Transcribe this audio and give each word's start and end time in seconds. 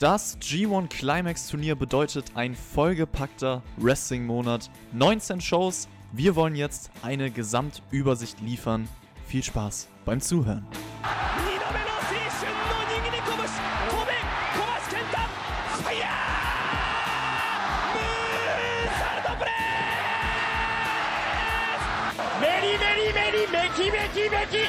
Das 0.00 0.38
G1 0.40 0.88
Climax 0.88 1.48
Turnier 1.48 1.76
bedeutet 1.76 2.32
ein 2.34 2.54
vollgepackter 2.54 3.62
Wrestling-Monat. 3.76 4.70
19 4.94 5.42
Shows. 5.42 5.88
Wir 6.12 6.36
wollen 6.36 6.54
jetzt 6.54 6.90
eine 7.02 7.30
Gesamtübersicht 7.30 8.40
liefern. 8.40 8.88
Viel 9.26 9.42
Spaß 9.42 9.88
beim 10.06 10.22
Zuhören. 10.22 10.66
Many, 22.40 22.78
many, 22.78 23.12
many, 23.12 23.46
many, 23.52 23.90
many, 23.92 24.30
many, 24.30 24.30
many, 24.30 24.66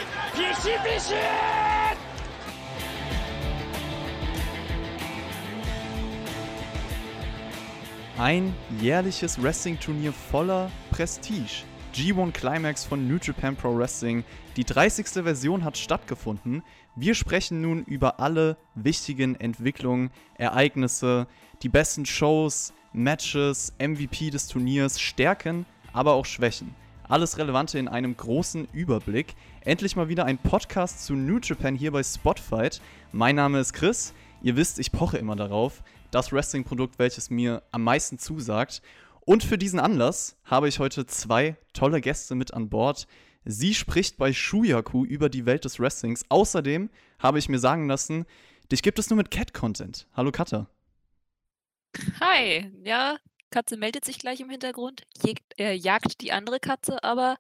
Ein 8.21 8.53
jährliches 8.79 9.41
Wrestling-Turnier 9.41 10.13
voller 10.13 10.69
Prestige. 10.91 11.63
G1 11.95 12.31
Climax 12.33 12.85
von 12.85 13.07
New 13.07 13.17
Japan 13.19 13.55
Pro 13.55 13.75
Wrestling. 13.75 14.23
Die 14.57 14.63
30. 14.63 15.23
Version 15.23 15.65
hat 15.65 15.75
stattgefunden. 15.75 16.61
Wir 16.95 17.15
sprechen 17.15 17.61
nun 17.61 17.83
über 17.83 18.19
alle 18.19 18.57
wichtigen 18.75 19.33
Entwicklungen, 19.39 20.11
Ereignisse, 20.35 21.25
die 21.63 21.69
besten 21.69 22.05
Shows, 22.05 22.73
Matches, 22.93 23.73
MVP 23.79 24.29
des 24.29 24.45
Turniers, 24.45 25.01
Stärken, 25.01 25.65
aber 25.91 26.13
auch 26.13 26.25
Schwächen. 26.25 26.75
Alles 27.09 27.39
Relevante 27.39 27.79
in 27.79 27.87
einem 27.87 28.15
großen 28.15 28.67
Überblick. 28.71 29.33
Endlich 29.61 29.95
mal 29.95 30.09
wieder 30.09 30.25
ein 30.25 30.37
Podcast 30.37 31.03
zu 31.03 31.13
New 31.15 31.39
Japan 31.41 31.73
hier 31.73 31.91
bei 31.91 32.03
Spotfight. 32.03 32.81
Mein 33.11 33.37
Name 33.37 33.59
ist 33.59 33.73
Chris. 33.73 34.13
Ihr 34.43 34.55
wisst, 34.55 34.77
ich 34.77 34.91
poche 34.91 35.17
immer 35.17 35.35
darauf. 35.35 35.81
Das 36.11 36.31
Wrestling-Produkt, 36.31 36.99
welches 36.99 37.29
mir 37.29 37.63
am 37.71 37.83
meisten 37.83 38.19
zusagt. 38.19 38.81
Und 39.21 39.43
für 39.43 39.57
diesen 39.57 39.79
Anlass 39.79 40.37
habe 40.43 40.67
ich 40.67 40.79
heute 40.79 41.05
zwei 41.05 41.55
tolle 41.73 42.01
Gäste 42.01 42.35
mit 42.35 42.53
an 42.53 42.69
Bord. 42.69 43.07
Sie 43.45 43.73
spricht 43.73 44.17
bei 44.17 44.33
Shuyaku 44.33 45.05
über 45.05 45.29
die 45.29 45.45
Welt 45.45 45.65
des 45.65 45.79
Wrestlings. 45.79 46.25
Außerdem 46.29 46.89
habe 47.19 47.39
ich 47.39 47.49
mir 47.49 47.59
sagen 47.59 47.87
lassen, 47.87 48.25
dich 48.71 48.83
gibt 48.83 48.99
es 48.99 49.09
nur 49.09 49.17
mit 49.17 49.31
Cat-Content. 49.31 50.07
Hallo 50.13 50.31
Katha. 50.31 50.67
Hi, 52.19 52.71
ja, 52.83 53.17
Katze 53.51 53.77
meldet 53.77 54.05
sich 54.05 54.17
gleich 54.17 54.39
im 54.39 54.49
Hintergrund, 54.49 55.03
jägt, 55.23 55.43
äh, 55.59 55.73
jagt 55.73 56.21
die 56.21 56.31
andere 56.31 56.59
Katze, 56.59 57.03
aber 57.03 57.37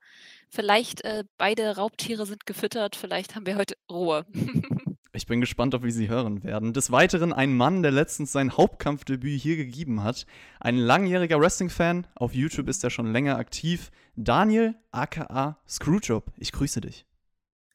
vielleicht 0.49 1.03
äh, 1.03 1.23
beide 1.37 1.77
Raubtiere 1.77 2.25
sind 2.25 2.45
gefüttert, 2.45 2.95
vielleicht 2.95 3.35
haben 3.35 3.45
wir 3.45 3.55
heute 3.55 3.75
Ruhe. 3.89 4.25
Ich 5.13 5.25
bin 5.25 5.41
gespannt, 5.41 5.75
ob 5.75 5.83
wir 5.83 5.91
sie 5.91 6.07
hören 6.07 6.41
werden. 6.43 6.71
Des 6.71 6.89
Weiteren 6.89 7.33
ein 7.33 7.55
Mann, 7.57 7.83
der 7.83 7.91
letztens 7.91 8.31
sein 8.31 8.55
Hauptkampfdebüt 8.55 9.41
hier 9.41 9.57
gegeben 9.57 10.03
hat. 10.03 10.25
Ein 10.61 10.77
langjähriger 10.77 11.37
Wrestling-Fan. 11.37 12.07
Auf 12.15 12.33
YouTube 12.33 12.69
ist 12.69 12.81
er 12.85 12.91
schon 12.91 13.11
länger 13.11 13.37
aktiv. 13.37 13.91
Daniel, 14.15 14.75
aka 14.91 15.57
Screwjob. 15.67 16.31
Ich 16.37 16.53
grüße 16.53 16.79
dich. 16.79 17.05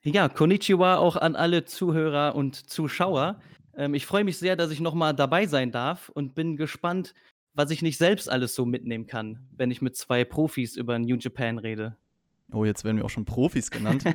Ja, 0.03 0.31
Konnichiwa 0.31 0.97
auch 0.97 1.17
an 1.17 1.37
alle 1.37 1.67
Zuhörer 1.67 2.35
und 2.37 2.71
Zuschauer. 2.71 3.39
Ähm, 3.77 3.93
ich 3.93 4.07
freue 4.07 4.25
mich 4.25 4.39
sehr, 4.39 4.57
dass 4.57 4.71
ich 4.71 4.81
nochmal 4.81 5.15
dabei 5.15 5.47
sein 5.47 5.73
darf 5.73 6.09
und 6.09 6.35
bin 6.35 6.57
gespannt, 6.57 7.13
was 7.53 7.71
ich 7.71 7.83
nicht 7.83 7.99
selbst 7.99 8.31
alles 8.31 8.55
so 8.55 8.65
mitnehmen 8.65 9.07
kann, 9.07 9.47
wenn 9.51 9.71
ich 9.71 9.83
mit 9.83 9.95
zwei 9.95 10.25
Profis 10.25 10.77
über 10.77 10.99
New 10.99 11.17
Japan 11.17 11.59
rede. 11.59 11.97
Oh, 12.53 12.65
jetzt 12.65 12.85
werden 12.85 12.97
wir 12.97 13.05
auch 13.05 13.11
schon 13.11 13.25
Profis 13.25 13.71
genannt. 13.71 14.05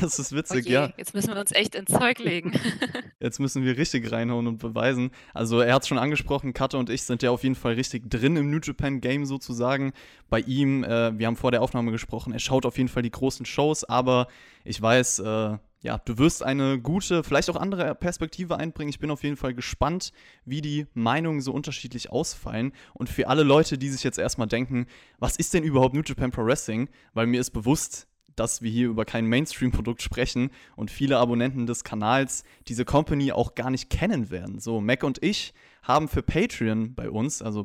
Das 0.00 0.18
ist 0.18 0.32
witzig, 0.32 0.64
Okay, 0.64 0.72
ja. 0.72 0.92
jetzt 0.96 1.14
müssen 1.14 1.32
wir 1.32 1.38
uns 1.40 1.52
echt 1.52 1.76
ins 1.76 1.90
Zeug 1.92 2.18
legen. 2.18 2.52
Jetzt 3.20 3.38
müssen 3.38 3.64
wir 3.64 3.76
richtig 3.76 4.10
reinhauen 4.10 4.46
und 4.48 4.58
beweisen. 4.58 5.10
Also 5.32 5.60
er 5.60 5.74
hat 5.74 5.82
es 5.82 5.88
schon 5.88 5.98
angesprochen, 5.98 6.52
Katte 6.52 6.76
und 6.76 6.90
ich 6.90 7.02
sind 7.02 7.22
ja 7.22 7.30
auf 7.30 7.44
jeden 7.44 7.54
Fall 7.54 7.74
richtig 7.74 8.10
drin 8.10 8.36
im 8.36 8.50
New 8.50 8.58
Japan 8.62 9.00
Game 9.00 9.24
sozusagen. 9.26 9.92
Bei 10.28 10.40
ihm, 10.40 10.82
äh, 10.82 11.16
wir 11.16 11.26
haben 11.28 11.36
vor 11.36 11.52
der 11.52 11.62
Aufnahme 11.62 11.92
gesprochen, 11.92 12.32
er 12.32 12.40
schaut 12.40 12.66
auf 12.66 12.76
jeden 12.78 12.88
Fall 12.88 13.02
die 13.04 13.10
großen 13.12 13.46
Shows, 13.46 13.84
aber 13.84 14.26
ich 14.64 14.82
weiß, 14.82 15.20
äh, 15.20 15.58
ja, 15.82 15.98
du 15.98 16.18
wirst 16.18 16.42
eine 16.42 16.80
gute, 16.80 17.22
vielleicht 17.22 17.50
auch 17.50 17.56
andere 17.56 17.94
Perspektive 17.94 18.56
einbringen. 18.56 18.90
Ich 18.90 18.98
bin 18.98 19.10
auf 19.10 19.22
jeden 19.22 19.36
Fall 19.36 19.54
gespannt, 19.54 20.12
wie 20.44 20.60
die 20.60 20.86
Meinungen 20.94 21.40
so 21.40 21.52
unterschiedlich 21.52 22.10
ausfallen. 22.10 22.72
Und 22.94 23.08
für 23.08 23.28
alle 23.28 23.42
Leute, 23.42 23.78
die 23.78 23.88
sich 23.88 24.02
jetzt 24.02 24.18
erstmal 24.18 24.48
denken, 24.48 24.86
was 25.18 25.36
ist 25.36 25.54
denn 25.54 25.64
überhaupt 25.64 25.94
New 25.94 26.02
Japan 26.04 26.30
Pro 26.30 26.44
Wrestling? 26.44 26.88
Weil 27.14 27.26
mir 27.26 27.40
ist 27.40 27.50
bewusst, 27.50 28.08
dass 28.36 28.62
wir 28.62 28.70
hier 28.70 28.88
über 28.88 29.04
kein 29.04 29.26
Mainstream-Produkt 29.26 30.02
sprechen 30.02 30.50
und 30.76 30.90
viele 30.90 31.18
Abonnenten 31.18 31.66
des 31.66 31.84
Kanals 31.84 32.44
diese 32.68 32.84
Company 32.84 33.32
auch 33.32 33.54
gar 33.54 33.70
nicht 33.70 33.90
kennen 33.90 34.30
werden. 34.30 34.60
So, 34.60 34.80
Mac 34.80 35.02
und 35.02 35.22
ich 35.22 35.54
haben 35.82 36.08
für 36.08 36.22
Patreon 36.22 36.94
bei 36.94 37.08
uns, 37.10 37.42
also 37.42 37.64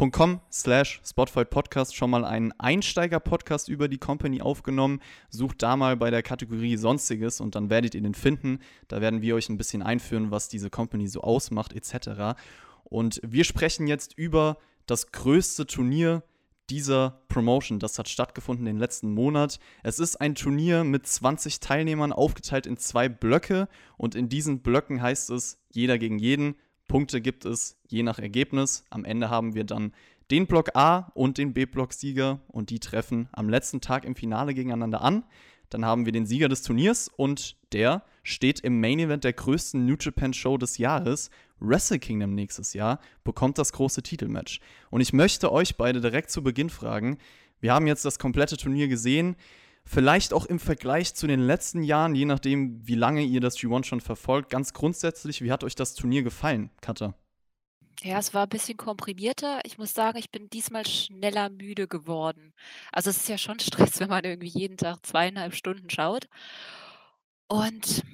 patreon.com 0.00 0.40
slash 0.50 0.98
Spotify 1.04 1.44
Podcast 1.44 1.94
schon 1.94 2.08
mal 2.08 2.24
einen 2.24 2.52
Einsteiger-Podcast 2.58 3.68
über 3.68 3.86
die 3.86 3.98
Company 3.98 4.40
aufgenommen. 4.40 5.00
Sucht 5.28 5.62
da 5.62 5.76
mal 5.76 5.94
bei 5.98 6.10
der 6.10 6.22
Kategorie 6.22 6.78
Sonstiges 6.78 7.38
und 7.40 7.54
dann 7.54 7.68
werdet 7.68 7.94
ihr 7.94 8.00
den 8.00 8.14
finden. 8.14 8.60
Da 8.88 9.02
werden 9.02 9.20
wir 9.20 9.34
euch 9.34 9.50
ein 9.50 9.58
bisschen 9.58 9.82
einführen, 9.82 10.30
was 10.30 10.48
diese 10.48 10.70
Company 10.70 11.06
so 11.06 11.20
ausmacht 11.20 11.74
etc. 11.74 12.40
Und 12.84 13.20
wir 13.22 13.44
sprechen 13.44 13.86
jetzt 13.86 14.16
über 14.16 14.56
das 14.86 15.12
größte 15.12 15.66
Turnier 15.66 16.22
dieser 16.70 17.20
Promotion. 17.28 17.78
Das 17.78 17.98
hat 17.98 18.08
stattgefunden 18.08 18.64
den 18.64 18.78
letzten 18.78 19.12
Monat. 19.12 19.58
Es 19.82 19.98
ist 19.98 20.18
ein 20.18 20.34
Turnier 20.34 20.82
mit 20.82 21.06
20 21.06 21.60
Teilnehmern 21.60 22.14
aufgeteilt 22.14 22.66
in 22.66 22.78
zwei 22.78 23.10
Blöcke 23.10 23.68
und 23.98 24.14
in 24.14 24.30
diesen 24.30 24.60
Blöcken 24.60 25.02
heißt 25.02 25.28
es 25.28 25.58
jeder 25.70 25.98
gegen 25.98 26.18
jeden. 26.18 26.54
Punkte 26.90 27.20
gibt 27.20 27.44
es 27.44 27.76
je 27.86 28.02
nach 28.02 28.18
Ergebnis. 28.18 28.84
Am 28.90 29.04
Ende 29.04 29.30
haben 29.30 29.54
wir 29.54 29.62
dann 29.62 29.92
den 30.32 30.48
Block 30.48 30.74
A 30.74 31.12
und 31.14 31.38
den 31.38 31.54
B-Block-Sieger 31.54 32.40
und 32.48 32.70
die 32.70 32.80
treffen 32.80 33.28
am 33.30 33.48
letzten 33.48 33.80
Tag 33.80 34.04
im 34.04 34.16
Finale 34.16 34.54
gegeneinander 34.54 35.00
an. 35.00 35.22
Dann 35.68 35.84
haben 35.84 36.04
wir 36.04 36.10
den 36.10 36.26
Sieger 36.26 36.48
des 36.48 36.62
Turniers 36.62 37.06
und 37.06 37.56
der 37.72 38.02
steht 38.24 38.58
im 38.58 38.80
Main 38.80 38.98
Event 38.98 39.22
der 39.22 39.34
größten 39.34 39.86
New 39.86 39.94
Japan 40.00 40.34
Show 40.34 40.58
des 40.58 40.78
Jahres, 40.78 41.30
Wrestle 41.60 42.00
Kingdom 42.00 42.34
nächstes 42.34 42.74
Jahr, 42.74 42.98
bekommt 43.22 43.58
das 43.58 43.72
große 43.72 44.02
Titelmatch. 44.02 44.58
Und 44.90 45.00
ich 45.00 45.12
möchte 45.12 45.52
euch 45.52 45.76
beide 45.76 46.00
direkt 46.00 46.32
zu 46.32 46.42
Beginn 46.42 46.70
fragen, 46.70 47.18
wir 47.60 47.72
haben 47.72 47.86
jetzt 47.86 48.04
das 48.04 48.18
komplette 48.18 48.56
Turnier 48.56 48.88
gesehen, 48.88 49.36
vielleicht 49.90 50.32
auch 50.32 50.46
im 50.46 50.60
Vergleich 50.60 51.14
zu 51.14 51.26
den 51.26 51.40
letzten 51.40 51.82
Jahren, 51.82 52.14
je 52.14 52.24
nachdem, 52.24 52.86
wie 52.86 52.94
lange 52.94 53.22
ihr 53.22 53.40
das 53.40 53.58
G1 53.58 53.84
schon 53.84 54.00
verfolgt, 54.00 54.50
ganz 54.50 54.72
grundsätzlich, 54.72 55.42
wie 55.42 55.50
hat 55.50 55.64
euch 55.64 55.74
das 55.74 55.94
Turnier 55.94 56.22
gefallen, 56.22 56.70
Katha? 56.80 57.14
Ja, 58.02 58.18
es 58.18 58.32
war 58.32 58.44
ein 58.44 58.48
bisschen 58.48 58.78
komprimierter. 58.78 59.60
Ich 59.64 59.76
muss 59.76 59.92
sagen, 59.92 60.16
ich 60.16 60.30
bin 60.30 60.48
diesmal 60.48 60.86
schneller 60.86 61.50
müde 61.50 61.88
geworden. 61.88 62.54
Also 62.92 63.10
es 63.10 63.18
ist 63.18 63.28
ja 63.28 63.36
schon 63.36 63.58
Stress, 63.58 63.98
wenn 64.00 64.08
man 64.08 64.24
irgendwie 64.24 64.48
jeden 64.48 64.76
Tag 64.76 65.04
zweieinhalb 65.04 65.54
Stunden 65.54 65.90
schaut. 65.90 66.28
Und 67.48 68.04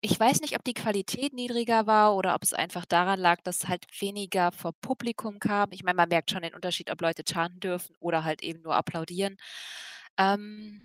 ich 0.00 0.18
weiß 0.18 0.40
nicht, 0.40 0.56
ob 0.56 0.64
die 0.64 0.74
Qualität 0.74 1.32
niedriger 1.34 1.86
war 1.86 2.16
oder 2.16 2.34
ob 2.34 2.42
es 2.42 2.52
einfach 2.52 2.84
daran 2.84 3.20
lag, 3.20 3.40
dass 3.42 3.68
halt 3.68 3.86
weniger 4.00 4.50
vor 4.50 4.72
Publikum 4.72 5.38
kam. 5.38 5.70
Ich 5.70 5.84
meine, 5.84 5.96
man 5.96 6.08
merkt 6.08 6.32
schon 6.32 6.42
den 6.42 6.54
Unterschied, 6.54 6.90
ob 6.90 7.00
Leute 7.00 7.22
chanten 7.24 7.60
dürfen 7.60 7.94
oder 8.00 8.24
halt 8.24 8.42
eben 8.42 8.62
nur 8.62 8.74
applaudieren. 8.74 9.36
Ähm, 10.18 10.82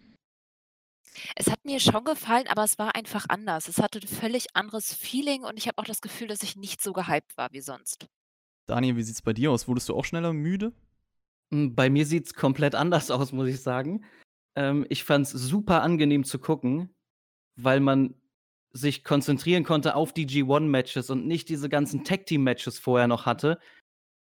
es 1.35 1.49
hat 1.49 1.63
mir 1.65 1.79
schon 1.79 2.03
gefallen, 2.03 2.47
aber 2.47 2.63
es 2.63 2.77
war 2.77 2.95
einfach 2.95 3.25
anders. 3.29 3.67
Es 3.67 3.79
hatte 3.79 3.99
ein 3.99 4.07
völlig 4.07 4.47
anderes 4.55 4.93
Feeling 4.93 5.43
und 5.43 5.57
ich 5.57 5.67
habe 5.67 5.77
auch 5.77 5.85
das 5.85 6.01
Gefühl, 6.01 6.27
dass 6.27 6.43
ich 6.43 6.55
nicht 6.55 6.81
so 6.81 6.93
gehypt 6.93 7.37
war 7.37 7.49
wie 7.51 7.61
sonst. 7.61 8.07
Daniel, 8.65 8.97
wie 8.97 9.03
sieht's 9.03 9.21
bei 9.21 9.33
dir 9.33 9.51
aus? 9.51 9.67
Wurdest 9.67 9.89
du 9.89 9.95
auch 9.95 10.05
schneller 10.05 10.33
müde? 10.33 10.73
Hm, 11.51 11.75
Bei 11.75 11.89
mir 11.89 12.05
sieht 12.05 12.25
es 12.27 12.33
komplett 12.33 12.75
anders 12.75 13.11
aus, 13.11 13.31
muss 13.31 13.47
ich 13.47 13.61
sagen. 13.61 14.03
Ähm, 14.55 14.85
ich 14.89 15.03
fand 15.03 15.25
es 15.25 15.31
super 15.31 15.81
angenehm 15.81 16.23
zu 16.23 16.39
gucken, 16.39 16.93
weil 17.55 17.79
man 17.79 18.15
sich 18.71 19.03
konzentrieren 19.03 19.63
konnte 19.63 19.95
auf 19.95 20.13
die 20.13 20.27
G1-Matches 20.27 21.09
und 21.09 21.25
nicht 21.25 21.49
diese 21.49 21.69
ganzen 21.69 22.03
Tag-Team-Matches 22.03 22.79
vorher 22.79 23.07
noch 23.07 23.25
hatte. 23.25 23.59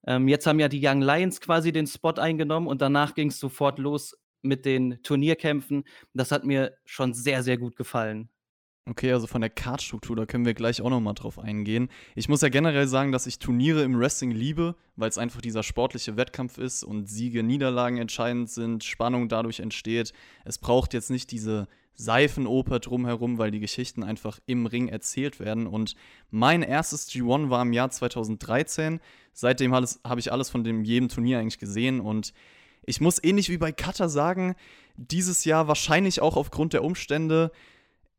Ähm, 0.07 0.29
jetzt 0.29 0.47
haben 0.47 0.61
ja 0.61 0.69
die 0.69 0.87
Young 0.87 1.01
Lions 1.01 1.41
quasi 1.41 1.73
den 1.73 1.87
Spot 1.87 2.11
eingenommen 2.11 2.67
und 2.67 2.83
danach 2.83 3.15
ging 3.15 3.29
es 3.29 3.39
sofort 3.39 3.79
los 3.79 4.19
mit 4.45 4.65
den 4.65 5.03
Turnierkämpfen. 5.03 5.85
Das 6.13 6.31
hat 6.31 6.45
mir 6.45 6.77
schon 6.85 7.15
sehr, 7.15 7.43
sehr 7.43 7.59
gut 7.59 7.77
gefallen. 7.77 8.29
Okay, 8.87 9.13
also 9.13 9.27
von 9.27 9.41
der 9.41 9.49
Kartstruktur, 9.49 10.15
da 10.15 10.27
können 10.27 10.45
wir 10.45 10.53
gleich 10.53 10.83
auch 10.83 10.91
nochmal 10.91 11.15
drauf 11.15 11.39
eingehen. 11.39 11.89
Ich 12.15 12.29
muss 12.29 12.43
ja 12.43 12.51
generell 12.51 12.87
sagen, 12.87 13.13
dass 13.13 13.27
ich 13.27 13.39
Turniere 13.39 13.83
im 13.83 13.99
Wrestling 13.99 14.31
liebe, 14.31 14.77
weil 14.97 15.09
es 15.09 15.17
einfach 15.17 15.41
dieser 15.41 15.63
sportliche 15.63 16.19
Wettkampf 16.19 16.59
ist 16.59 16.85
und 16.85 17.09
Siege, 17.09 17.43
Niederlagen 17.43 17.97
entscheidend 17.97 18.51
sind, 18.51 18.85
Spannung 18.85 19.31
dadurch 19.31 19.61
entsteht. 19.61 20.13
Es 20.45 20.59
braucht 20.59 20.93
jetzt 20.93 21.11
nicht 21.11 21.31
diese 21.31 21.67
Seifenoper 21.95 22.79
drumherum, 22.79 23.39
weil 23.39 23.51
die 23.51 23.61
Geschichten 23.61 24.03
einfach 24.03 24.39
im 24.45 24.67
Ring 24.67 24.89
erzählt 24.89 25.41
werden. 25.41 25.67
Und 25.67 25.95
mein 26.31 26.63
erstes 26.63 27.09
G1 27.09 27.49
war 27.49 27.63
im 27.63 27.73
Jahr 27.73 27.91
2013. 27.91 29.01
Seitdem 29.33 29.75
habe 29.75 30.21
ich 30.21 30.31
alles 30.31 30.51
von 30.51 30.63
dem 30.63 30.85
jedem 30.85 31.09
Turnier 31.09 31.39
eigentlich 31.39 31.59
gesehen 31.59 32.01
und 32.01 32.35
ich 32.87 33.01
muss 33.01 33.23
ähnlich 33.23 33.49
wie 33.49 33.59
bei 33.59 33.73
Cutter 33.73 34.09
sagen, 34.09 34.55
dieses 34.97 35.45
Jahr 35.45 35.69
wahrscheinlich 35.69 36.21
auch 36.21 36.37
aufgrund 36.37 36.73
der 36.73 36.85
Umstände 36.85 37.51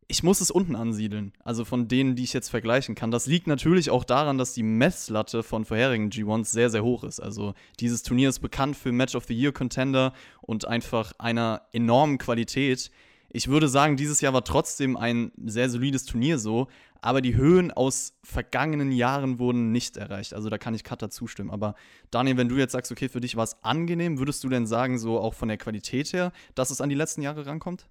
Ich 0.07 0.21
muss 0.21 0.39
es 0.39 0.51
unten 0.51 0.75
ansiedeln, 0.75 1.33
also 1.44 1.65
von 1.65 1.88
denen, 1.88 2.15
die 2.15 2.23
ich 2.23 2.33
jetzt 2.33 2.50
vergleichen 2.50 2.94
kann. 2.94 3.09
Das 3.09 3.25
liegt 3.25 3.47
natürlich 3.47 3.89
auch 3.89 4.03
daran, 4.03 4.38
dass 4.38 4.53
die 4.53 4.62
Messlatte 4.62 5.41
von 5.41 5.65
vorherigen 5.65 6.09
G1s 6.09 6.45
sehr, 6.45 6.69
sehr 6.69 6.83
hoch 6.83 7.03
ist. 7.03 7.19
Also 7.19 7.56
dieses 7.79 8.03
Turnier 8.03 8.29
ist 8.29 8.39
bekannt 8.39 8.75
für 8.75 8.91
Match 8.91 9.15
of 9.15 9.25
the 9.25 9.33
Year 9.33 9.51
Contender 9.51 10.13
und 10.41 10.67
einfach 10.67 11.13
einer 11.17 11.63
enormen 11.73 12.19
Qualität. 12.19 12.91
Ich 13.36 13.50
würde 13.50 13.68
sagen, 13.68 13.98
dieses 13.98 14.22
Jahr 14.22 14.32
war 14.32 14.46
trotzdem 14.46 14.96
ein 14.96 15.34
sehr 15.36 15.70
solides 15.70 16.06
Turnier 16.06 16.40
so, 16.40 16.70
aber 17.02 17.20
die 17.20 17.36
Höhen 17.36 17.70
aus 17.70 18.18
vergangenen 18.24 18.94
Jahren 18.94 19.40
wurden 19.40 19.74
nicht 19.74 19.98
erreicht. 19.98 20.34
Also 20.34 20.50
da 20.50 20.58
kann 20.58 20.74
ich 20.74 20.86
Cutter 20.86 21.10
zustimmen. 21.10 21.52
Aber 21.52 21.76
Daniel, 22.12 22.38
wenn 22.38 22.48
du 22.48 22.56
jetzt 22.56 22.72
sagst, 22.72 22.94
okay, 22.94 23.10
für 23.10 23.20
dich 23.20 23.36
war 23.36 23.44
es 23.44 23.62
angenehm, 23.62 24.20
würdest 24.20 24.42
du 24.46 24.48
denn 24.48 24.66
sagen, 24.66 24.98
so 24.98 25.20
auch 25.20 25.34
von 25.34 25.50
der 25.50 25.58
Qualität 25.58 26.14
her, 26.14 26.32
dass 26.56 26.72
es 26.72 26.80
an 26.80 26.88
die 26.88 26.96
letzten 26.96 27.24
Jahre 27.24 27.46
rankommt? 27.46 27.90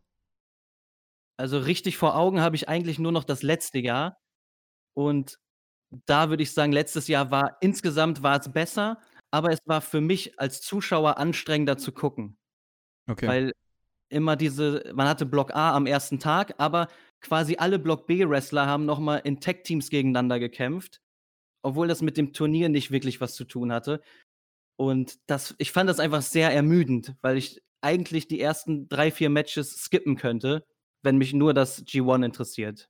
Also 1.37 1.59
richtig 1.59 1.99
vor 1.99 2.17
Augen 2.17 2.41
habe 2.41 2.57
ich 2.57 2.71
eigentlich 2.71 2.99
nur 2.99 3.13
noch 3.13 3.25
das 3.25 3.43
letzte 3.43 3.81
Jahr. 3.81 4.17
Und 4.97 5.37
da 6.07 6.31
würde 6.31 6.43
ich 6.43 6.55
sagen, 6.55 6.73
letztes 6.73 7.07
Jahr 7.07 7.31
war 7.31 7.59
insgesamt 7.61 8.23
war 8.23 8.41
es 8.41 8.51
besser, 8.51 8.99
aber 9.31 9.51
es 9.51 9.59
war 9.67 9.83
für 9.83 10.01
mich 10.01 10.41
als 10.41 10.63
Zuschauer 10.63 11.19
anstrengender 11.19 11.77
zu 11.77 11.93
gucken. 11.93 12.39
Okay. 13.07 13.29
Weil 13.29 13.53
immer 14.15 14.37
diese 14.37 14.93
man 14.95 15.09
hatte 15.09 15.27
Block 15.27 15.55
A 15.55 15.75
am 15.75 15.87
ersten 15.87 16.19
Tag, 16.19 16.55
aber 16.59 16.89
quasi 17.21 17.57
alle 17.57 17.79
Block 17.79 18.07
B-Wrestler 18.07 18.67
haben 18.67 18.87
noch 18.87 18.99
mal 19.01 19.19
in 19.19 19.41
Tag-Teams 19.41 19.91
gegeneinander 19.91 20.39
gekämpft, 20.39 21.01
obwohl 21.63 21.89
das 21.89 22.03
mit 22.03 22.17
dem 22.17 22.33
Turnier 22.33 22.69
nicht 22.69 22.91
wirklich 22.91 23.21
was 23.21 23.35
zu 23.35 23.45
tun 23.45 23.73
hatte. 23.73 24.01
Und 24.77 25.19
das 25.29 25.55
ich 25.59 25.73
fand 25.73 25.91
das 25.91 26.01
einfach 26.01 26.23
sehr 26.23 26.51
ermüdend, 26.53 27.15
weil 27.23 27.37
ich 27.37 27.63
eigentlich 27.83 28.29
die 28.29 28.41
ersten 28.41 28.89
drei, 28.89 29.11
vier 29.11 29.31
Matches 29.31 29.77
skippen 29.77 30.17
könnte 30.17 30.65
wenn 31.05 31.19
mich 31.19 31.33
nur 31.35 31.55
das 31.55 31.85
G1 31.87 32.25
interessiert. 32.25 32.89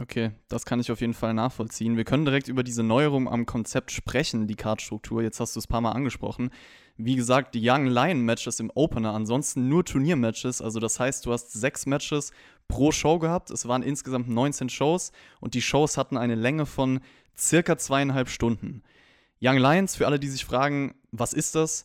Okay, 0.00 0.32
das 0.48 0.64
kann 0.64 0.80
ich 0.80 0.90
auf 0.90 1.00
jeden 1.00 1.14
Fall 1.14 1.34
nachvollziehen. 1.34 1.96
Wir 1.96 2.04
können 2.04 2.24
direkt 2.24 2.48
über 2.48 2.64
diese 2.64 2.82
Neuerung 2.82 3.28
am 3.28 3.46
Konzept 3.46 3.92
sprechen, 3.92 4.48
die 4.48 4.56
Cardstruktur. 4.56 5.22
Jetzt 5.22 5.38
hast 5.38 5.54
du 5.54 5.60
es 5.60 5.66
ein 5.66 5.68
paar 5.68 5.80
Mal 5.80 5.92
angesprochen. 5.92 6.50
Wie 6.96 7.14
gesagt, 7.14 7.54
die 7.54 7.68
Young 7.68 7.86
Lion 7.86 8.20
Matches 8.22 8.58
im 8.58 8.72
Opener, 8.74 9.14
ansonsten 9.14 9.68
nur 9.68 9.84
Turniermatches. 9.84 10.60
Also 10.60 10.80
das 10.80 10.98
heißt, 10.98 11.24
du 11.26 11.32
hast 11.32 11.52
sechs 11.52 11.86
Matches 11.86 12.32
pro 12.66 12.90
Show 12.90 13.20
gehabt. 13.20 13.50
Es 13.50 13.68
waren 13.68 13.84
insgesamt 13.84 14.28
19 14.28 14.68
Shows 14.68 15.12
und 15.40 15.54
die 15.54 15.62
Shows 15.62 15.96
hatten 15.96 16.16
eine 16.16 16.34
Länge 16.34 16.66
von 16.66 16.98
circa 17.38 17.78
zweieinhalb 17.78 18.28
Stunden. 18.28 18.82
Young 19.40 19.58
Lions, 19.58 19.94
für 19.94 20.06
alle, 20.06 20.18
die 20.18 20.28
sich 20.28 20.44
fragen, 20.44 20.94
was 21.12 21.32
ist 21.32 21.54
das? 21.54 21.84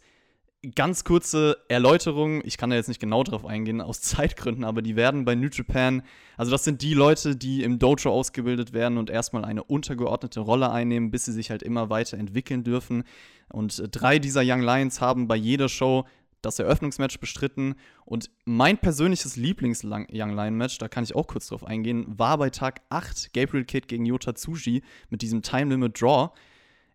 Ganz 0.76 1.06
kurze 1.06 1.58
Erläuterung, 1.70 2.42
ich 2.44 2.58
kann 2.58 2.70
da 2.70 2.76
jetzt 2.76 2.90
nicht 2.90 3.00
genau 3.00 3.24
drauf 3.24 3.46
eingehen, 3.46 3.80
aus 3.80 4.02
Zeitgründen, 4.02 4.66
aber 4.66 4.82
die 4.82 4.98
werden 4.98 5.24
bei 5.24 5.34
New 5.34 5.48
Japan, 5.50 6.04
also 6.36 6.52
das 6.52 6.66
sind 6.66 6.82
die 6.82 6.94
Leute, 6.94 7.38
die 7.38 7.64
im 7.64 7.80
Dojo 7.80 8.12
ausgebildet 8.12 8.74
werden 8.74 8.98
und 8.98 9.10
erstmal 9.10 9.46
eine 9.46 9.64
untergeordnete 9.64 10.42
Rolle 10.42 10.70
einnehmen, 10.70 11.12
bis 11.12 11.24
sie 11.24 11.32
sich 11.32 11.50
halt 11.50 11.64
immer 11.64 11.90
weiter 11.90 12.18
entwickeln 12.18 12.66
dürfen. 12.66 13.06
Und 13.48 13.82
drei 13.92 14.20
dieser 14.20 14.42
Young 14.44 14.62
Lions 14.62 15.00
haben 15.00 15.30
bei 15.30 15.38
jeder 15.38 15.70
Show 15.70 16.06
das 16.42 16.60
Eröffnungsmatch 16.60 17.20
bestritten. 17.20 17.76
Und 18.06 18.30
mein 18.46 18.78
persönliches 18.78 19.38
Lieblings-Young 19.38 20.08
Lion-Match, 20.10 20.78
da 20.78 20.88
kann 20.88 21.06
ich 21.06 21.16
auch 21.16 21.28
kurz 21.28 21.48
drauf 21.48 21.64
eingehen, 21.64 22.06
war 22.18 22.38
bei 22.38 22.50
Tag 22.50 22.82
8 22.90 23.34
Gabriel 23.34 23.66
Kidd 23.66 23.88
gegen 23.88 24.06
Yota 24.06 24.34
Tsuji 24.34 24.84
mit 25.10 25.22
diesem 25.22 25.42
Time 25.42 25.72
Limit 25.72 26.02
Draw. 26.02 26.32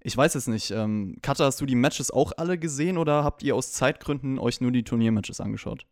Ich 0.07 0.17
weiß 0.17 0.35
es 0.37 0.47
nicht. 0.47 0.71
Ähm, 0.71 1.17
Katha, 1.23 1.47
hast 1.47 1.61
du 1.61 1.67
die 1.67 1.75
Matches 1.75 2.11
auch 2.13 2.33
alle 2.37 2.59
gesehen 2.59 2.99
oder 2.99 3.25
habt 3.25 3.43
ihr 3.43 3.57
aus 3.57 3.73
Zeitgründen 3.73 4.39
euch 4.39 4.61
nur 4.61 4.71
die 4.71 4.85
Turniermatches 4.85 5.41
angeschaut? 5.41 5.87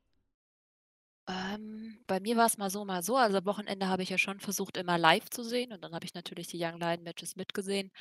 Ähm, 1.29 1.99
bei 2.09 2.19
mir 2.20 2.37
war 2.37 2.47
es 2.47 2.59
mal 2.59 2.69
so, 2.69 2.85
mal 2.85 3.03
so. 3.03 3.17
Also 3.17 3.38
am 3.38 3.47
Wochenende 3.47 3.88
habe 3.88 4.03
ich 4.03 4.11
ja 4.11 4.19
schon 4.19 4.41
versucht, 4.41 4.76
immer 4.76 4.99
live 4.99 5.31
zu 5.31 5.44
sehen 5.44 5.73
und 5.73 5.82
dann 5.85 5.94
habe 5.94 6.05
ich 6.05 6.14
natürlich 6.14 6.49
die 6.49 6.59
Young 6.62 6.81
Lion 6.81 7.03
Matches 7.05 7.37
mitgesehen. 7.37 7.93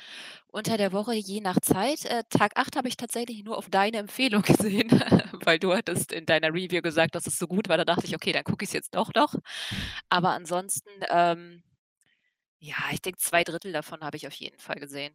Unter 0.48 0.76
der 0.78 0.92
Woche 0.92 1.14
je 1.14 1.40
nach 1.40 1.60
Zeit. 1.60 2.04
Äh, 2.06 2.24
Tag 2.30 2.52
8 2.56 2.76
habe 2.76 2.88
ich 2.88 2.96
tatsächlich 2.96 3.44
nur 3.44 3.58
auf 3.58 3.70
deine 3.70 3.98
Empfehlung 3.98 4.42
gesehen, 4.44 4.90
weil 5.44 5.58
du 5.60 5.74
hattest 5.74 6.12
in 6.12 6.26
deiner 6.26 6.48
Review 6.54 6.82
gesagt, 6.82 7.14
dass 7.14 7.26
es 7.28 7.38
so 7.38 7.46
gut 7.48 7.68
war. 7.68 7.78
Da 7.78 7.84
dachte 7.86 8.06
ich, 8.06 8.14
okay, 8.16 8.32
dann 8.32 8.44
gucke 8.44 8.64
ich 8.64 8.70
es 8.70 8.74
jetzt 8.74 8.94
doch 8.96 9.12
noch. 9.14 9.34
Aber 10.10 10.30
ansonsten, 10.30 10.90
ähm, 11.10 11.62
ja, 12.60 12.76
ich 12.92 13.02
denke, 13.02 13.18
zwei 13.18 13.44
Drittel 13.44 13.72
davon 13.72 14.02
habe 14.02 14.16
ich 14.16 14.26
auf 14.26 14.34
jeden 14.34 14.58
Fall 14.58 14.76
gesehen. 14.76 15.14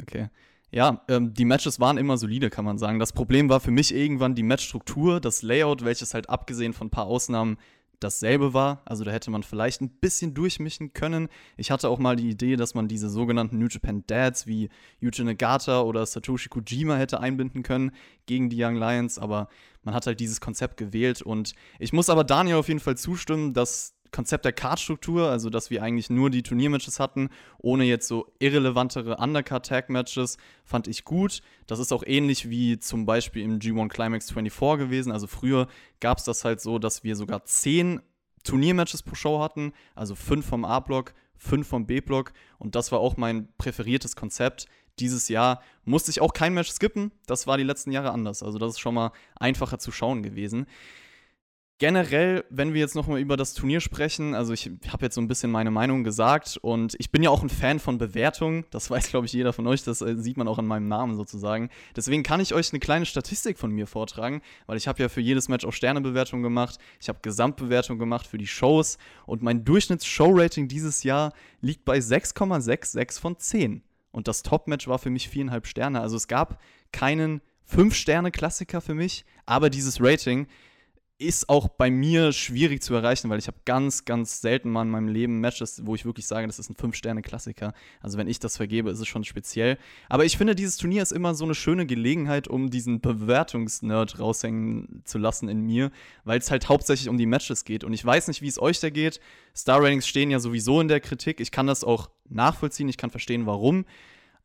Okay. 0.00 0.28
Ja, 0.70 1.02
ähm, 1.08 1.32
die 1.32 1.44
Matches 1.44 1.80
waren 1.80 1.96
immer 1.96 2.18
solide, 2.18 2.50
kann 2.50 2.64
man 2.64 2.78
sagen. 2.78 2.98
Das 2.98 3.12
Problem 3.12 3.48
war 3.48 3.60
für 3.60 3.70
mich 3.70 3.94
irgendwann 3.94 4.34
die 4.34 4.42
Matchstruktur, 4.42 5.20
das 5.20 5.42
Layout, 5.42 5.84
welches 5.84 6.12
halt 6.12 6.28
abgesehen 6.28 6.72
von 6.72 6.88
ein 6.88 6.90
paar 6.90 7.06
Ausnahmen 7.06 7.56
dasselbe 8.00 8.52
war. 8.52 8.82
Also 8.84 9.04
da 9.04 9.10
hätte 9.10 9.30
man 9.30 9.42
vielleicht 9.42 9.80
ein 9.80 9.88
bisschen 9.88 10.34
durchmischen 10.34 10.92
können. 10.92 11.28
Ich 11.56 11.70
hatte 11.70 11.88
auch 11.88 11.98
mal 11.98 12.16
die 12.16 12.28
Idee, 12.28 12.56
dass 12.56 12.74
man 12.74 12.88
diese 12.88 13.08
sogenannten 13.08 13.58
New 13.58 13.68
Japan 13.68 14.04
Dads 14.06 14.46
wie 14.46 14.68
Yuji 15.00 15.24
Nagata 15.24 15.80
oder 15.80 16.04
Satoshi 16.04 16.48
Kojima 16.48 16.96
hätte 16.96 17.20
einbinden 17.20 17.62
können 17.62 17.92
gegen 18.26 18.50
die 18.50 18.62
Young 18.62 18.76
Lions, 18.76 19.18
aber 19.18 19.48
man 19.82 19.94
hat 19.94 20.06
halt 20.06 20.20
dieses 20.20 20.40
Konzept 20.40 20.76
gewählt 20.76 21.22
und 21.22 21.54
ich 21.78 21.92
muss 21.92 22.10
aber 22.10 22.24
Daniel 22.24 22.56
auf 22.56 22.68
jeden 22.68 22.80
Fall 22.80 22.96
zustimmen, 22.96 23.54
dass 23.54 23.95
Konzept 24.16 24.46
der 24.46 24.54
Cardstruktur, 24.54 25.28
also 25.28 25.50
dass 25.50 25.68
wir 25.68 25.82
eigentlich 25.82 26.08
nur 26.08 26.30
die 26.30 26.42
Turniermatches 26.42 26.98
hatten, 27.00 27.28
ohne 27.58 27.84
jetzt 27.84 28.08
so 28.08 28.32
irrelevantere 28.38 29.18
Undercard-Tag-Matches, 29.18 30.38
fand 30.64 30.88
ich 30.88 31.04
gut. 31.04 31.42
Das 31.66 31.80
ist 31.80 31.92
auch 31.92 32.02
ähnlich 32.02 32.48
wie 32.48 32.78
zum 32.78 33.04
Beispiel 33.04 33.42
im 33.42 33.58
G1 33.58 33.88
Climax 33.88 34.30
24 34.30 34.86
gewesen. 34.86 35.12
Also 35.12 35.26
früher 35.26 35.68
gab 36.00 36.16
es 36.16 36.24
das 36.24 36.46
halt 36.46 36.62
so, 36.62 36.78
dass 36.78 37.04
wir 37.04 37.14
sogar 37.14 37.44
zehn 37.44 38.00
Turniermatches 38.42 39.02
pro 39.02 39.16
Show 39.16 39.42
hatten, 39.42 39.74
also 39.94 40.14
fünf 40.14 40.46
vom 40.46 40.64
A-Block, 40.64 41.12
fünf 41.36 41.68
vom 41.68 41.84
B-Block 41.86 42.32
und 42.58 42.74
das 42.74 42.92
war 42.92 43.00
auch 43.00 43.18
mein 43.18 43.48
präferiertes 43.58 44.16
Konzept. 44.16 44.66
Dieses 44.98 45.28
Jahr 45.28 45.60
musste 45.84 46.10
ich 46.10 46.22
auch 46.22 46.32
kein 46.32 46.54
Match 46.54 46.70
skippen, 46.70 47.12
das 47.26 47.46
war 47.46 47.58
die 47.58 47.64
letzten 47.64 47.92
Jahre 47.92 48.12
anders. 48.12 48.42
Also 48.42 48.56
das 48.56 48.70
ist 48.70 48.78
schon 48.78 48.94
mal 48.94 49.12
einfacher 49.38 49.78
zu 49.78 49.92
schauen 49.92 50.22
gewesen. 50.22 50.66
Generell, 51.78 52.42
wenn 52.48 52.72
wir 52.72 52.80
jetzt 52.80 52.94
nochmal 52.94 53.20
über 53.20 53.36
das 53.36 53.52
Turnier 53.52 53.80
sprechen, 53.80 54.34
also 54.34 54.54
ich 54.54 54.70
habe 54.88 55.04
jetzt 55.04 55.14
so 55.14 55.20
ein 55.20 55.28
bisschen 55.28 55.50
meine 55.50 55.70
Meinung 55.70 56.04
gesagt 56.04 56.58
und 56.62 56.96
ich 56.98 57.10
bin 57.10 57.22
ja 57.22 57.28
auch 57.28 57.42
ein 57.42 57.50
Fan 57.50 57.80
von 57.80 57.98
Bewertungen, 57.98 58.64
das 58.70 58.88
weiß 58.90 59.10
glaube 59.10 59.26
ich 59.26 59.34
jeder 59.34 59.52
von 59.52 59.66
euch, 59.66 59.84
das 59.84 60.00
äh, 60.00 60.16
sieht 60.16 60.38
man 60.38 60.48
auch 60.48 60.58
an 60.58 60.66
meinem 60.66 60.88
Namen 60.88 61.16
sozusagen. 61.16 61.68
Deswegen 61.94 62.22
kann 62.22 62.40
ich 62.40 62.54
euch 62.54 62.72
eine 62.72 62.80
kleine 62.80 63.04
Statistik 63.04 63.58
von 63.58 63.72
mir 63.72 63.86
vortragen, 63.86 64.40
weil 64.64 64.78
ich 64.78 64.88
habe 64.88 65.02
ja 65.02 65.10
für 65.10 65.20
jedes 65.20 65.50
Match 65.50 65.66
auch 65.66 65.74
Sternebewertung 65.74 66.42
gemacht, 66.42 66.78
ich 66.98 67.10
habe 67.10 67.18
Gesamtbewertung 67.20 67.98
gemacht 67.98 68.26
für 68.26 68.38
die 68.38 68.46
Shows 68.46 68.96
und 69.26 69.42
mein 69.42 69.66
Durchschnitts-Show-Rating 69.66 70.68
dieses 70.68 71.02
Jahr 71.02 71.34
liegt 71.60 71.84
bei 71.84 71.98
6,66 71.98 73.20
von 73.20 73.38
10 73.38 73.82
und 74.12 74.28
das 74.28 74.42
Top-Match 74.42 74.88
war 74.88 74.98
für 74.98 75.10
mich 75.10 75.28
viereinhalb 75.28 75.66
Sterne, 75.66 76.00
also 76.00 76.16
es 76.16 76.26
gab 76.26 76.58
keinen 76.90 77.42
5-Sterne-Klassiker 77.70 78.80
für 78.80 78.94
mich, 78.94 79.26
aber 79.44 79.68
dieses 79.68 80.00
Rating 80.00 80.46
ist 81.18 81.48
auch 81.48 81.68
bei 81.68 81.90
mir 81.90 82.32
schwierig 82.32 82.82
zu 82.82 82.94
erreichen, 82.94 83.30
weil 83.30 83.38
ich 83.38 83.46
habe 83.46 83.56
ganz, 83.64 84.04
ganz 84.04 84.42
selten 84.42 84.70
mal 84.70 84.82
in 84.82 84.90
meinem 84.90 85.08
Leben 85.08 85.40
Matches, 85.40 85.80
wo 85.86 85.94
ich 85.94 86.04
wirklich 86.04 86.26
sage, 86.26 86.46
das 86.46 86.58
ist 86.58 86.68
ein 86.68 86.74
5-Sterne-Klassiker. 86.74 87.72
Also 88.02 88.18
wenn 88.18 88.28
ich 88.28 88.38
das 88.38 88.58
vergebe, 88.58 88.90
ist 88.90 89.00
es 89.00 89.08
schon 89.08 89.24
speziell. 89.24 89.78
Aber 90.10 90.26
ich 90.26 90.36
finde, 90.36 90.54
dieses 90.54 90.76
Turnier 90.76 91.02
ist 91.02 91.12
immer 91.12 91.34
so 91.34 91.44
eine 91.44 91.54
schöne 91.54 91.86
Gelegenheit, 91.86 92.48
um 92.48 92.68
diesen 92.68 93.00
Bewertungsnerd 93.00 94.18
raushängen 94.18 95.02
zu 95.04 95.16
lassen 95.16 95.48
in 95.48 95.62
mir, 95.62 95.90
weil 96.24 96.38
es 96.38 96.50
halt 96.50 96.68
hauptsächlich 96.68 97.08
um 97.08 97.16
die 97.16 97.26
Matches 97.26 97.64
geht. 97.64 97.82
Und 97.82 97.94
ich 97.94 98.04
weiß 98.04 98.28
nicht, 98.28 98.42
wie 98.42 98.48
es 98.48 98.60
euch 98.60 98.80
da 98.80 98.90
geht. 98.90 99.18
Star-Ratings 99.54 100.06
stehen 100.06 100.30
ja 100.30 100.38
sowieso 100.38 100.82
in 100.82 100.88
der 100.88 101.00
Kritik. 101.00 101.40
Ich 101.40 101.50
kann 101.50 101.66
das 101.66 101.82
auch 101.82 102.10
nachvollziehen, 102.28 102.90
ich 102.90 102.98
kann 102.98 103.10
verstehen, 103.10 103.46
warum. 103.46 103.86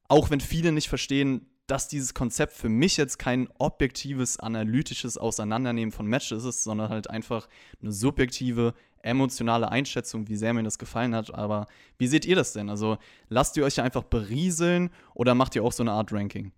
Auch 0.08 0.30
wenn 0.30 0.40
viele 0.40 0.72
nicht 0.72 0.88
verstehen, 0.88 1.48
dass 1.68 1.88
dieses 1.88 2.14
Konzept 2.14 2.54
für 2.54 2.70
mich 2.70 2.98
jetzt 2.98 3.18
kein 3.18 3.48
objektives, 3.58 4.40
analytisches 4.40 5.18
Auseinandernehmen 5.18 5.92
von 5.92 6.06
Matches 6.06 6.44
ist, 6.44 6.64
sondern 6.64 6.90
halt 6.90 7.10
einfach 7.10 7.48
eine 7.82 7.92
subjektive, 7.92 8.74
emotionale 9.04 9.72
Einschätzung, 9.72 10.28
wie 10.28 10.36
sehr 10.36 10.54
mir 10.54 10.64
das 10.64 10.78
gefallen 10.78 11.16
hat. 11.16 11.34
Aber 11.34 11.68
wie 11.98 12.08
seht 12.08 12.26
ihr 12.26 12.36
das 12.36 12.54
denn? 12.54 12.70
Also 12.70 12.98
lasst 13.30 13.58
ihr 13.58 13.64
euch 13.64 13.82
einfach 13.82 14.04
berieseln 14.04 14.90
oder 15.14 15.34
macht 15.34 15.56
ihr 15.56 15.64
auch 15.64 15.72
so 15.72 15.84
eine 15.84 15.94
Art 15.94 16.12
Ranking? 16.12 16.52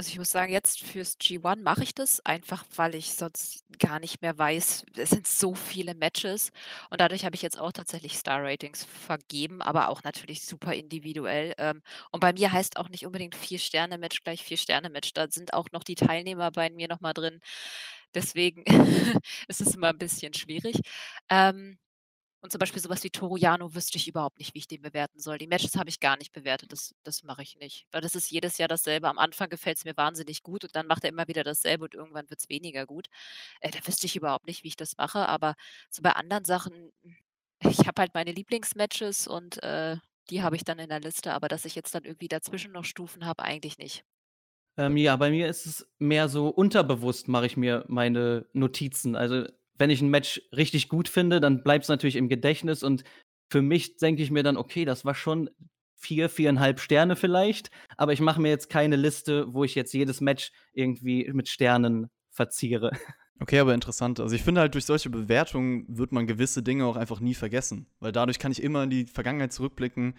Also 0.00 0.12
ich 0.12 0.18
muss 0.18 0.30
sagen, 0.30 0.50
jetzt 0.50 0.80
fürs 0.80 1.18
G1 1.18 1.62
mache 1.62 1.82
ich 1.82 1.94
das 1.94 2.24
einfach, 2.24 2.64
weil 2.74 2.94
ich 2.94 3.12
sonst 3.12 3.66
gar 3.78 4.00
nicht 4.00 4.22
mehr 4.22 4.38
weiß. 4.38 4.86
Es 4.96 5.10
sind 5.10 5.26
so 5.26 5.54
viele 5.54 5.94
Matches 5.94 6.52
und 6.88 7.02
dadurch 7.02 7.26
habe 7.26 7.36
ich 7.36 7.42
jetzt 7.42 7.60
auch 7.60 7.70
tatsächlich 7.70 8.16
Star-Ratings 8.16 8.86
vergeben, 8.86 9.60
aber 9.60 9.90
auch 9.90 10.02
natürlich 10.02 10.40
super 10.46 10.72
individuell. 10.72 11.52
Ähm, 11.58 11.82
und 12.12 12.20
bei 12.20 12.32
mir 12.32 12.50
heißt 12.50 12.78
auch 12.78 12.88
nicht 12.88 13.04
unbedingt 13.04 13.34
Vier-Sterne-Match 13.34 14.22
gleich 14.24 14.42
Vier-Sterne-Match. 14.42 15.12
Da 15.12 15.28
sind 15.28 15.52
auch 15.52 15.66
noch 15.70 15.84
die 15.84 15.96
Teilnehmer 15.96 16.50
bei 16.50 16.70
mir 16.70 16.88
nochmal 16.88 17.12
drin. 17.12 17.38
Deswegen 18.14 18.64
ist 19.48 19.60
es 19.60 19.74
immer 19.74 19.88
ein 19.88 19.98
bisschen 19.98 20.32
schwierig. 20.32 20.80
Ähm, 21.28 21.78
und 22.40 22.50
zum 22.52 22.58
Beispiel 22.58 22.80
sowas 22.82 23.02
wie 23.04 23.10
Toru 23.10 23.36
Yano 23.36 23.74
wüsste 23.74 23.98
ich 23.98 24.08
überhaupt 24.08 24.38
nicht, 24.38 24.54
wie 24.54 24.58
ich 24.60 24.68
den 24.68 24.82
bewerten 24.82 25.20
soll. 25.20 25.38
Die 25.38 25.46
Matches 25.46 25.76
habe 25.76 25.90
ich 25.90 26.00
gar 26.00 26.16
nicht 26.16 26.32
bewertet, 26.32 26.72
das 26.72 26.94
das 27.02 27.22
mache 27.22 27.42
ich 27.42 27.56
nicht. 27.56 27.86
Weil 27.92 28.00
das 28.02 28.14
ist 28.14 28.30
jedes 28.30 28.58
Jahr 28.58 28.68
dasselbe. 28.68 29.08
Am 29.08 29.18
Anfang 29.18 29.48
gefällt 29.50 29.78
es 29.78 29.84
mir 29.84 29.96
wahnsinnig 29.96 30.42
gut 30.42 30.64
und 30.64 30.74
dann 30.76 30.86
macht 30.86 31.04
er 31.04 31.10
immer 31.10 31.28
wieder 31.28 31.44
dasselbe 31.44 31.84
und 31.84 31.94
irgendwann 31.94 32.30
wird 32.30 32.40
es 32.40 32.48
weniger 32.48 32.86
gut. 32.86 33.08
Äh, 33.60 33.70
da 33.70 33.78
wüsste 33.86 34.06
ich 34.06 34.16
überhaupt 34.16 34.46
nicht, 34.46 34.64
wie 34.64 34.68
ich 34.68 34.76
das 34.76 34.96
mache, 34.96 35.28
aber 35.28 35.54
so 35.90 36.02
bei 36.02 36.12
anderen 36.12 36.44
Sachen, 36.44 36.92
ich 37.62 37.86
habe 37.86 38.00
halt 38.02 38.14
meine 38.14 38.32
Lieblingsmatches 38.32 39.26
und, 39.28 39.62
äh, 39.62 39.96
die 40.30 40.42
habe 40.42 40.56
ich 40.56 40.64
dann 40.64 40.78
in 40.78 40.88
der 40.90 41.00
Liste, 41.00 41.32
aber 41.34 41.48
dass 41.48 41.64
ich 41.64 41.74
jetzt 41.74 41.94
dann 41.94 42.04
irgendwie 42.04 42.28
dazwischen 42.28 42.72
noch 42.72 42.84
Stufen 42.84 43.26
habe, 43.26 43.42
eigentlich 43.42 43.78
nicht. 43.78 44.04
Ähm, 44.76 44.96
ja, 44.96 45.16
bei 45.16 45.30
mir 45.30 45.48
ist 45.48 45.66
es 45.66 45.92
mehr 45.98 46.28
so 46.28 46.48
unterbewusst 46.48 47.28
mache 47.28 47.46
ich 47.46 47.56
mir 47.56 47.84
meine 47.88 48.46
Notizen. 48.52 49.16
Also, 49.16 49.46
wenn 49.80 49.90
ich 49.90 50.02
'n 50.02 50.08
Match 50.10 50.42
richtig 50.56 50.88
gut 50.88 51.08
finde, 51.08 51.40
dann 51.40 51.62
bleibt's 51.64 51.88
natürlich 51.88 52.16
im 52.16 52.28
Gedächtnis 52.28 52.82
und 52.84 53.04
für 53.50 53.62
mich 53.62 53.96
denke 53.98 54.22
ich 54.22 54.30
mir 54.30 54.42
dann: 54.44 54.56
„Okay, 54.58 54.84
das 54.84 55.04
war 55.04 55.14
schon 55.16 55.50
4, 55.96 56.28
4,5 56.30 56.80
Sterne 56.80 57.16
vielleicht“, 57.16 57.70
aber 57.96 58.12
ich 58.12 58.20
mache 58.20 58.40
mir 58.40 58.50
jetzt 58.50 58.70
keine 58.70 58.96
Liste, 58.96 59.52
wo 59.54 59.64
ich 59.64 59.74
jetzt 59.74 59.92
jedes 59.94 60.20
Match 60.20 60.52
irgendwie 60.74 61.30
mit 61.32 61.48
Sternen 61.48 62.08
verziere. 62.30 62.92
Okay, 63.42 63.58
aber 63.58 63.72
interessant. 63.72 64.20
Also, 64.20 64.34
ich 64.36 64.42
finde 64.42 64.60
halt, 64.60 64.74
durch 64.74 64.84
solche 64.84 65.08
Bewertungen 65.08 65.86
wird 65.88 66.12
man 66.12 66.26
gewisse 66.26 66.62
Dinge 66.62 66.84
auch 66.84 66.96
einfach 66.96 67.20
nie 67.20 67.34
vergessen, 67.34 67.86
weil 67.98 68.12
dadurch 68.12 68.38
kann 68.38 68.52
ich 68.52 68.62
immer 68.62 68.82
in 68.82 68.90
die 68.90 69.06
Vergangenheit 69.06 69.52
zurückblicken 69.52 70.14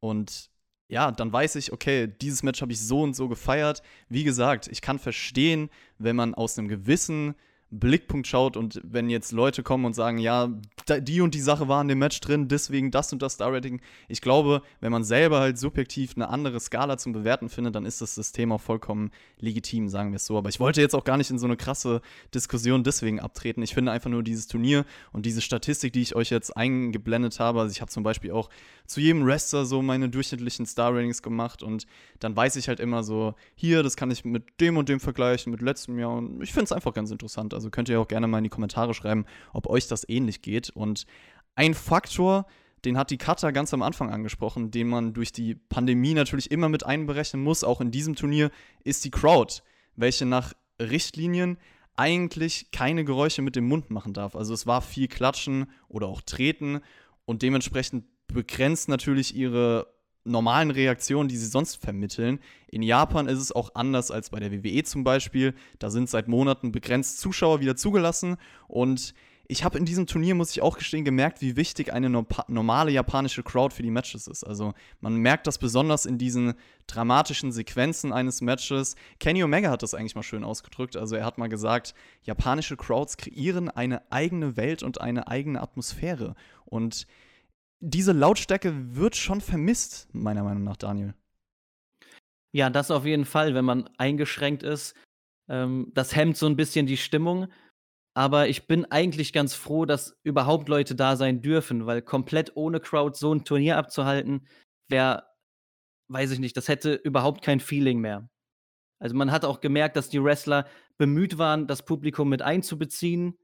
und 0.00 0.50
ja, 0.88 1.12
dann 1.12 1.32
weiß 1.32 1.54
ich, 1.56 1.72
okay, 1.72 2.06
dieses 2.20 2.42
Match 2.42 2.60
habe 2.60 2.72
ich 2.72 2.80
so 2.80 3.00
und 3.02 3.14
so 3.14 3.28
gefeiert. 3.28 3.82
Wie 4.08 4.24
gesagt, 4.24 4.68
ich 4.68 4.82
kann 4.82 4.98
verstehen, 4.98 5.70
wenn 5.98 6.16
man 6.16 6.34
aus 6.34 6.56
'nem 6.56 6.68
gewissen 6.68 7.36
Blickpunkt 7.80 8.26
schaut 8.26 8.56
und 8.56 8.80
wenn 8.84 9.10
jetzt 9.10 9.32
Leute 9.32 9.62
kommen 9.62 9.84
und 9.84 9.94
sagen: 9.94 10.18
„Ja, 10.18 10.48
die 11.00 11.20
und 11.20 11.34
die 11.34 11.40
Sache 11.40 11.68
war 11.68 11.80
in 11.82 11.88
dem 11.88 11.98
Match 11.98 12.20
drin, 12.20 12.48
deswegen 12.48 12.90
das 12.90 13.12
und 13.12 13.22
das 13.22 13.34
Star-Rating.“ 13.34 13.80
Ich 14.08 14.20
glaube, 14.20 14.62
wenn 14.80 14.92
man 14.92 15.04
selber 15.04 15.40
halt 15.40 15.58
subjektiv 15.58 16.16
'ne 16.16 16.28
andere 16.28 16.60
Skala 16.60 16.98
zum 16.98 17.12
Bewerten 17.12 17.48
findet, 17.48 17.74
dann 17.74 17.86
ist 17.86 18.00
das 18.00 18.14
System 18.14 18.52
auch 18.52 18.60
vollkommen 18.60 19.10
legitim, 19.38 19.88
sagen 19.88 20.12
wir's 20.12 20.26
so. 20.26 20.38
Aber 20.38 20.48
ich 20.48 20.60
wollte 20.60 20.80
jetzt 20.80 20.94
auch 20.94 21.04
gar 21.04 21.16
nicht 21.16 21.30
in 21.30 21.38
so 21.38 21.46
'ne 21.46 21.56
krasse 21.56 22.00
Diskussion 22.34 22.84
deswegen 22.84 23.20
abtreten. 23.20 23.62
Ich 23.62 23.74
finde 23.74 23.92
einfach 23.92 24.10
nur 24.10 24.22
dieses 24.22 24.46
Turnier 24.46 24.84
und 25.12 25.26
diese 25.26 25.40
Statistik, 25.40 25.92
die 25.92 26.02
ich 26.02 26.14
euch 26.16 26.30
jetzt 26.30 26.56
eingeblendet 26.56 27.40
habe 27.40 27.60
also, 27.60 27.72
ich 27.72 27.80
habe 27.80 27.90
zum 27.90 28.02
Beispiel 28.02 28.30
auch 28.32 28.50
zu 28.86 29.00
jedem 29.00 29.24
Wrestler 29.26 29.64
so 29.64 29.80
meine 29.82 30.08
durchschnittlichen 30.10 30.66
Star-Ratings 30.66 31.22
gemacht 31.22 31.62
und 31.62 31.86
dann 32.20 32.36
weiß 32.36 32.56
ich 32.56 32.68
halt 32.68 32.80
immer 32.80 33.02
so: 33.02 33.34
„Hier, 33.54 33.82
das 33.82 33.96
kann 33.96 34.10
ich 34.10 34.24
mit 34.24 34.44
dem 34.60 34.76
und 34.76 34.88
dem 34.88 35.00
vergleichen, 35.00 35.50
mit 35.50 35.62
letztem 35.62 35.98
Jahr“ 35.98 36.12
und 36.16 36.42
ich 36.42 36.52
finde 36.52 36.64
es 36.64 36.72
einfach 36.72 36.92
ganz 36.94 37.10
interessant. 37.10 37.54
Also, 37.54 37.63
könnt 37.70 37.88
ihr 37.88 38.00
auch 38.00 38.08
gerne 38.08 38.26
mal 38.26 38.38
in 38.38 38.44
die 38.44 38.50
Kommentare 38.50 38.94
schreiben, 38.94 39.24
ob 39.52 39.66
euch 39.66 39.88
das 39.88 40.08
ähnlich 40.08 40.42
geht. 40.42 40.70
Und 40.70 41.06
ein 41.54 41.74
Faktor, 41.74 42.46
den 42.84 42.98
hat 42.98 43.10
die 43.10 43.18
Katja 43.18 43.50
ganz 43.50 43.72
am 43.72 43.82
Anfang 43.82 44.10
angesprochen, 44.10 44.70
den 44.70 44.88
man 44.88 45.14
durch 45.14 45.32
die 45.32 45.54
Pandemie 45.54 46.14
natürlich 46.14 46.50
immer 46.50 46.68
mit 46.68 46.84
einberechnen 46.84 47.42
muss, 47.42 47.64
auch 47.64 47.80
in 47.80 47.90
diesem 47.90 48.14
Turnier, 48.14 48.50
ist 48.82 49.04
die 49.04 49.10
Crowd, 49.10 49.62
welche 49.96 50.26
nach 50.26 50.52
Richtlinien 50.80 51.58
eigentlich 51.96 52.70
keine 52.72 53.04
Geräusche 53.04 53.42
mit 53.42 53.56
dem 53.56 53.68
Mund 53.68 53.90
machen 53.90 54.14
darf. 54.14 54.34
Also, 54.34 54.52
es 54.52 54.66
war 54.66 54.82
viel 54.82 55.08
Klatschen 55.08 55.70
oder 55.88 56.08
auch 56.08 56.22
Treten 56.22 56.80
und 57.24 57.42
dementsprechend 57.42 58.04
begrenzt 58.26 58.88
natürlich 58.88 59.36
ihre 59.36 59.93
normalen 60.24 60.70
Reaktionen, 60.70 61.28
die 61.28 61.36
sie 61.36 61.46
sonst 61.46 61.76
vermitteln. 61.76 62.40
In 62.68 62.82
Japan 62.82 63.28
ist 63.28 63.38
es 63.38 63.52
auch 63.52 63.70
anders 63.74 64.10
als 64.10 64.30
bei 64.30 64.40
der 64.40 64.50
WWE 64.50 64.82
zum 64.84 65.04
Beispiel. 65.04 65.54
Da 65.78 65.90
sind 65.90 66.08
seit 66.08 66.28
Monaten 66.28 66.72
begrenzt 66.72 67.20
Zuschauer 67.20 67.60
wieder 67.60 67.76
zugelassen 67.76 68.36
und 68.66 69.14
ich 69.46 69.62
habe 69.62 69.76
in 69.76 69.84
diesem 69.84 70.06
Turnier, 70.06 70.34
muss 70.34 70.52
ich 70.52 70.62
auch 70.62 70.78
gestehen, 70.78 71.04
gemerkt, 71.04 71.42
wie 71.42 71.56
wichtig 71.56 71.92
eine 71.92 72.08
norpa 72.08 72.44
normale 72.48 72.90
japanische 72.90 73.42
Crowd 73.42 73.74
für 73.74 73.82
die 73.82 73.90
Matches 73.90 74.26
ist. 74.26 74.42
Also, 74.42 74.72
man 75.00 75.16
merkt 75.16 75.46
das 75.46 75.58
besonders 75.58 76.06
in 76.06 76.16
diesen 76.16 76.54
dramatischen 76.86 77.52
Sequenzen 77.52 78.12
eines 78.12 78.40
Matches. 78.40 78.96
Kenny 79.20 79.44
Omega 79.44 79.70
hat 79.70 79.82
das 79.82 79.92
eigentlich 79.92 80.14
mal 80.14 80.22
schön 80.22 80.44
ausgedrückt. 80.44 80.96
Also, 80.96 81.16
er 81.16 81.26
hat 81.26 81.36
mal 81.36 81.48
gesagt: 81.48 81.94
„Japanische 82.22 82.76
Crowds 82.76 83.18
kreieren 83.18 83.68
eine 83.68 84.10
eigene 84.10 84.56
Welt 84.56 84.82
und 84.82 85.00
eine 85.00 85.28
eigene 85.28 85.60
Atmosphäre.“ 85.60 86.34
Und 86.64 87.06
diese 87.84 88.12
Lautstärke 88.12 88.96
wird 88.96 89.16
schon 89.16 89.40
vermisst, 89.40 90.08
meiner 90.12 90.42
Meinung 90.42 90.64
nach, 90.64 90.76
Daniel. 90.76 91.14
Ja, 92.56 92.70
das 92.70 92.92
auf 92.92 93.04
jeden 93.04 93.24
Fall, 93.24 93.54
wenn 93.56 93.64
man 93.64 93.90
eingeschränkt 93.98 94.62
ist. 94.62 94.94
Ähm, 95.48 95.90
das 95.94 96.14
hemmt 96.16 96.36
so 96.36 96.46
'n 96.46 96.56
bisschen 96.56 96.86
die 96.86 96.96
Stimmung, 96.96 97.48
aber 98.14 98.48
ich 98.48 98.66
bin 98.68 98.84
eigentlich 98.86 99.32
ganz 99.32 99.54
froh, 99.54 99.86
dass 99.86 100.16
überhaupt 100.24 100.68
Leute 100.68 100.94
da 100.96 101.16
sein 101.16 101.42
dürfen, 101.42 101.86
weil 101.86 102.02
komplett 102.02 102.52
ohne 102.56 102.80
Crowd 102.80 103.16
so 103.18 103.32
'n 103.32 103.44
Turnier 103.44 103.78
abzuhalten, 103.78 104.46
wäre 104.88 105.24
weiß 106.08 106.32
ich 106.32 106.40
nicht, 106.40 106.56
das 106.58 106.68
hätte 106.68 106.94
überhaupt 106.94 107.42
kein 107.44 107.60
Feeling 107.60 108.00
mehr. 108.00 108.30
Also, 109.00 109.16
man 109.16 109.32
hat 109.32 109.44
auch 109.46 109.60
gemerkt, 109.62 109.96
dass 109.96 110.10
die 110.10 110.22
Wrestler 110.24 110.66
bemüht 110.98 111.38
waren, 111.38 111.66
das 111.68 111.84
Publikum 111.84 112.28
mit 112.30 112.42
einzubeziehen, 112.42 113.38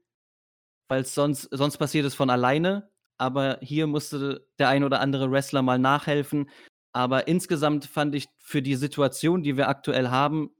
weil's 0.89 1.15
sonst 1.15 1.49
sonst 1.53 1.79
passiert 1.79 2.05
es 2.07 2.15
von 2.15 2.29
alleine, 2.31 2.90
aber 3.21 3.59
hier 3.61 3.87
musste 3.87 4.47
der 4.59 4.69
ein 4.69 4.83
oder 4.83 4.99
andere 5.01 5.31
Wrestler 5.31 5.61
mal 5.61 5.79
nachhelfen. 5.79 6.49
Aber 6.93 7.27
insgesamt 7.27 7.85
fand 7.85 8.15
ich 8.15 8.27
für 8.39 8.61
die 8.61 8.75
Situation, 8.75 9.43
die 9.43 9.57
wir 9.57 9.69
aktuell 9.69 10.09
haben, 10.09 10.51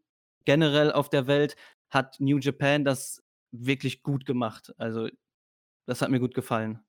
generell 0.45 0.91
auf 0.93 1.09
der 1.09 1.27
Welt, 1.27 1.55
hat 1.89 2.19
New 2.19 2.37
Japan 2.37 2.85
das 2.85 3.23
wirklich 3.51 4.03
gut 4.03 4.25
gemacht. 4.25 4.73
Also, 4.77 5.09
das 5.87 6.01
hat 6.01 6.09
mir 6.11 6.19
gut 6.19 6.35
gefallen. 6.35 6.81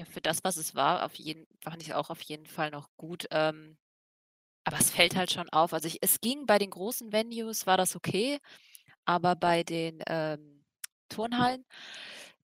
Ja, 0.00 0.06
für 0.06 0.20
das, 0.20 0.44
was 0.44 0.56
es 0.56 0.74
war, 0.74 1.04
auf 1.04 1.14
jeden 1.16 1.46
fand 1.62 1.82
ich 1.82 1.94
auch 1.94 2.10
auf 2.10 2.20
jeden 2.22 2.46
Fall 2.46 2.70
noch 2.70 2.88
gut. 2.96 3.26
Ähm, 3.32 3.76
aber 4.64 4.78
es 4.80 4.90
fällt 4.90 5.16
halt 5.16 5.32
schon 5.32 5.48
auf. 5.50 5.72
Also, 5.74 5.88
ich 5.88 5.98
es 6.02 6.20
ging 6.20 6.46
bei 6.46 6.58
den 6.58 6.70
großen 6.70 7.12
Venues 7.12 7.66
war 7.66 7.76
das 7.78 7.96
okay, 7.96 8.38
aber 9.06 9.36
bei 9.36 9.64
den, 9.64 10.02
ähm, 10.08 10.64
Turnhallen, 11.10 11.64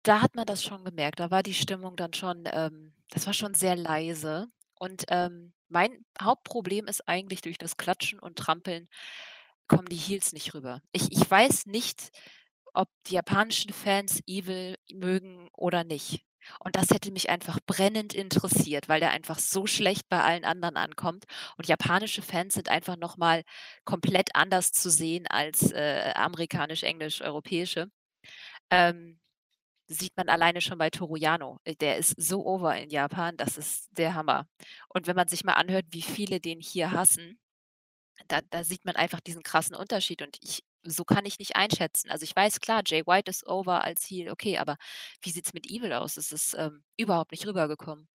da 0.02 0.20
hat 0.22 0.34
man 0.36 0.46
das 0.46 0.64
schon 0.64 0.84
gemerkt. 0.84 1.20
Da 1.20 1.30
war 1.30 1.42
die 1.42 1.54
Stimmung 1.54 1.96
dann 1.96 2.12
schon 2.14 2.44
ähm, 2.52 2.94
das 3.10 3.26
war 3.26 3.34
schon 3.34 3.54
sehr 3.54 3.76
leise. 3.76 4.48
Und, 4.78 5.04
ähm, 5.08 5.52
mein 5.68 6.04
Hauptproblem 6.20 6.86
ist 6.86 7.08
eigentlich, 7.08 7.40
durch 7.42 7.56
das 7.58 7.76
Klatschen 7.78 8.18
und 8.18 8.38
Trampeln 8.38 8.88
kommen 9.68 9.86
die 9.88 9.96
Heels 9.96 10.32
nicht 10.32 10.54
rüber. 10.54 10.82
Ich 10.92 11.10
ich 11.12 11.30
weiß 11.30 11.66
nicht, 11.66 12.10
ob 12.74 12.88
die 13.08 13.14
japanischen 13.14 13.72
Fans 13.72 14.20
Evil 14.26 14.76
mögen 14.92 15.48
oder 15.54 15.84
nicht. 15.84 16.24
Und 16.60 16.76
das 16.76 16.90
hätte 16.90 17.12
mich 17.12 17.30
einfach 17.30 17.58
brennend 17.66 18.14
interessiert, 18.14 18.88
weil 18.88 19.00
der 19.00 19.12
einfach 19.12 19.38
so 19.38 19.66
schlecht 19.66 20.08
bei 20.08 20.22
allen 20.22 20.44
anderen 20.44 20.76
ankommt. 20.76 21.24
Und 21.56 21.68
japanische 21.68 22.22
Fans 22.22 22.54
sind 22.54 22.68
einfach 22.68 22.96
noch 22.96 23.16
mal 23.16 23.42
komplett 23.84 24.30
anders 24.34 24.72
zu 24.72 24.90
sehen 24.90 25.26
als, 25.28 25.70
äh, 25.72 26.12
amerikanisch, 26.16 26.82
englisch, 26.84 27.22
europäische. 27.22 27.88
Ähm, 28.70 29.18
sieht 29.92 30.16
man 30.16 30.28
alleine 30.28 30.60
schon 30.60 30.78
bei 30.78 30.90
Toru 30.90 31.16
Yano. 31.16 31.58
Äh, 31.64 31.76
der 31.76 31.98
ist 31.98 32.14
so 32.20 32.44
over 32.46 32.76
in 32.76 32.90
Japan, 32.90 33.36
das 33.36 33.56
ist 33.58 33.88
der 33.92 34.14
Hammer. 34.14 34.46
Und 34.88 35.06
wenn 35.06 35.16
man 35.16 35.28
sich 35.28 35.44
mal 35.44 35.54
anhört, 35.54 35.86
wie 35.90 36.02
viele 36.02 36.40
den 36.40 36.60
hier 36.60 36.92
hassen, 36.92 37.38
da 38.28 38.40
da 38.50 38.64
sieht 38.64 38.84
man 38.84 38.96
einfach 38.96 39.20
diesen 39.20 39.42
krassen 39.42 39.76
Unterschied 39.76 40.22
und 40.22 40.38
ich 40.42 40.64
so 40.84 41.04
kann 41.04 41.24
ich 41.24 41.38
nicht 41.38 41.56
einschätzen. 41.56 42.10
Also, 42.10 42.24
ich 42.24 42.34
weiß, 42.34 42.60
klar, 42.60 42.82
Jay 42.84 43.02
White 43.06 43.30
ist 43.30 43.46
over 43.46 43.84
als 43.84 44.04
Heel, 44.04 44.30
okay, 44.30 44.58
aber 44.58 44.76
wie 45.22 45.30
sieht's 45.30 45.52
mit 45.54 45.66
Evil 45.66 45.92
aus? 45.92 46.16
Es 46.16 46.32
ist, 46.32 46.54
ähm, 46.58 46.82
überhaupt 46.96 47.30
nicht 47.32 47.46
rübergekommen. 47.46 48.08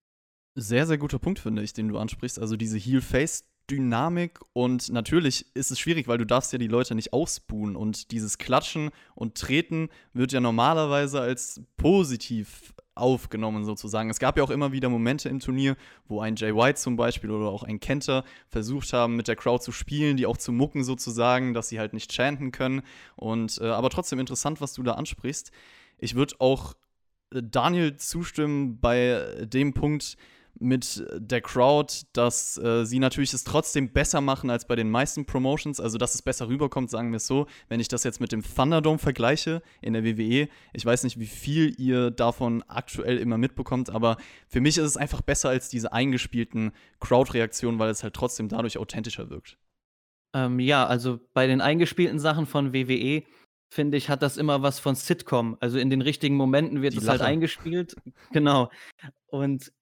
Sehr, 0.54 0.86
sehr 0.86 0.98
guter 0.98 1.18
Punkt, 1.18 1.38
finde 1.38 1.62
ich, 1.62 1.72
den 1.72 1.88
du 1.88 1.98
ansprichst. 1.98 2.38
Also, 2.38 2.56
diese 2.56 2.78
Heel-Face-Dynamik 3.68 4.40
und 4.52 4.90
natürlich 4.90 5.46
ist 5.54 5.70
es 5.70 5.78
schwierig, 5.78 6.08
weil 6.08 6.18
du 6.18 6.26
darfst 6.26 6.52
ja 6.52 6.58
die 6.58 6.66
Leute 6.66 6.94
nicht 6.94 7.12
ausbuhen 7.12 7.76
und 7.76 8.10
dieses 8.10 8.38
Klatschen 8.38 8.90
und 9.14 9.36
Treten 9.36 9.88
wird 10.12 10.32
ja 10.32 10.40
normalerweise 10.40 11.20
als 11.20 11.60
positiv 11.76 12.74
aufgenommen 12.94 13.64
sozusagen. 13.64 14.10
Es 14.10 14.18
gab 14.18 14.36
ja 14.36 14.42
auch 14.42 14.50
immer 14.50 14.72
wieder 14.72 14.88
Momente 14.88 15.28
im 15.28 15.38
Turnier, 15.38 15.76
wo 16.08 16.20
ein 16.20 16.34
Jay 16.34 16.54
White 16.54 16.80
zum 16.80 16.96
Beispiel 16.96 17.30
oder 17.30 17.48
auch 17.48 17.62
ein 17.62 17.78
Kenta 17.78 18.24
versucht 18.48 18.92
haben, 18.92 19.14
mit 19.14 19.28
der 19.28 19.36
Crowd 19.36 19.62
zu 19.62 19.70
spielen, 19.70 20.16
die 20.16 20.26
auch 20.26 20.36
zu 20.36 20.50
mucken 20.50 20.82
sozusagen, 20.82 21.54
dass 21.54 21.68
sie 21.68 21.78
halt 21.78 21.92
nicht 21.92 22.12
chanten 22.12 22.50
können 22.50 22.82
und, 23.16 23.58
äh 23.60 23.66
aber 23.66 23.90
trotzdem 23.90 24.18
interessant, 24.18 24.60
was 24.60 24.72
du 24.72 24.82
da 24.82 24.92
ansprichst. 24.92 25.52
Ich 25.98 26.14
würde 26.16 26.34
auch, 26.40 26.74
äh, 27.32 27.42
Daniel 27.42 27.96
zustimmen 27.96 28.80
bei 28.80 29.46
dem 29.46 29.74
Punkt 29.74 30.16
mit 30.60 31.04
der 31.16 31.40
Crowd, 31.40 31.92
dass, 32.12 32.58
äh, 32.58 32.84
sie 32.84 32.98
natürlich 32.98 33.32
es 33.32 33.44
trotzdem 33.44 33.92
besser 33.92 34.20
machen 34.20 34.50
als 34.50 34.66
bei 34.66 34.76
den 34.76 34.90
meisten 34.90 35.24
Promotions, 35.26 35.80
also, 35.80 35.98
dass 35.98 36.14
es 36.14 36.22
besser 36.22 36.48
rüberkommt, 36.48 36.90
sagen 36.90 37.12
wir's 37.12 37.26
so. 37.26 37.46
Wenn 37.68 37.80
ich 37.80 37.88
das 37.88 38.04
jetzt 38.04 38.20
mit 38.20 38.32
dem 38.32 38.42
Thunderdome 38.42 38.98
vergleiche 38.98 39.62
in 39.80 39.92
der 39.92 40.04
WWE, 40.04 40.48
ich 40.72 40.84
weiß 40.84 41.04
nicht, 41.04 41.18
wie 41.18 41.26
viel 41.26 41.74
ihr 41.78 42.10
davon 42.10 42.62
aktuell 42.68 43.18
immer 43.18 43.38
mitbekommt, 43.38 43.90
aber 43.90 44.16
für 44.48 44.60
mich 44.60 44.78
ist 44.78 44.84
es 44.84 44.96
einfach 44.96 45.20
besser 45.20 45.48
als 45.48 45.68
diese 45.68 45.92
eingespielten 45.92 46.72
Crowd-Reaktionen, 47.00 47.78
weil 47.78 47.90
es 47.90 48.02
halt 48.02 48.14
trotzdem 48.14 48.48
dadurch 48.48 48.78
authentischer 48.78 49.30
wirkt. 49.30 49.58
Ähm, 50.34 50.60
ja, 50.60 50.86
also, 50.86 51.20
bei 51.32 51.46
den 51.46 51.60
eingespielten 51.60 52.18
Sachen 52.18 52.46
von 52.46 52.72
WWE, 52.72 53.22
finde 53.70 53.96
ich, 53.96 54.08
hat 54.08 54.22
das 54.22 54.36
immer 54.36 54.62
was 54.62 54.78
von 54.78 54.94
Sitcom. 54.94 55.56
Also, 55.60 55.78
in 55.78 55.90
den 55.90 56.02
richtigen 56.02 56.36
Momenten 56.36 56.82
wird 56.82 56.94
es 56.94 57.08
halt 57.08 57.22
eingespielt. 57.22 57.96
Genau. 58.32 58.70
Und, 59.28 59.72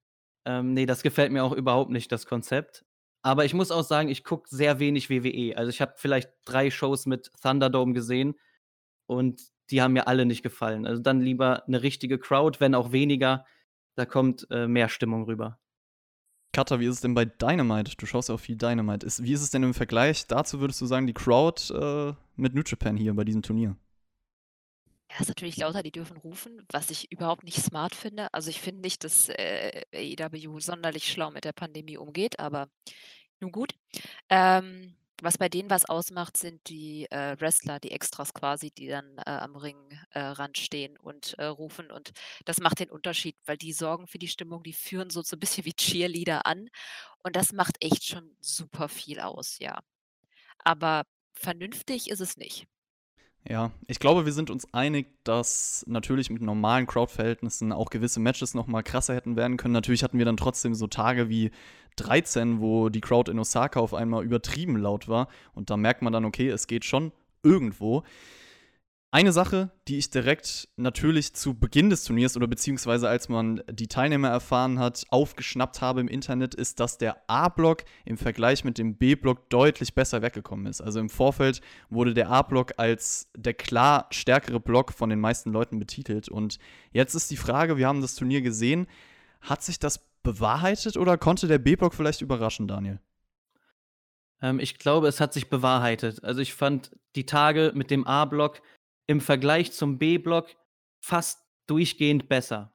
ähm, 0.46 0.72
ne, 0.72 0.86
das 0.86 1.02
gefällt 1.02 1.32
mir 1.32 1.44
auch 1.44 1.52
überhaupt 1.52 1.90
nicht, 1.90 2.10
das 2.10 2.26
Konzept. 2.26 2.84
Aber 3.22 3.44
ich 3.44 3.52
muss 3.52 3.70
auch 3.70 3.82
sagen, 3.82 4.08
ich 4.08 4.24
gucke 4.24 4.48
sehr 4.48 4.78
wenig 4.78 5.10
WWE. 5.10 5.56
Also, 5.56 5.68
ich 5.68 5.80
habe 5.80 5.94
vielleicht 5.96 6.30
3 6.46 6.70
Shows 6.70 7.06
mit 7.06 7.30
Thunderdome 7.42 7.92
gesehen 7.92 8.36
und 9.06 9.42
die 9.70 9.82
haben 9.82 9.92
mir 9.92 10.06
alle 10.06 10.26
nicht 10.26 10.42
gefallen. 10.42 10.86
Also 10.86 11.02
dann 11.02 11.20
lieber 11.20 11.66
eine 11.66 11.82
richtige 11.82 12.18
Crowd, 12.18 12.60
wenn 12.60 12.74
auch 12.74 12.92
weniger. 12.92 13.44
Da 13.96 14.04
kommt 14.04 14.46
äh, 14.50 14.68
mehr 14.68 14.88
Stimmung 14.88 15.24
rüber. 15.24 15.58
Katha, 16.52 16.80
wie 16.80 16.86
ist 16.86 16.94
es 16.94 17.00
denn 17.00 17.14
bei 17.14 17.24
Dynamite? 17.24 17.96
Du 17.96 18.06
schaust 18.06 18.28
ja 18.28 18.34
auch 18.34 18.40
viel 18.40 18.56
Dynamite. 18.56 19.06
Ist, 19.06 19.22
wie 19.22 19.32
ist 19.32 19.42
es 19.42 19.50
denn 19.50 19.62
im 19.62 19.74
Vergleich 19.74 20.26
dazu, 20.26 20.60
würdest 20.60 20.80
du 20.80 20.86
sagen, 20.86 21.06
die 21.06 21.14
Crowd 21.14 21.72
äh, 21.74 22.14
mit 22.36 22.54
New 22.54 22.62
Japan 22.64 22.96
hier 22.96 23.14
bei 23.14 23.24
diesem 23.24 23.42
Turnier? 23.42 23.76
Ja, 25.16 25.22
ist 25.22 25.28
natürlich 25.28 25.56
lauter, 25.56 25.82
die 25.82 25.92
dürfen 25.92 26.18
rufen, 26.18 26.66
was 26.70 26.90
ich 26.90 27.10
überhaupt 27.10 27.42
nicht 27.44 27.62
smart 27.62 27.94
finde. 27.94 28.28
Also 28.34 28.50
ich 28.50 28.60
finde 28.60 28.82
nicht, 28.82 29.02
dass 29.02 29.28
äh, 29.30 29.82
AEW 29.94 30.60
sonderlich 30.60 31.10
schlau 31.10 31.30
mit 31.30 31.44
der 31.44 31.52
Pandemie 31.54 31.96
umgeht, 31.96 32.38
aber 32.38 32.68
nun 33.40 33.52
gut. 33.52 33.72
Ähm, 34.30 34.96
was 35.22 35.38
bei 35.38 35.48
denen 35.48 35.70
was 35.70 35.86
ausmacht, 35.86 36.36
sind 36.36 36.68
die 36.68 37.06
äh, 37.10 37.40
Wrestler, 37.40 37.80
die 37.80 37.92
Extras 37.92 38.34
quasi, 38.34 38.70
die 38.72 38.88
dann 38.88 39.16
äh, 39.18 39.30
am 39.30 39.56
Ringrand 39.56 40.58
äh, 40.58 40.62
stehen 40.62 40.98
und 40.98 41.34
äh, 41.38 41.46
rufen. 41.46 41.90
Und 41.90 42.12
das 42.44 42.58
macht 42.60 42.80
den 42.80 42.90
Unterschied, 42.90 43.36
weil 43.46 43.56
die 43.58 43.72
sorgen 43.72 44.08
für 44.08 44.18
die 44.18 44.28
Stimmung, 44.28 44.62
die 44.62 44.74
führen 44.74 45.10
so, 45.10 45.22
so 45.22 45.36
ein 45.36 45.40
bisschen 45.40 45.64
wie 45.64 45.74
Cheerleader 45.74 46.46
an. 46.46 46.68
Und 47.24 47.36
das 47.36 47.52
macht 47.52 47.76
echt 47.82 48.04
schon 48.04 48.36
super 48.40 48.88
viel 48.90 49.20
aus, 49.20 49.58
ja. 49.60 49.80
Aber 50.64 51.04
vernünftig 51.34 52.10
ist 52.10 52.20
es 52.20 52.36
nicht. 52.38 52.66
Ja, 53.48 53.70
ich 53.86 54.00
glaube, 54.00 54.26
wir 54.26 54.32
sind 54.32 54.50
uns 54.50 54.72
einig, 54.74 55.06
dass 55.22 55.84
natürlich 55.86 56.30
mit 56.30 56.42
normalen 56.42 56.86
Crowd-Verhältnissen 56.86 57.72
auch 57.72 57.90
gewisse 57.90 58.18
Matches 58.18 58.54
noch 58.54 58.66
mal 58.66 58.82
krasser 58.82 59.14
hätten 59.14 59.36
werden 59.36 59.56
können. 59.56 59.72
Natürlich 59.72 60.02
hatten 60.02 60.18
wir 60.18 60.24
dann 60.24 60.36
trotzdem 60.36 60.74
so 60.74 60.88
Tage 60.88 61.28
wie 61.28 61.52
13, 61.94 62.60
wo 62.60 62.88
die 62.88 63.00
Crowd 63.00 63.30
in 63.30 63.38
Osaka 63.38 63.78
auf 63.78 63.94
einmal 63.94 64.24
übertrieben 64.24 64.76
laut 64.76 65.06
war. 65.06 65.28
Und 65.54 65.70
da 65.70 65.76
merkt 65.76 66.02
man 66.02 66.12
dann, 66.12 66.24
okay, 66.24 66.48
es 66.48 66.66
geht 66.66 66.84
schon 66.84 67.12
irgendwo. 67.44 68.02
Eine 69.12 69.32
Sache, 69.32 69.70
die 69.86 69.98
ich 69.98 70.10
direkt 70.10 70.68
natürlich 70.76 71.32
zu 71.32 71.54
Beginn 71.54 71.90
des 71.90 72.04
Turniers 72.04 72.36
oder 72.36 72.48
beziehungsweise 72.48 73.08
als 73.08 73.28
man 73.28 73.62
die 73.70 73.86
Teilnehmer 73.86 74.28
erfahren 74.28 74.78
hat, 74.78 75.04
aufgeschnappt 75.10 75.80
habe 75.80 76.00
im 76.00 76.08
Internet, 76.08 76.54
ist, 76.54 76.80
dass 76.80 76.98
der 76.98 77.22
A-Block 77.28 77.84
im 78.04 78.18
Vergleich 78.18 78.64
mit 78.64 78.78
dem 78.78 78.96
B-Block 78.96 79.48
deutlich 79.48 79.94
besser 79.94 80.22
weggekommen 80.22 80.66
ist. 80.66 80.80
Also 80.80 80.98
im 80.98 81.08
Vorfeld 81.08 81.60
wurde 81.88 82.14
der 82.14 82.30
A-Block 82.30 82.74
als 82.78 83.30
der 83.36 83.54
klar 83.54 84.08
stärkere 84.10 84.58
Block 84.60 84.92
von 84.92 85.08
den 85.08 85.20
meisten 85.20 85.52
Leuten 85.52 85.78
betitelt. 85.78 86.28
Und 86.28 86.58
jetzt 86.90 87.14
ist 87.14 87.30
die 87.30 87.36
Frage, 87.36 87.76
wir 87.76 87.86
haben 87.86 88.02
das 88.02 88.16
Turnier 88.16 88.42
gesehen, 88.42 88.88
hat 89.40 89.62
sich 89.62 89.78
das 89.78 90.00
bewahrheitet 90.24 90.96
oder 90.96 91.16
konnte 91.16 91.46
der 91.46 91.58
B-Block 91.58 91.94
vielleicht 91.94 92.22
überraschen, 92.22 92.66
Daniel? 92.66 92.98
Ähm, 94.42 94.60
ich 94.60 94.78
glaube, 94.78 95.08
es 95.08 95.20
hat 95.20 95.32
sich 95.32 95.48
bewahrheitet. 95.48 96.24
Also 96.24 96.40
ich 96.40 96.54
fand 96.54 96.90
die 97.14 97.26
Tage 97.26 97.72
mit 97.74 97.90
dem 97.90 98.06
A-Block 98.06 98.60
im 99.06 99.20
Vergleich 99.20 99.72
zum 99.72 99.98
B-Block 99.98 100.48
fast 101.00 101.40
durchgehend 101.66 102.28
besser. 102.28 102.72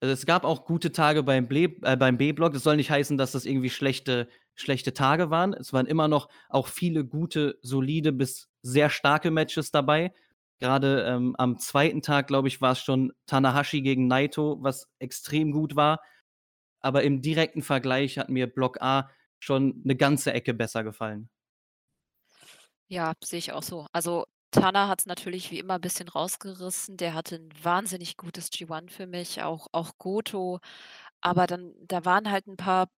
Also 0.00 0.12
es 0.12 0.26
gab 0.26 0.44
auch 0.44 0.64
gute 0.64 0.90
Tage 0.90 1.22
beim, 1.22 1.48
äh, 1.50 2.12
B-Block. 2.12 2.52
Das 2.52 2.64
soll 2.64 2.76
nicht 2.76 2.90
heißen, 2.90 3.16
dass 3.16 3.32
das 3.32 3.44
irgendwie 3.44 3.70
schlechte, 3.70 4.28
schlechte 4.54 4.92
Tage 4.92 5.30
waren. 5.30 5.54
Es 5.54 5.72
waren 5.72 5.86
immer 5.86 6.08
noch 6.08 6.28
auch 6.48 6.66
viele 6.66 7.04
gute, 7.04 7.58
solide 7.62 8.12
bis 8.12 8.48
sehr 8.62 8.90
starke 8.90 9.30
Matches 9.30 9.70
dabei. 9.70 10.12
Gerade 10.58 11.04
ähm, 11.04 11.34
am 11.38 11.58
zweiten 11.58 12.02
Tag, 12.02 12.28
glaube 12.28 12.48
ich, 12.48 12.60
war 12.60 12.72
es 12.72 12.80
schon 12.80 13.12
Tanahashi 13.26 13.80
gegen 13.80 14.06
Naito, 14.06 14.58
was 14.60 14.88
extrem 14.98 15.52
gut 15.52 15.76
war. 15.76 16.00
Aber 16.80 17.04
im 17.04 17.22
direkten 17.22 17.62
Vergleich 17.62 18.18
hat 18.18 18.28
mir 18.28 18.48
Block 18.48 18.82
A 18.82 19.08
schon 19.38 19.82
eine 19.84 19.96
ganze 19.96 20.32
Ecke 20.32 20.54
besser 20.54 20.84
gefallen. 20.84 21.28
Ja, 22.88 23.12
sehe 23.24 23.38
ich 23.38 23.52
auch 23.52 23.62
so. 23.62 23.86
Also 23.92 24.26
Tana 24.52 24.86
hat 24.88 25.00
es 25.00 25.06
natürlich 25.06 25.50
wie 25.50 25.58
immer 25.58 25.74
ein 25.76 25.80
bisschen 25.80 26.08
rausgerissen. 26.08 26.96
Der 26.98 27.14
hatte 27.14 27.36
ein 27.36 27.48
wahnsinnig 27.62 28.16
gutes 28.18 28.50
G1 28.50 28.90
für 28.90 29.06
mich, 29.06 29.42
auch 29.42 29.66
auch 29.72 29.92
Goto. 29.98 30.60
Aber 31.22 31.46
dann 31.46 31.72
da 31.88 32.04
waren 32.04 32.30
halt 32.30 32.46
ein 32.46 32.56
paar 32.58 32.88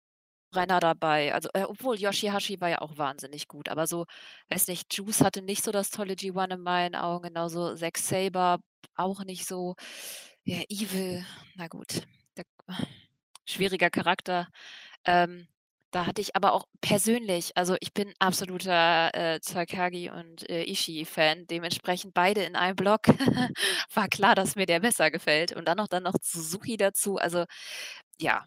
Brenner 0.52 0.80
dabei. 0.80 1.34
Also, 1.34 1.49
äh, 1.54 1.64
obwohl 1.64 1.99
Yoshihashi 2.00 2.60
war 2.60 2.71
ja 2.71 2.80
auch 2.82 2.99
wahnsinnig 2.99 3.49
gut, 3.49 3.69
aber 3.71 3.86
so, 3.88 4.06
weiß 4.50 4.69
nicht, 4.69 4.95
Juice 4.97 5.23
hatte 5.23 5.43
nicht 5.43 5.64
so 5.64 5.73
das 5.73 5.90
tolle 5.90 6.17
G1 6.17 6.52
in 6.54 6.62
meinen 6.62 6.95
Augen, 6.97 7.25
genauso 7.28 7.75
Zack 7.76 7.99
Saber 7.99 8.58
auch 8.97 9.25
nicht 9.25 9.47
so. 9.47 9.75
Ja, 10.45 10.62
Evil, 10.71 11.25
na 11.56 11.69
gut, 11.69 12.02
der 12.36 12.45
schwieriger 13.47 13.90
Charakter. 13.90 14.49
Ähm 15.06 15.49
da 15.95 16.07
hatte 16.07 16.21
ich 16.21 16.35
aber 16.35 16.52
auch 16.54 16.67
persönlich 16.80 17.52
also, 17.57 17.76
ich 17.80 17.95
bin 17.95 18.13
absoluter, 18.19 19.15
äh, 19.15 19.39
Takagi 19.41 20.11
und, 20.11 20.49
äh, 20.50 20.65
Ishii-Fan, 20.65 21.47
dementsprechend 21.47 22.15
beide 22.15 22.43
in 22.43 22.57
einem 22.57 22.75
Block. 22.75 23.02
War 23.95 24.09
klar, 24.09 24.35
dass 24.35 24.57
mir 24.57 24.67
der 24.67 24.80
besser 24.80 25.11
gefällt 25.11 25.52
und 25.52 25.67
dann 25.69 25.76
noch 25.76 25.89
dann 25.89 26.02
noch 26.02 26.15
Suzuki 26.21 26.76
dazu. 26.76 27.19
Also, 27.19 27.45
ja. 28.21 28.45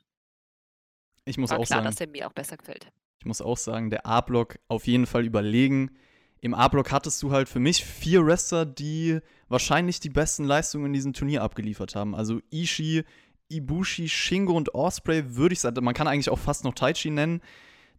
Ich 1.24 1.38
muss 1.38 1.52
War 1.52 1.60
auch 1.60 1.66
klar, 1.66 1.78
sagen 1.78 1.86
dass 1.86 1.96
der 1.96 2.08
mir 2.10 2.28
auch 2.28 2.34
besser 2.34 2.58
gefällt. 2.58 2.88
ich 3.20 3.26
muss 3.26 3.42
auch 3.42 3.58
sagen, 3.58 3.90
der 3.90 4.06
A-Block 4.06 4.60
auf 4.68 4.86
jeden 4.86 5.06
Fall 5.06 5.26
überlegen. 5.26 5.98
Im 6.42 6.54
A-Block 6.54 6.92
hattest 6.92 7.24
du 7.24 7.32
halt 7.32 7.50
für 7.50 7.60
mich 7.60 7.84
vier 7.84 8.26
Wrestler, 8.26 8.66
die 8.66 9.20
wahrscheinlich 9.48 10.00
die 10.00 10.10
besten 10.10 10.44
Leistungen 10.44 10.88
in 10.88 10.94
diesem 10.94 11.14
Turnier 11.14 11.44
abgeliefert 11.44 11.96
haben. 11.96 12.14
Also 12.14 12.42
Ishii, 12.52 13.04
Ibushi, 13.50 14.10
Shingo 14.10 14.54
und 14.54 14.76
Osprey 14.76 15.36
würde 15.36 15.54
ich 15.54 15.60
sagen, 15.60 15.84
man 15.84 15.94
kann 15.94 16.08
eigentlich 16.08 16.30
auch 16.30 16.40
fast 16.40 16.64
noch 16.64 16.74
Taichi 16.74 17.10
nennen. 17.10 17.42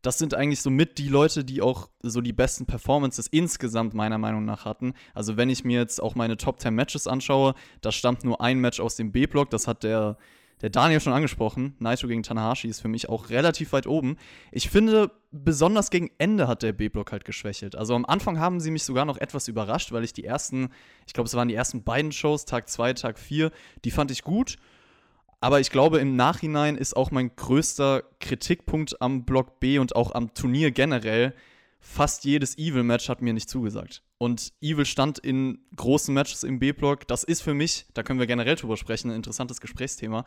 Das 0.03 0.19
sind 0.19 0.35
eigentlich 0.35 0.63
so 0.63 0.71
mit 0.71 0.99
die 0.99 1.09
Leute, 1.09 1.45
die 1.45 1.61
auch 1.61 1.89
so 2.03 2.21
die 2.21 2.33
besten 2.33 2.67
Performances 2.67 3.27
insgesamt 3.27 3.95
meiner 3.95 4.19
Meinung 4.19 4.45
nach 4.45 4.65
hatten. 4.65 4.95
Also 5.13 5.37
wenn 5.37 5.49
ich 5.49 5.65
mir 5.65 5.81
jetzt 5.81 6.01
auch 6.01 6.15
meine 6.15 6.37
Top 6.37 6.61
10 6.61 6.73
Matches 6.75 7.07
anschaue, 7.07 7.55
da 7.81 7.91
stammt 7.91 8.25
nur 8.25 8.41
ein 8.41 8.61
Match 8.61 8.79
aus 8.79 8.95
dem 8.95 9.11
B-Block, 9.11 9.51
das 9.51 9.67
hat 9.67 9.83
der, 9.83 10.17
der 10.61 10.71
Daniel 10.71 11.01
schon 11.01 11.13
angesprochen. 11.13 11.75
Naito 11.81 12.07
gegen 12.07 12.23
Tanahashi 12.23 12.69
ist 12.69 12.81
für 12.81 12.87
mich 12.87 13.09
auch 13.09 13.31
relativ 13.31 13.73
weit 13.73 13.89
oben. 13.89 14.19
Ich 14.53 14.71
finde, 14.71 15.11
besonders 15.33 15.91
gegen 15.91 16.11
Ende 16.19 16.47
hat 16.47 16.63
der 16.63 16.73
B-Block 16.73 17.11
halt 17.11 17.25
geschwächelt. 17.25 17.75
Also 17.75 17.97
am 17.97 18.05
Anfang 18.05 18.39
haben 18.39 18.61
sie 18.61 18.71
mich 18.71 18.85
sogar 18.85 19.05
noch 19.05 19.17
etwas 19.17 19.49
überrascht, 19.49 19.91
weil 19.91 20.05
ich 20.05 20.13
die 20.13 20.25
ersten, 20.25 20.69
ich 21.09 21.13
glaube, 21.13 21.27
es 21.27 21.35
waren 21.35 21.49
die 21.49 21.55
ersten 21.55 21.83
beiden 21.83 22.13
Shows, 22.13 22.45
Tag 22.45 22.69
2, 22.69 22.93
Tag 22.93 23.19
4, 23.19 23.51
die 23.85 23.91
fand 23.91 24.13
ich 24.13 24.23
gut. 24.23 24.59
Aber 25.41 25.61
ich 25.61 25.71
glaube, 25.71 25.99
im 25.99 26.17
Nachhinein 26.17 26.77
ist 26.77 26.97
auch 26.97 27.11
mein 27.11 27.35
größter 27.35 28.03
Kritikpunkt 28.21 29.01
am 29.01 29.25
Block 29.25 29.61
B 29.61 29.79
und 29.79 29.95
auch 29.95 30.13
am 30.13 30.35
Turnier 30.35 30.73
generell, 30.73 31.35
fast 31.81 32.25
jedes 32.25 32.59
Evil-Match 32.59 33.09
hat 33.09 33.23
mir 33.23 33.33
nicht 33.33 33.49
zugesagt. 33.49 34.03
Und 34.19 34.53
Evil 34.61 34.85
stand 34.85 35.21
in 35.21 35.61
großen 35.77 36.13
Matches 36.13 36.43
im 36.43 36.59
B-Block. 36.59 37.07
Das 37.07 37.23
ist 37.23 37.41
für 37.41 37.55
mich, 37.55 37.87
da 37.95 38.03
können 38.03 38.19
wir 38.19 38.27
generell 38.27 38.57
drüber 38.57 38.77
sprechen, 38.77 39.11
ein 39.11 39.17
interessantes 39.17 39.61
Gesprächsthema. 39.61 40.25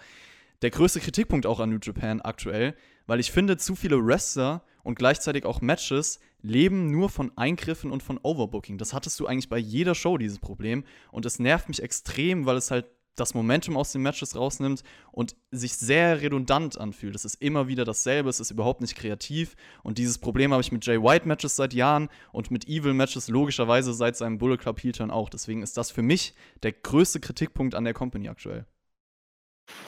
Der 0.61 0.69
größte 0.69 1.01
Kritikpunkt 1.01 1.45
auch 1.45 1.59
an 1.59 1.71
New 1.71 1.79
Japan 1.81 2.21
aktuell, 2.21 2.75
weil 3.05 3.19
ich 3.19 3.31
finde, 3.31 3.57
zu 3.57 3.75
viele 3.75 4.05
Wrestler 4.05 4.63
und 4.83 4.95
gleichzeitig 4.95 5.43
auch 5.43 5.59
Matches 5.59 6.19
leben 6.41 6.89
nur 6.89 7.09
von 7.09 7.35
Eingriffen 7.35 7.91
und 7.91 8.01
von 8.01 8.19
Overbooking. 8.21 8.77
Das 8.77 8.93
hattest 8.93 9.19
du 9.19 9.27
eigentlich 9.27 9.49
bei 9.49 9.57
jeder 9.57 9.95
Show, 9.95 10.17
dieses 10.17 10.39
Problem. 10.39 10.85
Und 11.11 11.25
es 11.25 11.39
nervt 11.39 11.67
mich 11.67 11.83
extrem, 11.83 12.45
weil 12.45 12.57
es 12.57 12.71
halt 12.71 12.85
das 13.15 13.33
Momentum 13.33 13.77
aus 13.77 13.91
den 13.91 14.01
Matches 14.01 14.35
rausnimmt 14.35 14.83
und 15.11 15.35
sich 15.51 15.75
sehr 15.75 16.21
redundant 16.21 16.77
anfühlt. 16.79 17.15
Es 17.15 17.25
ist 17.25 17.41
immer 17.41 17.67
wieder 17.67 17.85
dasselbe, 17.85 18.29
es 18.29 18.39
ist 18.39 18.51
überhaupt 18.51 18.81
nicht 18.81 18.95
kreativ. 18.95 19.55
Und 19.83 19.97
dieses 19.97 20.17
Problem 20.17 20.51
habe 20.51 20.61
ich 20.61 20.71
mit 20.71 20.85
Jay 20.85 21.01
White 21.01 21.27
Matches 21.27 21.55
seit 21.55 21.73
Jahren 21.73 22.09
und 22.31 22.51
mit 22.51 22.67
Evil 22.67 22.93
Matches 22.93 23.27
logischerweise 23.27 23.93
seit 23.93 24.15
seinem 24.15 24.37
Bullet 24.37 24.57
Club 24.57 24.79
Heel 24.81 24.93
Turn 24.93 25.11
auch. 25.11 25.29
Deswegen 25.29 25.61
ist 25.61 25.77
das 25.77 25.91
für 25.91 26.01
mich 26.01 26.33
der 26.63 26.71
größte 26.71 27.19
Kritikpunkt 27.19 27.75
an 27.75 27.83
der 27.83 27.93
Company 27.93 28.29
aktuell. 28.29 28.65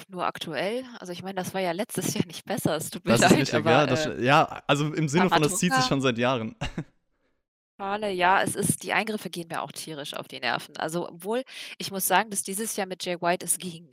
Nur 0.07 0.25
aktuell? 0.25 0.83
Also 0.99 1.11
ich 1.13 1.23
meine, 1.23 1.35
das 1.35 1.53
war 1.53 1.61
ja 1.61 1.71
letztes 1.71 2.13
Jahr 2.13 2.25
nicht 2.25 2.45
besser. 2.45 2.75
Es 2.75 2.89
tut 2.89 3.05
mir 3.05 3.11
Das 3.11 3.21
ist 3.21 3.29
leid, 3.29 3.39
richtig, 3.39 3.55
aber 3.55 3.71
ja, 3.71 3.85
das, 3.85 4.05
äh, 4.05 4.23
ja. 4.23 4.63
Also 4.67 4.93
im 4.93 5.07
Sinne 5.09 5.29
von, 5.29 5.41
das 5.41 5.57
zieht 5.57 5.73
sich 5.73 5.85
schon 5.85 6.01
seit 6.01 6.17
Jahren. 6.17 6.55
Schale, 7.83 8.11
ja, 8.11 8.41
es 8.41 8.55
ist 8.55 8.83
die 8.83 8.93
Eingriffe 8.93 9.29
gehen 9.29 9.49
mir 9.49 9.61
auch 9.61 9.73
tierisch 9.73 10.13
auf 10.13 10.29
die 10.29 10.39
Nerven. 10.39 10.77
Also, 10.77 11.09
obwohl 11.09 11.43
ich 11.77 11.91
muss 11.91 12.07
sagen, 12.07 12.29
dass 12.29 12.41
dieses 12.41 12.77
Jahr 12.77 12.87
mit 12.87 13.03
Jay 13.03 13.19
White 13.21 13.45
es 13.45 13.57
ging. 13.57 13.89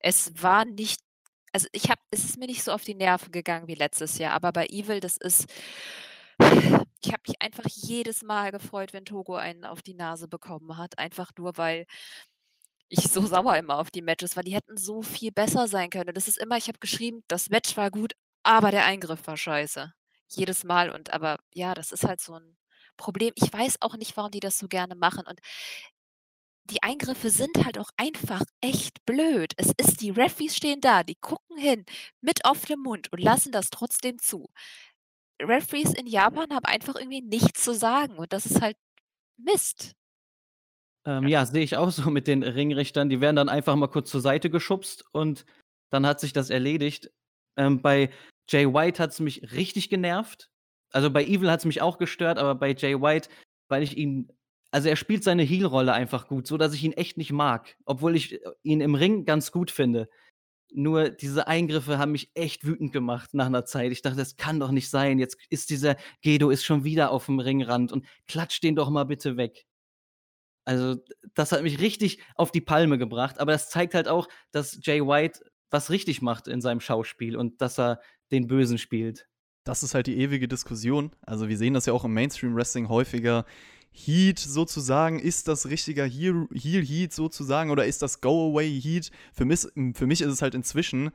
Es 0.00 0.32
war 0.42 0.64
nicht 0.66 1.00
also, 1.54 1.68
ich 1.72 1.90
habe 1.90 2.00
es 2.12 2.24
ist 2.24 2.38
mir 2.38 2.46
nicht 2.46 2.64
so 2.64 2.72
auf 2.72 2.84
die 2.84 2.94
Nerven 2.94 3.32
gegangen 3.32 3.68
wie 3.68 3.74
letztes 3.76 4.18
Jahr, 4.18 4.34
aber 4.34 4.52
bei 4.52 4.66
Evil, 4.68 5.00
das 5.00 5.16
ist 5.18 5.46
ich 7.02 7.12
habe 7.12 7.22
mich 7.28 7.40
einfach 7.42 7.64
jedes 7.66 8.22
Mal 8.22 8.52
gefreut, 8.52 8.92
wenn 8.92 9.04
Togo 9.06 9.36
einen 9.36 9.64
auf 9.64 9.82
die 9.82 9.94
Nase 9.94 10.28
bekommen 10.28 10.76
hat, 10.78 10.98
einfach 10.98 11.30
nur, 11.38 11.56
weil 11.58 11.86
ich 12.90 13.04
so 13.10 13.26
sauer 13.26 13.56
immer 13.56 13.78
auf 13.78 13.90
die 13.90 14.02
Matches 14.02 14.34
war. 14.36 14.42
Die 14.42 14.54
hätten 14.54 14.76
so 14.76 15.02
viel 15.02 15.30
besser 15.32 15.68
sein 15.68 15.90
können. 15.90 16.14
Das 16.14 16.28
ist 16.28 16.38
immer 16.38 16.56
ich 16.56 16.68
habe 16.68 16.78
geschrieben: 16.78 17.22
„Das 17.28 17.50
Match 17.50 17.76
war 17.76 17.90
gut, 17.90 18.14
aber 18.42 18.70
der 18.70 18.86
Eingriff 18.86 19.26
war 19.26 19.36
scheiße.“ 19.36 19.92
Jedes 20.28 20.64
Mal 20.64 20.90
und 20.90 21.12
aber 21.12 21.38
ja, 21.54 21.74
das 21.74 21.92
ist 21.92 22.04
halt 22.04 22.20
so 22.20 22.34
'n 22.34 22.57
Problem. 22.98 23.32
Ich 23.36 23.50
weiß 23.50 23.78
auch 23.80 23.96
nicht, 23.96 24.14
warum 24.18 24.30
die 24.30 24.40
das 24.40 24.58
so 24.58 24.68
gerne 24.68 24.94
machen 24.94 25.24
und 25.26 25.40
die 26.70 26.82
Eingriffe 26.82 27.30
sind 27.30 27.64
halt 27.64 27.78
auch 27.78 27.88
einfach 27.96 28.42
echt 28.60 29.04
blöd. 29.06 29.54
Es 29.56 29.72
ist 29.78 30.02
die 30.02 30.10
Referees 30.10 30.54
stehen 30.54 30.82
da, 30.82 31.02
die 31.02 31.14
gucken 31.14 31.56
hin 31.56 31.86
mit 32.20 32.44
offenem 32.44 32.80
Mund 32.80 33.10
und 33.10 33.22
lassen 33.22 33.52
das 33.52 33.70
trotzdem 33.70 34.18
zu. 34.18 34.50
Referees 35.40 35.94
in 35.94 36.06
Japan 36.06 36.50
haben 36.50 36.66
einfach 36.66 36.96
irgendwie 36.96 37.22
nichts 37.22 37.64
zu 37.64 37.74
sagen 37.74 38.18
und 38.18 38.32
das 38.32 38.44
ist 38.44 38.60
halt 38.60 38.76
Mist. 39.38 39.94
Ähm, 41.06 41.26
ja, 41.26 41.46
sehe 41.46 41.62
ich 41.62 41.76
auch 41.76 41.90
so 41.90 42.10
mit 42.10 42.26
den 42.26 42.42
Ringrichtern. 42.42 43.08
Die 43.08 43.20
werden 43.20 43.36
dann 43.36 43.48
einfach 43.48 43.76
mal 43.76 43.88
kurz 43.88 44.10
zur 44.10 44.20
Seite 44.20 44.50
geschubst 44.50 45.04
und 45.12 45.46
dann 45.90 46.06
hat 46.06 46.20
sich 46.20 46.32
das 46.32 46.50
erledigt. 46.50 47.10
Ähm, 47.56 47.80
bei 47.80 48.10
Jay 48.48 48.66
White 48.66 49.02
hat 49.02 49.10
es 49.10 49.20
mich 49.20 49.52
richtig 49.52 49.88
genervt. 49.88 50.50
Also 50.92 51.10
bei 51.10 51.24
Evil 51.24 51.50
hat 51.50 51.60
es 51.60 51.66
mich 51.66 51.82
auch 51.82 51.98
gestört, 51.98 52.38
aber 52.38 52.54
bei 52.54 52.74
Jay 52.74 53.00
White, 53.00 53.28
weil 53.68 53.82
ich 53.82 53.96
ihn 53.96 54.30
also 54.70 54.88
er 54.88 54.96
spielt 54.96 55.24
seine 55.24 55.42
Heel-Rolle 55.42 55.92
einfach 55.92 56.28
gut, 56.28 56.46
so 56.46 56.56
dass 56.58 56.74
ich 56.74 56.84
ihn 56.84 56.92
echt 56.92 57.16
nicht 57.16 57.32
mag, 57.32 57.76
obwohl 57.84 58.16
ich 58.16 58.34
äh, 58.34 58.50
ihn 58.62 58.80
im 58.80 58.94
Ring 58.94 59.24
ganz 59.24 59.52
gut 59.52 59.70
finde. 59.70 60.08
Nur 60.70 61.08
diese 61.10 61.46
Eingriffe 61.46 61.98
haben 61.98 62.12
mich 62.12 62.30
echt 62.34 62.64
wütend 62.66 62.92
gemacht 62.92 63.32
nach 63.32 63.46
einer 63.46 63.64
Zeit. 63.64 63.90
Ich 63.92 64.02
dachte, 64.02 64.18
das 64.18 64.36
kann 64.36 64.60
doch 64.60 64.70
nicht 64.70 64.90
sein. 64.90 65.18
Jetzt 65.18 65.38
ist 65.48 65.70
dieser 65.70 65.96
Gedo 66.20 66.50
ist 66.50 66.64
schon 66.64 66.84
wieder 66.84 67.10
auf 67.10 67.26
dem 67.26 67.40
Ringrand 67.40 67.90
und 67.92 68.06
klatscht 68.26 68.62
den 68.62 68.76
doch 68.76 68.90
mal 68.90 69.04
bitte 69.04 69.38
weg. 69.38 69.64
Also, 70.66 70.96
das 71.34 71.52
hat 71.52 71.62
mich 71.62 71.80
richtig 71.80 72.22
auf 72.34 72.52
die 72.52 72.60
Palme 72.60 72.98
gebracht, 72.98 73.40
aber 73.40 73.52
das 73.52 73.70
zeigt 73.70 73.94
halt 73.94 74.08
auch, 74.08 74.28
dass 74.50 74.78
Jay 74.82 75.00
White 75.00 75.40
was 75.70 75.90
richtig 75.90 76.20
macht 76.20 76.48
in 76.48 76.60
seinem 76.60 76.80
Schauspiel 76.80 77.36
und 77.36 77.62
dass 77.62 77.78
er 77.78 78.02
den 78.30 78.46
Bösen 78.46 78.76
spielt. 78.76 79.26
Das 79.68 79.82
ist 79.82 79.94
halt 79.94 80.06
die 80.06 80.16
ewige 80.16 80.48
Diskussion. 80.48 81.10
Also, 81.26 81.50
wir 81.50 81.58
sehen 81.58 81.74
das 81.74 81.84
ja 81.84 81.92
auch 81.92 82.06
im 82.06 82.14
Mainstream-Wrestling 82.14 82.88
häufiger 82.88 83.44
Heat 83.90 84.38
sozusagen, 84.38 85.18
ist 85.18 85.46
das 85.46 85.66
richtiger 85.66 86.06
Heel, 86.06 86.48
Heat 86.54 87.12
sozusagen 87.12 87.70
oder 87.70 87.84
ist 87.84 88.00
das 88.00 88.22
Go-Away 88.22 88.80
Heat? 88.80 89.10
Für 89.34 89.44
mich, 89.44 89.66
für 89.92 90.06
mich 90.06 90.22
ist 90.22 90.32
es 90.32 90.40
halt 90.40 90.54
inzwischen 90.54 91.10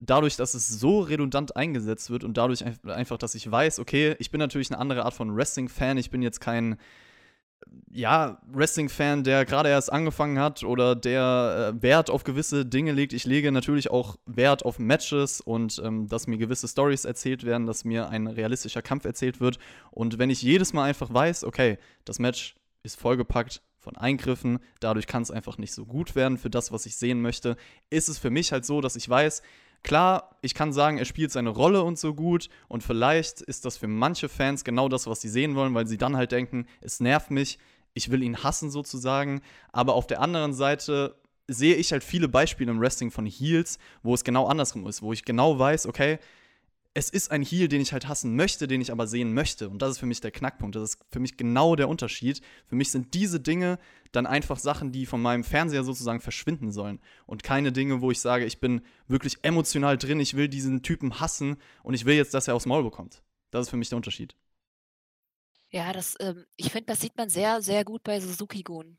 dadurch, 0.00 0.34
dass 0.34 0.54
es 0.54 0.68
so 0.68 0.98
redundant 0.98 1.54
eingesetzt 1.54 2.10
wird 2.10 2.24
und 2.24 2.36
dadurch 2.36 2.64
einfach, 2.86 3.18
dass 3.18 3.36
ich 3.36 3.48
weiß, 3.48 3.78
okay, 3.78 4.16
ich 4.18 4.32
bin 4.32 4.40
natürlich 4.40 4.72
eine 4.72 4.80
andere 4.80 5.04
Art 5.04 5.14
von 5.14 5.36
Wrestling-Fan, 5.36 5.96
ich 5.96 6.10
bin 6.10 6.22
jetzt 6.22 6.40
kein 6.40 6.78
ja, 7.90 8.38
Wrestling-Fan, 8.52 9.24
der 9.24 9.44
gerade 9.44 9.70
erst 9.70 9.92
angefangen 9.92 10.38
hat 10.38 10.62
oder 10.62 10.94
der 10.94 11.74
äh, 11.74 11.82
Wert 11.82 12.10
auf 12.10 12.24
gewisse 12.24 12.66
Dinge 12.66 12.92
legt. 12.92 13.12
Ich 13.12 13.24
lege 13.24 13.50
natürlich 13.50 13.90
auch 13.90 14.16
Wert 14.26 14.64
auf 14.64 14.78
Matches 14.78 15.40
und 15.40 15.80
ähm, 15.84 16.06
dass 16.06 16.26
mir 16.26 16.36
gewisse 16.36 16.68
Stories 16.68 17.04
erzählt 17.04 17.44
werden, 17.44 17.66
dass 17.66 17.84
mir 17.84 18.08
ein 18.10 18.26
realistischer 18.26 18.82
Kampf 18.82 19.04
erzählt 19.04 19.40
wird. 19.40 19.58
Und 19.90 20.18
wenn 20.18 20.30
ich 20.30 20.42
jedes 20.42 20.72
Mal 20.72 20.84
einfach 20.84 21.12
weiß, 21.12 21.44
okay, 21.44 21.78
das 22.04 22.18
Match 22.18 22.54
ist 22.82 23.00
vollgepackt 23.00 23.62
von 23.78 23.96
Eingriffen, 23.96 24.58
dadurch 24.80 25.06
kann 25.06 25.22
es 25.22 25.30
einfach 25.30 25.58
nicht 25.58 25.72
so 25.72 25.86
gut 25.86 26.14
werden 26.14 26.38
für 26.38 26.50
das, 26.50 26.72
was 26.72 26.86
ich 26.86 26.96
sehen 26.96 27.22
möchte, 27.22 27.56
ist 27.88 28.08
es 28.08 28.18
für 28.18 28.30
mich 28.30 28.52
halt 28.52 28.64
so, 28.64 28.80
dass 28.80 28.96
ich 28.96 29.08
weiß, 29.08 29.42
Klar, 29.82 30.36
ich 30.42 30.54
kann 30.54 30.72
sagen, 30.72 30.98
er 30.98 31.04
spielt 31.04 31.30
seine 31.30 31.50
Rolle 31.50 31.82
und 31.82 31.98
so 31.98 32.14
gut 32.14 32.48
und 32.68 32.82
vielleicht 32.82 33.40
ist 33.40 33.64
das 33.64 33.76
für 33.76 33.88
manche 33.88 34.28
Fans 34.28 34.64
genau 34.64 34.88
das, 34.88 35.06
was 35.06 35.20
sie 35.20 35.28
sehen 35.28 35.54
wollen, 35.54 35.74
weil 35.74 35.86
sie 35.86 35.98
dann 35.98 36.16
halt 36.16 36.32
denken, 36.32 36.66
es 36.80 37.00
nervt 37.00 37.30
mich, 37.30 37.58
ich 37.94 38.10
will 38.10 38.22
ihn 38.22 38.42
hassen 38.42 38.70
sozusagen, 38.70 39.40
aber 39.72 39.94
auf 39.94 40.06
der 40.06 40.20
anderen 40.20 40.52
Seite 40.52 41.16
sehe 41.48 41.76
ich 41.76 41.92
halt 41.92 42.04
viele 42.04 42.28
Beispiele 42.28 42.70
im 42.70 42.80
Wrestling 42.80 43.10
von 43.10 43.26
Heels, 43.26 43.78
wo 44.02 44.14
es 44.14 44.24
genau 44.24 44.46
andersrum 44.46 44.86
ist, 44.86 45.02
wo 45.02 45.12
ich 45.12 45.24
genau 45.24 45.58
weiß, 45.58 45.86
okay, 45.86 46.18
es 46.96 47.10
ist 47.10 47.30
ein 47.30 47.42
Heal, 47.42 47.68
den 47.68 47.82
ich 47.82 47.92
halt 47.92 48.08
hassen 48.08 48.36
möchte, 48.36 48.66
den 48.66 48.80
ich 48.80 48.90
aber 48.90 49.06
sehen 49.06 49.34
möchte. 49.34 49.68
Und 49.68 49.82
das 49.82 49.90
ist 49.90 49.98
für 49.98 50.06
mich 50.06 50.22
der 50.22 50.30
Knackpunkt. 50.30 50.76
Das 50.76 50.82
ist 50.94 51.04
für 51.10 51.20
mich 51.20 51.36
genau 51.36 51.76
der 51.76 51.90
Unterschied. 51.90 52.40
Für 52.68 52.74
mich 52.74 52.90
sind 52.90 53.12
diese 53.12 53.38
Dinge 53.38 53.78
dann 54.12 54.24
einfach 54.24 54.58
Sachen, 54.58 54.92
die 54.92 55.04
von 55.04 55.20
meinem 55.20 55.44
Fernseher 55.44 55.84
sozusagen 55.84 56.20
verschwinden 56.20 56.72
sollen. 56.72 56.98
Und 57.26 57.42
keine 57.42 57.70
Dinge, 57.70 58.00
wo 58.00 58.10
ich 58.10 58.20
sage, 58.22 58.46
ich 58.46 58.60
bin 58.60 58.80
wirklich 59.08 59.36
emotional 59.42 59.98
drin, 59.98 60.20
ich 60.20 60.38
will 60.38 60.48
diesen 60.48 60.82
Typen 60.82 61.20
hassen 61.20 61.58
und 61.82 61.92
ich 61.92 62.06
will 62.06 62.16
jetzt, 62.16 62.32
dass 62.32 62.48
er 62.48 62.54
aufs 62.54 62.64
Maul 62.64 62.82
bekommt. 62.82 63.22
Das 63.50 63.66
ist 63.66 63.70
für 63.70 63.76
mich 63.76 63.90
der 63.90 63.96
Unterschied. 63.96 64.34
Ja, 65.68 65.92
das, 65.92 66.16
ähm, 66.20 66.46
ich 66.56 66.72
finde, 66.72 66.86
das 66.86 67.00
sieht 67.02 67.18
man 67.18 67.28
sehr, 67.28 67.60
sehr 67.60 67.84
gut 67.84 68.04
bei 68.04 68.18
Suzuki-Gun. 68.20 68.96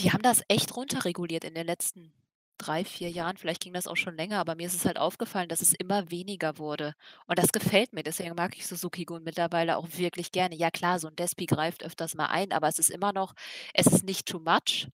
Die 0.00 0.10
haben 0.10 0.22
das 0.22 0.42
echt 0.48 0.74
runterreguliert 0.74 1.44
in 1.44 1.54
den 1.54 1.66
letzten 1.66 2.12
drei, 2.58 2.84
vier 2.84 3.10
Jahren, 3.10 3.36
vielleicht 3.36 3.62
ging 3.62 3.72
das 3.72 3.86
auch 3.86 3.96
schon 3.96 4.16
länger, 4.16 4.38
aber 4.38 4.54
mir 4.56 4.66
ist 4.66 4.74
es 4.74 4.84
halt 4.84 4.98
aufgefallen, 4.98 5.48
dass 5.48 5.60
es 5.62 5.72
immer 5.74 6.10
weniger 6.10 6.58
wurde. 6.58 6.94
Und 7.26 7.38
das 7.38 7.52
gefällt 7.52 7.92
mir, 7.92 8.02
deswegen 8.02 8.34
mag 8.34 8.56
ich 8.56 8.66
Suzuki-Gun 8.66 9.22
mittlerweile 9.24 9.76
auch 9.76 9.88
wirklich 9.96 10.32
gerne. 10.32 10.54
Ja 10.56 10.70
klar, 10.70 10.98
so 10.98 11.08
ein 11.08 11.16
Despi 11.16 11.46
greift 11.46 11.84
öfters 11.84 12.14
mal 12.14 12.26
ein, 12.26 12.52
aber 12.52 12.68
es 12.68 12.78
ist 12.78 12.90
immer 12.90 13.12
noch, 13.12 13.34
es 13.74 13.86
ist 13.86 14.04
nicht 14.04 14.26
too 14.26 14.40
much 14.40 14.88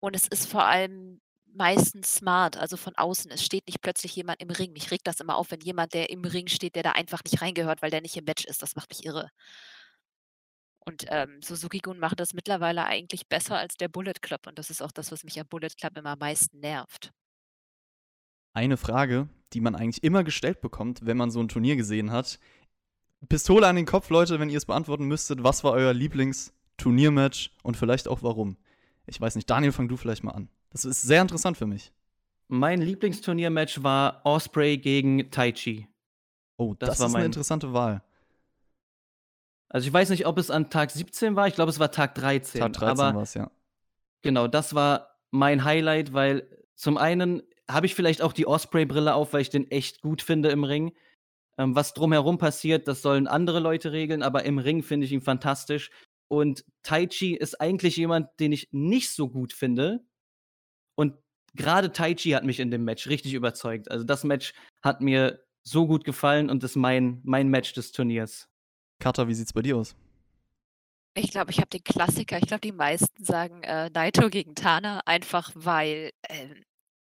und 0.00 0.16
es 0.16 0.26
ist 0.28 0.46
vor 0.50 0.64
allem 0.66 1.20
meistens 1.54 2.16
smart, 2.16 2.56
also 2.58 2.76
von 2.76 2.94
außen. 2.96 3.30
Es 3.30 3.44
steht 3.44 3.66
nicht 3.66 3.80
plötzlich 3.82 4.14
jemand 4.16 4.42
im 4.42 4.50
Ring. 4.50 4.72
Mich 4.72 4.90
regt 4.90 5.06
das 5.06 5.20
immer 5.20 5.36
auf, 5.36 5.50
wenn 5.50 5.60
jemand, 5.60 5.94
der 5.94 6.10
im 6.10 6.24
Ring 6.24 6.48
steht, 6.48 6.76
der 6.76 6.82
da 6.82 6.92
einfach 6.92 7.22
nicht 7.24 7.40
reingehört, 7.42 7.82
weil 7.82 7.90
der 7.90 8.02
nicht 8.02 8.16
im 8.16 8.24
Match 8.24 8.44
ist. 8.44 8.62
Das 8.62 8.76
macht 8.76 8.90
mich 8.90 9.04
irre. 9.06 9.30
Und, 10.88 11.04
ähm, 11.08 11.40
Suzuki-Gun 11.42 11.98
macht 11.98 12.20
das 12.20 12.32
mittlerweile 12.32 12.86
eigentlich 12.86 13.28
besser 13.28 13.58
als 13.58 13.76
der 13.76 13.88
Bullet 13.88 14.14
Club 14.22 14.46
und 14.46 14.58
das 14.58 14.70
ist 14.70 14.82
auch 14.82 14.92
das, 14.92 15.10
was 15.10 15.24
mich 15.24 15.38
am 15.40 15.46
Bullet 15.48 15.70
Club 15.76 15.96
immer 15.98 16.10
am 16.10 16.18
meisten 16.20 16.60
nervt. 16.60 17.12
Eine 18.54 18.76
Frage, 18.76 19.28
die 19.52 19.60
man 19.60 19.74
eigentlich 19.74 20.04
immer 20.04 20.22
gestellt 20.22 20.60
bekommt, 20.60 21.00
wenn 21.04 21.16
man 21.16 21.30
so 21.30 21.40
ein 21.40 21.48
Turnier 21.48 21.76
gesehen 21.76 22.12
hat. 22.12 22.38
Pistole 23.28 23.66
an 23.66 23.76
den 23.76 23.84
Kopf, 23.84 24.10
Leute, 24.10 24.38
wenn 24.38 24.48
ihr 24.48 24.58
es 24.58 24.66
beantworten 24.66 25.06
müsstet. 25.06 25.42
Was 25.42 25.64
war 25.64 25.72
euer 25.72 25.92
Lieblingsturniermatch 25.92 27.50
und 27.64 27.76
vielleicht 27.76 28.06
auch 28.06 28.22
warum? 28.22 28.56
Ich 29.06 29.20
weiß 29.20 29.34
nicht, 29.34 29.50
Daniel, 29.50 29.72
fang 29.72 29.88
du 29.88 29.96
vielleicht 29.96 30.22
mal 30.22 30.32
an. 30.32 30.48
Das 30.70 30.84
ist 30.84 31.02
sehr 31.02 31.20
interessant 31.20 31.56
für 31.56 31.66
mich. 31.66 31.92
Mein 32.48 32.80
Lieblingsturniermatch 32.80 33.82
war 33.82 34.20
Osprey 34.24 34.78
gegen 34.78 35.30
Taichi. 35.30 35.88
Oh, 36.56 36.74
das, 36.78 36.90
das 36.90 37.00
war 37.00 37.08
ist 37.08 37.14
eine 37.16 37.24
interessante 37.26 37.72
Wahl. 37.72 38.02
Also 39.76 39.88
ich 39.88 39.92
weiß 39.92 40.08
nicht, 40.08 40.24
ob 40.24 40.38
es 40.38 40.50
an 40.50 40.70
Tag 40.70 40.90
17 40.90 41.36
war, 41.36 41.48
ich 41.48 41.54
glaube, 41.54 41.68
es 41.68 41.78
war 41.78 41.92
Tag 41.92 42.14
13. 42.14 42.62
Tag 42.62 42.72
13 42.72 42.96
war 42.96 43.16
es, 43.16 43.34
ja. 43.34 43.50
Genau, 44.22 44.48
das 44.48 44.74
war 44.74 45.18
mein 45.30 45.64
Highlight, 45.64 46.14
weil 46.14 46.48
zum 46.76 46.96
einen 46.96 47.42
habe 47.68 47.84
ich 47.84 47.94
vielleicht 47.94 48.22
auch 48.22 48.32
die 48.32 48.46
Osprey-Brille 48.46 49.12
auf, 49.12 49.34
weil 49.34 49.42
ich 49.42 49.50
den 49.50 49.70
echt 49.70 50.00
gut 50.00 50.22
finde 50.22 50.48
im 50.48 50.64
Ring. 50.64 50.94
Ähm, 51.58 51.76
was 51.76 51.92
drumherum 51.92 52.38
passiert, 52.38 52.88
das 52.88 53.02
sollen 53.02 53.26
andere 53.26 53.60
Leute 53.60 53.92
regeln, 53.92 54.22
aber 54.22 54.44
im 54.44 54.56
Ring 54.56 54.82
finde 54.82 55.04
ich 55.04 55.12
ihn 55.12 55.20
fantastisch. 55.20 55.90
Und 56.28 56.64
Taichi 56.82 57.34
ist 57.34 57.60
eigentlich 57.60 57.98
jemand, 57.98 58.30
den 58.40 58.52
ich 58.52 58.70
nicht 58.72 59.10
so 59.10 59.28
gut 59.28 59.52
finde. 59.52 60.06
Und 60.94 61.18
gerade 61.52 61.92
Taichi 61.92 62.30
hat 62.30 62.44
mich 62.44 62.60
in 62.60 62.70
dem 62.70 62.84
Match 62.84 63.08
richtig 63.08 63.34
überzeugt. 63.34 63.90
Also 63.90 64.04
das 64.04 64.24
Match 64.24 64.54
hat 64.82 65.02
mir 65.02 65.44
so 65.64 65.86
gut 65.86 66.04
gefallen 66.04 66.48
und 66.48 66.64
ist 66.64 66.76
mein, 66.76 67.20
mein 67.24 67.48
Match 67.48 67.74
des 67.74 67.92
Turniers. 67.92 68.48
Kata, 68.98 69.28
wie 69.28 69.34
sieht's 69.34 69.52
bei 69.52 69.62
dir 69.62 69.76
aus? 69.76 69.94
Ich 71.14 71.30
glaube, 71.30 71.50
ich 71.50 71.58
habe 71.58 71.70
den 71.70 71.82
Klassiker. 71.82 72.38
Ich 72.38 72.46
glaube, 72.46 72.60
die 72.60 72.72
meisten 72.72 73.24
sagen 73.24 73.62
äh, 73.62 73.88
Naito 73.90 74.28
gegen 74.28 74.54
Tana, 74.54 75.00
einfach 75.06 75.50
weil 75.54 76.10
äh, 76.28 76.48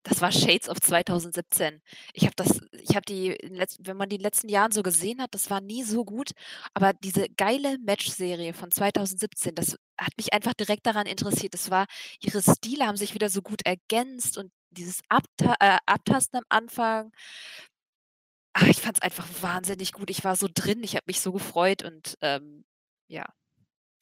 das 0.05 0.21
war 0.21 0.31
Shades 0.31 0.69
of 0.69 0.81
2017. 0.81 1.81
Ich 2.13 2.25
habe 2.25 2.35
das, 2.37 2.61
ich 2.73 2.95
habe 2.95 3.07
die, 3.09 3.37
wenn 3.81 3.97
man 3.97 4.09
die 4.11 4.19
letzten 4.19 4.51
Jahren 4.51 4.71
so 4.71 4.83
gesehen 4.83 5.21
hat, 5.21 5.35
das 5.35 5.49
war 5.51 5.61
nie 5.63 5.83
so 5.83 6.05
gut. 6.05 6.33
Aber 6.75 6.93
diese 6.93 7.27
geile 7.37 7.79
Match-Serie 7.79 8.53
von 8.53 8.71
2017, 8.71 9.55
das 9.55 9.79
hat 9.99 10.13
mich 10.19 10.33
einfach 10.35 10.53
direkt 10.53 10.87
daran 10.87 11.07
interessiert. 11.07 11.55
Das 11.55 11.71
war, 11.71 11.87
ihre 12.21 12.43
Stile 12.43 12.87
haben 12.87 12.99
sich 12.99 13.15
wieder 13.15 13.31
so 13.31 13.41
gut 13.41 13.63
ergänzt 13.65 14.37
und 14.37 14.53
dieses 14.71 15.01
Abta 15.09 15.55
äh, 15.61 15.79
Abtasten 15.87 16.39
am 16.39 16.45
Anfang, 16.51 17.11
Ach, 18.55 18.67
ich 18.69 18.81
fand 18.81 18.97
es 18.99 19.03
einfach 19.03 19.27
wahnsinnig 19.41 19.93
gut. 19.93 20.11
Ich 20.11 20.25
war 20.25 20.37
so 20.37 20.49
drin, 20.53 20.83
ich 20.83 20.95
habe 20.95 21.05
mich 21.09 21.21
so 21.21 21.33
gefreut 21.33 21.83
und, 21.83 22.17
ähm, 22.21 22.65
ja, 23.09 23.27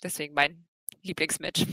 deswegen 0.02 0.34
mein 0.34 0.66
Lieblingsmatch. 1.02 1.66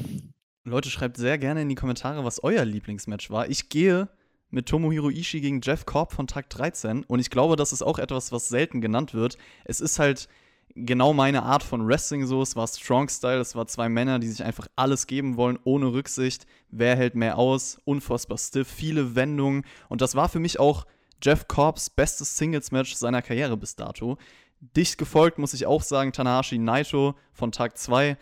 Leute, 0.63 0.89
schreibt 0.89 1.17
sehr 1.17 1.37
gerne 1.37 1.61
in 1.61 1.69
die 1.69 1.75
Kommentare, 1.75 2.23
was 2.23 2.41
euer 2.41 2.63
Lieblingsmatch 2.63 3.29
war. 3.29 3.49
Ich 3.49 3.69
gehe 3.69 4.09
mit 4.49 4.67
Tomohiro 4.67 5.09
Ishii 5.09 5.41
gegen 5.41 5.61
Jeff 5.61 5.85
Korb 5.85 6.13
von 6.13 6.25
Tag 6.25 6.49
13 6.49 7.03
und 7.03 7.19
ich 7.19 7.29
glaube, 7.29 7.57
das 7.57 7.73
ist 7.73 7.81
auch 7.81 7.99
etwas, 7.99 8.31
was 8.31 8.47
selten 8.47 8.79
genannt 8.79 9.13
wird. 9.13 9.37
Es 9.65 9.81
ist 9.81 9.99
halt 9.99 10.29
genau 10.73 11.13
meine 11.13 11.43
Art 11.43 11.63
von 11.63 11.85
Wrestling 11.85 12.25
so. 12.25 12.41
Es 12.41 12.55
war 12.55 12.67
Strong 12.67 13.09
Style, 13.09 13.39
es 13.39 13.55
war 13.55 13.67
zwei 13.67 13.89
Männer, 13.89 14.19
die 14.19 14.27
sich 14.27 14.43
einfach 14.43 14.67
alles 14.77 15.05
geben 15.05 15.35
wollen, 15.35 15.59
ohne 15.65 15.91
Rücksicht. 15.91 16.45
Wer 16.69 16.95
hält 16.95 17.15
mehr 17.15 17.37
aus? 17.37 17.79
Unfassbar 17.83 18.37
stiff, 18.37 18.69
viele 18.69 19.15
Wendungen 19.15 19.65
und 19.89 20.01
das 20.01 20.15
war 20.15 20.29
für 20.29 20.39
mich 20.39 20.59
auch 20.59 20.85
Jeff 21.21 21.47
Corbs 21.47 21.89
bestes 21.89 22.37
Singles-Match 22.37 22.93
seiner 22.93 23.21
Karriere 23.21 23.57
bis 23.57 23.75
dato. 23.75 24.17
Dicht 24.59 24.97
gefolgt, 24.97 25.37
muss 25.37 25.53
ich 25.53 25.65
auch 25.65 25.81
sagen, 25.81 26.13
Tanahashi 26.13 26.57
Naito 26.57 27.15
von 27.33 27.51
Tag 27.51 27.77
2. 27.77 28.17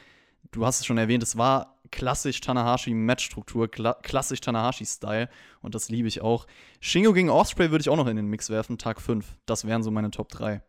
Du 0.51 0.65
hast 0.65 0.79
es 0.79 0.85
schon 0.85 0.97
erwähnt, 0.97 1.23
es 1.23 1.37
war 1.37 1.77
klassisch 1.91 2.41
Tanahashi-Matchstruktur, 2.41 3.69
kla 3.69 3.93
klassisch 3.93 4.41
Tanahashi-Style 4.41 5.29
und 5.61 5.75
das 5.75 5.89
liebe 5.89 6.07
ich 6.07 6.21
auch. 6.21 6.47
Shingo 6.79 7.13
gegen 7.13 7.29
Osprey 7.29 7.71
würde 7.71 7.81
ich 7.81 7.89
auch 7.89 7.97
noch 7.97 8.07
in 8.07 8.15
den 8.15 8.27
Mix 8.27 8.49
werfen, 8.49 8.77
Tag 8.77 9.01
5. 9.01 9.35
Das 9.45 9.65
wären 9.65 9.83
so 9.83 9.91
meine 9.91 10.11
Top 10.11 10.29
3. 10.29 10.61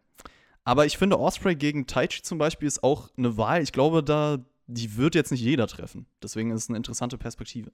Aber 0.65 0.87
ich 0.87 0.99
finde, 0.99 1.19
Osprey 1.19 1.55
gegen 1.55 1.87
Taichi 1.87 2.23
zum 2.23 2.39
Beispiel 2.39 2.69
ist 2.69 2.83
auch 2.83 3.11
eine 3.17 3.37
Wahl. 3.37 3.63
Ich 3.63 3.73
glaube, 3.73 4.03
da, 4.03 4.39
die 4.67 4.97
wird 4.97 5.15
jetzt 5.15 5.31
nicht 5.31 5.41
jeder 5.41 5.67
treffen. 5.67 6.07
Deswegen 6.23 6.51
ist 6.51 6.65
es 6.65 6.69
eine 6.69 6.77
interessante 6.77 7.17
Perspektive 7.17 7.73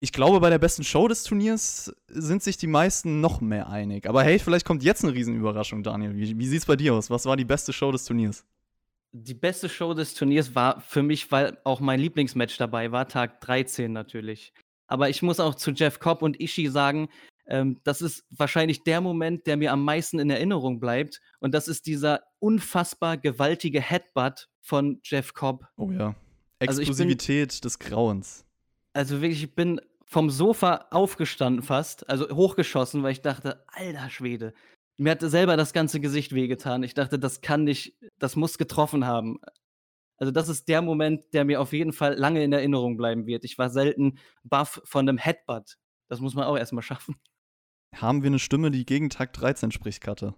ich 0.00 0.12
glaube, 0.12 0.40
bei 0.40 0.50
der 0.50 0.58
besten 0.58 0.84
Show 0.84 1.08
des 1.08 1.22
Turniers 1.24 1.94
sind 2.08 2.42
sich 2.42 2.56
die 2.56 2.66
meisten 2.66 3.20
noch 3.20 3.40
mehr 3.40 3.68
einig. 3.68 4.06
Aber 4.06 4.22
hey, 4.22 4.38
vielleicht 4.38 4.66
kommt 4.66 4.82
jetzt 4.82 5.02
eine 5.04 5.14
Riesenüberraschung, 5.14 5.82
Daniel. 5.82 6.14
Wie, 6.14 6.38
wie 6.38 6.46
sieht 6.46 6.60
es 6.60 6.66
bei 6.66 6.76
dir 6.76 6.94
aus? 6.94 7.08
Was 7.10 7.24
war 7.26 7.36
die 7.36 7.44
beste 7.44 7.72
Show 7.72 7.90
des 7.90 8.04
Turniers? 8.04 8.44
Die 9.12 9.34
beste 9.34 9.68
Show 9.68 9.94
des 9.94 10.14
Turniers 10.14 10.54
war 10.54 10.80
für 10.80 11.02
mich, 11.02 11.30
weil 11.32 11.56
auch 11.64 11.80
mein 11.80 12.00
Lieblingsmatch 12.00 12.58
dabei 12.58 12.90
war, 12.92 13.08
Tag 13.08 13.40
13 13.40 13.92
natürlich. 13.92 14.52
Aber 14.86 15.08
ich 15.08 15.22
muss 15.22 15.40
auch 15.40 15.54
zu 15.54 15.70
Jeff 15.70 16.00
Cobb 16.00 16.20
und 16.20 16.38
Ishii 16.40 16.68
sagen, 16.68 17.08
ähm, 17.46 17.80
das 17.84 18.02
ist 18.02 18.24
wahrscheinlich 18.30 18.82
der 18.84 19.00
Moment, 19.00 19.46
der 19.46 19.56
mir 19.56 19.72
am 19.72 19.84
meisten 19.84 20.18
in 20.18 20.28
Erinnerung 20.30 20.80
bleibt. 20.80 21.20
Und 21.40 21.54
das 21.54 21.68
ist 21.68 21.86
dieser 21.86 22.22
unfassbar 22.40 23.16
gewaltige 23.16 23.80
Headbutt 23.80 24.48
von 24.60 25.00
Jeff 25.04 25.32
Cobb. 25.32 25.64
Oh 25.76 25.90
ja. 25.90 26.14
Also 26.58 26.80
bin- 26.80 26.88
Explosivität 26.88 27.64
des 27.64 27.78
Grauens. 27.78 28.44
Also 28.94 29.20
wirklich, 29.20 29.42
ich 29.42 29.54
bin 29.54 29.80
vom 30.06 30.30
Sofa 30.30 30.86
aufgestanden 30.90 31.62
fast, 31.62 32.08
also 32.08 32.28
hochgeschossen, 32.34 33.02
weil 33.02 33.12
ich 33.12 33.22
dachte, 33.22 33.64
alter 33.66 34.08
Schwede. 34.08 34.54
Mir 34.96 35.10
hatte 35.10 35.28
selber 35.28 35.56
das 35.56 35.72
ganze 35.72 36.00
Gesicht 36.00 36.32
wehgetan. 36.32 36.84
Ich 36.84 36.94
dachte, 36.94 37.18
das 37.18 37.40
kann 37.40 37.64
nicht, 37.64 37.98
das 38.18 38.36
muss 38.36 38.58
getroffen 38.58 39.06
haben. 39.06 39.38
Also 40.16 40.30
das 40.30 40.48
ist 40.48 40.68
der 40.68 40.82
Moment, 40.82 41.34
der 41.34 41.44
mir 41.44 41.60
auf 41.60 41.72
jeden 41.72 41.92
Fall 41.92 42.14
lange 42.14 42.44
in 42.44 42.52
Erinnerung 42.52 42.96
bleiben 42.96 43.26
wird. 43.26 43.44
Ich 43.44 43.58
war 43.58 43.70
selten 43.70 44.18
baff 44.44 44.80
von 44.84 45.08
einem 45.08 45.18
Headbutt. 45.18 45.76
Das 46.08 46.20
muss 46.20 46.34
man 46.34 46.44
auch 46.44 46.56
erstmal 46.56 46.82
schaffen. 46.82 47.16
Haben 47.96 48.22
wir 48.22 48.28
eine 48.28 48.38
Stimme, 48.38 48.70
die 48.70 48.86
gegen 48.86 49.10
Tag 49.10 49.32
13 49.32 49.72
spricht, 49.72 50.00
Katte? 50.00 50.34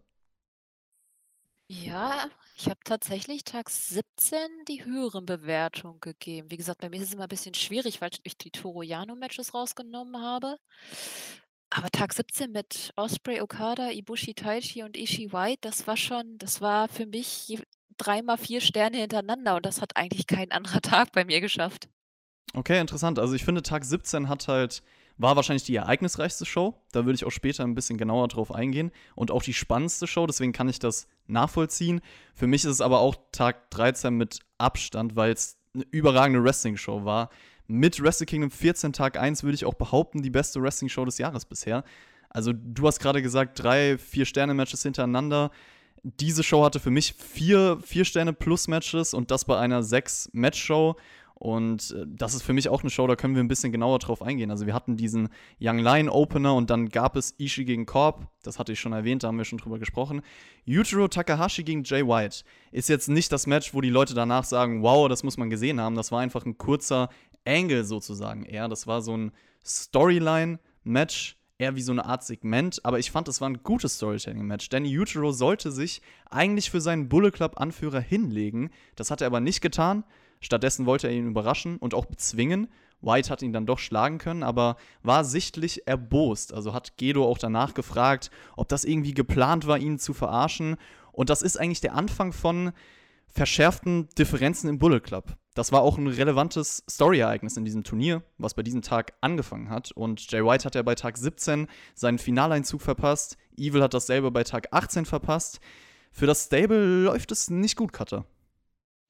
Ja, 1.68 2.31
ich 2.57 2.66
habe 2.66 2.79
tatsächlich 2.85 3.42
Tag 3.42 3.70
17 3.70 4.38
die 4.68 4.85
höheren 4.85 5.26
Bewertungen 5.26 6.00
gegeben. 6.00 6.50
Wie 6.50 6.57
gesagt, 6.57 6.81
bei 6.81 6.88
mir 6.88 6.98
ist 6.98 7.09
es 7.09 7.14
immer 7.14 7.24
ein 7.24 7.29
bisschen 7.29 7.55
schwierig, 7.55 8.00
weil 8.00 8.11
ich 8.22 8.38
die 8.38 8.52
Toru 8.52 8.83
Yano-Matches 8.83 9.52
rausgenommen 9.52 10.22
habe. 10.22 10.59
Aber 11.70 11.90
Tag 11.90 12.12
17 12.12 12.52
mit 12.52 12.92
Osprey, 12.94 13.40
Okada, 13.40 13.90
Ibushi, 13.90 14.35
Taichi 14.35 14.85
und 14.85 14.96
Ishii 14.96 15.33
White, 15.33 15.59
das 15.62 15.88
war 15.88 15.96
schon, 15.96 16.38
das 16.38 16.61
war 16.61 16.88
für 16.88 17.07
mich 17.07 17.59
dreimal 17.96 18.38
vier 18.38 18.61
Sterne 18.61 18.98
hintereinander 18.98 19.57
und 19.57 19.66
das 19.66 19.81
hat 19.83 19.96
eigentlich 19.96 20.29
kein 20.29 20.52
anderer 20.52 20.81
Tag 20.83 21.11
bei 21.12 21.24
mir 21.24 21.40
geschafft. 21.40 21.88
Okay, 22.55 22.81
interessant. 22.81 23.18
Also 23.18 23.35
ich 23.35 23.44
finde, 23.44 23.62
Tag 23.62 23.85
17 23.85 24.29
hat 24.29 24.46
halt, 24.46 24.85
war 25.16 25.35
wahrscheinlich 25.35 25.64
die 25.64 25.74
ereignisreichste 25.74 26.46
Show. 26.46 26.81
Da 26.92 27.05
würde 27.05 27.16
ich 27.16 27.24
auch 27.24 27.33
später 27.33 27.64
ein 27.64 27.74
bisschen 27.74 27.98
genauer 27.98 28.29
drauf 28.29 28.52
eingehen. 28.52 28.92
Und 29.16 29.33
auch 29.33 29.42
die 29.42 29.52
spannendste 29.52 30.07
Show, 30.07 30.26
deswegen 30.26 30.52
kann 30.52 30.68
ich 30.68 30.79
das 30.79 31.09
nachvollziehen. 31.29 32.01
Für 32.35 32.47
mich 32.47 32.65
ist 32.65 32.71
es 32.73 32.81
aber 32.81 33.01
auch 33.01 33.17
Tag 33.33 33.71
13 33.71 34.15
mit 34.15 34.41
Abstand, 34.59 35.17
weil 35.17 35.33
es 35.33 35.59
eine 35.75 35.85
überragende 35.91 36.43
Wrestling-Show 36.43 37.05
war. 37.05 37.31
Mit 37.67 38.03
Wrestle 38.03 38.27
Kingdom 38.27 38.51
14 38.51 38.93
Tag 38.93 39.19
1 39.19 39.43
würde 39.43 39.55
ich 39.55 39.65
auch 39.65 39.75
behaupten, 39.75 40.23
die 40.23 40.31
beste 40.31 40.62
Wrestling-Show 40.62 41.05
des 41.05 41.19
Jahres 41.19 41.45
bisher. 41.45 41.85
Also 42.31 42.53
du 42.53 42.87
hast 42.87 43.01
gerade 43.01 43.23
gesagt, 43.23 43.62
drei, 43.62 43.99
vier 43.99 44.25
Sterne-Matches 44.25 44.83
hintereinander. 44.83 45.51
Diese 46.03 46.43
Show 46.43 46.65
hatte 46.65 46.79
für 46.81 46.91
mich 46.91 47.15
vier, 47.15 47.79
vier 47.83 48.05
Sterne 48.05 48.33
plus 48.33 48.69
Matches 48.69 49.15
und 49.15 49.31
das 49.31 49.45
bei 49.45 49.59
einer 49.59 49.83
sechs 49.83 50.29
Match-Show. 50.33 50.97
Und 51.38 51.90
äh, 51.90 52.07
das 52.09 52.35
ist 52.35 52.42
für 52.42 52.55
mich 52.55 52.70
auch 52.70 52.81
eine 52.81 52.88
Show, 52.88 53.07
da 53.07 53.14
können 53.14 53.35
wir 53.35 53.44
ein 53.44 53.49
bisschen 53.49 53.70
genauer 53.70 53.99
drauf 53.99 54.22
eingehen. 54.22 54.51
Also 54.51 54.64
wir 54.64 54.72
hatten 54.72 54.96
diesen 54.96 55.29
Young 55.61 55.79
Lion 55.79 56.09
Opener 56.09 56.55
und 56.55 56.70
dann 56.70 56.88
gab 56.88 57.14
es 57.14 57.35
Ishii 57.38 57.66
gegen 57.66 57.85
Korb. 57.85 58.27
Das 58.42 58.59
hatte 58.59 58.72
ich 58.72 58.81
schon 58.81 58.94
erwähnt, 58.94 59.22
da 59.22 59.29
haben 59.29 59.37
wir 59.37 59.44
schon 59.44 59.59
drüber 59.59 59.79
gesprochen. 59.79 60.22
Yujiro 60.64 61.09
Takahashi 61.09 61.62
gegen 61.62 61.85
Jay 61.85 62.07
White 62.07 62.42
ist 62.72 62.88
jetzt 62.88 63.09
nicht 63.09 63.31
das 63.33 63.46
Match, 63.46 63.75
wo 63.75 63.83
die 63.83 63.90
Leute 63.90 64.14
danach 64.14 64.44
sagen, 64.44 64.83
wow, 64.83 65.09
das 65.09 65.25
muss 65.25 65.37
man 65.37 65.51
gesehen 65.51 65.79
haben. 65.79 65.94
Das 65.94 66.11
war 66.11 66.20
einfach 66.20 66.46
ein 66.46 66.57
kurzer 66.57 67.11
Angle 67.44 67.85
sozusagen 67.85 68.44
eher. 68.44 68.68
Das 68.68 68.87
war 68.87 69.03
so 69.03 69.14
ein 69.14 69.33
Storyline-Match, 69.62 71.37
eher 71.59 71.77
wie 71.77 71.83
so 71.83 71.92
eine 71.92 72.07
Art 72.07 72.25
Segment. 72.25 72.83
Aber 72.83 72.99
ich 72.99 73.11
fand, 73.11 73.29
es 73.29 73.42
war 73.42 73.51
ein 73.51 73.62
gutes 73.62 73.96
Storytelling-Match. 73.96 74.70
Danny 74.70 74.88
Yujiro 74.88 75.33
sollte 75.33 75.70
sich 75.70 76.01
eigentlich 76.31 76.70
für 76.70 76.81
seinen 76.81 77.11
Bullet 77.11 77.33
Club-Anführer 77.33 78.01
hinlegen. 78.01 78.70
Das 78.94 79.11
hat 79.11 79.20
er 79.20 79.27
aber 79.27 79.40
nicht 79.40 79.61
getan. 79.61 80.03
Stattdessen 80.40 80.87
wollte 80.87 81.09
er 81.09 81.14
ihn 81.14 81.29
überraschen 81.29 81.77
und 81.79 81.94
auch 81.94 82.07
bezwingen. 82.07 82.68
White 83.01 83.31
hat 83.31 83.42
ihn 83.42 83.53
dann 83.53 83.66
doch 83.66 83.79
schlagen 83.79 84.18
können, 84.18 84.42
aber 84.42 84.77
war 85.03 85.25
sichtlich 85.25 85.87
erbost. 85.87 86.53
Also 86.53 86.72
hat 86.72 86.96
Gedo 86.96 87.25
auch 87.27 87.38
danach 87.38 87.75
gefragt, 87.75 88.31
ob 88.57 88.68
das 88.68 88.85
irgendwie 88.85 89.14
geplant 89.14 89.66
war, 89.66 89.79
ihn 89.79 89.99
zu 89.99 90.14
verarschen. 90.14 90.77
Und 91.12 91.31
das 91.31 91.42
ist 91.42 91.59
eigentlich 91.59 91.81
der 91.81 91.94
Anfang 91.94 92.33
von 92.33 92.72
verschärften 93.27 94.09
Differenzen 94.18 94.68
im 94.68 94.79
Bullet 94.79 95.01
Club. 95.01 95.37
Das 95.55 95.72
war 95.72 95.81
auch 95.81 95.96
ein 95.96 96.07
relevantes 96.07 96.85
Story-Ereignis 96.88 97.57
in 97.57 97.64
diesem 97.64 97.83
Turnier, 97.83 98.22
was 98.37 98.55
bei 98.55 98.62
diesem 98.62 98.83
Tag 98.83 99.14
angefangen 99.22 99.70
hat. 99.70 99.90
Und 99.92 100.31
Jay 100.31 100.44
White 100.44 100.64
hat 100.64 100.75
ja 100.75 100.83
bei 100.83 100.94
Tag 100.94 101.16
17 101.16 101.66
seinen 101.94 102.18
Finaleinzug 102.18 102.83
verpasst. 102.83 103.38
Evil 103.57 103.83
hat 103.83 103.94
dasselbe 103.94 104.31
bei 104.31 104.44
Tag 104.44 104.68
18 104.72 105.07
verpasst. 105.07 105.61
Für 106.12 106.27
das 106.27 106.44
Stable 106.44 107.05
läuft 107.05 107.33
es 107.33 107.49
nicht 107.49 107.77
gut, 107.77 107.92
Cutter. 107.94 108.27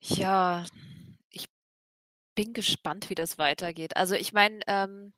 Ja, 0.01 0.65
bin 2.37 2.53
gespannt, 2.55 3.11
wie 3.11 3.17
das 3.17 3.39
weitergeht. 3.39 3.97
Also 3.97 4.15
ich 4.17 4.33
meine, 4.35 4.61
ähm, 4.69 5.13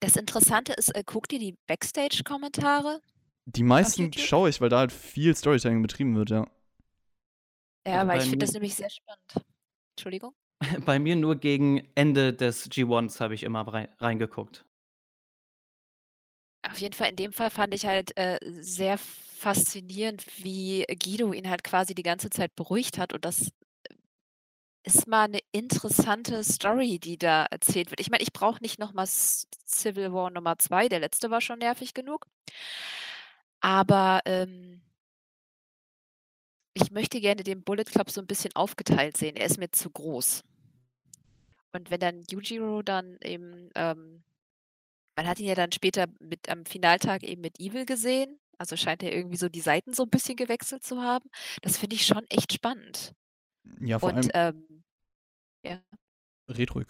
das 0.00 0.16
Interessante 0.16 0.72
ist, 0.72 0.94
äh, 0.94 1.02
guckt 1.04 1.32
ihr 1.32 1.38
die 1.38 1.56
Backstage-Kommentare? 1.66 3.00
Die 3.46 3.64
meisten 3.64 4.12
schaue 4.12 4.48
ich, 4.48 4.60
weil 4.60 4.68
da 4.68 4.78
halt 4.78 4.92
viel 4.92 5.34
Storytelling 5.34 5.82
betrieben 5.82 6.14
wird, 6.14 6.30
ja. 6.30 6.46
Ja, 7.86 8.00
Also 8.00 8.06
weil 8.06 8.18
bei 8.18 8.18
ich 8.18 8.28
finde 8.28 8.44
das 8.44 8.52
nämlich 8.52 8.74
sehr 8.74 8.90
spannend. 8.90 9.44
Entschuldigung? 9.96 10.34
Bei 10.84 10.98
mir 10.98 11.16
nur 11.16 11.36
gegen 11.36 11.88
Ende 11.94 12.32
des 12.32 12.68
G1s 12.70 13.20
habe 13.20 13.34
ich 13.34 13.42
immer 13.42 13.66
rein, 13.66 13.88
reingeguckt. 13.98 14.64
Auf 16.62 16.78
jeden 16.80 16.94
Fall, 16.94 17.10
in 17.10 17.16
dem 17.16 17.32
Fall 17.32 17.50
fand 17.50 17.72
ich 17.74 17.86
halt 17.86 18.16
äh, 18.16 18.38
sehr 18.60 18.98
faszinierend, 18.98 20.24
wie 20.44 20.84
Guido 21.02 21.32
ihn 21.32 21.48
halt 21.48 21.62
quasi 21.64 21.94
die 21.94 22.02
ganze 22.02 22.30
Zeit 22.30 22.54
beruhigt 22.56 22.98
hat. 22.98 23.12
Und 23.12 23.24
das 23.24 23.50
ist 24.94 25.06
mal 25.06 25.24
eine 25.24 25.40
interessante 25.52 26.42
Story, 26.44 26.98
die 26.98 27.18
da 27.18 27.46
erzählt 27.46 27.90
wird. 27.90 28.00
Ich 28.00 28.10
meine, 28.10 28.22
ich 28.22 28.32
brauche 28.32 28.62
nicht 28.62 28.78
nochmal 28.78 29.06
Civil 29.06 30.12
War 30.12 30.30
Nummer 30.30 30.58
2, 30.58 30.88
der 30.88 31.00
letzte 31.00 31.30
war 31.30 31.40
schon 31.40 31.58
nervig 31.60 31.94
genug. 31.94 32.26
Aber 33.60 34.20
ähm, 34.24 34.82
ich 36.74 36.90
möchte 36.90 37.20
gerne 37.20 37.42
den 37.42 37.62
Bullet 37.64 37.84
Club 37.84 38.10
so 38.10 38.20
ein 38.20 38.26
bisschen 38.26 38.54
aufgeteilt 38.54 39.16
sehen. 39.16 39.36
Er 39.36 39.46
ist 39.46 39.58
mir 39.58 39.70
zu 39.70 39.90
groß. 39.90 40.44
Und 41.72 41.90
wenn 41.90 42.00
dann 42.00 42.24
Yujiro 42.30 42.82
dann 42.82 43.18
eben 43.22 43.70
ähm, 43.74 44.22
man 45.18 45.26
hat 45.26 45.40
ihn 45.40 45.46
ja 45.46 45.56
dann 45.56 45.72
später 45.72 46.06
mit 46.20 46.48
am 46.48 46.64
Finaltag 46.64 47.24
eben 47.24 47.40
mit 47.40 47.58
Evil 47.58 47.86
gesehen. 47.86 48.38
Also 48.56 48.76
scheint 48.76 49.02
er 49.02 49.12
irgendwie 49.12 49.36
so 49.36 49.48
die 49.48 49.60
Seiten 49.60 49.92
so 49.92 50.04
ein 50.04 50.10
bisschen 50.10 50.36
gewechselt 50.36 50.84
zu 50.84 51.02
haben. 51.02 51.28
Das 51.60 51.76
finde 51.76 51.96
ich 51.96 52.06
schon 52.06 52.24
echt 52.28 52.52
spannend. 52.52 53.14
Ja, 53.80 53.98
vor 53.98 54.10
Und 54.10 54.34
allem, 54.34 54.56
ähm, 54.56 54.82
ja, 55.64 55.80
red 56.48 56.74
ruhig. 56.74 56.88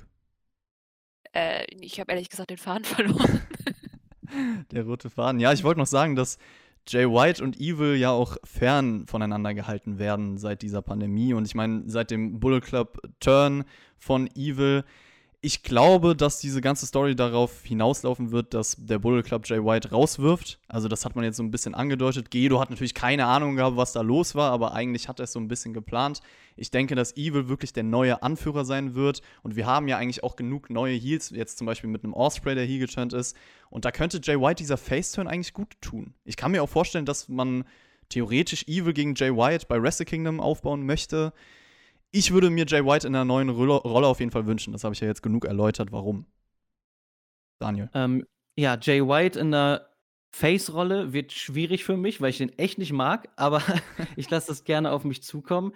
äh, 1.35 1.65
ich 1.81 2.01
habe 2.01 2.13
ehrlich 2.13 2.29
gesagt 2.29 2.51
den 2.51 2.59
Faden 2.59 2.85
verloren. 2.85 3.41
Der 4.73 4.85
rote 4.85 5.11
Faden. 5.11 5.41
Ja, 5.41 5.53
ich 5.53 5.65
wollte 5.65 5.81
noch 5.81 5.87
sagen, 5.87 6.15
dass 6.17 6.39
Jay 6.87 7.07
White 7.07 7.43
und 7.43 7.59
Evil 7.61 7.97
ja 7.97 8.11
auch 8.11 8.37
fern 8.45 9.07
voneinander 9.07 9.55
gehalten 9.55 9.99
werden 9.99 10.39
seit 10.39 10.63
dieser 10.63 10.83
Pandemie. 10.83 11.35
Und 11.35 11.45
ich 11.47 11.55
meine, 11.55 11.83
seit 11.87 12.11
dem 12.11 12.41
Bullet 12.41 12.61
Club 12.61 13.01
Turn 13.21 13.65
von 13.99 14.27
Evil. 14.35 14.85
Ich 15.41 15.63
glaube, 15.63 16.17
dass 16.17 16.41
diese 16.41 16.61
ganze 16.61 16.85
Story 16.85 17.15
darauf 17.15 17.63
hinauslaufen 17.63 18.33
wird, 18.33 18.55
dass 18.55 18.75
der 18.77 18.99
Bullet 18.99 19.23
Club 19.23 19.47
Jay 19.47 19.65
White 19.65 19.93
rauswirft. 19.93 20.59
Also, 20.67 20.89
das 20.89 21.05
hat 21.05 21.15
man 21.15 21.25
jetzt 21.25 21.37
so 21.37 21.45
ein 21.45 21.53
bisschen 21.53 21.77
angedeutet. 21.77 22.33
Gedo 22.33 22.59
hat 22.59 22.71
natürlich 22.71 22.95
keine 22.95 23.27
Ahnung 23.27 23.55
gehabt, 23.55 23.77
was 23.77 23.93
da 23.93 24.01
los 24.01 24.35
war, 24.35 24.51
aber 24.51 24.73
eigentlich 24.73 25.07
hat 25.09 25.21
er 25.21 25.25
es 25.25 25.33
so 25.33 25.39
ein 25.39 25.47
bisschen 25.47 25.75
geplant. 25.75 26.23
Ich 26.57 26.73
denke, 26.73 26.97
dass 26.97 27.17
Evil 27.17 27.49
wirklich 27.49 27.73
der 27.73 27.85
neue 27.85 28.21
Anführer 28.21 28.65
sein 28.65 28.97
wird. 28.97 29.23
Und 29.45 29.55
wir 29.55 29.65
haben 29.67 29.87
ja 29.87 29.97
eigentlich 29.97 30.25
auch 30.25 30.35
genug 30.35 30.71
neue 30.71 30.97
Heels, 30.97 31.31
jetzt 31.31 31.57
zum 31.57 31.69
Beispiel 31.69 31.89
mit 31.89 32.03
einem 32.03 32.15
Osprey, 32.15 32.57
der 32.57 32.65
heel 32.65 32.81
geturnt 32.81 33.13
ist. 33.13 33.37
Und 33.71 33.85
da 33.85 33.93
könnte 33.93 34.21
Jay 34.21 34.41
White 34.41 34.61
dieser 34.61 34.77
Face-Turn 34.77 35.29
eigentlich 35.29 35.53
gut 35.53 35.81
tun. 35.81 36.15
Ich 36.25 36.37
kann 36.37 36.51
mir 36.51 36.65
auch 36.65 36.69
vorstellen, 36.69 37.07
dass 37.07 37.29
man 37.29 37.63
theoretisch 38.09 38.65
Evil 38.67 38.93
gegen 38.93 39.15
Jay 39.15 39.31
White 39.31 39.67
bei 39.69 39.81
Wrestle 39.81 40.05
Kingdom 40.07 40.41
aufbauen 40.41 40.85
möchte. 40.85 41.33
Ich 42.11 42.33
würde 42.33 42.51
mir 42.51 42.65
Jay 42.67 42.85
White 42.85 43.07
in 43.07 43.15
einer 43.15 43.25
neuen 43.25 43.51
Rolle, 43.51 44.07
auf 44.07 44.21
jeden 44.21 44.31
Fall 44.31 44.47
wünschen. 44.47 44.73
Das 44.73 44.85
habe 44.85 44.95
ich 44.95 45.01
ja 45.01 45.07
jetzt 45.07 45.23
genug 45.23 45.45
erläutert, 45.45 45.93
warum. 45.93 46.27
Daniel. 47.59 47.91
Ähm, 47.95 48.25
ja, 48.57 48.79
Jay 48.81 49.07
White 49.07 49.39
in 49.39 49.51
der 49.51 49.89
Face-Rolle 50.35 51.13
wird 51.13 51.33
schwierig 51.33 51.85
für 51.85 51.97
mich, 51.97 52.21
weil 52.21 52.31
ich 52.31 52.39
den 52.39 52.57
echt 52.59 52.79
nicht 52.79 52.93
mag, 52.93 53.29
aber 53.37 53.63
ich 54.17 54.31
lasse 54.31 54.49
das 54.49 54.65
gerne 54.65 54.93
auf 54.93 55.05
mich 55.05 55.23
zukommen. 55.23 55.75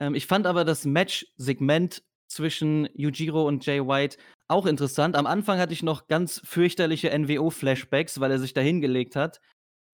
Ähm, 0.00 0.14
ich 0.14 0.26
fand 0.26 0.46
aber 0.46 0.64
das 0.64 0.84
Match-Segment 0.84 2.02
zwischen 2.28 2.88
Yujiro 2.94 3.46
und 3.46 3.64
Jay 3.66 3.80
White 3.80 4.18
auch 4.48 4.66
interessant. 4.66 5.16
Am 5.16 5.26
Anfang 5.26 5.58
hatte 5.58 5.72
ich 5.72 5.82
noch 5.82 6.06
ganz 6.06 6.40
fürchterliche 6.44 7.10
NWO-Flashbacks, 7.10 8.20
weil 8.20 8.30
er 8.30 8.38
sich 8.38 8.52
da 8.52 8.60
hingelegt 8.60 9.16
hat. 9.16 9.40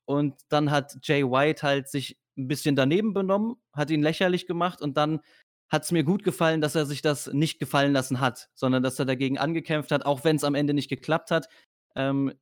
Und 0.06 0.34
dann 0.48 0.70
hat 0.70 0.96
Jay 1.02 1.24
White 1.24 1.62
halt 1.62 1.88
sich 1.88 2.18
ein 2.38 2.48
bisschen 2.48 2.76
daneben 2.76 3.12
benommen, 3.12 3.56
hat 3.72 3.90
ihn 3.90 4.02
lächerlich 4.02 4.46
gemacht 4.46 4.80
und 4.82 4.96
dann 4.96 5.20
hat 5.68 5.82
es 5.82 5.92
mir 5.92 6.04
gut 6.04 6.22
gefallen, 6.22 6.60
dass 6.60 6.74
er 6.74 6.86
sich 6.86 7.02
das 7.02 7.32
nicht 7.32 7.58
gefallen 7.58 7.92
lassen 7.92 8.20
hat, 8.20 8.50
sondern 8.54 8.82
dass 8.82 8.98
er 8.98 9.04
dagegen 9.04 9.38
angekämpft 9.38 9.90
hat, 9.90 10.06
auch 10.06 10.24
wenn 10.24 10.36
es 10.36 10.44
am 10.44 10.54
Ende 10.54 10.74
nicht 10.74 10.88
geklappt 10.88 11.30
hat. 11.30 11.48
Ähm, 11.96 12.32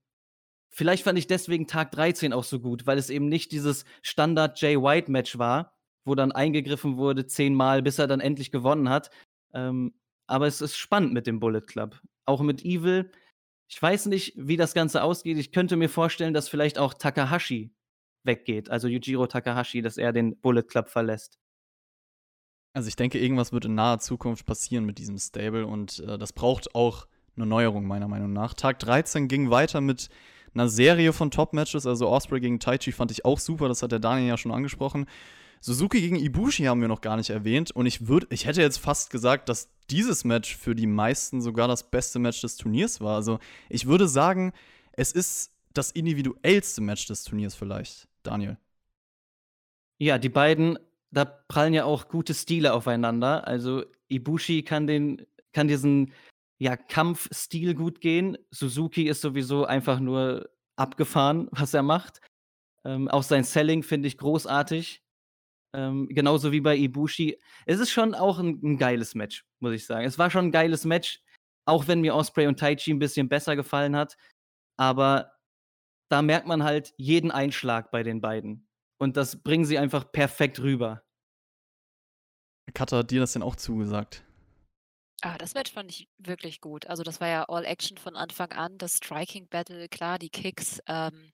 vielleicht 0.70 1.04
fand 1.04 1.18
ich 1.18 1.26
deswegen 1.26 1.66
Tag 1.66 1.92
13 1.92 2.32
auch 2.32 2.44
so 2.44 2.60
gut, 2.60 2.86
weil 2.86 2.98
es 2.98 3.10
eben 3.10 3.28
nicht 3.28 3.52
dieses 3.52 3.84
Standard 4.02 4.60
Jay 4.60 4.76
White-Match 4.76 5.38
war, 5.38 5.74
wo 6.04 6.14
dann 6.14 6.32
eingegriffen 6.32 6.96
wurde, 6.98 7.26
zehnmal, 7.26 7.82
bis 7.82 7.98
er 7.98 8.06
dann 8.06 8.20
endlich 8.20 8.50
gewonnen 8.50 8.90
hat. 8.90 9.10
Ähm, 9.54 9.94
aber 10.26 10.46
es 10.46 10.60
ist 10.60 10.76
spannend 10.76 11.12
mit 11.12 11.26
dem 11.26 11.40
Bullet 11.40 11.62
Club. 11.62 12.00
Auch 12.26 12.42
mit 12.42 12.64
Evil. 12.64 13.10
Ich 13.68 13.80
weiß 13.80 14.06
nicht, 14.06 14.34
wie 14.36 14.56
das 14.56 14.74
Ganze 14.74 15.02
ausgeht. 15.02 15.38
Ich 15.38 15.52
könnte 15.52 15.76
mir 15.76 15.88
vorstellen, 15.88 16.34
dass 16.34 16.48
vielleicht 16.48 16.78
auch 16.78 16.94
Takahashi 16.94 17.74
weggeht, 18.22 18.70
also 18.70 18.88
Yujiro 18.88 19.26
Takahashi, 19.26 19.82
dass 19.82 19.98
er 19.98 20.12
den 20.12 20.40
Bullet 20.40 20.62
Club 20.62 20.88
verlässt. 20.88 21.38
Also 22.74 22.88
ich 22.88 22.96
denke, 22.96 23.18
irgendwas 23.18 23.52
wird 23.52 23.64
in 23.64 23.76
naher 23.76 24.00
Zukunft 24.00 24.46
passieren 24.46 24.84
mit 24.84 24.98
diesem 24.98 25.16
Stable 25.16 25.66
und 25.66 26.00
äh, 26.00 26.18
das 26.18 26.32
braucht 26.32 26.74
auch 26.74 27.06
eine 27.36 27.46
Neuerung 27.46 27.86
meiner 27.86 28.08
Meinung 28.08 28.32
nach. 28.32 28.52
Tag 28.52 28.80
13 28.80 29.28
ging 29.28 29.50
weiter 29.50 29.80
mit 29.80 30.08
einer 30.54 30.68
Serie 30.68 31.12
von 31.12 31.30
Top-Matches, 31.30 31.86
also 31.86 32.08
Osprey 32.08 32.40
gegen 32.40 32.60
Taichi 32.60 32.92
fand 32.92 33.10
ich 33.10 33.24
auch 33.24 33.38
super, 33.38 33.68
das 33.68 33.82
hat 33.82 33.92
der 33.92 34.00
Daniel 34.00 34.28
ja 34.28 34.36
schon 34.36 34.52
angesprochen. 34.52 35.06
Suzuki 35.60 36.00
gegen 36.00 36.16
Ibushi 36.16 36.64
haben 36.64 36.80
wir 36.80 36.88
noch 36.88 37.00
gar 37.00 37.16
nicht 37.16 37.30
erwähnt 37.30 37.70
und 37.70 37.86
ich 37.86 38.06
würde, 38.08 38.26
ich 38.30 38.44
hätte 38.44 38.60
jetzt 38.60 38.78
fast 38.78 39.10
gesagt, 39.10 39.48
dass 39.48 39.70
dieses 39.88 40.24
Match 40.24 40.56
für 40.56 40.74
die 40.74 40.86
meisten 40.86 41.40
sogar 41.40 41.68
das 41.68 41.90
beste 41.90 42.18
Match 42.18 42.40
des 42.40 42.56
Turniers 42.56 43.00
war. 43.00 43.16
Also 43.16 43.38
ich 43.68 43.86
würde 43.86 44.08
sagen, 44.08 44.52
es 44.92 45.12
ist 45.12 45.52
das 45.72 45.90
individuellste 45.90 46.80
Match 46.80 47.06
des 47.06 47.24
Turniers 47.24 47.54
vielleicht, 47.54 48.08
Daniel. 48.22 48.58
Ja, 49.98 50.18
die 50.18 50.28
beiden, 50.28 50.78
da 51.14 51.24
prallen 51.24 51.74
ja 51.74 51.84
auch 51.84 52.08
gute 52.08 52.34
Stile 52.34 52.72
aufeinander. 52.74 53.46
Also 53.46 53.84
Ibushi 54.08 54.62
kann 54.62 54.86
den, 54.86 55.26
kann 55.52 55.68
diesen 55.68 56.12
ja, 56.58 56.76
Kampfstil 56.76 57.74
gut 57.74 58.00
gehen. 58.00 58.36
Suzuki 58.50 59.08
ist 59.08 59.20
sowieso 59.20 59.64
einfach 59.64 60.00
nur 60.00 60.50
abgefahren, 60.76 61.48
was 61.52 61.74
er 61.74 61.82
macht. 61.82 62.20
Ähm, 62.84 63.08
auch 63.08 63.22
sein 63.22 63.44
Selling 63.44 63.82
finde 63.82 64.08
ich 64.08 64.18
großartig. 64.18 65.02
Ähm, 65.74 66.08
genauso 66.08 66.52
wie 66.52 66.60
bei 66.60 66.76
Ibushi. 66.76 67.40
Es 67.66 67.80
ist 67.80 67.90
schon 67.90 68.14
auch 68.14 68.38
ein, 68.38 68.60
ein, 68.62 68.78
geiles 68.78 69.14
Match, 69.14 69.44
muss 69.58 69.72
ich 69.72 69.86
sagen. 69.86 70.06
Es 70.06 70.18
war 70.18 70.30
schon 70.30 70.46
ein 70.46 70.52
geiles 70.52 70.84
Match, 70.84 71.20
auch 71.66 71.88
wenn 71.88 72.00
mir 72.00 72.14
Osprey 72.14 72.46
und 72.46 72.60
Taichi 72.60 72.92
ein 72.92 72.98
bisschen 72.98 73.28
besser 73.28 73.56
gefallen 73.56 73.96
hat. 73.96 74.16
Aber 74.76 75.32
da 76.10 76.22
merkt 76.22 76.46
man 76.46 76.62
halt 76.62 76.94
jeden 76.96 77.30
Einschlag 77.30 77.90
bei 77.90 78.02
den 78.02 78.20
beiden. 78.20 78.68
Und 78.98 79.16
das 79.16 79.42
bringen 79.42 79.64
sie 79.64 79.78
einfach 79.78 80.12
perfekt 80.12 80.60
rüber. 80.60 81.03
Katha, 82.72 82.98
hat 82.98 83.10
dir 83.10 83.20
das 83.20 83.32
denn 83.32 83.42
auch 83.42 83.56
zugesagt? 83.56 84.24
Ah, 85.20 85.38
das 85.38 85.54
Match 85.54 85.72
fand 85.72 85.90
ich 85.90 86.08
wirklich 86.18 86.60
gut. 86.60 86.86
Also 86.86 87.02
das 87.02 87.20
war 87.20 87.28
ja 87.28 87.44
All 87.48 87.64
Action 87.64 87.96
von 87.96 88.16
Anfang 88.16 88.52
an. 88.52 88.76
Das 88.78 88.98
Striking 88.98 89.48
Battle, 89.48 89.88
klar, 89.88 90.18
die 90.18 90.28
Kicks, 90.28 90.80
ähm, 90.86 91.32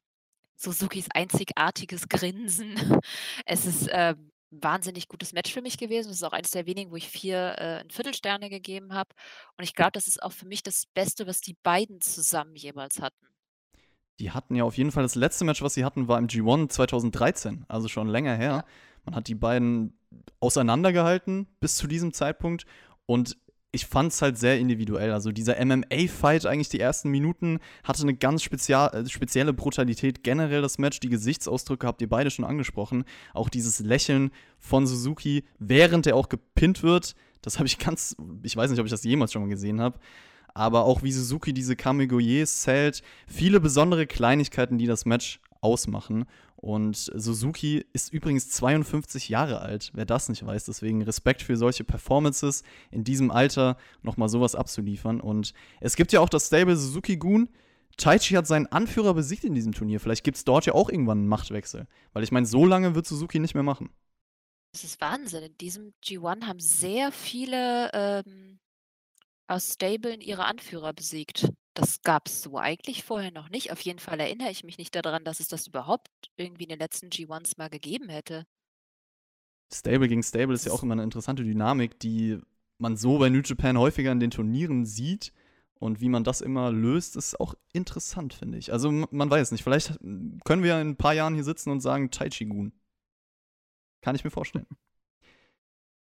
Suzukis 0.56 1.08
einzigartiges 1.12 2.08
Grinsen. 2.08 2.74
Es 3.46 3.66
ist 3.66 3.88
ähm, 3.90 4.30
wahnsinnig 4.50 5.08
gutes 5.08 5.32
Match 5.32 5.52
für 5.52 5.62
mich 5.62 5.78
gewesen. 5.78 6.10
Es 6.10 6.16
ist 6.16 6.22
auch 6.22 6.32
eines 6.32 6.50
der 6.50 6.66
wenigen, 6.66 6.90
wo 6.90 6.96
ich 6.96 7.08
vier 7.08 7.58
äh, 7.58 7.84
Viertelsterne 7.90 8.50
gegeben 8.50 8.92
habe. 8.94 9.10
Und 9.56 9.64
ich 9.64 9.74
glaube, 9.74 9.92
das 9.92 10.06
ist 10.06 10.22
auch 10.22 10.32
für 10.32 10.46
mich 10.46 10.62
das 10.62 10.86
Beste, 10.94 11.26
was 11.26 11.40
die 11.40 11.56
beiden 11.62 12.00
zusammen 12.00 12.54
jemals 12.54 13.00
hatten. 13.00 13.26
Die 14.20 14.32
hatten 14.32 14.54
ja 14.54 14.64
auf 14.64 14.76
jeden 14.76 14.92
Fall 14.92 15.02
das 15.02 15.14
letzte 15.14 15.44
Match, 15.44 15.62
was 15.62 15.74
sie 15.74 15.84
hatten, 15.84 16.06
war 16.06 16.18
im 16.18 16.26
G1 16.26 16.68
2013, 16.68 17.64
also 17.68 17.88
schon 17.88 18.06
länger 18.06 18.36
her. 18.36 18.50
Ja. 18.50 18.64
Man 19.04 19.14
hat 19.16 19.28
die 19.28 19.34
beiden 19.34 19.98
auseinandergehalten 20.40 21.46
bis 21.61 21.77
zu 21.77 21.87
diesem 21.87 22.12
Zeitpunkt. 22.12 22.66
Und 23.07 23.37
ich 23.73 23.87
fand 23.87 24.12
es 24.12 24.20
halt 24.20 24.37
sehr 24.37 24.59
individuell. 24.59 25.12
Also 25.12 25.31
dieser 25.31 25.64
MMA-Fight 25.64 26.46
eigentlich 26.46 26.68
die 26.68 26.81
ersten 26.81 27.11
Minuten 27.11 27.61
hatte 27.85 28.03
eine 28.03 28.14
ganz 28.14 28.42
spezial, 28.42 28.92
äh, 28.94 29.09
spezielle 29.09 29.53
Brutalität. 29.53 30.25
Generell 30.25 30.62
das 30.62 30.79
Match, 30.79 31.01
die 31.01 31.09
Gesichtsausdrücke 31.09 31.87
habt 31.87 32.03
ihr 32.03 32.09
beide 32.09 32.31
schon 32.31 32.44
angesprochen. 32.44 33.05
Auch 33.33 33.49
dieses 33.49 33.79
Lächeln 33.79 34.33
von 34.59 34.87
Suzuki, 34.87 35.44
während 35.59 36.07
er 36.07 36.16
auch 36.16 36.29
gepinnt 36.29 36.83
wird. 36.83 37.14
Das 37.42 37.59
habe 37.59 37.66
ich 37.66 37.79
ganz, 37.79 38.16
ich 38.42 38.57
weiß 38.57 38.70
nicht, 38.70 38.81
ob 38.81 38.87
ich 38.87 38.92
das 38.92 39.05
jemals 39.05 39.33
schon 39.33 39.42
mal 39.42 39.49
gesehen 39.49 39.81
habe. 39.81 39.99
Aber 40.53 40.85
auch 40.85 41.05
wie 41.05 41.12
Suzuki 41.12 41.53
diese 41.53 41.77
Kamigoyes 41.77 42.62
zählt. 42.62 43.03
Viele 43.29 43.61
besondere 43.61 44.07
Kleinigkeiten, 44.07 44.79
die 44.79 44.87
das 44.87 45.05
Match 45.05 45.40
ausmachen. 45.61 46.25
Und 46.61 46.96
Suzuki 46.96 47.87
ist 47.94 48.12
übrigens 48.12 48.51
52 48.51 49.31
Jahre 49.31 49.61
alt, 49.61 49.92
wer 49.94 50.05
das 50.05 50.29
nicht 50.29 50.44
weiß. 50.44 50.66
Deswegen 50.66 51.01
Respekt 51.01 51.40
für 51.40 51.57
solche 51.57 51.85
Performances 51.85 52.64
in 52.90 53.03
diesem 53.03 53.31
Alter 53.31 53.79
nochmal 54.03 54.29
sowas 54.29 54.55
abzuliefern. 54.55 55.23
Und 55.23 55.55
es 55.81 55.96
gibt 55.96 56.12
ja 56.12 56.20
auch 56.20 56.29
das 56.29 56.49
Stable 56.49 56.77
Suzuki-Gun. 56.77 57.49
Taichi 57.96 58.35
hat 58.35 58.46
seinen 58.46 58.66
Anführer 58.66 59.14
besiegt 59.14 59.44
in 59.44 59.55
diesem 59.55 59.73
Turnier. 59.73 60.01
Vielleicht 60.01 60.23
gibt 60.23 60.37
es 60.37 60.44
dort 60.44 60.66
ja 60.66 60.75
auch 60.75 60.90
irgendwann 60.90 61.18
einen 61.18 61.29
Machtwechsel. 61.29 61.87
Weil 62.12 62.25
ich 62.25 62.33
meine, 62.33 62.46
so 62.46 62.66
lange 62.66 62.94
wird 62.94 63.07
Suzuki 63.07 63.38
nicht 63.38 63.55
mehr 63.55 63.62
machen. 63.62 63.88
Das 64.73 64.85
ist 64.85 65.01
Wahnsinn. 65.01 65.44
In 65.44 65.57
diesem 65.57 65.94
G1 66.05 66.44
haben 66.44 66.61
sehr 66.61 67.11
viele 67.11 67.90
ähm, 67.94 68.59
aus 69.49 69.73
Stablen 69.75 70.20
ihre 70.20 70.44
Anführer 70.44 70.92
besiegt. 70.92 71.49
Das 71.80 72.02
gab 72.02 72.26
es 72.26 72.42
so 72.42 72.58
eigentlich 72.58 73.04
vorher 73.04 73.30
noch 73.30 73.48
nicht. 73.48 73.72
Auf 73.72 73.80
jeden 73.80 74.00
Fall 74.00 74.20
erinnere 74.20 74.50
ich 74.50 74.64
mich 74.64 74.76
nicht 74.76 74.94
daran, 74.94 75.24
dass 75.24 75.40
es 75.40 75.48
das 75.48 75.66
überhaupt 75.66 76.10
irgendwie 76.36 76.64
in 76.64 76.68
den 76.68 76.78
letzten 76.78 77.08
G1s 77.08 77.54
mal 77.56 77.70
gegeben 77.70 78.10
hätte. 78.10 78.46
Stable 79.72 80.06
gegen 80.06 80.22
Stable 80.22 80.54
ist 80.54 80.66
ja 80.66 80.72
auch 80.72 80.82
immer 80.82 80.92
eine 80.92 81.04
interessante 81.04 81.42
Dynamik, 81.42 81.98
die 81.98 82.38
man 82.76 82.98
so 82.98 83.16
bei 83.18 83.30
New 83.30 83.40
Japan 83.42 83.78
häufiger 83.78 84.12
in 84.12 84.20
den 84.20 84.30
Turnieren 84.30 84.84
sieht. 84.84 85.32
Und 85.78 86.02
wie 86.02 86.10
man 86.10 86.22
das 86.22 86.42
immer 86.42 86.70
löst, 86.70 87.16
ist 87.16 87.40
auch 87.40 87.54
interessant, 87.72 88.34
finde 88.34 88.58
ich. 88.58 88.74
Also 88.74 88.90
man 88.90 89.30
weiß 89.30 89.50
nicht, 89.50 89.64
vielleicht 89.64 89.98
können 90.44 90.62
wir 90.62 90.78
in 90.78 90.90
ein 90.90 90.96
paar 90.96 91.14
Jahren 91.14 91.32
hier 91.32 91.44
sitzen 91.44 91.70
und 91.70 91.80
sagen 91.80 92.10
Taichi-Gun. 92.10 92.74
Kann 94.02 94.16
ich 94.16 94.24
mir 94.24 94.30
vorstellen. 94.30 94.66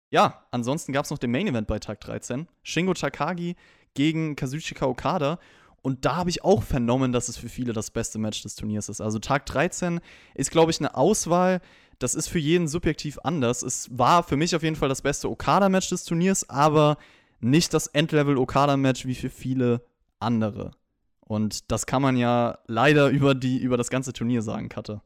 Ja, 0.10 0.48
ansonsten 0.50 0.94
gab 0.94 1.06
es 1.06 1.12
noch 1.12 1.20
den 1.20 1.30
Main 1.30 1.46
Event 1.46 1.68
bei 1.68 1.78
Tag 1.78 2.00
13. 2.02 2.48
Shingo 2.64 2.96
Takagi 2.96 3.56
gegen 3.94 4.36
Kazuchika 4.36 4.88
Okada. 4.88 5.38
Und 5.82 6.06
da 6.06 6.16
habe 6.16 6.30
ich 6.30 6.44
auch 6.44 6.64
vernommen, 6.64 7.12
dass 7.12 7.30
es 7.30 7.38
für 7.38 7.50
viele 7.50 7.74
das 7.74 7.92
beste 7.92 8.20
Match 8.20 8.42
des 8.42 8.56
Turniers 8.56 8.90
ist. 8.90 9.02
Also 9.02 9.20
Tag 9.20 9.46
13 9.46 10.00
ist, 10.36 10.52
glaube 10.52 10.72
ich, 10.72 10.80
eine 10.80 10.96
Auswahl. 10.96 11.62
Das 12.00 12.16
ist 12.16 12.30
für 12.30 12.40
jeden 12.40 12.68
subjektiv 12.68 13.20
anders. 13.24 13.62
Es 13.62 13.90
war 13.92 14.24
für 14.24 14.38
mich 14.38 14.56
auf 14.56 14.64
jeden 14.64 14.76
Fall 14.76 14.90
das 14.90 15.02
beste 15.02 15.30
Okada-Match 15.30 15.90
des 15.90 16.06
Turniers, 16.06 16.50
aber 16.50 16.98
nicht 17.40 17.74
das 17.74 17.88
Endlevel-Okada-Match 17.88 19.06
wie 19.06 19.16
für 19.16 19.30
viele 19.30 19.86
andere. 20.20 20.72
Und 21.20 21.72
das 21.72 21.86
kann 21.86 22.02
man 22.02 22.18
ja 22.18 22.58
leider 22.66 23.10
über, 23.10 23.36
die, 23.36 23.58
über 23.58 23.78
das 23.78 23.90
ganze 23.90 24.14
Turnier 24.14 24.42
sagen, 24.42 24.68
Katte. 24.68 25.02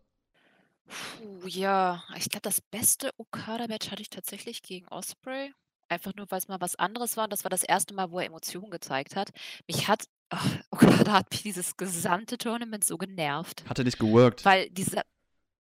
Puh, 0.87 1.47
ja, 1.47 2.03
ich 2.17 2.29
glaube, 2.29 2.43
das 2.43 2.61
beste 2.61 3.11
Okada-Match 3.17 3.91
hatte 3.91 4.01
ich 4.01 4.09
tatsächlich 4.09 4.61
gegen 4.61 4.87
Osprey. 4.87 5.53
Einfach 5.89 6.13
nur, 6.15 6.25
weil 6.31 6.39
es 6.39 6.47
mal 6.47 6.61
was 6.61 6.75
anderes 6.77 7.17
war. 7.17 7.25
Und 7.25 7.33
das 7.33 7.43
war 7.43 7.49
das 7.49 7.63
erste 7.63 7.93
Mal, 7.93 8.11
wo 8.11 8.19
er 8.19 8.25
Emotionen 8.25 8.71
gezeigt 8.71 9.15
hat. 9.15 9.31
Mich 9.67 9.87
hat, 9.87 10.05
ach, 10.33 10.45
Okada 10.71 11.13
hat 11.13 11.31
mich 11.31 11.43
dieses 11.43 11.77
gesamte 11.77 12.37
Tournament 12.37 12.83
so 12.83 12.97
genervt. 12.97 13.63
Hat 13.67 13.77
er 13.77 13.85
dich 13.85 13.97
geworkt? 13.97 14.43
Weil 14.45 14.69
dieser, 14.69 15.03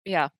ja, 0.05 0.31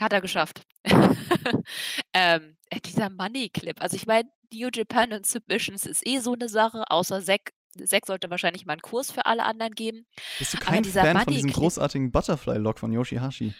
hat 0.00 0.12
er 0.12 0.20
geschafft. 0.20 0.62
ähm, 2.14 2.56
äh, 2.70 2.80
dieser 2.80 3.10
Money-Clip. 3.10 3.80
Also 3.80 3.96
ich 3.96 4.06
meine, 4.06 4.28
New 4.52 4.68
Japan 4.72 5.12
und 5.12 5.26
Submissions 5.26 5.86
ist 5.86 6.06
eh 6.06 6.18
so 6.18 6.34
eine 6.34 6.48
Sache, 6.48 6.84
außer 6.88 7.22
Zack. 7.22 7.52
Zack 7.84 8.06
sollte 8.06 8.30
wahrscheinlich 8.30 8.66
mal 8.66 8.74
einen 8.74 8.82
Kurs 8.82 9.10
für 9.10 9.26
alle 9.26 9.44
anderen 9.44 9.74
geben. 9.74 10.06
Bist 10.38 10.54
du 10.54 10.58
kein 10.58 10.84
Fan 10.84 11.24
von 11.24 11.34
diesem 11.34 11.50
großartigen 11.50 12.12
Butterfly-Lock 12.12 12.78
von 12.78 12.92
Yoshihashi? 12.92 13.52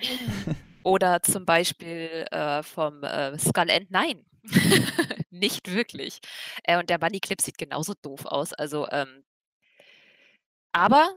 Oder 0.82 1.22
zum 1.22 1.44
Beispiel 1.46 2.26
äh, 2.32 2.62
vom 2.64 3.04
äh, 3.04 3.38
Skull 3.38 3.68
End 3.68 3.92
9. 3.92 4.24
Nicht 5.30 5.72
wirklich. 5.72 6.20
Äh, 6.64 6.78
und 6.78 6.90
der 6.90 6.98
Bunny 6.98 7.20
Clip 7.20 7.40
sieht 7.40 7.58
genauso 7.58 7.94
doof 8.02 8.26
aus. 8.26 8.52
Also, 8.52 8.88
ähm 8.90 9.24
aber 10.72 11.16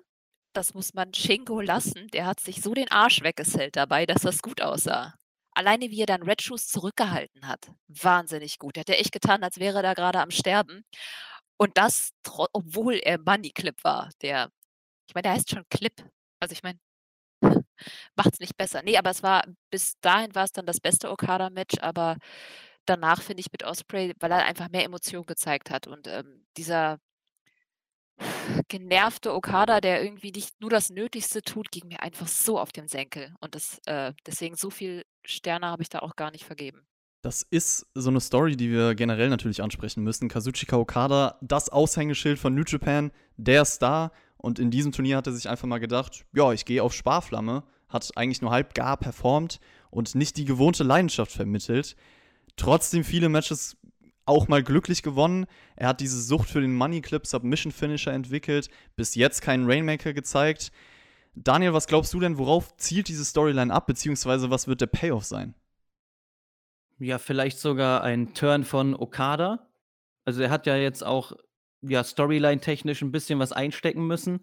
das 0.53 0.73
muss 0.73 0.93
man 0.93 1.13
Shingo 1.13 1.61
lassen. 1.61 2.07
Der 2.09 2.25
hat 2.25 2.39
sich 2.39 2.61
so 2.61 2.73
den 2.73 2.89
Arsch 2.91 3.21
weggesellt 3.23 3.75
dabei, 3.75 4.05
dass 4.05 4.21
das 4.23 4.41
gut 4.41 4.61
aussah. 4.61 5.15
Alleine 5.53 5.89
wie 5.91 6.01
er 6.01 6.05
dann 6.05 6.23
Red 6.23 6.41
Shoes 6.41 6.67
zurückgehalten 6.67 7.47
hat. 7.47 7.71
Wahnsinnig 7.87 8.57
gut. 8.59 8.75
Der 8.75 8.81
hat 8.81 8.89
ja 8.89 8.95
echt 8.95 9.11
getan, 9.11 9.43
als 9.43 9.59
wäre 9.59 9.77
er 9.79 9.83
da 9.83 9.93
gerade 9.93 10.21
am 10.21 10.31
Sterben. 10.31 10.85
Und 11.57 11.77
das, 11.77 12.11
obwohl 12.53 12.95
er 12.95 13.17
Bunny 13.17 13.51
Clip 13.51 13.75
war. 13.83 14.09
Der, 14.21 14.49
ich 15.07 15.13
meine, 15.15 15.23
der 15.23 15.33
heißt 15.33 15.49
schon 15.51 15.65
Clip. 15.69 15.93
Also 16.39 16.53
ich 16.53 16.63
meine, 16.63 16.79
macht 18.15 18.33
es 18.33 18.39
nicht 18.39 18.57
besser. 18.57 18.81
Nee, 18.83 18.97
aber 18.97 19.11
es 19.11 19.23
war 19.23 19.43
bis 19.71 19.95
dahin 20.01 20.33
war 20.35 20.45
es 20.45 20.51
dann 20.53 20.65
das 20.65 20.79
beste 20.79 21.11
Okada-Match, 21.11 21.79
aber 21.81 22.17
danach 22.85 23.21
finde 23.21 23.41
ich 23.41 23.51
mit 23.51 23.63
Osprey, 23.63 24.13
weil 24.19 24.31
er 24.31 24.45
einfach 24.45 24.69
mehr 24.69 24.83
Emotionen 24.83 25.25
gezeigt 25.25 25.69
hat 25.69 25.87
und 25.87 26.07
ähm, 26.07 26.45
dieser 26.57 26.99
genervte 28.67 29.33
Okada, 29.33 29.81
der 29.81 30.03
irgendwie 30.03 30.31
nicht 30.31 30.59
nur 30.61 30.69
das 30.69 30.89
Nötigste 30.89 31.41
tut, 31.41 31.71
ging 31.71 31.87
mir 31.87 32.01
einfach 32.01 32.27
so 32.27 32.59
auf 32.59 32.71
den 32.71 32.87
Senkel 32.87 33.33
und 33.39 33.55
das 33.55 33.79
äh, 33.85 34.13
deswegen 34.25 34.55
so 34.55 34.69
viel 34.69 35.03
Sterne 35.25 35.67
habe 35.67 35.81
ich 35.83 35.89
da 35.89 35.99
auch 35.99 36.15
gar 36.15 36.31
nicht 36.31 36.45
vergeben. 36.45 36.85
Das 37.23 37.43
ist 37.51 37.85
so 37.93 38.09
eine 38.09 38.19
Story, 38.19 38.57
die 38.57 38.71
wir 38.71 38.95
generell 38.95 39.29
natürlich 39.29 39.61
ansprechen 39.61 40.03
müssen. 40.03 40.27
Kazuchika 40.27 40.75
Okada, 40.75 41.37
das 41.41 41.69
Aushängeschild 41.69 42.39
von 42.39 42.55
New 42.55 42.63
Japan, 42.65 43.11
der 43.37 43.63
Star. 43.65 44.11
Und 44.37 44.57
in 44.57 44.71
diesem 44.71 44.91
Turnier 44.91 45.17
hat 45.17 45.27
er 45.27 45.33
sich 45.33 45.47
einfach 45.47 45.67
mal 45.67 45.79
gedacht, 45.79 46.25
ja, 46.33 46.51
ich 46.51 46.65
gehe 46.65 46.81
auf 46.81 46.95
Sparflamme, 46.95 47.63
hat 47.89 48.09
eigentlich 48.15 48.41
nur 48.41 48.49
halb 48.49 48.73
gar 48.73 48.97
performt 48.97 49.59
und 49.91 50.15
nicht 50.15 50.35
die 50.37 50.45
gewohnte 50.45 50.83
Leidenschaft 50.83 51.31
vermittelt. 51.31 51.95
Trotzdem 52.55 53.03
viele 53.03 53.29
Matches 53.29 53.77
auch 54.25 54.47
mal 54.47 54.63
glücklich 54.63 55.03
gewonnen. 55.03 55.45
Er 55.75 55.89
hat 55.89 55.99
diese 55.99 56.21
Sucht 56.21 56.49
für 56.49 56.61
den 56.61 56.75
Money 56.75 57.01
Clip 57.01 57.25
Submission 57.25 57.71
Finisher 57.71 58.13
entwickelt, 58.13 58.69
bis 58.95 59.15
jetzt 59.15 59.41
keinen 59.41 59.65
Rainmaker 59.65 60.13
gezeigt. 60.13 60.71
Daniel, 61.33 61.73
was 61.73 61.87
glaubst 61.87 62.13
du 62.13 62.19
denn, 62.19 62.37
worauf 62.37 62.75
zielt 62.77 63.07
diese 63.07 63.25
Storyline 63.25 63.73
ab, 63.73 63.87
beziehungsweise 63.87 64.49
was 64.49 64.67
wird 64.67 64.81
der 64.81 64.87
Payoff 64.87 65.25
sein? 65.25 65.55
Ja, 66.99 67.17
vielleicht 67.17 67.57
sogar 67.59 68.03
ein 68.03 68.33
Turn 68.33 68.63
von 68.63 68.95
Okada. 68.95 69.67
Also 70.23 70.43
er 70.43 70.51
hat 70.51 70.67
ja 70.67 70.75
jetzt 70.75 71.03
auch 71.03 71.33
ja, 71.81 72.03
Storyline-technisch 72.03 73.01
ein 73.01 73.11
bisschen 73.11 73.39
was 73.39 73.51
einstecken 73.51 74.05
müssen. 74.05 74.41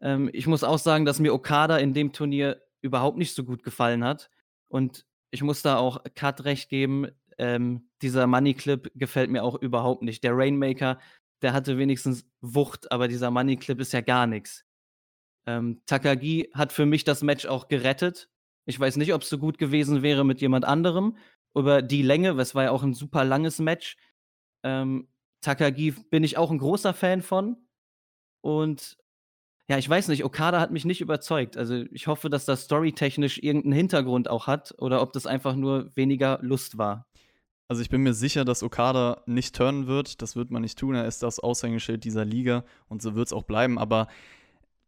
Ähm, 0.00 0.28
ich 0.32 0.46
muss 0.46 0.64
auch 0.64 0.78
sagen, 0.78 1.04
dass 1.04 1.20
mir 1.20 1.32
Okada 1.32 1.76
in 1.76 1.94
dem 1.94 2.12
Turnier 2.12 2.60
überhaupt 2.80 3.16
nicht 3.16 3.34
so 3.34 3.44
gut 3.44 3.62
gefallen 3.62 4.02
hat. 4.02 4.30
Und 4.68 5.06
ich 5.30 5.42
muss 5.42 5.62
da 5.62 5.76
auch 5.76 6.02
Cut 6.14 6.44
recht 6.44 6.68
geben. 6.68 7.06
Ähm, 7.40 7.88
dieser 8.02 8.26
Money 8.26 8.52
Clip 8.52 8.92
gefällt 8.94 9.30
mir 9.30 9.42
auch 9.42 9.54
überhaupt 9.54 10.02
nicht. 10.02 10.22
Der 10.22 10.36
Rainmaker, 10.36 10.98
der 11.40 11.54
hatte 11.54 11.78
wenigstens 11.78 12.28
Wucht, 12.42 12.92
aber 12.92 13.08
dieser 13.08 13.30
Money 13.30 13.56
Clip 13.56 13.80
ist 13.80 13.94
ja 13.94 14.02
gar 14.02 14.26
nichts. 14.26 14.66
Ähm, 15.46 15.80
Takagi 15.86 16.50
hat 16.52 16.70
für 16.70 16.84
mich 16.84 17.04
das 17.04 17.22
Match 17.22 17.46
auch 17.46 17.68
gerettet. 17.68 18.28
Ich 18.66 18.78
weiß 18.78 18.96
nicht, 18.96 19.14
ob 19.14 19.22
es 19.22 19.30
so 19.30 19.38
gut 19.38 19.56
gewesen 19.56 20.02
wäre 20.02 20.22
mit 20.22 20.42
jemand 20.42 20.66
anderem. 20.66 21.16
Über 21.54 21.80
die 21.80 22.02
Länge, 22.02 22.38
es 22.38 22.54
war 22.54 22.64
ja 22.64 22.70
auch 22.72 22.82
ein 22.82 22.92
super 22.92 23.24
langes 23.24 23.58
Match. 23.58 23.96
Ähm, 24.62 25.08
Takagi 25.40 25.92
bin 26.10 26.22
ich 26.24 26.36
auch 26.36 26.50
ein 26.50 26.58
großer 26.58 26.92
Fan 26.92 27.22
von. 27.22 27.56
Und 28.42 28.98
ja, 29.66 29.78
ich 29.78 29.88
weiß 29.88 30.08
nicht, 30.08 30.24
Okada 30.24 30.60
hat 30.60 30.72
mich 30.72 30.84
nicht 30.84 31.00
überzeugt. 31.00 31.56
Also 31.56 31.84
ich 31.90 32.06
hoffe, 32.06 32.28
dass 32.28 32.44
das 32.44 32.64
storytechnisch 32.64 33.38
irgendeinen 33.38 33.72
Hintergrund 33.72 34.28
auch 34.28 34.46
hat 34.46 34.74
oder 34.76 35.00
ob 35.00 35.14
das 35.14 35.24
einfach 35.24 35.54
nur 35.54 35.96
weniger 35.96 36.38
Lust 36.42 36.76
war. 36.76 37.09
Also 37.70 37.82
ich 37.82 37.88
bin 37.88 38.02
mir 38.02 38.14
sicher, 38.14 38.44
dass 38.44 38.64
Okada 38.64 39.22
nicht 39.26 39.54
turnen 39.54 39.86
wird. 39.86 40.22
Das 40.22 40.34
wird 40.34 40.50
man 40.50 40.62
nicht 40.62 40.76
tun. 40.76 40.96
Er 40.96 41.06
ist 41.06 41.22
das 41.22 41.38
Aushängeschild 41.38 42.02
dieser 42.02 42.24
Liga 42.24 42.64
und 42.88 43.00
so 43.00 43.14
wird 43.14 43.28
es 43.28 43.32
auch 43.32 43.44
bleiben. 43.44 43.78
Aber 43.78 44.08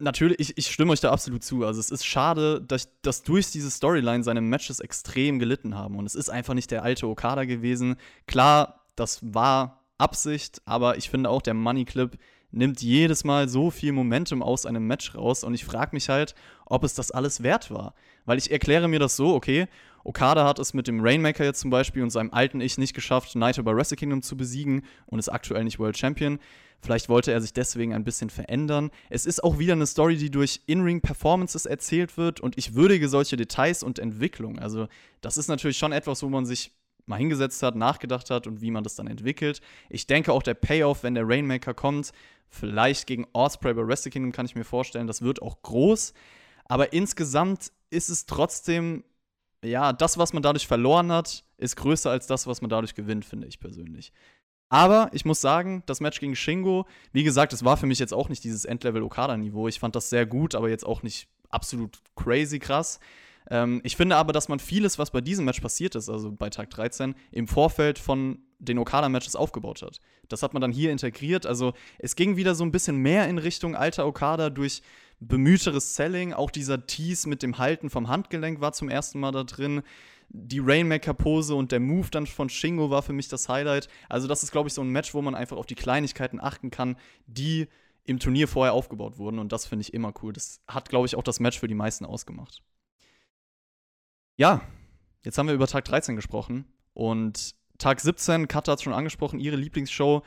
natürlich, 0.01 0.41
ich, 0.41 0.59
ich, 0.59 0.67
stimme 0.67 0.91
euch 0.91 0.99
da 0.99 1.13
absolut 1.13 1.45
zu. 1.45 1.65
Also 1.65 1.79
es 1.79 1.91
ist 1.91 2.05
schade, 2.05 2.61
dass, 2.61 2.89
dass 3.03 3.23
durch 3.23 3.53
diese 3.53 3.71
Storyline 3.71 4.25
seine 4.25 4.41
Matches 4.41 4.81
extrem 4.81 5.39
gelitten 5.39 5.77
haben. 5.77 5.97
Und 5.97 6.07
es 6.07 6.17
ist 6.17 6.29
einfach 6.29 6.55
nicht 6.55 6.73
der 6.73 6.83
alte 6.83 7.07
Okada 7.07 7.45
gewesen. 7.45 7.95
Klar, 8.27 8.85
das 8.97 9.21
war 9.23 9.85
Absicht, 9.99 10.61
aber 10.65 10.97
ich 10.97 11.09
finde 11.09 11.31
auch, 11.31 11.41
der 11.43 11.55
Money 11.55 11.85
Clip 11.85 12.19
nimmt 12.51 12.83
jedes 12.83 13.23
Mal 13.23 13.49
so 13.49 13.71
viel 13.71 13.93
Momentum 13.93 14.43
aus 14.43 14.67
einem 14.67 14.89
Match 14.89 15.15
raus. 15.15 15.45
Und 15.45 15.55
ich 15.55 15.65
frage 15.65 15.95
mich 15.95 16.09
halt, 16.09 16.35
ob 16.67 16.83
es 16.83 16.95
das 16.95 17.13
alles 17.13 17.45
wert 17.45 17.71
war. 17.71 17.95
Weil 18.25 18.39
ich 18.39 18.51
erkläre 18.51 18.89
mir 18.89 18.99
das 18.99 19.15
so, 19.15 19.37
okay, 19.37 19.69
Okada 20.05 20.47
hat 20.47 20.59
es 20.59 20.75
mit 20.75 20.89
dem 20.89 21.01
Rainmaker 21.01 21.45
jetzt 21.45 21.61
zum 21.61 21.71
Beispiel 21.71 22.03
und 22.03 22.11
seinem 22.11 22.33
alten 22.33 22.61
Ich 22.61 22.79
nicht 22.79 22.95
geschafft, 22.95 23.35
Naito 23.37 23.63
bei 23.63 23.75
Wrestle 23.75 23.97
Kingdom 23.97 24.23
zu 24.23 24.37
besiegen 24.37 24.83
und 25.07 25.19
ist 25.19 25.29
aktuell 25.29 25.65
nicht 25.65 25.79
World 25.79 25.97
Champion. 25.97 26.39
Vielleicht 26.81 27.09
wollte 27.09 27.31
er 27.31 27.41
sich 27.41 27.53
deswegen 27.53 27.95
ein 27.95 28.03
bisschen 28.03 28.29
verändern. 28.29 28.91
Es 29.09 29.25
ist 29.25 29.45
auch 29.45 29.59
wieder 29.59 29.75
eine 29.75 29.87
Story, 29.87 30.17
die 30.17 30.31
durch 30.31 30.63
In-Ring-Performances 30.67 31.65
erzählt 31.65 32.17
wird 32.17 32.41
und 32.41 32.59
ich 32.59 32.75
würdige 32.75 33.09
solche 33.09 33.37
Details 33.37 33.85
und 33.85 34.01
Entwicklung. 34.01 34.59
Also, 34.59 34.89
das 35.21 35.37
ist 35.37 35.47
natürlich 35.47 35.79
schon 35.79 35.93
etwas, 35.93 36.25
wo 36.25 36.29
man 36.29 36.45
sich 36.45 36.73
mal 37.07 37.17
hingesetzt 37.17 37.63
hat, 37.63 37.77
nachgedacht 37.77 38.31
hat 38.31 38.47
und 38.47 38.61
wie 38.61 38.71
man 38.71 38.83
das 38.83 38.97
dann 38.97 39.07
entwickelt. 39.07 39.61
Ich 39.91 40.07
denke 40.07 40.33
auch 40.33 40.43
der 40.43 40.55
Payoff, 40.55 41.05
wenn 41.05 41.15
der 41.15 41.29
Rainmaker 41.29 41.75
kommt, 41.75 42.13
vielleicht 42.49 43.07
gegen 43.07 43.27
Osprey 43.33 43.75
bei 43.75 43.87
Wrestle 43.87 44.11
Kingdom 44.11 44.33
kann 44.33 44.47
ich 44.47 44.55
mir 44.55 44.65
vorstellen, 44.65 45.07
das 45.07 45.23
wird 45.23 45.41
auch 45.41 45.63
groß. 45.63 46.13
Aber 46.65 46.93
insgesamt 46.93 47.73
ist 47.91 48.09
es 48.09 48.27
trotzdem, 48.27 49.05
ja, 49.65 49.93
das, 49.93 50.19
was 50.19 50.33
man 50.33 50.43
dadurch 50.43 50.67
verloren 50.67 51.13
hat, 51.13 51.45
ist 51.57 51.77
größer 51.77 52.11
als 52.11 52.27
das, 52.27 52.47
was 52.47 52.61
man 52.61 52.71
dadurch 52.71 52.95
gewinnt, 52.95 53.25
finde 53.25 53.47
ich 53.47 53.61
persönlich. 53.61 54.13
Aber 54.69 55.11
ich 55.13 55.25
muss 55.25 55.41
sagen, 55.41 55.83
das 55.87 56.01
Match 56.01 56.19
gegen 56.19 56.35
Shingo, 56.35 56.87
wie 57.13 57.25
gesagt, 57.25 57.53
es 57.53 57.65
war 57.65 57.77
für 57.77 57.87
mich 57.87 57.99
jetzt 57.99 58.15
auch 58.15 58.29
nicht 58.29 58.43
dieses 58.43 58.65
Endlevel-Okada-Niveau. 58.65 59.69
Ich 59.69 59.79
fand 59.79 59.95
das 59.95 60.09
sehr 60.09 60.25
gut, 60.25 60.55
aber 60.55 60.71
jetzt 60.71 60.87
auch 60.87 61.03
nicht 61.03 61.29
absolut 61.51 61.99
crazy 62.17 62.59
krass. 62.59 62.99
Ähm, 63.51 63.81
ich 63.85 63.97
finde 63.97 64.17
aber, 64.17 64.33
dass 64.33 64.49
man 64.49 64.59
vieles, 64.59 64.99
was 64.99 65.11
bei 65.11 65.21
diesem 65.21 65.45
Match 65.45 65.61
passiert 65.61 65.95
ist, 65.95 66.09
also 66.09 66.33
bei 66.33 66.49
Tag 66.49 66.71
13, 66.71 67.15
im 67.33 67.49
Vorfeld 67.49 67.99
von 67.99 68.39
den 68.63 68.79
Okada-Matches 68.79 69.37
aufgebaut 69.37 69.83
hat. 69.83 70.01
Das 70.29 70.43
hat 70.43 70.53
man 70.53 70.63
dann 70.63 70.73
hier 70.73 70.93
integriert. 70.93 71.47
Also 71.47 71.73
es 71.99 72.17
ging 72.17 72.37
wieder 72.37 72.55
so 72.55 72.65
ein 72.65 72.71
bisschen 72.71 72.97
mehr 72.97 73.29
in 73.29 73.39
Richtung 73.39 73.75
alter 73.75 74.07
Okada 74.07 74.51
durch 74.51 74.83
bemühteres 75.21 75.95
Selling. 75.95 76.33
Auch 76.33 76.51
dieser 76.51 76.87
Tease 76.87 77.29
mit 77.29 77.43
dem 77.43 77.59
Halten 77.59 77.91
vom 77.91 78.09
Handgelenk 78.09 78.61
war 78.61 78.73
zum 78.73 78.89
ersten 78.89 79.21
Mal 79.21 79.33
da 79.33 79.45
drin 79.45 79.83
die 80.35 80.61
Rainmaker-Pose 80.61 81.55
und 81.55 81.73
der 81.73 81.81
Move 81.81 82.09
dann 82.11 82.27
von 82.27 82.49
Shingo 82.49 82.89
war 82.89 83.03
für 83.03 83.13
mich 83.13 83.29
das 83.29 83.49
Highlight. 83.49 83.89
Also, 84.09 84.29
das 84.29 84.43
ist, 84.43 84.51
glaube 84.51 84.69
ich, 84.69 84.75
so 84.75 84.81
ein 84.81 84.89
Match, 84.89 85.13
wo 85.13 85.21
man 85.21 85.35
einfach 85.35 85.59
auf 85.59 85.67
die 85.67 85.75
Kleinigkeiten 85.75 86.41
achten 86.41 86.71
kann, 86.71 86.97
die 87.27 87.69
im 88.05 88.19
Turnier 88.19 88.49
vorher 88.49 88.73
aufgebaut 88.73 89.19
wurden. 89.19 89.39
Und 89.39 89.53
das 89.53 89.67
finde 89.67 89.83
ich 89.83 89.93
immer 89.93 90.15
cool. 90.23 90.33
Das 90.33 90.63
hat, 90.67 90.89
glaube 90.89 91.07
ich, 91.07 91.17
auch 91.17 91.23
das 91.23 91.39
Match 91.39 91.59
für 91.59 91.69
die 91.69 91.75
meisten 91.75 92.07
ausgemacht. 92.07 92.63
Ja, 94.37 94.63
jetzt 95.23 95.37
haben 95.37 95.49
wir 95.49 95.55
über 95.55 95.67
Tag 95.67 95.85
13 95.85 96.17
gesprochen. 96.17 96.65
Und 96.95 97.55
Tag 97.83 98.01
17, 98.01 98.47
Katha 98.47 98.71
hat 98.71 98.79
es 98.79 98.85
schon 98.85 98.93
angesprochen, 98.93 99.41
ihre 99.41 99.57
Lieblingsshow. 99.57 100.23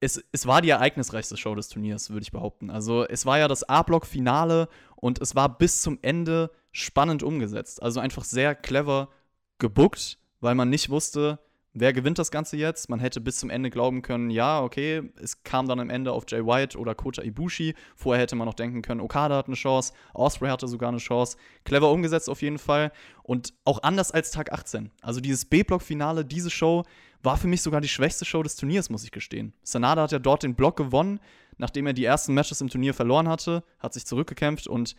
Es, 0.00 0.24
es 0.32 0.46
war 0.46 0.62
die 0.62 0.70
ereignisreichste 0.70 1.36
Show 1.36 1.54
des 1.54 1.68
Turniers, 1.68 2.08
würde 2.08 2.22
ich 2.22 2.32
behaupten. 2.32 2.70
Also, 2.70 3.06
es 3.06 3.26
war 3.26 3.38
ja 3.38 3.48
das 3.48 3.68
A-Block-Finale 3.68 4.68
und 4.94 5.20
es 5.20 5.34
war 5.34 5.58
bis 5.58 5.82
zum 5.82 5.98
Ende 6.00 6.50
spannend 6.72 7.22
umgesetzt. 7.22 7.82
Also 7.82 8.00
einfach 8.00 8.24
sehr 8.24 8.54
clever 8.54 9.10
gebuckt, 9.58 10.18
weil 10.40 10.54
man 10.54 10.70
nicht 10.70 10.88
wusste, 10.88 11.38
wer 11.76 11.92
gewinnt 11.92 12.18
das 12.18 12.30
Ganze 12.30 12.56
jetzt. 12.56 12.88
Man 12.88 12.98
hätte 12.98 13.20
bis 13.20 13.38
zum 13.38 13.50
Ende 13.50 13.70
glauben 13.70 14.02
können, 14.02 14.30
ja, 14.30 14.62
okay, 14.62 15.02
es 15.20 15.42
kam 15.44 15.68
dann 15.68 15.78
am 15.78 15.90
Ende 15.90 16.12
auf 16.12 16.24
Jay 16.26 16.44
White 16.44 16.78
oder 16.78 16.94
Kota 16.94 17.22
Ibushi. 17.22 17.74
Vorher 17.94 18.22
hätte 18.22 18.34
man 18.34 18.46
noch 18.46 18.54
denken 18.54 18.82
können, 18.82 19.00
Okada 19.00 19.36
hat 19.36 19.46
eine 19.46 19.56
Chance, 19.56 19.92
Osprey 20.14 20.48
hatte 20.48 20.66
sogar 20.66 20.88
eine 20.88 20.98
Chance. 20.98 21.36
Clever 21.64 21.92
umgesetzt 21.92 22.30
auf 22.30 22.42
jeden 22.42 22.58
Fall 22.58 22.92
und 23.22 23.52
auch 23.64 23.82
anders 23.82 24.10
als 24.10 24.30
Tag 24.30 24.52
18. 24.52 24.90
Also 25.02 25.20
dieses 25.20 25.44
B-Block-Finale, 25.44 26.24
diese 26.24 26.50
Show 26.50 26.84
war 27.22 27.36
für 27.36 27.48
mich 27.48 27.62
sogar 27.62 27.80
die 27.80 27.88
schwächste 27.88 28.24
Show 28.24 28.42
des 28.42 28.56
Turniers, 28.56 28.88
muss 28.88 29.04
ich 29.04 29.10
gestehen. 29.10 29.52
Sanada 29.62 30.02
hat 30.02 30.12
ja 30.12 30.18
dort 30.18 30.42
den 30.42 30.54
Block 30.54 30.76
gewonnen, 30.76 31.20
nachdem 31.58 31.86
er 31.86 31.92
die 31.92 32.04
ersten 32.04 32.34
Matches 32.34 32.60
im 32.60 32.68
Turnier 32.68 32.94
verloren 32.94 33.28
hatte, 33.28 33.64
hat 33.78 33.94
sich 33.94 34.06
zurückgekämpft 34.06 34.66
und 34.66 34.96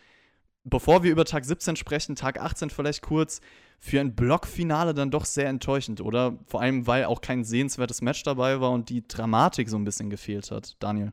bevor 0.68 1.02
wir 1.02 1.10
über 1.10 1.24
Tag 1.24 1.44
17 1.44 1.76
sprechen, 1.76 2.16
Tag 2.16 2.40
18 2.40 2.70
vielleicht 2.70 3.02
kurz, 3.02 3.40
für 3.78 4.00
ein 4.00 4.14
Blockfinale 4.14 4.94
dann 4.94 5.10
doch 5.10 5.24
sehr 5.24 5.48
enttäuschend, 5.48 6.00
oder? 6.00 6.38
Vor 6.46 6.60
allem, 6.60 6.86
weil 6.86 7.04
auch 7.04 7.20
kein 7.20 7.44
sehenswertes 7.44 8.02
Match 8.02 8.22
dabei 8.24 8.60
war 8.60 8.72
und 8.72 8.88
die 8.88 9.06
Dramatik 9.06 9.68
so 9.68 9.76
ein 9.76 9.84
bisschen 9.84 10.10
gefehlt 10.10 10.50
hat. 10.50 10.76
Daniel. 10.82 11.12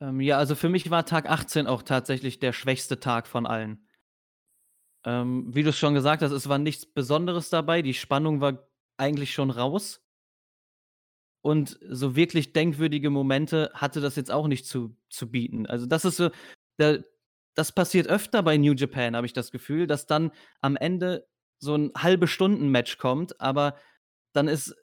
Ähm, 0.00 0.20
ja, 0.20 0.38
also 0.38 0.54
für 0.54 0.68
mich 0.68 0.90
war 0.90 1.06
Tag 1.06 1.28
18 1.28 1.66
auch 1.66 1.82
tatsächlich 1.82 2.38
der 2.38 2.52
schwächste 2.52 3.00
Tag 3.00 3.26
von 3.26 3.46
allen. 3.46 3.86
Ähm, 5.04 5.54
wie 5.54 5.62
du 5.62 5.70
es 5.70 5.78
schon 5.78 5.94
gesagt 5.94 6.22
hast, 6.22 6.32
es 6.32 6.48
war 6.48 6.58
nichts 6.58 6.84
Besonderes 6.84 7.48
dabei. 7.48 7.80
Die 7.82 7.94
Spannung 7.94 8.40
war 8.40 8.68
eigentlich 8.98 9.32
schon 9.32 9.50
raus. 9.50 10.02
Und 11.42 11.78
so 11.88 12.16
wirklich 12.16 12.52
denkwürdige 12.52 13.08
Momente 13.08 13.70
hatte 13.72 14.02
das 14.02 14.16
jetzt 14.16 14.30
auch 14.30 14.46
nicht 14.46 14.66
zu, 14.66 14.94
zu 15.08 15.30
bieten. 15.30 15.66
Also, 15.66 15.86
das 15.86 16.04
ist 16.04 16.18
so, 16.18 16.30
der, 16.78 17.02
das 17.54 17.72
passiert 17.72 18.06
öfter 18.06 18.42
bei 18.42 18.56
New 18.56 18.72
Japan, 18.74 19.16
habe 19.16 19.26
ich 19.26 19.32
das 19.32 19.50
Gefühl, 19.50 19.86
dass 19.86 20.06
dann 20.06 20.30
am 20.60 20.76
Ende 20.76 21.26
so 21.58 21.74
ein 21.74 21.92
halbe 21.96 22.26
Stunden 22.26 22.68
Match 22.68 22.98
kommt, 22.98 23.40
aber 23.40 23.76
dann 24.32 24.48
ist 24.48 24.74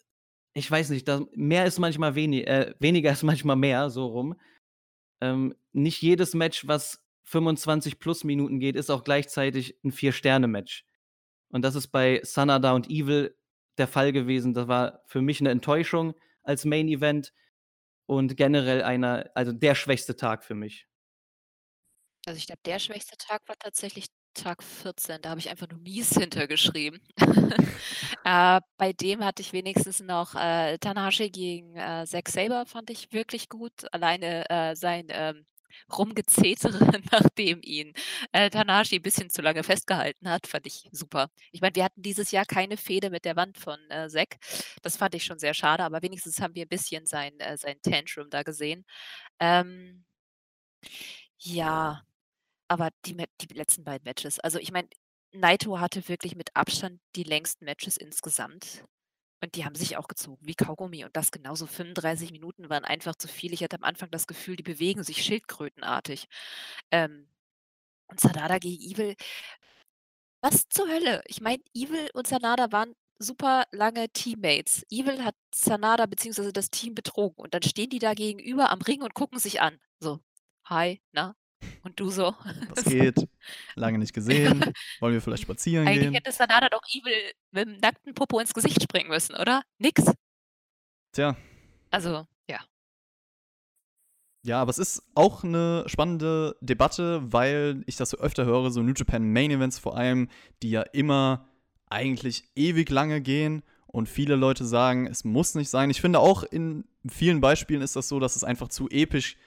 ich 0.58 0.72
weiß 0.72 0.90
nicht, 0.90 1.08
da 1.08 1.22
mehr 1.34 1.66
ist 1.68 1.78
manchmal 1.78 2.16
wenig 2.16 2.48
äh, 2.48 2.74
weniger 2.80 3.12
ist 3.14 3.24
manchmal 3.24 3.56
mehr, 3.56 3.90
so 3.90 4.08
rum. 4.08 4.36
Ähm, 5.22 5.56
nicht 5.72 6.02
jedes 6.02 6.34
Match, 6.34 6.68
was 6.68 7.04
25 7.24 8.00
plus 8.00 8.24
Minuten 8.24 8.60
geht, 8.60 8.76
ist 8.76 8.90
auch 8.90 9.04
gleichzeitig 9.04 9.78
ein 9.84 9.92
Vier-Sterne-Match. 9.92 10.86
Und 11.50 11.62
das 11.64 11.76
ist 11.76 11.90
bei 11.90 12.22
Sanada 12.24 12.74
und 12.74 12.90
Evil 12.90 13.36
der 13.78 13.88
Fall 13.88 14.12
gewesen. 14.12 14.54
Das 14.54 14.68
war 14.68 15.04
für 15.06 15.22
mich 15.22 15.40
eine 15.40 15.52
Enttäuschung 15.52 16.16
als 16.44 16.66
Main 16.66 16.88
Event 16.88 17.34
und 18.08 18.38
generell 18.38 18.82
einer 18.82 19.30
also 19.36 19.52
der 19.52 19.76
schwächste 19.76 20.16
Tag 20.16 20.44
für 20.44 20.56
mich. 20.56 20.88
Also, 22.28 22.40
ich 22.40 22.48
glaube, 22.48 22.60
der 22.66 22.78
schwächste 22.80 23.16
Tag 23.18 23.42
war 23.48 23.56
tatsächlich 23.58 24.08
Tag 24.34 24.62
14. 24.62 25.22
Da 25.22 25.30
habe 25.30 25.40
ich 25.40 25.50
einfach 25.50 25.70
nur 25.70 25.80
mies 25.80 26.10
hintergeschrieben. 26.18 27.00
Äh, 28.26 28.60
bei 28.78 28.92
dem 28.94 29.24
hatte 29.24 29.42
ich 29.42 29.54
wenigstens 29.54 30.02
noch, 30.02 30.36
äh, 30.36 30.78
Tanahashi 30.80 31.30
gegen, 31.30 31.78
äh, 31.78 32.06
Zack 32.06 32.28
Sabre 32.30 32.66
fand 32.66 32.90
ich 32.90 33.12
wirklich 33.14 33.48
gut. 33.50 33.72
Alleine, 33.94 34.50
äh, 34.50 34.76
sein, 34.76 35.08
ähm, 35.10 35.46
Rumgezetere, 35.98 36.80
nachdem 37.12 37.62
ihn, 37.64 37.94
äh, 38.34 38.50
Tanahashi 38.50 38.98
'n 38.98 39.02
bisschen 39.02 39.30
zu 39.30 39.42
lange 39.42 39.64
festgehalten 39.64 40.30
hat, 40.30 40.46
fand 40.48 40.68
ich 40.68 40.90
super. 40.92 41.30
Ich 41.52 41.62
meine, 41.62 41.76
wir 41.76 41.86
hatten 41.86 42.02
dieses 42.02 42.32
Jahr 42.32 42.46
keine 42.46 42.76
Fehde 42.78 43.10
mit 43.10 43.24
der 43.26 43.36
Wand 43.38 43.58
von, 43.58 43.80
äh, 43.90 44.10
Zack. 44.10 44.38
Das 44.82 44.98
fand 44.98 45.16
ich 45.16 45.24
schon 45.24 45.40
sehr 45.40 45.54
schade, 45.54 45.84
aber 45.84 46.02
wenigstens 46.02 46.42
haben 46.42 46.56
wir 46.56 46.66
ein 46.66 46.70
bisschen 46.70 47.06
sein 47.06 47.40
äh, 47.40 47.58
sein 47.58 47.78
Tantrum 47.82 48.30
da 48.30 48.44
gesehen. 48.44 48.86
Ähm 49.40 50.04
ja. 51.40 52.04
Aber 52.68 52.90
die 53.06 53.16
die 53.42 53.54
letzten 53.54 53.84
beiden 53.84 54.04
Matches 54.06 54.40
also, 54.40 54.60
ich 54.60 54.72
meine, 54.72 54.90
Naito 55.34 55.80
hatte 55.80 56.08
wirklich 56.08 56.36
mit 56.36 56.56
Abstand 56.56 57.00
die 57.16 57.24
längsten 57.24 57.66
Matches 57.66 57.98
insgesamt 57.98 58.84
und 59.44 59.56
die 59.56 59.66
haben 59.66 59.76
sich 59.76 59.98
auch 59.98 60.08
gezogen 60.08 60.40
wie 60.42 60.56
Kaugummi 60.56 61.06
und 61.06 61.16
das 61.18 61.32
genauso. 61.32 61.68
35 61.68 62.32
Minuten 62.32 62.70
waren 62.70 62.86
einfach 62.86 63.16
zu 63.16 63.28
viel. 63.30 63.54
Ich 63.54 63.64
hatte 63.64 63.78
am 63.78 63.84
Anfang 63.86 64.12
das 64.12 64.28
Gefühl, 64.28 64.56
die 64.58 64.64
bewegen 64.64 65.04
sich 65.04 65.24
schildkrötenartig. 65.24 66.28
Ähm, 66.92 67.30
und 68.10 68.20
Sanada 68.22 68.60
gegen 68.60 68.82
Evil 68.82 69.16
was 70.42 70.68
zur 70.70 70.88
Hölle? 70.88 71.22
Ich 71.28 71.42
meine, 71.42 71.64
Evil 71.74 72.10
und 72.14 72.28
Sanada 72.28 72.72
waren 72.72 72.94
super 73.20 73.66
lange 73.72 74.10
Teammates. 74.10 74.84
Evil 74.92 75.24
hat 75.24 75.36
Sanada 75.54 76.06
beziehungsweise 76.06 76.54
das 76.54 76.70
Team 76.70 76.94
betrogen 76.96 77.38
und 77.44 77.54
dann 77.54 77.64
stehen 77.64 77.90
die 77.90 78.00
da 78.00 78.14
gegenüber 78.14 78.70
am 78.72 78.82
Ring 78.82 79.02
und 79.02 79.14
gucken 79.16 79.40
sich 79.40 79.62
an. 79.62 79.80
So: 80.00 80.20
„Hi, 80.66 81.02
na? 81.12 81.36
Und 81.84 82.00
du 82.00 82.10
so?“ 82.10 82.36
Was 82.76 82.86
geht? 82.86 83.28
Lange 83.76 83.98
nicht 83.98 84.14
gesehen. 84.14 84.64
Wollen 85.00 85.14
wir 85.14 85.22
vielleicht 85.22 85.44
spazieren 85.44 85.88
Eigentlich 85.88 86.04
gehen? 86.04 86.14
hätte 86.16 86.32
Sanada 86.32 86.70
doch 86.70 86.82
Evil 86.90 87.32
mit'm 87.54 87.80
nackten 87.82 88.14
Popo 88.14 88.40
ins 88.40 88.54
Gesicht 88.54 88.82
springen 88.82 89.10
müssen, 89.10 89.36
oder? 89.36 89.64
Nix. 89.80 90.04
Tja. 91.14 91.36
Also, 91.92 92.28
ja. 92.50 92.60
Ja, 94.46 94.62
aber 94.62 94.70
es 94.70 94.78
ist 94.78 95.04
auch 95.16 95.44
'ne 95.44 95.84
spannende 95.88 96.56
Debatte, 96.62 97.22
weil 97.34 97.84
ich 97.86 97.98
das 97.98 98.12
so 98.12 98.18
öfter 98.18 98.46
höre, 98.46 98.72
so 98.72 98.82
New 98.82 98.94
Japan 98.96 99.32
Main 99.32 99.52
Events 99.52 99.80
vor 99.80 99.98
allem, 99.98 100.30
die 100.62 100.70
ja 100.72 100.82
immer 100.84 101.48
eigentlich 101.90 102.44
ewig 102.56 102.90
lange 102.90 103.22
gehen 103.22 103.64
und 103.88 104.08
viele 104.10 104.36
Leute 104.36 104.66
sagen, 104.66 105.08
es 105.08 105.24
muss 105.24 105.56
nicht 105.56 105.70
sein. 105.70 105.90
Ich 105.90 106.02
finde 106.02 106.20
auch 106.20 106.44
in 106.44 106.86
vielen 107.10 107.42
Beispielen 107.42 107.82
ist 107.82 107.96
das 107.96 108.10
so, 108.10 108.20
dass 108.20 108.36
es 108.36 108.44
einfach 108.44 108.68
zu 108.68 108.90
episch 108.90 109.38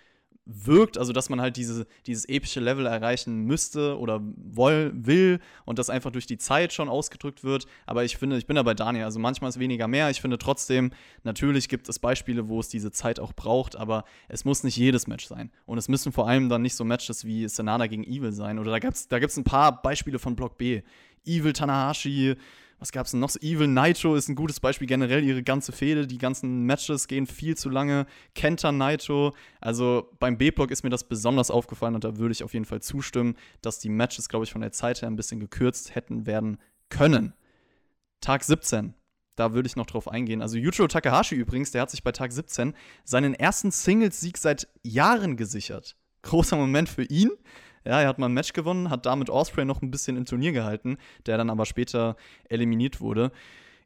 wirkt, 0.52 0.98
also 0.98 1.12
dass 1.12 1.28
man 1.28 1.40
halt 1.40 1.56
diese, 1.56 1.86
dieses 2.06 2.28
epische 2.28 2.60
Level 2.60 2.86
erreichen 2.86 3.44
müsste 3.44 3.98
oder 3.98 4.20
woll, 4.22 4.92
will 4.94 5.40
und 5.64 5.78
das 5.78 5.90
einfach 5.90 6.10
durch 6.10 6.26
die 6.26 6.38
Zeit 6.38 6.72
schon 6.72 6.88
ausgedrückt 6.88 7.44
wird. 7.44 7.66
Aber 7.86 8.04
ich 8.04 8.16
finde, 8.16 8.36
ich 8.36 8.46
bin 8.46 8.56
da 8.56 8.62
bei 8.62 8.74
Daniel, 8.74 9.04
also 9.04 9.18
manchmal 9.18 9.48
ist 9.50 9.58
weniger 9.58 9.88
mehr. 9.88 10.10
Ich 10.10 10.20
finde 10.20 10.38
trotzdem, 10.38 10.90
natürlich 11.24 11.68
gibt 11.68 11.88
es 11.88 11.98
Beispiele, 11.98 12.48
wo 12.48 12.60
es 12.60 12.68
diese 12.68 12.90
Zeit 12.90 13.20
auch 13.20 13.32
braucht, 13.32 13.76
aber 13.76 14.04
es 14.28 14.44
muss 14.44 14.64
nicht 14.64 14.76
jedes 14.76 15.06
Match 15.06 15.26
sein. 15.26 15.50
Und 15.66 15.78
es 15.78 15.88
müssen 15.88 16.12
vor 16.12 16.28
allem 16.28 16.48
dann 16.48 16.62
nicht 16.62 16.74
so 16.74 16.84
Matches 16.84 17.24
wie 17.24 17.48
Sanada 17.48 17.86
gegen 17.86 18.04
Evil 18.04 18.32
sein. 18.32 18.58
Oder 18.58 18.72
da 18.72 18.78
gibt 18.78 18.94
es 18.94 19.08
da 19.08 19.18
gibt's 19.18 19.36
ein 19.36 19.44
paar 19.44 19.82
Beispiele 19.82 20.18
von 20.18 20.36
Block 20.36 20.58
B. 20.58 20.82
Evil 21.26 21.52
Tanahashi, 21.52 22.36
was 22.80 22.92
gab's 22.92 23.10
denn 23.10 23.20
noch? 23.20 23.36
Evil 23.36 23.68
Naito 23.68 24.14
ist 24.16 24.28
ein 24.28 24.34
gutes 24.34 24.58
Beispiel. 24.58 24.88
Generell 24.88 25.22
ihre 25.22 25.42
ganze 25.42 25.70
Fehde, 25.70 26.06
die 26.06 26.18
ganzen 26.18 26.64
Matches 26.64 27.06
gehen 27.08 27.26
viel 27.26 27.56
zu 27.56 27.68
lange. 27.68 28.06
Kenta 28.34 28.72
Naito. 28.72 29.34
Also 29.60 30.10
beim 30.18 30.38
B-Block 30.38 30.70
ist 30.70 30.82
mir 30.82 30.90
das 30.90 31.04
besonders 31.04 31.50
aufgefallen 31.50 31.94
und 31.94 32.04
da 32.04 32.16
würde 32.16 32.32
ich 32.32 32.42
auf 32.42 32.54
jeden 32.54 32.64
Fall 32.64 32.80
zustimmen, 32.80 33.36
dass 33.60 33.78
die 33.78 33.90
Matches, 33.90 34.28
glaube 34.30 34.46
ich, 34.46 34.52
von 34.52 34.62
der 34.62 34.72
Zeit 34.72 35.02
her 35.02 35.08
ein 35.08 35.16
bisschen 35.16 35.40
gekürzt 35.40 35.94
hätten 35.94 36.26
werden 36.26 36.58
können. 36.88 37.34
Tag 38.20 38.44
17. 38.44 38.94
Da 39.36 39.52
würde 39.52 39.66
ich 39.66 39.76
noch 39.76 39.86
drauf 39.86 40.08
eingehen. 40.08 40.42
Also 40.42 40.56
Yujiro 40.56 40.88
Takahashi 40.88 41.34
übrigens, 41.34 41.70
der 41.70 41.82
hat 41.82 41.90
sich 41.90 42.02
bei 42.02 42.12
Tag 42.12 42.32
17 42.32 42.74
seinen 43.04 43.34
ersten 43.34 43.70
Singles-Sieg 43.70 44.38
seit 44.38 44.68
Jahren 44.82 45.36
gesichert. 45.36 45.96
Großer 46.22 46.56
Moment 46.56 46.88
für 46.88 47.04
ihn. 47.04 47.30
Ja, 47.84 48.00
er 48.00 48.08
hat 48.08 48.18
mal 48.18 48.26
ein 48.26 48.34
Match 48.34 48.52
gewonnen, 48.52 48.90
hat 48.90 49.06
damit 49.06 49.30
Osprey 49.30 49.64
noch 49.64 49.82
ein 49.82 49.90
bisschen 49.90 50.16
im 50.16 50.26
Turnier 50.26 50.52
gehalten, 50.52 50.98
der 51.26 51.38
dann 51.38 51.50
aber 51.50 51.64
später 51.66 52.16
eliminiert 52.48 53.00
wurde. 53.00 53.32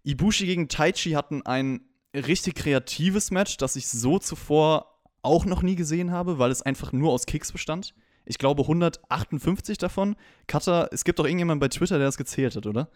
Ibushi 0.02 0.46
gegen 0.46 0.68
Taichi 0.68 1.12
hatten 1.12 1.42
ein 1.46 1.80
richtig 2.14 2.54
kreatives 2.54 3.30
Match, 3.30 3.56
das 3.56 3.76
ich 3.76 3.88
so 3.88 4.18
zuvor 4.18 5.00
auch 5.22 5.44
noch 5.44 5.62
nie 5.62 5.76
gesehen 5.76 6.10
habe, 6.10 6.38
weil 6.38 6.50
es 6.50 6.62
einfach 6.62 6.92
nur 6.92 7.12
aus 7.12 7.26
Kicks 7.26 7.52
bestand. 7.52 7.94
Ich 8.26 8.38
glaube 8.38 8.62
158 8.62 9.78
davon. 9.78 10.16
Cutter, 10.46 10.88
es 10.92 11.04
gibt 11.04 11.18
doch 11.18 11.24
irgendjemanden 11.24 11.60
bei 11.60 11.68
Twitter, 11.68 11.98
der 11.98 12.06
das 12.06 12.16
gezählt 12.16 12.56
hat, 12.56 12.66
oder? 12.66 12.90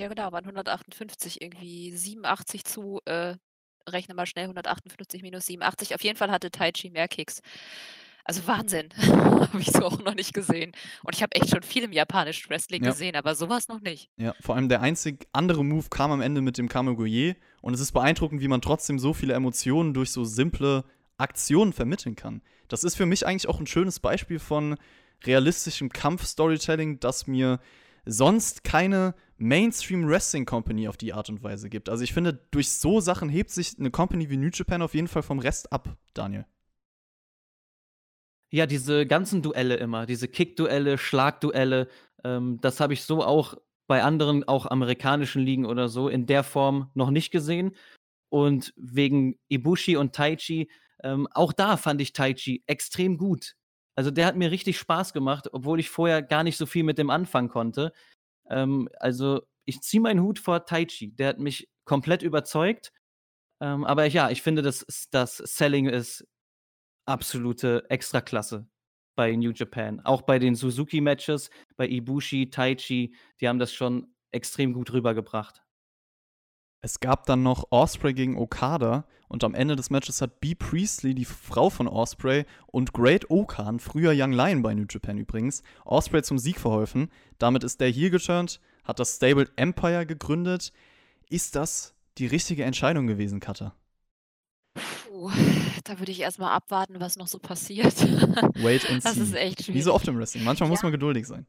Ja, 0.00 0.08
genau, 0.08 0.32
waren 0.32 0.44
158 0.44 1.42
irgendwie 1.42 1.94
87 1.94 2.64
zu, 2.64 3.00
äh, 3.04 3.36
rechne 3.88 4.14
mal 4.14 4.26
schnell 4.26 4.44
158 4.44 5.22
minus 5.22 5.46
87. 5.46 5.94
Auf 5.94 6.02
jeden 6.02 6.16
Fall 6.16 6.30
hatte 6.30 6.50
Taichi 6.50 6.90
mehr 6.90 7.08
Kicks. 7.08 7.40
Also 8.30 8.46
Wahnsinn. 8.46 8.90
Habe 8.96 9.58
ich 9.58 9.72
so 9.72 9.84
auch 9.84 10.04
noch 10.04 10.14
nicht 10.14 10.32
gesehen. 10.32 10.70
Und 11.02 11.16
ich 11.16 11.22
habe 11.24 11.34
echt 11.34 11.50
schon 11.50 11.64
viel 11.64 11.82
im 11.82 11.92
japanischen 11.92 12.48
Wrestling 12.48 12.84
Ja. 12.84 12.90
gesehen, 12.92 13.16
aber 13.16 13.34
sowas 13.34 13.66
noch 13.66 13.80
nicht. 13.80 14.08
Ja, 14.18 14.36
vor 14.40 14.54
allem 14.54 14.68
der 14.68 14.82
einzig 14.82 15.26
andere 15.32 15.64
Move 15.64 15.86
kam 15.90 16.12
am 16.12 16.20
Ende 16.20 16.40
mit 16.40 16.56
dem 16.56 16.68
Kamegoye 16.68 17.34
und 17.60 17.74
es 17.74 17.80
ist 17.80 17.90
beeindruckend, 17.90 18.40
wie 18.40 18.46
man 18.46 18.60
trotzdem 18.62 19.00
so 19.00 19.14
viele 19.14 19.34
Emotionen 19.34 19.94
durch 19.94 20.12
so 20.12 20.22
simple 20.22 20.84
Aktionen 21.18 21.72
vermitteln 21.72 22.14
kann. 22.14 22.40
Das 22.68 22.84
ist 22.84 22.94
für 22.94 23.04
mich 23.04 23.26
eigentlich 23.26 23.48
auch 23.48 23.58
ein 23.58 23.66
schönes 23.66 23.98
Beispiel 23.98 24.38
von 24.38 24.76
realistischem 25.24 25.88
Kampf-Storytelling, 25.88 27.00
das 27.00 27.26
mir 27.26 27.58
sonst 28.04 28.62
keine 28.62 29.16
Mainstream-Wrestling-Company 29.38 30.86
auf 30.86 30.96
die 30.96 31.14
Art 31.14 31.30
und 31.30 31.42
Weise 31.42 31.68
gibt. 31.68 31.88
Also 31.88 32.04
ich 32.04 32.12
finde, 32.12 32.38
durch 32.52 32.70
so 32.70 33.00
Sachen 33.00 33.28
hebt 33.28 33.50
sich 33.50 33.76
eine 33.76 33.90
Company 33.90 34.30
wie 34.30 34.36
New 34.36 34.50
Japan 34.54 34.82
auf 34.82 34.94
jeden 34.94 35.08
Fall 35.08 35.24
vom 35.24 35.40
Rest 35.40 35.72
ab, 35.72 35.96
Daniel. 36.14 36.46
Ja, 38.52 38.66
diese 38.66 39.06
ganzen 39.06 39.42
Duelle 39.42 39.76
immer, 39.76 40.06
diese 40.06 40.28
Kick-Duelle, 40.28 40.98
Schlagduelle, 40.98 41.88
ähm, 42.24 42.58
das 42.60 42.80
habe 42.80 42.92
ich 42.92 43.02
so 43.02 43.22
auch 43.22 43.54
bei 43.86 44.02
anderen, 44.02 44.46
auch 44.46 44.66
amerikanischen 44.66 45.42
Ligen 45.42 45.66
oder 45.66 45.88
so, 45.88 46.08
in 46.08 46.26
der 46.26 46.44
Form 46.44 46.90
noch 46.94 47.10
nicht 47.10 47.30
gesehen. 47.30 47.74
Und 48.28 48.72
wegen 48.76 49.38
Ibushi 49.48 49.96
und 49.96 50.14
Taichi, 50.14 50.70
ähm, 51.02 51.28
auch 51.32 51.52
da 51.52 51.76
fand 51.76 52.00
ich 52.00 52.12
Taichi 52.12 52.62
extrem 52.66 53.18
gut. 53.18 53.56
Also 53.96 54.10
der 54.10 54.26
hat 54.26 54.36
mir 54.36 54.50
richtig 54.50 54.78
Spaß 54.78 55.12
gemacht, 55.12 55.48
obwohl 55.52 55.80
ich 55.80 55.90
vorher 55.90 56.22
gar 56.22 56.44
nicht 56.44 56.56
so 56.56 56.66
viel 56.66 56.84
mit 56.84 56.98
dem 56.98 57.10
anfangen 57.10 57.48
konnte. 57.48 57.92
Ähm, 58.48 58.88
also 58.98 59.42
ich 59.64 59.80
ziehe 59.82 60.00
meinen 60.00 60.22
Hut 60.22 60.38
vor 60.38 60.64
Taichi. 60.64 61.14
Der 61.14 61.28
hat 61.28 61.38
mich 61.38 61.68
komplett 61.84 62.22
überzeugt. 62.22 62.92
Ähm, 63.60 63.84
aber 63.84 64.06
ja, 64.06 64.30
ich 64.30 64.42
finde, 64.42 64.62
das, 64.62 64.86
das 65.10 65.36
Selling 65.36 65.86
ist 65.88 66.26
absolute 67.10 67.84
Extraklasse 67.90 68.66
bei 69.16 69.34
New 69.34 69.50
Japan. 69.50 70.00
Auch 70.00 70.22
bei 70.22 70.38
den 70.38 70.54
Suzuki-Matches, 70.54 71.50
bei 71.76 71.88
Ibushi, 71.88 72.50
Taichi, 72.50 73.14
die 73.40 73.48
haben 73.48 73.58
das 73.58 73.72
schon 73.72 74.14
extrem 74.30 74.72
gut 74.72 74.92
rübergebracht. 74.92 75.62
Es 76.82 77.00
gab 77.00 77.26
dann 77.26 77.42
noch 77.42 77.66
Osprey 77.70 78.14
gegen 78.14 78.38
Okada 78.38 79.04
und 79.28 79.44
am 79.44 79.54
Ende 79.54 79.76
des 79.76 79.90
Matches 79.90 80.22
hat 80.22 80.40
B. 80.40 80.54
Priestley, 80.54 81.14
die 81.14 81.26
Frau 81.26 81.68
von 81.68 81.86
Osprey, 81.86 82.46
und 82.68 82.94
Great 82.94 83.28
Okan, 83.28 83.80
früher 83.80 84.12
Young 84.14 84.32
Lion 84.32 84.62
bei 84.62 84.72
New 84.72 84.86
Japan 84.88 85.18
übrigens, 85.18 85.62
Osprey 85.84 86.22
zum 86.22 86.38
Sieg 86.38 86.58
verholfen. 86.58 87.10
Damit 87.38 87.64
ist 87.64 87.80
der 87.80 87.88
hier 87.88 88.08
geturnt, 88.08 88.60
hat 88.84 88.98
das 88.98 89.16
Stabled 89.16 89.52
Empire 89.56 90.06
gegründet. 90.06 90.72
Ist 91.28 91.54
das 91.54 91.94
die 92.16 92.26
richtige 92.26 92.64
Entscheidung 92.64 93.06
gewesen, 93.06 93.40
Cutter? 93.40 93.74
Puh, 94.74 95.30
da 95.84 95.98
würde 95.98 96.12
ich 96.12 96.20
erst 96.20 96.38
mal 96.38 96.52
abwarten, 96.52 97.00
was 97.00 97.16
noch 97.16 97.28
so 97.28 97.38
passiert. 97.38 97.94
Wait 98.56 98.88
and 98.90 99.04
Das 99.04 99.14
see. 99.14 99.22
ist 99.22 99.34
echt 99.34 99.58
Wie 99.72 99.80
so 99.82 99.90
schwierig. 99.90 99.94
oft 99.94 100.08
im 100.08 100.18
Wrestling. 100.18 100.44
Manchmal 100.44 100.68
muss 100.68 100.82
Ja. 100.82 100.86
man 100.86 100.92
geduldig 100.92 101.26
sein. 101.26 101.46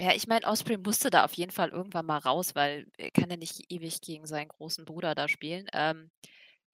Ja, 0.00 0.12
ich 0.12 0.26
meine, 0.26 0.46
Osprey 0.46 0.76
musste 0.76 1.08
da 1.10 1.24
auf 1.24 1.34
jeden 1.34 1.52
Fall 1.52 1.68
irgendwann 1.68 2.06
mal 2.06 2.18
raus, 2.18 2.54
weil 2.56 2.86
er 2.98 3.10
kann 3.12 3.30
ja 3.30 3.36
nicht 3.36 3.70
ewig 3.72 4.00
gegen 4.00 4.26
seinen 4.26 4.48
großen 4.48 4.84
Bruder 4.84 5.14
da 5.14 5.28
spielen. 5.28 5.66
Ähm, 5.72 6.10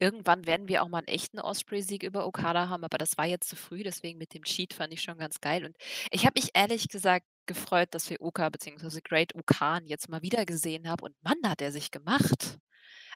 irgendwann 0.00 0.46
werden 0.46 0.68
wir 0.68 0.82
auch 0.82 0.88
mal 0.88 0.98
einen 0.98 1.08
echten 1.08 1.40
Osprey-Sieg 1.40 2.02
über 2.04 2.26
Okada 2.26 2.68
haben, 2.68 2.84
aber 2.84 2.98
das 2.98 3.18
war 3.18 3.26
jetzt 3.26 3.48
zu 3.48 3.56
früh, 3.56 3.82
deswegen 3.84 4.18
mit 4.18 4.34
dem 4.34 4.44
Cheat 4.44 4.74
fand 4.74 4.92
ich 4.92 5.02
schon 5.02 5.18
ganz 5.18 5.40
geil. 5.40 5.64
Und 5.66 5.76
ich 6.10 6.26
habe 6.26 6.40
mich 6.40 6.50
ehrlich 6.54 6.88
gesagt 6.88 7.26
gefreut, 7.46 7.88
dass 7.92 8.10
wir 8.10 8.20
Oka 8.22 8.48
bzw. 8.50 9.00
Great 9.04 9.34
Okan 9.36 9.86
jetzt 9.86 10.08
mal 10.08 10.22
wieder 10.22 10.46
gesehen 10.46 10.88
haben 10.88 11.02
und 11.04 11.16
Mann, 11.22 11.38
hat 11.48 11.62
er 11.62 11.72
sich 11.72 11.90
gemacht. 11.90 12.58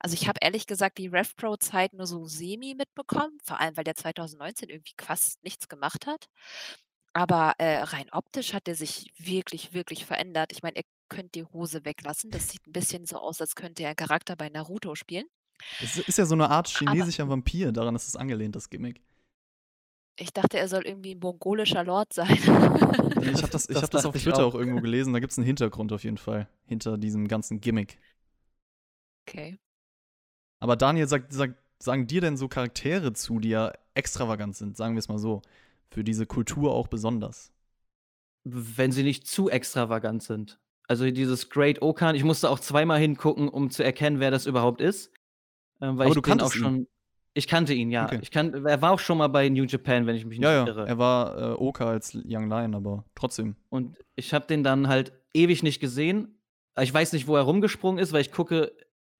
Also 0.00 0.14
ich 0.14 0.28
habe 0.28 0.38
ehrlich 0.42 0.66
gesagt 0.66 0.98
die 0.98 1.08
RevPro-Zeit 1.08 1.94
nur 1.94 2.06
so 2.06 2.26
semi 2.26 2.74
mitbekommen, 2.76 3.38
vor 3.44 3.60
allem 3.60 3.76
weil 3.76 3.84
der 3.84 3.96
2019 3.96 4.70
irgendwie 4.70 4.94
fast 5.00 5.42
nichts 5.44 5.68
gemacht 5.68 6.06
hat. 6.06 6.26
Aber, 7.14 7.54
äh, 7.58 7.78
rein 7.82 8.08
optisch 8.12 8.54
hat 8.54 8.68
er 8.68 8.74
sich 8.76 9.12
wirklich, 9.18 9.72
wirklich 9.74 10.06
verändert. 10.06 10.52
Ich 10.52 10.62
meine, 10.62 10.76
er 10.78 10.84
könnte 11.08 11.30
die 11.40 11.44
Hose 11.44 11.84
weglassen. 11.84 12.30
Das 12.30 12.48
sieht 12.50 12.66
'n 12.68 12.72
bisschen 12.72 13.06
so 13.06 13.18
aus, 13.18 13.40
als 13.40 13.54
könnte 13.56 13.84
er 13.84 13.90
'n 13.92 13.96
Charakter 13.96 14.36
bei 14.36 14.48
Naruto 14.50 14.94
spielen. 14.96 15.26
Es 15.80 15.96
ist 15.98 16.18
ja 16.18 16.26
so 16.26 16.34
eine 16.34 16.50
Art 16.50 16.68
Aber 16.68 16.92
chinesischer 16.92 17.28
Vampir, 17.28 17.72
daran 17.72 17.94
ist 17.94 18.08
es 18.08 18.16
angelehnt, 18.16 18.54
das 18.56 18.70
Gimmick. 18.70 19.00
Ich 20.16 20.32
dachte, 20.32 20.58
er 20.58 20.68
soll 20.68 20.86
irgendwie 20.86 21.12
'n 21.14 21.18
mongolischer 21.20 21.82
Lord 21.84 22.12
sein. 22.12 22.28
Ich 23.32 23.42
habe 23.42 23.50
das, 23.50 23.68
ich 23.68 23.74
Das 23.74 23.82
hab 23.82 23.90
das 23.90 24.06
auf 24.06 24.14
Twitter 24.16 24.44
auch. 24.44 24.54
auch 24.54 24.54
irgendwo 24.54 24.80
gelesen, 24.80 25.12
da 25.12 25.18
gibt 25.18 25.32
es 25.32 25.38
einen 25.38 25.46
Hintergrund 25.46 25.92
auf 25.92 26.04
jeden 26.04 26.18
Fall, 26.18 26.48
hinter 26.66 26.98
diesem 26.98 27.26
ganzen 27.26 27.60
Gimmick. 27.60 27.98
Okay. 29.28 29.58
Aber 30.62 30.76
Daniel, 30.76 31.06
sag, 31.08 31.26
sag, 31.32 31.54
sagen 31.78 32.06
dir 32.06 32.20
denn 32.20 32.36
so 32.36 32.48
Charaktere 32.48 33.12
zu, 33.12 33.38
die 33.40 33.50
ja 33.50 33.72
extravagant 33.94 34.56
sind, 34.56 34.76
sagen 34.76 34.94
wir 34.94 34.98
es 35.00 35.08
mal 35.08 35.18
so, 35.18 35.42
für 35.90 36.04
diese 36.04 36.26
Kultur 36.26 36.72
auch 36.72 36.88
besonders? 36.88 37.52
Wenn 38.46 38.92
sie 38.92 39.02
nicht 39.02 39.26
zu 39.26 39.48
extravagant 39.48 40.22
sind. 40.22 40.58
Also 40.86 41.10
dieses 41.10 41.48
Great 41.48 41.80
Okan, 41.80 42.14
ich 42.14 42.24
musste 42.24 42.50
auch 42.50 42.60
zweimal 42.60 43.00
hingucken, 43.00 43.48
um 43.48 43.70
zu 43.70 43.82
erkennen, 43.82 44.20
wer 44.20 44.30
das 44.30 44.44
überhaupt 44.46 44.82
ist. 44.82 45.10
Ähm, 45.84 45.98
weil 45.98 46.06
Aber 46.06 46.08
ich 46.08 46.14
du 46.14 46.20
den 46.20 46.32
auch 46.32 46.38
kanntest 46.38 46.56
ihn. 46.56 46.62
schon. 46.62 46.86
Ich 47.36 47.48
kannte 47.48 47.74
ihn, 47.74 47.90
ja. 47.90 48.04
Okay. 48.04 48.20
Ich 48.22 48.30
kan 48.30 48.64
er 48.64 48.80
war 48.80 48.92
auch 48.92 49.00
schon 49.00 49.18
mal 49.18 49.26
bei 49.28 49.48
New 49.48 49.64
Japan, 49.64 50.06
wenn 50.06 50.14
ich 50.14 50.24
mich 50.24 50.38
nicht 50.38 50.44
Ja, 50.44 50.52
ja, 50.52 50.66
irre. 50.66 50.86
er 50.86 50.98
war 50.98 51.36
äh, 51.36 51.54
Oka 51.54 51.88
als 51.88 52.14
Young 52.14 52.48
Lion, 52.48 52.74
aber 52.74 53.04
trotzdem. 53.16 53.56
Und 53.70 53.98
ich 54.14 54.32
habe 54.32 54.46
den 54.46 54.62
dann 54.62 54.86
halt 54.88 55.12
ewig 55.34 55.62
nicht 55.62 55.80
gesehen. 55.80 56.38
Ich 56.80 56.94
weiß 56.94 57.12
nicht, 57.12 57.26
wo 57.26 57.36
er 57.36 57.42
rumgesprungen 57.42 58.02
ist, 58.02 58.12
weil 58.12 58.20
ich 58.20 58.30
gucke, 58.30 58.72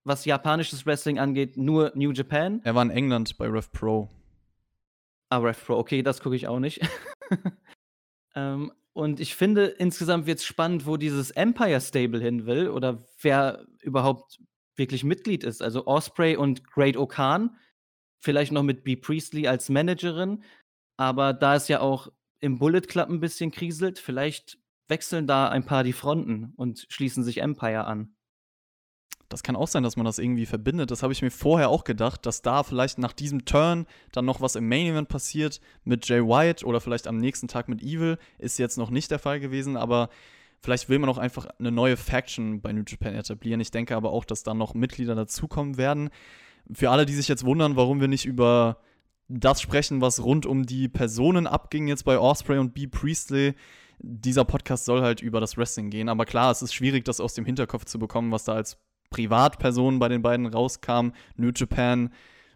was 0.05 0.25
japanisches 0.25 0.87
Wrestling 0.87 1.19
angeht, 1.19 1.57
nur 1.57 1.93
New 1.95 2.13
Japan. 2.13 2.61
Er 2.63 2.75
war 2.75 2.83
in 2.83 2.91
England 2.91 3.37
bei 3.37 3.47
Rev 3.49 3.69
Pro. 3.73 4.09
Ah, 5.31 5.39
Rev 5.39 5.59
Pro, 5.65 5.77
okay, 5.77 6.03
das 6.03 6.21
gucke 6.21 6.37
ich 6.37 6.47
auch 6.47 6.61
nicht. 6.61 6.81
ähm, 8.37 8.73
und 8.93 9.19
ich 9.19 9.35
finde, 9.35 9.67
insgesamt 9.67 10.27
wird 10.27 10.39
es 10.39 10.45
spannend, 10.45 10.87
wo 10.87 10.97
dieses 10.97 11.33
Empire 11.33 11.81
Stable 11.81 12.21
hin 12.21 12.47
will 12.47 12.69
oder 12.69 13.03
wer 13.21 13.67
überhaupt 13.83 14.39
wirklich 14.77 15.05
Mitglied 15.05 15.45
ist. 15.45 15.63
Also 15.63 15.87
Osprey 15.87 16.37
und 16.37 16.65
Great 16.65 16.97
Okan, 16.97 17.57
vielleicht 18.23 18.53
noch 18.53 18.63
mit 18.63 18.85
B. 18.85 18.97
Priestley 18.97 19.47
als 19.47 19.69
Managerin. 19.69 20.43
Aber 20.97 21.33
da 21.33 21.57
es 21.57 21.69
ja 21.69 21.81
auch 21.81 22.09
im 22.41 22.59
Bullet 22.59 22.83
Club 22.83 23.09
ein 23.09 23.21
bisschen 23.21 23.51
kriselt, 23.51 23.99
vielleicht 23.99 24.59
wechseln 24.89 25.27
da 25.27 25.49
ein 25.49 25.65
paar 25.65 25.83
die 25.83 25.93
Fronten 25.93 26.53
und 26.57 26.87
schließen 26.89 27.25
sich 27.25 27.39
Empire 27.39 27.85
an. 27.85 28.15
Das 29.29 29.43
kann 29.43 29.57
auch 29.57 29.69
sein, 29.69 29.83
dass 29.83 29.97
man 29.97 30.05
das 30.05 30.19
irgendwie 30.19 30.47
verbindet. 30.47 30.91
Das 30.91 31.03
habe 31.03 31.13
ich 31.13 31.23
mir 31.23 31.31
vorher 31.31 31.71
auch 31.71 31.85
gedacht, 31.85 32.27
dass 32.27 32.43
da 32.43 32.63
vielleicht 32.63 32.99
nach 32.99 33.13
diesem 33.13 33.45
Turn 33.45 33.87
dann 34.13 34.27
noch 34.27 34.41
was 34.41 34.55
im 34.55 34.69
Main 34.69 34.87
Event 34.87 35.09
passiert 35.09 35.61
mit 35.83 36.07
Jay 36.07 36.21
White 36.21 36.65
oder 36.65 36.81
vielleicht 36.81 37.07
am 37.07 37.17
nächsten 37.17 37.49
Tag 37.49 37.69
mit 37.69 37.83
Evil. 37.83 38.19
Ist 38.39 38.59
jetzt 38.59 38.77
noch 38.77 38.91
nicht 38.91 39.11
der 39.11 39.19
Fall 39.19 39.41
gewesen, 39.41 39.77
aber 39.77 40.11
vielleicht 40.65 40.89
will 40.89 40.99
man 40.99 41.11
auch 41.11 41.19
einfach 41.19 41.47
eine 41.59 41.71
neue 41.71 41.97
Faction 41.97 42.63
bei 42.63 42.73
New 42.73 42.85
Japan 42.87 43.15
etablieren. 43.15 43.61
Ich 43.61 43.71
denke 43.71 43.95
aber 43.95 44.11
auch, 44.11 44.25
dass 44.25 44.43
dann 44.43 44.57
noch 44.57 44.75
Mitglieder 44.75 45.15
dazukommen 45.15 45.77
werden. 45.77 46.09
Für 46.73 46.91
alle, 46.91 47.05
die 47.05 47.13
sich 47.13 47.29
jetzt 47.29 47.45
wundern, 47.45 47.77
warum 47.77 48.01
wir 48.01 48.09
nicht 48.09 48.25
über 48.25 48.79
das 49.29 49.61
sprechen, 49.61 50.01
was 50.01 50.23
rund 50.23 50.47
um 50.47 50.65
die 50.65 50.89
Personen 50.89 51.47
abging 51.47 51.87
jetzt 51.87 52.05
bei 52.05 52.19
Osprey 52.19 52.59
und 52.59 52.73
B. 52.73 52.87
Priestley. 52.87 53.55
Dieser 53.99 54.45
Podcast 54.45 54.87
soll 54.87 55.03
halt 55.03 55.21
über 55.21 55.41
das 55.41 55.59
Wrestling 55.59 55.91
gehen. 55.91 56.09
Aber 56.09 56.25
klar, 56.25 56.51
es 56.51 56.63
ist 56.63 56.75
schwierig, 56.75 57.05
das 57.05 57.21
aus 57.21 57.35
dem 57.35 57.45
Hinterkopf 57.45 57.85
zu 57.85 57.99
bekommen, 57.99 58.33
was 58.33 58.45
da 58.45 58.55
als 58.55 58.79
Privatpersonen 59.11 60.01
bei 60.01 60.09
den 60.09 60.23
beiden 60.23 60.47
rauskam. 60.47 61.11
New 61.37 61.53
Japan 61.55 62.11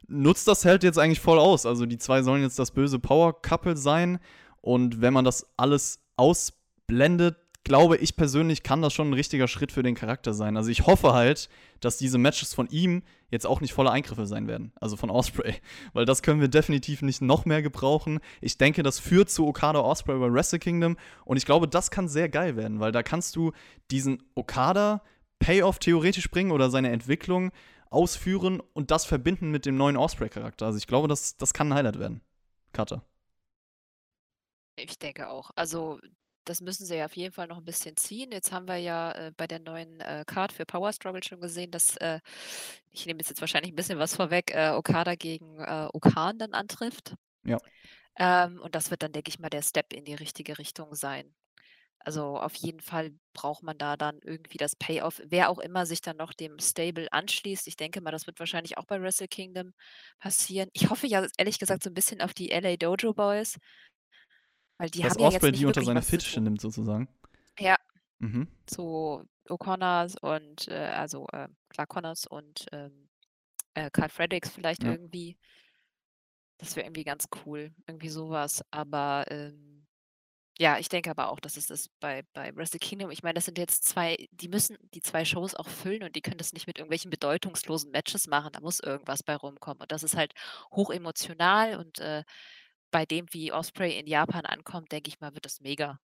nutzt 0.09 0.48
das 0.48 0.64
halt 0.64 0.82
jetzt 0.82 0.98
eigentlich 0.98 1.20
voll 1.20 1.38
aus. 1.38 1.66
Also 1.66 1.84
die 1.84 1.98
zwei 1.98 2.22
sollen 2.22 2.42
jetzt 2.42 2.59
das 2.59 2.70
böse 2.70 2.98
Power-Couple 2.98 3.76
sein. 3.76 4.18
Und 4.62 5.02
wenn 5.02 5.12
man 5.12 5.26
das 5.26 5.46
alles 5.59 6.00
ausblendet, 6.16 7.36
glaube 7.64 7.96
ich 7.96 8.16
persönlich, 8.16 8.62
kann 8.62 8.82
das 8.82 8.94
schon 8.94 9.11
ein 9.11 9.14
richtiger 9.14 9.48
Schritt 9.48 9.72
für 9.72 9.82
den 9.82 9.94
Charakter 9.94 10.32
sein. 10.32 10.56
Also 10.56 10.70
ich 10.70 10.86
hoffe 10.86 11.12
halt, 11.12 11.48
dass 11.80 11.98
diese 11.98 12.18
Matches 12.18 12.54
von 12.54 12.68
ihm 12.68 13.02
jetzt 13.30 13.46
auch 13.46 13.61
nicht 13.61 13.72
voller 13.72 13.90
Eingriffe 13.92 14.26
sein 14.26 14.46
werden. 14.48 14.72
Also 14.80 14.96
von 14.96 15.11
Osprey. 15.11 15.54
Weil 15.92 16.04
das 16.04 16.22
können 16.22 16.40
wir 16.40 16.48
definitiv 16.48 17.02
nicht 17.02 17.20
noch 17.20 17.44
mehr 17.44 17.62
gebrauchen. 17.62 18.20
Ich 18.40 18.59
denke, 18.59 18.82
das 18.82 18.98
führt 18.98 19.30
zu 19.30 19.46
Okada 19.46 19.80
Osprey 19.80 20.18
bei 20.18 20.32
Wrestle 20.32 20.59
Kingdom. 20.59 20.96
Und 21.24 21.36
ich 21.36 21.44
glaube, 21.44 21.68
das 21.68 21.90
kann 21.90 22.09
sehr 22.09 22.28
geil 22.28 22.56
werden, 22.56 22.80
weil 22.80 22.92
da 22.92 23.02
kannst 23.02 23.36
du 23.36 23.52
diesen 23.90 24.22
Okada 24.34 25.02
Payoff 25.38 25.78
theoretisch 25.78 26.30
bringen 26.30 26.50
oder 26.50 26.70
seine 26.70 26.90
Entwicklung 26.90 27.52
ausführen 27.90 28.61
und 28.72 28.90
das 28.90 29.04
verbinden 29.04 29.50
mit 29.50 29.66
dem 29.66 29.76
neuen 29.76 29.96
Osprey-Charakter. 29.96 30.66
Also 30.66 30.78
ich 30.78 30.86
glaube, 30.86 31.09
das, 31.09 31.36
das 31.36 31.54
kann 31.54 31.68
ein 31.68 31.74
Highlight 31.74 31.98
werden. 31.98 32.20
Cutter. 32.72 33.02
Ich 34.76 34.98
denke 34.98 35.28
auch. 35.28 35.50
Also, 35.56 35.98
das 36.49 36.61
müssen 36.61 36.86
sie 36.86 36.96
ja 36.96 37.05
auf 37.05 37.16
jeden 37.16 37.32
Fall 37.32 37.46
noch 37.46 37.59
ein 37.59 37.64
bisschen 37.64 37.96
ziehen. 37.96 38.32
Jetzt 38.32 38.53
haben 38.53 38.68
wir 38.68 38.76
ja 38.76 39.12
äh, 39.12 39.32
bei 39.36 39.46
der 39.46 39.59
neuen 39.59 40.01
äh, 40.01 40.24
Card 40.26 40.53
für 40.53 40.64
Power 40.64 40.92
Struggle 40.92 41.22
schon 41.22 41.40
gesehen, 41.40 41.70
dass, 41.70 41.96
äh, 41.96 42.20
ich 42.90 43.07
nehme 43.07 43.20
jetzt 43.20 43.40
wahrscheinlich 43.40 43.72
ein 43.72 43.76
bisschen 43.76 43.99
was 43.99 44.16
vorweg, 44.16 44.55
äh, 44.55 44.70
Okada 44.70 45.14
gegen 45.14 45.61
äh, 45.61 45.88
Okan 45.92 46.38
dann 46.38 46.55
antrifft. 46.55 47.14
Ja. 47.44 47.59
Ähm, 48.18 48.61
und 48.61 48.74
das 48.74 48.90
wird 48.90 49.03
dann, 49.03 49.12
denke 49.12 49.28
ich 49.30 49.38
mal, 49.38 49.51
der 49.51 49.62
Step 49.62 49.92
in 49.92 50.05
die 50.05 50.14
richtige 50.14 50.59
Richtung 50.59 50.94
sein. 50.94 51.34
Also 52.01 52.38
auf 52.38 52.55
jeden 52.55 52.80
Fall 52.80 53.12
braucht 53.34 53.62
man 53.62 53.76
da 53.76 53.96
dann 53.96 54.18
irgendwie 54.24 54.57
das 54.57 54.76
Payoff, 54.76 55.20
wer 55.26 55.51
auch 55.51 55.59
immer 55.59 55.84
sich 55.84 56.01
dann 56.01 56.16
noch 56.16 56.32
dem 56.32 56.59
Stable 56.59 57.12
anschließt. 57.12 57.66
Ich 57.66 57.76
denke 57.76 58.01
mal, 58.01 58.12
das 58.12 58.26
wird 58.26 58.38
wahrscheinlich 58.38 58.78
auch 58.78 58.86
bei 58.86 59.01
Wrestle 59.03 59.28
Kingdom 59.28 59.72
passieren. 60.18 60.70
Ich 60.72 60.90
hoffe 60.90 61.07
ja 61.07 61.26
ehrlich 61.36 61.59
gesagt 61.59 61.82
so 61.82 61.90
ein 61.90 61.94
bisschen 61.94 62.20
auf 62.20 62.32
die 62.34 62.51
LA 62.51 62.76
Dojo 62.76 63.12
Boys, 63.12 63.59
weil 64.78 64.90
die 64.90 65.02
Dass 65.02 65.12
haben 65.12 65.20
ja 65.20 65.26
Osprey 65.26 65.52
die 65.52 65.66
unter 65.66 65.82
seine 65.82 66.02
Fittiche 66.02 66.40
nimmt, 66.40 66.60
sozusagen. 66.60 67.08
Ja, 67.58 67.76
Mhm. 68.20 68.48
so 68.70 69.24
O'Connors 69.48 70.18
und 70.20 70.68
äh, 70.68 70.74
also 70.96 71.26
äh, 71.32 71.48
klar 71.70 71.86
Connors 71.86 72.26
und 72.26 72.66
ähm, 72.72 73.08
äh, 73.74 73.90
Carl 73.90 74.10
Fredericks 74.10 74.50
vielleicht 74.50 74.84
Ja. 74.84 74.92
irgendwie. 74.92 75.38
Das 76.58 76.74
wäre 76.76 76.86
irgendwie 76.86 77.04
ganz 77.04 77.26
cool, 77.46 77.72
irgendwie 77.86 78.08
sowas. 78.08 78.62
Aber 78.72 79.24
ähm, 79.30 79.86
ja, 80.58 80.78
ich 80.78 80.88
denke 80.88 81.10
aber 81.10 81.30
auch, 81.30 81.40
dass 81.40 81.56
es 81.56 81.68
das 81.68 81.88
bei, 82.00 82.24
bei 82.34 82.54
Wrestle 82.56 82.80
Kingdom, 82.80 83.10
ich 83.12 83.22
meine, 83.22 83.34
das 83.34 83.46
sind 83.46 83.58
jetzt 83.58 83.84
zwei, 83.84 84.16
die 84.32 84.48
müssen 84.48 84.76
die 84.94 85.02
zwei 85.02 85.24
Shows 85.24 85.54
auch 85.54 85.68
füllen 85.68 86.02
und 86.04 86.16
die 86.16 86.22
können 86.22 86.38
das 86.38 86.52
nicht 86.52 86.66
mit 86.66 86.78
irgendwelchen 86.78 87.10
bedeutungslosen 87.10 87.92
Matches 87.92 88.26
machen. 88.26 88.52
Da 88.52 88.60
muss 88.60 88.80
irgendwas 88.80 89.22
bei 89.22 89.36
rumkommen. 89.36 89.82
Und 89.82 89.92
das 89.92 90.02
ist 90.02 90.16
halt 90.16 90.34
hoch 90.72 90.90
emotional 90.90 91.76
und 91.78 92.00
äh, 92.00 92.24
bei 92.91 93.05
dem, 93.05 93.26
wie 93.30 93.53
Osprey 93.53 93.99
in 93.99 94.07
Japan 94.07 94.45
ankommt, 94.45 94.93
denke 94.93 95.09
ich 95.09 95.20
mal, 95.20 95.34
wird 95.34 95.45
das 95.45 95.61
mega. 95.61 95.99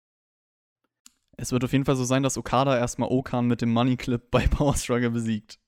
Es 1.37 1.53
wird 1.53 1.65
auf 1.65 1.73
jeden 1.73 1.85
Fall 1.85 1.97
so 1.97 2.05
sein, 2.05 2.23
dass 2.23 2.39
Okada 2.39 2.79
erstmal 2.79 3.11
Okan 3.11 3.47
mit 3.47 3.61
dem 3.61 3.73
Money 3.73 3.97
Clip 3.97 4.23
bei 4.31 4.47
Power 4.47 4.77
Struggle 4.77 5.11
besiegt. 5.11 5.59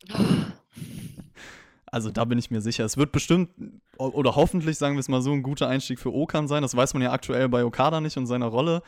Also 1.87 2.11
da 2.11 2.25
bin 2.25 2.39
ich 2.39 2.51
mir 2.51 2.61
sicher. 2.61 2.85
Es 2.85 2.97
wird 2.97 3.13
bestimmt 3.13 3.51
oder 3.97 4.37
hoffentlich, 4.37 4.77
sagen 4.77 4.97
wir 4.97 5.01
es 5.01 5.09
mal 5.09 5.23
so, 5.23 5.33
ein 5.33 5.43
guter 5.43 5.69
Einstieg 5.69 5.99
für 5.99 6.13
Okan 6.13 6.49
sein. 6.49 6.63
Das 6.63 6.77
weiß 6.77 6.95
man 6.95 7.03
ja 7.03 7.13
aktuell 7.13 7.49
bei 7.49 7.65
Okada 7.65 8.01
nicht 8.01 8.17
und 8.17 8.27
seiner 8.27 8.47
Rolle. 8.47 8.83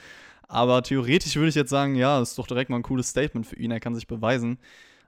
Aber 0.47 0.83
theoretisch 0.83 1.37
würde 1.37 1.49
ich 1.49 1.55
jetzt 1.55 1.71
sagen, 1.71 1.95
ja, 1.95 2.21
ist 2.21 2.39
doch 2.39 2.47
direkt 2.47 2.71
mal 2.71 2.77
ein 2.77 2.83
cooles 2.83 3.09
Statement 3.09 3.47
für 3.47 3.57
ihn. 3.57 3.71
Er 3.71 3.81
kann 3.81 3.95
sich 3.95 4.07
beweisen, 4.07 4.59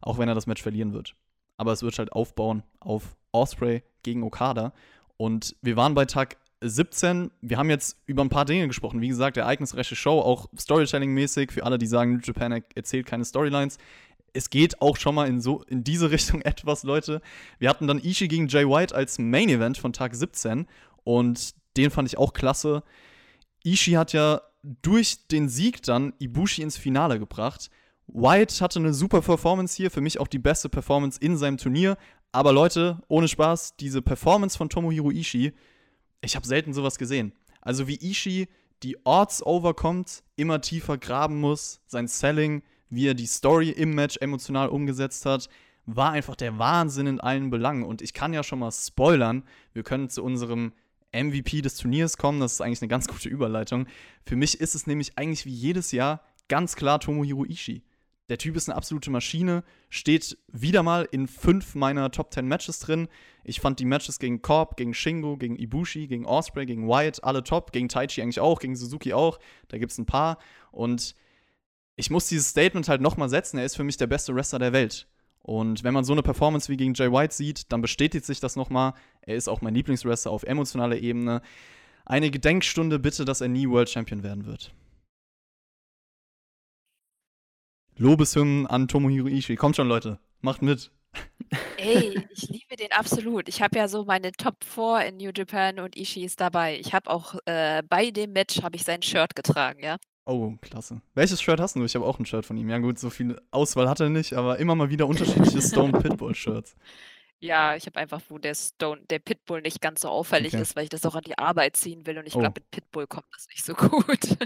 auch 0.01 0.19
wenn 0.19 0.29
er 0.29 0.35
das 0.35 0.47
Match 0.47 0.63
verlieren 0.63 0.93
wird. 0.93 1.15
Aber 1.57 1.73
es 1.73 1.83
wird 1.83 1.99
halt 1.99 2.13
aufbauen 2.13 2.63
auf 2.79 3.17
Osprey 3.33 3.83
gegen 4.03 4.23
Okada. 4.23 4.73
Und 5.17 5.57
wir 5.63 5.77
waren 5.77 5.95
bei 5.95 6.05
Tag 6.05 6.37
17. 6.61 7.31
Wir 7.41 7.57
haben 7.59 7.71
jetzt 7.71 7.97
über 8.07 8.23
ein 8.23 8.29
paar 8.29 8.45
Dinge 8.45 8.69
gesprochen. 8.69 9.01
Wie 9.01 9.09
gesagt, 9.09 9.37
ereignisreiche 9.37 9.97
Show, 9.97 10.21
auch 10.21 10.49
Storytelling-mäßig. 10.59 11.53
Für 11.53 11.65
alle, 11.65 11.79
die 11.79 11.87
sagen, 11.87 12.13
New 12.15 12.21
Japan 12.23 12.53
er- 12.53 12.63
erzählt 12.75 13.07
keine 13.07 13.25
Storylines. 13.25 13.79
Es 14.33 14.51
geht 14.51 14.81
auch 14.81 14.97
schon 14.97 15.15
mal 15.15 15.29
in, 15.29 15.41
so, 15.41 15.63
in 15.65 15.85
diese 15.85 16.11
Richtung 16.11 16.43
etwas, 16.43 16.83
Leute. 16.83 17.21
Wir 17.59 17.69
hatten 17.69 17.87
dann 17.87 17.99
Ishii 17.99 18.29
gegen 18.29 18.49
Jay 18.49 18.67
White 18.69 18.95
als 18.95 19.19
Main 19.19 19.49
Event 19.49 19.79
von 19.79 19.93
Tag 19.93 20.15
17. 20.15 20.67
Und 21.05 21.55
den 21.77 21.91
fand 21.91 22.09
ich 22.09 22.19
auch 22.19 22.33
klasse. 22.33 22.83
Ishii 23.65 23.95
hat 23.95 24.13
ja 24.13 24.43
durch 24.83 25.27
den 25.29 25.49
Sieg 25.49 25.83
dann 25.83 26.13
Ibushi 26.19 26.63
ins 26.63 26.77
Finale 26.77 27.19
gebracht. 27.19 27.71
White 28.07 28.63
hatte 28.63 28.79
eine 28.79 28.93
super 28.93 29.23
Performance 29.23 29.77
hier, 29.77 29.91
für 29.91 30.01
mich 30.01 30.21
auch 30.21 30.27
die 30.27 30.39
beste 30.39 30.69
Performance 30.69 31.19
in 31.21 31.37
seinem 31.37 31.57
Turnier. 31.59 31.97
Aber 32.33 32.53
Leute, 32.53 33.01
ohne 33.09 33.29
Spaß, 33.29 33.77
diese 33.77 34.03
Performance 34.03 34.59
von 34.59 34.69
Tomohiro 34.69 35.11
Ishii, 35.11 35.53
ich 36.23 36.37
habe 36.37 36.47
selten 36.47 36.73
sowas 36.73 36.99
gesehen. 36.99 37.33
Also 37.61 37.89
wie 37.89 37.99
Ishii 38.01 38.49
die 38.83 38.97
Odds 39.05 39.45
overkommt, 39.45 40.23
immer 40.37 40.61
tiefer 40.61 40.97
graben 40.97 41.39
muss, 41.39 41.81
sein 41.87 42.09
Selling, 42.09 42.63
wie 42.89 43.09
er 43.09 43.15
die 43.15 43.27
Story 43.27 43.71
im 43.71 43.95
Match 43.95 44.17
emotional 44.21 44.69
umgesetzt 44.69 45.27
hat, 45.27 45.49
war 45.87 46.13
einfach 46.13 46.37
der 46.37 46.59
Wahnsinn 46.59 47.07
in 47.07 47.21
allen 47.21 47.51
Belangen. 47.51 47.85
Und 47.85 48.03
ich 48.03 48.15
kann 48.15 48.33
ja 48.33 48.43
schon 48.43 48.59
mal 48.59 48.73
spoilern, 48.73 49.45
wir 49.73 49.83
können 49.83 50.09
zu 50.09 50.23
unserem 50.23 50.73
MVP 51.13 51.63
des 51.63 51.77
Turniers 51.77 52.17
kommen. 52.17 52.41
Das 52.41 52.55
ist 52.55 52.61
eigentlich 52.61 52.83
eine 52.83 52.89
ganz 52.89 53.07
gute 53.09 53.29
Überleitung. 53.29 53.87
Für 54.25 54.37
mich 54.37 54.61
ist 54.61 54.75
es 54.75 54.87
nämlich 54.87 55.19
eigentlich 55.19 55.45
wie 55.47 55.55
jedes 55.55 55.93
Jahr 55.93 56.23
ganz 56.49 56.77
klar 56.77 57.01
Tomohiro 57.01 57.45
Ishii. 57.45 57.83
Der 58.31 58.39
Typ 58.39 58.55
ist 58.57 58.69
eine 58.69 58.77
absolute 58.77 59.11
Maschine, 59.11 59.65
steht 59.89 60.39
wieder 60.47 60.85
mal 60.85 61.07
in 61.11 61.27
fünf 61.27 61.75
meiner 61.75 62.13
Top 62.13 62.33
10 62.33 62.47
Matches 62.47 62.79
drin. 62.79 63.09
Ich 63.43 63.61
fand 63.61 63.81
die 63.81 63.85
Matches 63.85 64.21
gegen 64.21 64.41
Korb, 64.41 64.77
gegen 64.77 64.95
Shingo, 64.95 65.37
gegen 65.37 65.57
Ibushi, 65.57 66.07
gegen 66.07 66.27
Osprey, 66.27 66.65
gegen 66.65 66.87
Wyatt 66.87 67.25
alle 67.25 67.43
top. 67.43 67.73
Gegen 67.73 67.89
Taichi 67.89 68.23
eigentlich 68.23 68.39
auch, 68.39 68.61
gegen 68.61 68.77
Suzuki 68.77 69.13
auch. 69.13 69.41
Da 69.67 69.79
gibt 69.79 69.91
es 69.91 69.99
ein 69.99 70.07
paar. 70.07 70.39
Und 70.71 71.17
ich 71.97 72.09
muss 72.11 72.29
dieses 72.29 72.49
Statement 72.49 72.89
halt 72.89 73.01
nochmal 73.01 73.29
setzen. 73.29 73.59
Er 73.59 73.65
ist 73.65 73.75
für 73.75 73.83
mich 73.83 73.97
der 73.97 74.07
beste 74.07 74.33
Wrestler 74.33 74.61
der 74.61 74.73
Welt. 74.73 75.09
Und 75.43 75.83
wenn 75.83 75.93
man 75.93 76.05
so 76.05 76.13
eine 76.13 76.23
Performance 76.23 76.69
wie 76.69 76.77
gegen 76.77 76.95
Jay 76.95 77.11
White 77.11 77.35
sieht, 77.35 77.73
dann 77.73 77.83
bestätigt 77.83 78.27
sich 78.27 78.39
das 78.39 78.55
nochmal. 78.55 78.93
Er 79.23 79.35
ist 79.35 79.49
auch 79.49 79.61
mein 79.61 79.75
Lieblingswrestler 79.75 80.31
auf 80.31 80.45
emotionaler 80.45 80.99
Ebene. 80.99 81.43
Eine 82.05 82.31
Gedenkstunde 82.31 83.01
bitte, 83.01 83.25
dass 83.25 83.41
er 83.41 83.49
nie 83.49 83.69
World 83.69 83.91
Champion 83.91 84.23
werden 84.23 84.47
wird. 84.47 84.73
Lobeshymnen 88.01 88.67
an 88.67 88.89
Tomohiro 88.89 89.29
Ishii. 89.29 89.57
Kommt 89.57 89.77
schon, 89.77 89.87
Leute. 89.87 90.19
Macht 90.41 90.63
mit. 90.63 90.91
Ey, 91.77 92.19
ich 92.31 92.49
liebe 92.49 92.77
den 92.77 92.93
absolut. 92.93 93.47
Ich 93.47 93.61
habe 93.61 93.77
ja 93.77 93.89
so 93.89 94.07
meine 94.07 94.33
Top 94.33 94.65
4 94.65 95.09
in 95.09 95.17
New 95.19 95.31
Japan 95.37 95.81
und 95.81 95.95
Ishii 95.99 96.25
ist 96.25 96.41
dabei. 96.41 96.79
Ich 96.79 96.95
habe 96.95 97.11
auch 97.11 97.35
äh, 97.45 97.83
bei 97.87 98.11
dem 98.11 98.33
Match 98.33 98.63
habe 98.63 98.77
ich 98.77 98.85
sein 98.85 99.03
Shirt 99.03 99.37
getragen, 99.37 99.83
ja. 99.85 99.99
Oh, 100.25 100.55
klasse. 100.63 101.03
Welches 101.15 101.43
Shirt 101.43 101.61
hast 101.61 101.77
du? 101.77 101.85
Ich 101.85 101.95
habe 101.95 102.07
auch 102.07 102.19
ein 102.19 102.25
Shirt 102.25 102.47
von 102.47 102.57
ihm. 102.57 102.71
Ja, 102.71 102.79
gut, 102.79 102.99
so 102.99 103.11
viel 103.11 103.39
Auswahl 103.51 103.87
hat 103.87 104.01
er 104.01 104.09
nicht, 104.09 104.33
aber 104.33 104.59
immer 104.59 104.75
mal 104.75 104.89
wieder 104.89 105.07
unterschiedliche 105.07 105.61
Stone 105.61 106.01
Pitbull 106.01 106.35
Shirts. 106.35 106.75
Ja, 107.43 107.75
ich 107.75 107.87
habe 107.87 107.99
einfach, 107.99 108.21
wo 108.29 108.39
der 108.39 108.55
Stone 108.55 109.01
der 109.09 109.19
Pitbull 109.19 109.63
nicht 109.63 109.81
ganz 109.81 110.03
so 110.03 110.09
auffällig 110.09 110.53
Okay. 110.55 110.63
ist, 110.63 110.77
weil 110.77 110.85
ich 110.85 110.91
das 110.91 111.07
auch 111.07 111.15
an 111.15 111.23
die 111.25 111.39
Arbeit 111.39 111.77
ziehen 111.77 112.07
will 112.07 112.19
und 112.19 112.27
ich 112.27 112.35
Oh. 112.35 112.41
glaube, 112.41 112.61
mit 112.61 112.71
Pitbull 112.71 113.07
kommt 113.07 113.27
das 113.33 113.47
nicht 113.49 113.65
so 113.65 113.75
gut. 113.75 114.37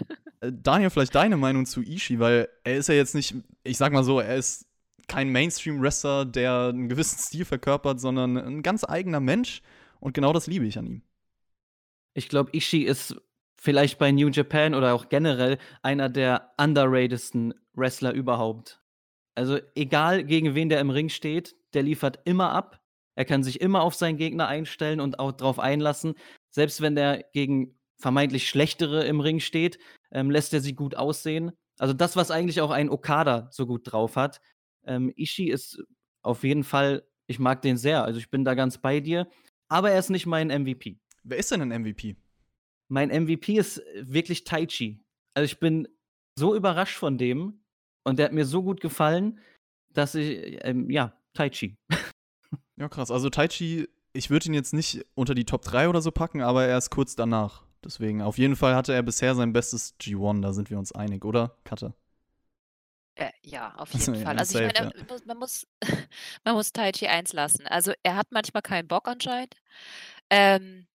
Äh, 0.41 0.53
Daniel, 0.53 0.91
vielleicht 0.91 1.15
deine 1.15 1.37
Meinung 1.37 1.67
zu 1.67 1.83
Ishii, 1.83 2.19
weil 2.21 2.49
er 2.65 2.77
ist 2.77 2.89
ja 2.89 2.95
jetzt 2.95 3.15
nicht, 3.15 3.35
ich 3.65 3.77
sag 3.79 3.93
mal 3.93 4.05
so, 4.05 4.21
er 4.21 4.37
ist 4.37 4.67
kein 5.09 5.31
Mainstream-Wrestler, 5.31 6.25
der 6.25 6.69
einen 6.73 6.89
gewissen 6.89 7.19
Stil 7.19 7.45
verkörpert, 7.45 8.01
sondern 8.01 8.37
ein 8.37 8.63
ganz 8.63 8.85
eigener 8.85 9.21
Mensch 9.21 9.61
und 10.01 10.15
genau 10.15 10.33
das 10.33 10.47
liebe 10.47 10.67
ich 10.67 10.79
an 10.79 10.87
ihm. 10.87 11.03
Ich 12.15 12.29
glaube, 12.29 12.51
Ishii 12.57 12.85
ist 12.85 13.17
vielleicht 13.57 13.99
bei 13.99 14.13
New 14.13 14.29
Japan 14.29 14.75
oder 14.75 14.95
auch 14.95 15.09
generell 15.09 15.59
einer 15.83 16.09
der 16.09 16.53
underratedsten 16.59 17.55
Wrestler 17.75 18.13
überhaupt. 18.13 18.81
Also 19.35 19.59
egal 19.75 20.25
gegen 20.25 20.55
wen 20.55 20.69
der 20.69 20.81
im 20.81 20.91
Ring 20.91 21.09
steht, 21.09 21.57
der 21.73 21.83
liefert 21.83 22.21
immer 22.25 22.53
ab. 22.53 22.81
Er 23.17 23.25
kann 23.25 23.43
sich 23.43 23.61
immer 23.61 23.83
auf 23.83 23.95
seinen 23.95 24.17
Gegner 24.17 24.49
einstellen 24.49 25.01
und 25.01 25.19
auch 25.19 25.33
drauf 25.33 25.59
einlassen. 25.59 26.15
Selbst 26.51 26.81
wenn 26.81 26.97
der 26.97 27.25
gegen 27.33 27.79
vermeintlich 27.99 28.49
schlechtere 28.49 29.05
im 29.05 29.21
Ring 29.21 29.41
steht, 29.41 29.79
ähm, 30.11 30.31
lässt 30.31 30.53
er 30.53 30.61
sie 30.61 30.75
gut 30.75 30.95
aussehen. 30.97 31.53
Also 31.79 31.95
das, 31.95 32.17
was 32.17 32.31
eigentlich 32.31 32.61
auch 32.61 32.71
ein 32.71 32.91
Okada 32.91 33.49
so 33.51 33.67
gut 33.67 33.91
drauf 33.91 34.17
hat. 34.17 34.41
Ähm, 34.87 35.13
Ishii 35.17 35.51
ist 35.51 35.83
auf 36.23 36.45
jeden 36.45 36.65
Fall, 36.65 37.07
ich 37.27 37.39
mag 37.39 37.63
den 37.63 37.77
sehr. 37.77 38.05
Also 38.05 38.19
ich 38.19 38.31
bin 38.31 38.45
da 38.45 38.55
ganz 38.55 38.79
bei 38.79 39.01
dir. 39.01 39.29
Aber 39.69 39.91
er 39.91 39.99
ist 39.99 40.11
nicht 40.11 40.27
mein 40.27 40.49
MVP. 40.49 40.99
Wer 41.23 41.39
ist 41.39 41.51
denn 41.51 41.63
ein 41.63 41.83
MVP? 41.83 42.17
Mein 42.89 43.09
MVP 43.09 43.57
ist 43.57 43.83
wirklich 44.01 44.45
Taichi. 44.45 45.01
Also 45.35 45.45
ich 45.45 45.59
bin 45.59 45.89
so 46.39 46.55
überrascht 46.55 46.97
von 46.97 47.19
dem 47.19 47.65
und 48.05 48.19
der 48.19 48.27
hat 48.27 48.33
mir 48.33 48.45
so 48.45 48.63
gut 48.63 48.81
gefallen, 48.81 49.41
dass 49.93 50.15
ich, 50.15 50.59
ähm, 50.65 50.91
ja, 50.91 51.19
Taichi. 51.33 51.77
Ja, 52.77 52.89
krass. 52.89 53.11
Also 53.11 53.31
Taichi, 53.31 53.89
ich 54.13 54.31
würde 54.31 54.47
ihn 54.47 54.55
jetzt 54.55 54.73
nicht 54.73 55.05
unter 55.15 55.35
die 55.35 55.45
Top 55.45 55.63
3 55.63 55.89
oder 55.89 56.01
so 56.01 56.11
packen, 56.11 56.41
aber 56.41 56.65
er 56.65 56.79
ist 56.79 56.91
kurz 56.91 57.17
danach. 57.17 57.63
Deswegen, 57.85 58.23
auf 58.23 58.39
jeden 58.39 58.57
Fall 58.57 58.75
hatte 58.75 58.95
er 58.95 59.03
bisher 59.03 59.35
sein 59.35 59.53
bestes 59.53 59.95
G1, 60.01 60.41
da 60.41 60.53
sind 60.53 60.71
wir 60.71 60.79
uns 60.79 60.93
einig, 60.93 61.25
oder, 61.25 61.57
Katte? 61.65 61.95
Äh, 63.17 63.31
ja, 63.43 63.75
auf 63.77 63.93
jeden 63.95 64.15
ja, 64.15 64.21
Fall. 64.23 64.39
Also 64.39 64.59
ich 64.59 64.73
meine, 64.73 64.93
man 65.27 65.39
muss, 65.39 65.67
man 66.45 66.55
muss 66.55 66.73
Tai 66.73 66.93
Chi 66.93 67.07
eins 67.07 67.33
lassen. 67.33 67.67
Also 67.67 67.93
er 68.03 68.17
hat 68.17 68.29
manchmal 68.31 68.63
keinen 68.63 68.89
Bock 68.89 69.07
anscheinend. 69.09 69.55
Ähm, 70.31 70.87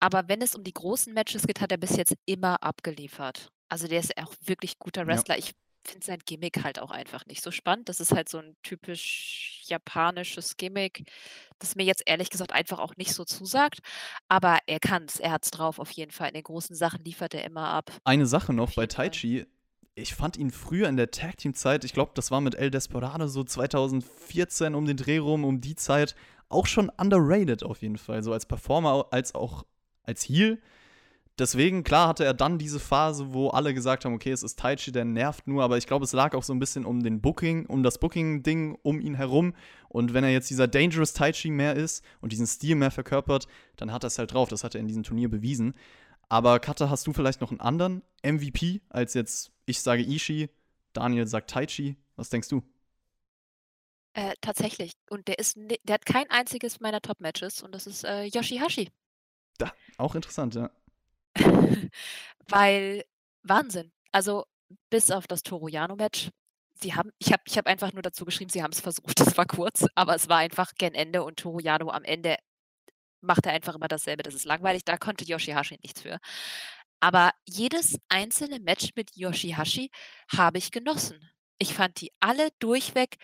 aber 0.00 0.28
wenn 0.28 0.42
es 0.42 0.54
um 0.54 0.64
die 0.64 0.72
großen 0.72 1.12
Matches 1.12 1.46
geht, 1.46 1.60
hat 1.60 1.70
er 1.70 1.78
bis 1.78 1.96
jetzt 1.96 2.14
immer 2.26 2.62
abgeliefert. 2.62 3.52
Also 3.68 3.86
der 3.86 4.00
ist 4.00 4.16
auch 4.18 4.34
wirklich 4.44 4.78
guter 4.78 5.02
Ja. 5.02 5.06
Wrestler. 5.06 5.38
Ich 5.38 5.54
finde 5.84 6.04
sein 6.04 6.18
Gimmick 6.24 6.62
halt 6.64 6.78
auch 6.78 6.90
einfach 6.90 7.26
nicht 7.26 7.42
so 7.42 7.50
spannend. 7.50 7.88
Das 7.88 8.00
ist 8.00 8.12
halt 8.12 8.28
so 8.28 8.38
ein 8.38 8.56
typisch 8.62 9.62
japanisches 9.66 10.56
Gimmick, 10.56 11.10
das 11.58 11.76
mir 11.76 11.84
jetzt 11.84 12.02
ehrlich 12.06 12.30
gesagt 12.30 12.52
einfach 12.52 12.78
auch 12.78 12.96
nicht 12.96 13.12
so 13.12 13.24
zusagt. 13.24 13.80
Aber 14.28 14.58
er 14.66 14.80
kann's, 14.80 15.20
er 15.20 15.32
hat's 15.32 15.50
drauf 15.50 15.78
auf 15.78 15.90
jeden 15.90 16.10
Fall. 16.10 16.28
In 16.28 16.34
den 16.34 16.42
großen 16.42 16.76
Sachen 16.76 17.04
liefert 17.04 17.34
er 17.34 17.44
immer 17.44 17.68
ab. 17.68 17.90
Eine 18.04 18.26
Sache 18.26 18.52
noch 18.52 18.74
bei. 18.74 18.86
Taichi. 18.86 19.46
Ich 19.94 20.14
fand 20.14 20.38
ihn 20.38 20.50
früher 20.50 20.88
in 20.88 20.96
der 20.96 21.10
Tag 21.10 21.36
Team 21.36 21.54
Zeit, 21.54 21.84
ich 21.84 21.92
glaube, 21.92 22.12
das 22.14 22.30
war 22.30 22.40
mit 22.40 22.54
El 22.54 22.70
Desperado 22.70 23.26
so 23.26 23.44
2014 23.44 24.74
um 24.74 24.86
den 24.86 24.96
Dreh 24.96 25.18
rum, 25.18 25.44
um 25.44 25.60
die 25.60 25.74
Zeit, 25.74 26.14
auch 26.48 26.66
schon 26.66 26.88
underrated 26.88 27.62
auf 27.62 27.82
jeden 27.82 27.98
Fall, 27.98 28.22
so 28.22 28.32
als 28.32 28.46
Performer 28.46 29.08
als 29.10 29.34
auch 29.34 29.66
als 30.02 30.22
Heel. 30.24 30.62
Deswegen, 31.38 31.82
klar, 31.82 32.08
hatte 32.08 32.24
er 32.24 32.34
dann 32.34 32.58
diese 32.58 32.78
Phase, 32.78 33.32
wo 33.32 33.48
alle 33.48 33.72
gesagt 33.72 34.04
haben, 34.04 34.14
okay, 34.14 34.32
es 34.32 34.42
ist 34.42 34.58
Taichi, 34.58 34.92
der 34.92 35.06
nervt 35.06 35.46
nur, 35.46 35.62
aber 35.62 35.78
ich 35.78 35.86
glaube, 35.86 36.04
es 36.04 36.12
lag 36.12 36.34
auch 36.34 36.42
so 36.42 36.52
ein 36.52 36.58
bisschen 36.58 36.84
um 36.84 37.02
den 37.02 37.22
Booking, 37.22 37.64
um 37.66 37.82
das 37.82 37.98
Booking-Ding 37.98 38.78
um 38.82 39.00
ihn 39.00 39.14
herum. 39.14 39.54
Und 39.88 40.12
wenn 40.12 40.24
er 40.24 40.30
jetzt 40.30 40.50
dieser 40.50 40.68
Dangerous 40.68 41.14
Taichi 41.14 41.50
mehr 41.50 41.74
ist 41.74 42.04
und 42.20 42.32
diesen 42.32 42.46
Stil 42.46 42.76
mehr 42.76 42.90
verkörpert, 42.90 43.46
dann 43.76 43.92
hat 43.92 44.04
er 44.04 44.08
es 44.08 44.18
halt 44.18 44.34
drauf. 44.34 44.50
Das 44.50 44.62
hat 44.62 44.74
er 44.74 44.80
in 44.80 44.88
diesem 44.88 45.04
Turnier 45.04 45.30
bewiesen. 45.30 45.74
Aber 46.28 46.60
Kata, 46.60 46.90
hast 46.90 47.06
du 47.06 47.12
vielleicht 47.14 47.40
noch 47.40 47.50
einen 47.50 47.60
anderen 47.60 48.02
MVP 48.22 48.82
als 48.90 49.14
jetzt, 49.14 49.52
ich 49.64 49.80
sage 49.80 50.02
Ishii, 50.02 50.50
Daniel 50.92 51.26
sagt 51.26 51.50
Taichi? 51.50 51.96
Was 52.16 52.28
denkst 52.28 52.48
du? 52.48 52.62
Äh, 54.14 54.34
tatsächlich. 54.42 54.92
Und 55.08 55.28
der 55.28 55.38
ist, 55.38 55.56
der 55.56 55.94
hat 55.94 56.04
kein 56.04 56.28
einziges 56.30 56.80
meiner 56.80 57.00
Top-Matches 57.00 57.62
und 57.62 57.74
das 57.74 57.86
ist 57.86 58.04
äh, 58.04 58.24
Yoshihashi. 58.24 58.90
Da, 59.58 59.72
auch 59.96 60.14
interessant, 60.14 60.54
ja. 60.54 60.70
Weil 62.48 63.04
Wahnsinn. 63.42 63.92
Also 64.12 64.44
bis 64.90 65.10
auf 65.10 65.26
das 65.26 65.42
Toru-Yano-Match. 65.42 66.30
Sie 66.74 66.94
haben, 66.94 67.10
ich 67.18 67.32
habe 67.32 67.42
ich 67.46 67.56
hab 67.58 67.66
einfach 67.66 67.92
nur 67.92 68.02
dazu 68.02 68.24
geschrieben, 68.24 68.50
sie 68.50 68.62
haben 68.62 68.72
es 68.72 68.80
versucht. 68.80 69.20
Es 69.20 69.36
war 69.36 69.46
kurz, 69.46 69.86
aber 69.94 70.14
es 70.14 70.28
war 70.28 70.38
einfach 70.38 70.72
gen 70.78 70.94
Ende 70.94 71.22
und 71.22 71.38
Toru 71.38 71.60
Yano 71.60 71.90
am 71.90 72.04
Ende 72.04 72.36
macht 73.20 73.46
er 73.46 73.52
einfach 73.52 73.74
immer 73.76 73.88
dasselbe. 73.88 74.22
Das 74.22 74.34
ist 74.34 74.44
langweilig. 74.44 74.84
Da 74.84 74.96
konnte 74.98 75.24
Yoshihashi 75.24 75.78
nichts 75.82 76.02
für. 76.02 76.18
Aber 77.00 77.32
jedes 77.46 77.98
einzelne 78.08 78.60
Match 78.60 78.90
mit 78.96 79.16
Yoshihashi 79.16 79.90
habe 80.36 80.58
ich 80.58 80.70
genossen. 80.70 81.20
Ich 81.58 81.74
fand 81.74 82.00
die 82.00 82.12
alle 82.20 82.50
durchweg 82.58 83.16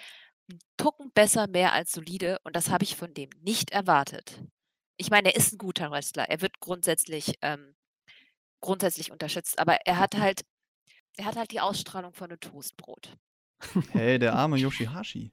einen 0.50 0.60
Tucken 0.76 1.12
besser, 1.12 1.46
mehr 1.48 1.72
als 1.72 1.92
solide 1.92 2.38
und 2.44 2.56
das 2.56 2.70
habe 2.70 2.84
ich 2.84 2.96
von 2.96 3.14
dem 3.14 3.30
nicht 3.40 3.70
erwartet. 3.70 4.40
Ich 4.96 5.10
meine, 5.10 5.30
er 5.30 5.36
ist 5.36 5.52
ein 5.52 5.58
guter 5.58 5.90
Wrestler. 5.90 6.28
Er 6.28 6.40
wird 6.40 6.60
grundsätzlich, 6.60 7.34
ähm, 7.42 7.74
grundsätzlich 8.60 9.10
unterschätzt, 9.12 9.58
aber 9.58 9.78
er 9.86 9.98
hat 9.98 10.16
halt, 10.16 10.42
er 11.16 11.24
hat 11.26 11.36
halt 11.36 11.50
die 11.50 11.60
Ausstrahlung 11.60 12.12
von 12.12 12.30
einem 12.30 12.40
Toastbrot. 12.40 13.16
Hey, 13.90 14.18
der 14.18 14.34
arme 14.34 14.56
Yoshihashi. 14.58 15.32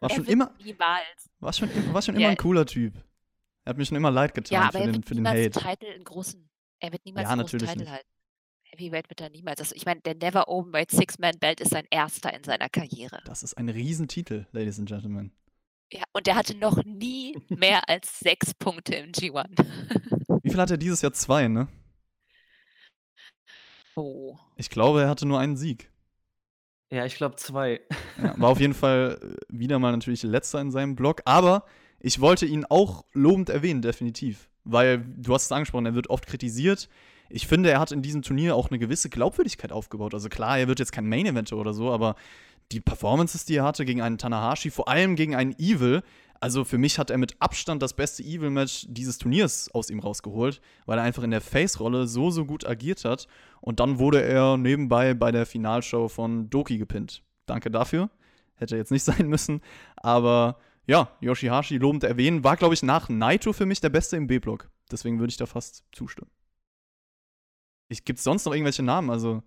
War 0.00 0.10
schon 0.10 0.24
immer, 0.26 0.54
niemals. 0.62 1.30
war 1.40 1.52
schon, 1.52 1.68
war 1.92 2.00
schon 2.02 2.14
immer 2.14 2.24
Ja. 2.24 2.30
ein 2.30 2.36
cooler 2.36 2.64
Typ. 2.66 2.94
Er 3.64 3.70
hat 3.70 3.76
mir 3.78 3.84
schon 3.84 3.96
immer 3.96 4.10
leid 4.10 4.32
getan 4.32 4.54
Ja, 4.54 4.62
aber 4.68 4.72
für 4.72 4.78
er 4.78 4.84
den, 4.86 4.94
wird 4.94 5.06
für 5.08 5.14
den 5.16 5.28
Hate. 5.28 5.50
Titel 5.50 5.86
in 5.86 6.04
großen. 6.04 6.48
Er 6.80 6.92
wird 6.92 7.04
niemals 7.04 7.24
Ja, 7.24 7.30
einen 7.32 7.42
großen 7.42 7.58
Titel 7.58 7.78
nicht. 7.78 7.90
halten. 7.90 8.08
Heavyweight 8.64 9.08
wird 9.10 9.20
er 9.20 9.30
niemals. 9.30 9.60
Also, 9.60 9.74
ich 9.74 9.84
meine, 9.86 10.00
der 10.02 10.14
Never 10.14 10.48
Openweight 10.48 10.90
Six-Man-Belt 10.90 11.60
ist 11.60 11.70
sein 11.70 11.86
erster 11.90 12.32
in 12.34 12.42
seiner 12.44 12.68
Karriere. 12.68 13.20
Das 13.24 13.42
ist 13.42 13.54
ein 13.58 13.68
Riesentitel, 13.68 14.46
Ladies 14.52 14.78
and 14.78 14.88
Gentlemen. 14.88 15.32
Ja, 15.92 16.02
und 16.12 16.26
er 16.28 16.34
hatte 16.36 16.56
noch 16.56 16.82
nie 16.84 17.36
mehr 17.48 17.88
als 17.88 18.18
sechs 18.20 18.54
Punkte 18.54 18.94
im 18.96 19.12
G1. 19.12 19.46
Wie 20.42 20.50
viel 20.50 20.60
hat 20.60 20.70
er 20.70 20.76
dieses 20.78 21.02
Jahr? 21.02 21.12
Zwei, 21.12 21.48
ne? 21.48 21.68
Oh. 23.96 24.36
Ich 24.56 24.70
glaube, 24.70 25.02
er 25.02 25.08
hatte 25.08 25.26
nur 25.26 25.40
einen 25.40 25.56
Sieg. 25.56 25.90
Ja, 26.90 27.04
ich 27.04 27.16
glaube 27.16 27.36
zwei. 27.36 27.80
Ja, 28.22 28.34
war 28.36 28.50
auf 28.50 28.60
jeden 28.60 28.74
Fall 28.74 29.18
äh, 29.20 29.36
wieder 29.48 29.78
mal 29.78 29.90
natürlich 29.90 30.22
letzter 30.22 30.60
in 30.60 30.70
seinem 30.70 30.94
Blog, 30.94 31.22
aber 31.24 31.64
ich 31.98 32.20
wollte 32.20 32.46
ihn 32.46 32.64
auch 32.66 33.04
lobend 33.12 33.48
erwähnen, 33.48 33.82
definitiv. 33.82 34.48
Weil, 34.64 34.98
du 34.98 35.32
hast 35.34 35.46
es 35.46 35.52
angesprochen, 35.52 35.86
er 35.86 35.94
wird 35.94 36.10
oft 36.10 36.26
kritisiert. 36.26 36.88
Ich 37.28 37.46
finde, 37.46 37.70
er 37.70 37.80
hat 37.80 37.90
in 37.90 38.02
diesem 38.02 38.22
Turnier 38.22 38.54
auch 38.54 38.70
eine 38.70 38.78
gewisse 38.78 39.08
Glaubwürdigkeit 39.08 39.72
aufgebaut. 39.72 40.14
Also 40.14 40.28
klar, 40.28 40.58
er 40.58 40.68
wird 40.68 40.78
jetzt 40.78 40.92
kein 40.92 41.08
Main-Eventer 41.08 41.56
oder 41.56 41.72
so, 41.72 41.90
aber 41.90 42.16
die 42.72 42.80
Performances, 42.80 43.44
die 43.44 43.56
er 43.56 43.64
hatte 43.64 43.84
gegen 43.84 44.02
einen 44.02 44.18
Tanahashi, 44.18 44.70
vor 44.70 44.88
allem 44.88 45.16
gegen 45.16 45.34
einen 45.34 45.52
Evil, 45.58 46.02
also 46.40 46.64
für 46.64 46.78
mich 46.78 46.98
hat 46.98 47.10
er 47.10 47.18
mit 47.18 47.36
Abstand 47.40 47.82
das 47.82 47.94
beste 47.94 48.22
Evil-Match 48.22 48.86
dieses 48.88 49.18
Turniers 49.18 49.70
aus 49.72 49.90
ihm 49.90 50.00
rausgeholt, 50.00 50.60
weil 50.84 50.98
er 50.98 51.04
einfach 51.04 51.22
in 51.22 51.30
der 51.30 51.40
Face-Rolle 51.40 52.06
so, 52.06 52.30
so 52.30 52.44
gut 52.44 52.66
agiert 52.66 53.04
hat. 53.04 53.26
Und 53.60 53.80
dann 53.80 53.98
wurde 53.98 54.22
er 54.22 54.56
nebenbei 54.56 55.14
bei 55.14 55.32
der 55.32 55.46
Finalshow 55.46 56.08
von 56.08 56.50
Doki 56.50 56.78
gepinnt. 56.78 57.22
Danke 57.46 57.70
dafür. 57.70 58.10
Hätte 58.56 58.76
jetzt 58.76 58.90
nicht 58.90 59.04
sein 59.04 59.28
müssen. 59.28 59.60
Aber 59.96 60.58
ja, 60.86 61.10
Yoshihashi 61.20 61.78
lobend 61.78 62.04
erwähnen, 62.04 62.44
war, 62.44 62.56
glaube 62.56 62.74
ich, 62.74 62.82
nach 62.82 63.08
Naito 63.08 63.52
für 63.52 63.66
mich 63.66 63.80
der 63.80 63.90
Beste 63.90 64.16
im 64.16 64.26
B-Block. 64.26 64.70
Deswegen 64.90 65.18
würde 65.18 65.30
ich 65.30 65.36
da 65.36 65.46
fast 65.46 65.84
zustimmen. 65.92 66.30
Gibt 67.88 68.18
es 68.18 68.24
sonst 68.24 68.44
noch 68.44 68.52
irgendwelche 68.52 68.82
Namen? 68.82 69.10
Also, 69.10 69.42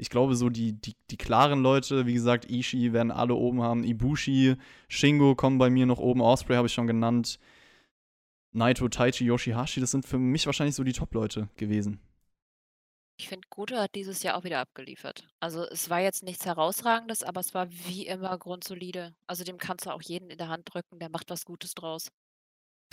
ich 0.00 0.10
glaube, 0.10 0.34
so 0.34 0.48
die, 0.48 0.72
die, 0.72 0.96
die 1.10 1.16
klaren 1.16 1.62
Leute, 1.62 2.06
wie 2.06 2.14
gesagt, 2.14 2.50
Ishii 2.50 2.92
werden 2.92 3.10
alle 3.10 3.34
oben 3.34 3.62
haben. 3.62 3.84
Ibushi, 3.84 4.56
Shingo 4.88 5.34
kommen 5.34 5.58
bei 5.58 5.70
mir 5.70 5.86
noch 5.86 5.98
oben. 5.98 6.22
Osprey 6.22 6.56
habe 6.56 6.66
ich 6.66 6.72
schon 6.72 6.86
genannt. 6.86 7.38
Naito, 8.52 8.88
Taichi, 8.88 9.24
Yoshihashi, 9.24 9.80
das 9.80 9.90
sind 9.90 10.06
für 10.06 10.18
mich 10.18 10.46
wahrscheinlich 10.46 10.74
so 10.74 10.82
die 10.82 10.92
Top-Leute 10.92 11.48
gewesen. 11.56 12.00
Ich 13.18 13.28
finde, 13.28 13.46
Goto 13.50 13.76
hat 13.76 13.94
dieses 13.94 14.22
Jahr 14.22 14.36
auch 14.36 14.44
wieder 14.44 14.60
abgeliefert. 14.60 15.28
Also 15.40 15.64
es 15.64 15.90
war 15.90 16.00
jetzt 16.00 16.22
nichts 16.22 16.46
Herausragendes, 16.46 17.22
aber 17.22 17.40
es 17.40 17.52
war 17.52 17.70
wie 17.70 18.06
immer 18.06 18.38
grundsolide. 18.38 19.14
Also 19.26 19.44
dem 19.44 19.58
kannst 19.58 19.84
du 19.84 19.90
auch 19.90 20.00
jeden 20.00 20.30
in 20.30 20.38
der 20.38 20.48
Hand 20.48 20.62
drücken, 20.72 20.98
der 20.98 21.10
macht 21.10 21.28
was 21.28 21.44
Gutes 21.44 21.74
draus. 21.74 22.08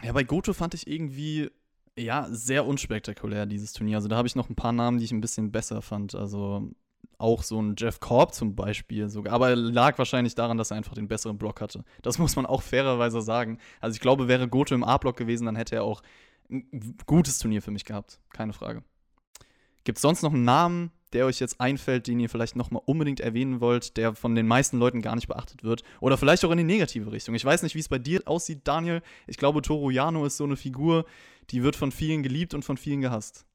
Ja, 0.03 0.11
bei 0.11 0.23
Goto 0.23 0.51
fand 0.51 0.73
ich 0.73 0.85
irgendwie, 0.85 1.49
ja, 1.97 2.27
sehr 2.29 2.65
unspektakulär, 2.65 3.45
dieses 3.45 3.71
Turnier. 3.71 3.95
Also 3.95 4.09
da 4.09 4.17
habe 4.17 4.27
ich 4.27 4.35
noch 4.35 4.49
ein 4.49 4.55
paar 4.55 4.73
Namen, 4.73 4.97
die 4.97 5.05
ich 5.05 5.13
ein 5.13 5.21
bisschen 5.21 5.53
besser 5.53 5.81
fand. 5.81 6.13
Also 6.13 6.69
auch 7.17 7.43
so 7.43 7.61
ein 7.61 7.75
Jeff 7.77 7.99
Korb 7.99 8.33
zum 8.33 8.55
Beispiel 8.55 9.09
sogar. 9.09 9.33
Aber 9.33 9.55
lag 9.55 9.97
wahrscheinlich 9.97 10.35
daran, 10.35 10.57
dass 10.57 10.71
er 10.71 10.77
einfach 10.77 10.93
den 10.93 11.07
besseren 11.07 11.37
Block 11.37 11.61
hatte. 11.61 11.83
Das 12.01 12.19
muss 12.19 12.35
man 12.35 12.45
auch 12.45 12.61
fairerweise 12.61 13.21
sagen. 13.21 13.59
Also 13.79 13.95
ich 13.95 14.01
glaube, 14.01 14.27
wäre 14.27 14.47
Goto 14.47 14.75
im 14.75 14.83
A-Block 14.83 15.17
gewesen, 15.17 15.45
dann 15.45 15.55
hätte 15.55 15.75
er 15.75 15.83
auch 15.83 16.01
ein 16.49 16.95
gutes 17.05 17.39
Turnier 17.39 17.61
für 17.61 17.71
mich 17.71 17.85
gehabt. 17.85 18.19
Keine 18.31 18.53
Frage. 18.53 18.83
Gibt 19.83 19.97
es 19.97 20.01
sonst 20.01 20.21
noch 20.21 20.33
einen 20.33 20.43
Namen, 20.43 20.91
der 21.13 21.25
euch 21.25 21.39
jetzt 21.39 21.61
einfällt, 21.61 22.07
den 22.07 22.19
ihr 22.19 22.29
vielleicht 22.29 22.55
nochmal 22.55 22.81
unbedingt 22.85 23.19
erwähnen 23.19 23.61
wollt, 23.61 23.97
der 23.97 24.13
von 24.15 24.35
den 24.35 24.45
meisten 24.45 24.77
Leuten 24.77 25.01
gar 25.01 25.15
nicht 25.15 25.27
beachtet 25.27 25.63
wird? 25.63 25.83
Oder 26.01 26.17
vielleicht 26.17 26.43
auch 26.43 26.51
in 26.51 26.57
die 26.57 26.63
negative 26.63 27.11
Richtung. 27.11 27.35
Ich 27.35 27.45
weiß 27.45 27.63
nicht, 27.63 27.75
wie 27.75 27.79
es 27.79 27.89
bei 27.89 27.99
dir 27.99 28.21
aussieht, 28.25 28.61
Daniel. 28.65 29.01
Ich 29.27 29.37
glaube, 29.37 29.61
Toru 29.61 29.89
Yano 29.89 30.25
ist 30.25 30.37
so 30.37 30.43
eine 30.43 30.57
Figur, 30.57 31.05
die 31.49 31.63
wird 31.63 31.75
von 31.75 31.91
vielen 31.91 32.23
geliebt 32.23 32.53
und 32.53 32.65
von 32.65 32.77
vielen 32.77 33.01
gehasst. 33.01 33.45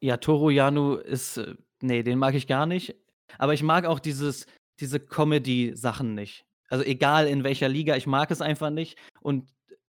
Ja, 0.00 0.16
Toru 0.16 0.50
Yano 0.50 0.96
ist, 0.96 1.38
äh, 1.38 1.54
nee, 1.82 2.02
den 2.02 2.18
mag 2.18 2.34
ich 2.34 2.46
gar 2.46 2.66
nicht. 2.66 2.96
Aber 3.38 3.54
ich 3.54 3.62
mag 3.62 3.84
auch 3.84 3.98
dieses, 3.98 4.46
diese 4.80 5.00
Comedy-Sachen 5.00 6.14
nicht. 6.14 6.46
Also 6.68 6.84
egal 6.84 7.26
in 7.26 7.44
welcher 7.44 7.68
Liga, 7.68 7.96
ich 7.96 8.06
mag 8.06 8.30
es 8.30 8.40
einfach 8.40 8.70
nicht. 8.70 8.98
Und 9.20 9.50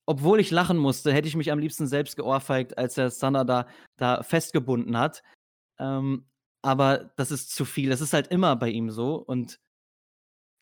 obwohl 0.06 0.40
ich 0.40 0.52
lachen 0.52 0.78
musste, 0.78 1.14
hätte 1.14 1.28
ich 1.28 1.36
mich 1.36 1.52
am 1.52 1.60
liebsten 1.60 1.88
selbst 1.88 2.16
geohrfeigt, 2.16 2.78
als 2.78 2.98
er 2.98 3.10
Sanada 3.10 3.68
da 3.98 4.24
festgebunden 4.24 4.98
hat. 4.98 5.24
Ähm, 5.80 6.26
aber 6.62 7.12
das 7.16 7.32
ist 7.32 7.54
zu 7.54 7.66
viel. 7.66 7.90
Das 7.90 8.02
ist 8.02 8.14
halt 8.14 8.28
immer 8.28 8.56
bei 8.56 8.70
ihm 8.70 8.90
so 8.90 9.16
und 9.16 9.60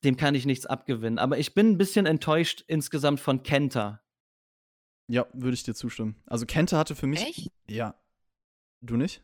dem 0.03 0.17
kann 0.17 0.35
ich 0.35 0.45
nichts 0.45 0.65
abgewinnen. 0.65 1.19
Aber 1.19 1.37
ich 1.37 1.53
bin 1.53 1.71
ein 1.71 1.77
bisschen 1.77 2.05
enttäuscht 2.05 2.63
insgesamt 2.67 3.19
von 3.19 3.43
Kenta. 3.43 4.01
Ja, 5.07 5.27
würde 5.33 5.53
ich 5.53 5.63
dir 5.63 5.75
zustimmen. 5.75 6.21
Also 6.25 6.45
Kenta 6.45 6.77
hatte 6.77 6.95
für 6.95 7.07
mich. 7.07 7.21
Echt? 7.21 7.51
Ja. 7.67 7.95
Du 8.81 8.95
nicht? 8.95 9.23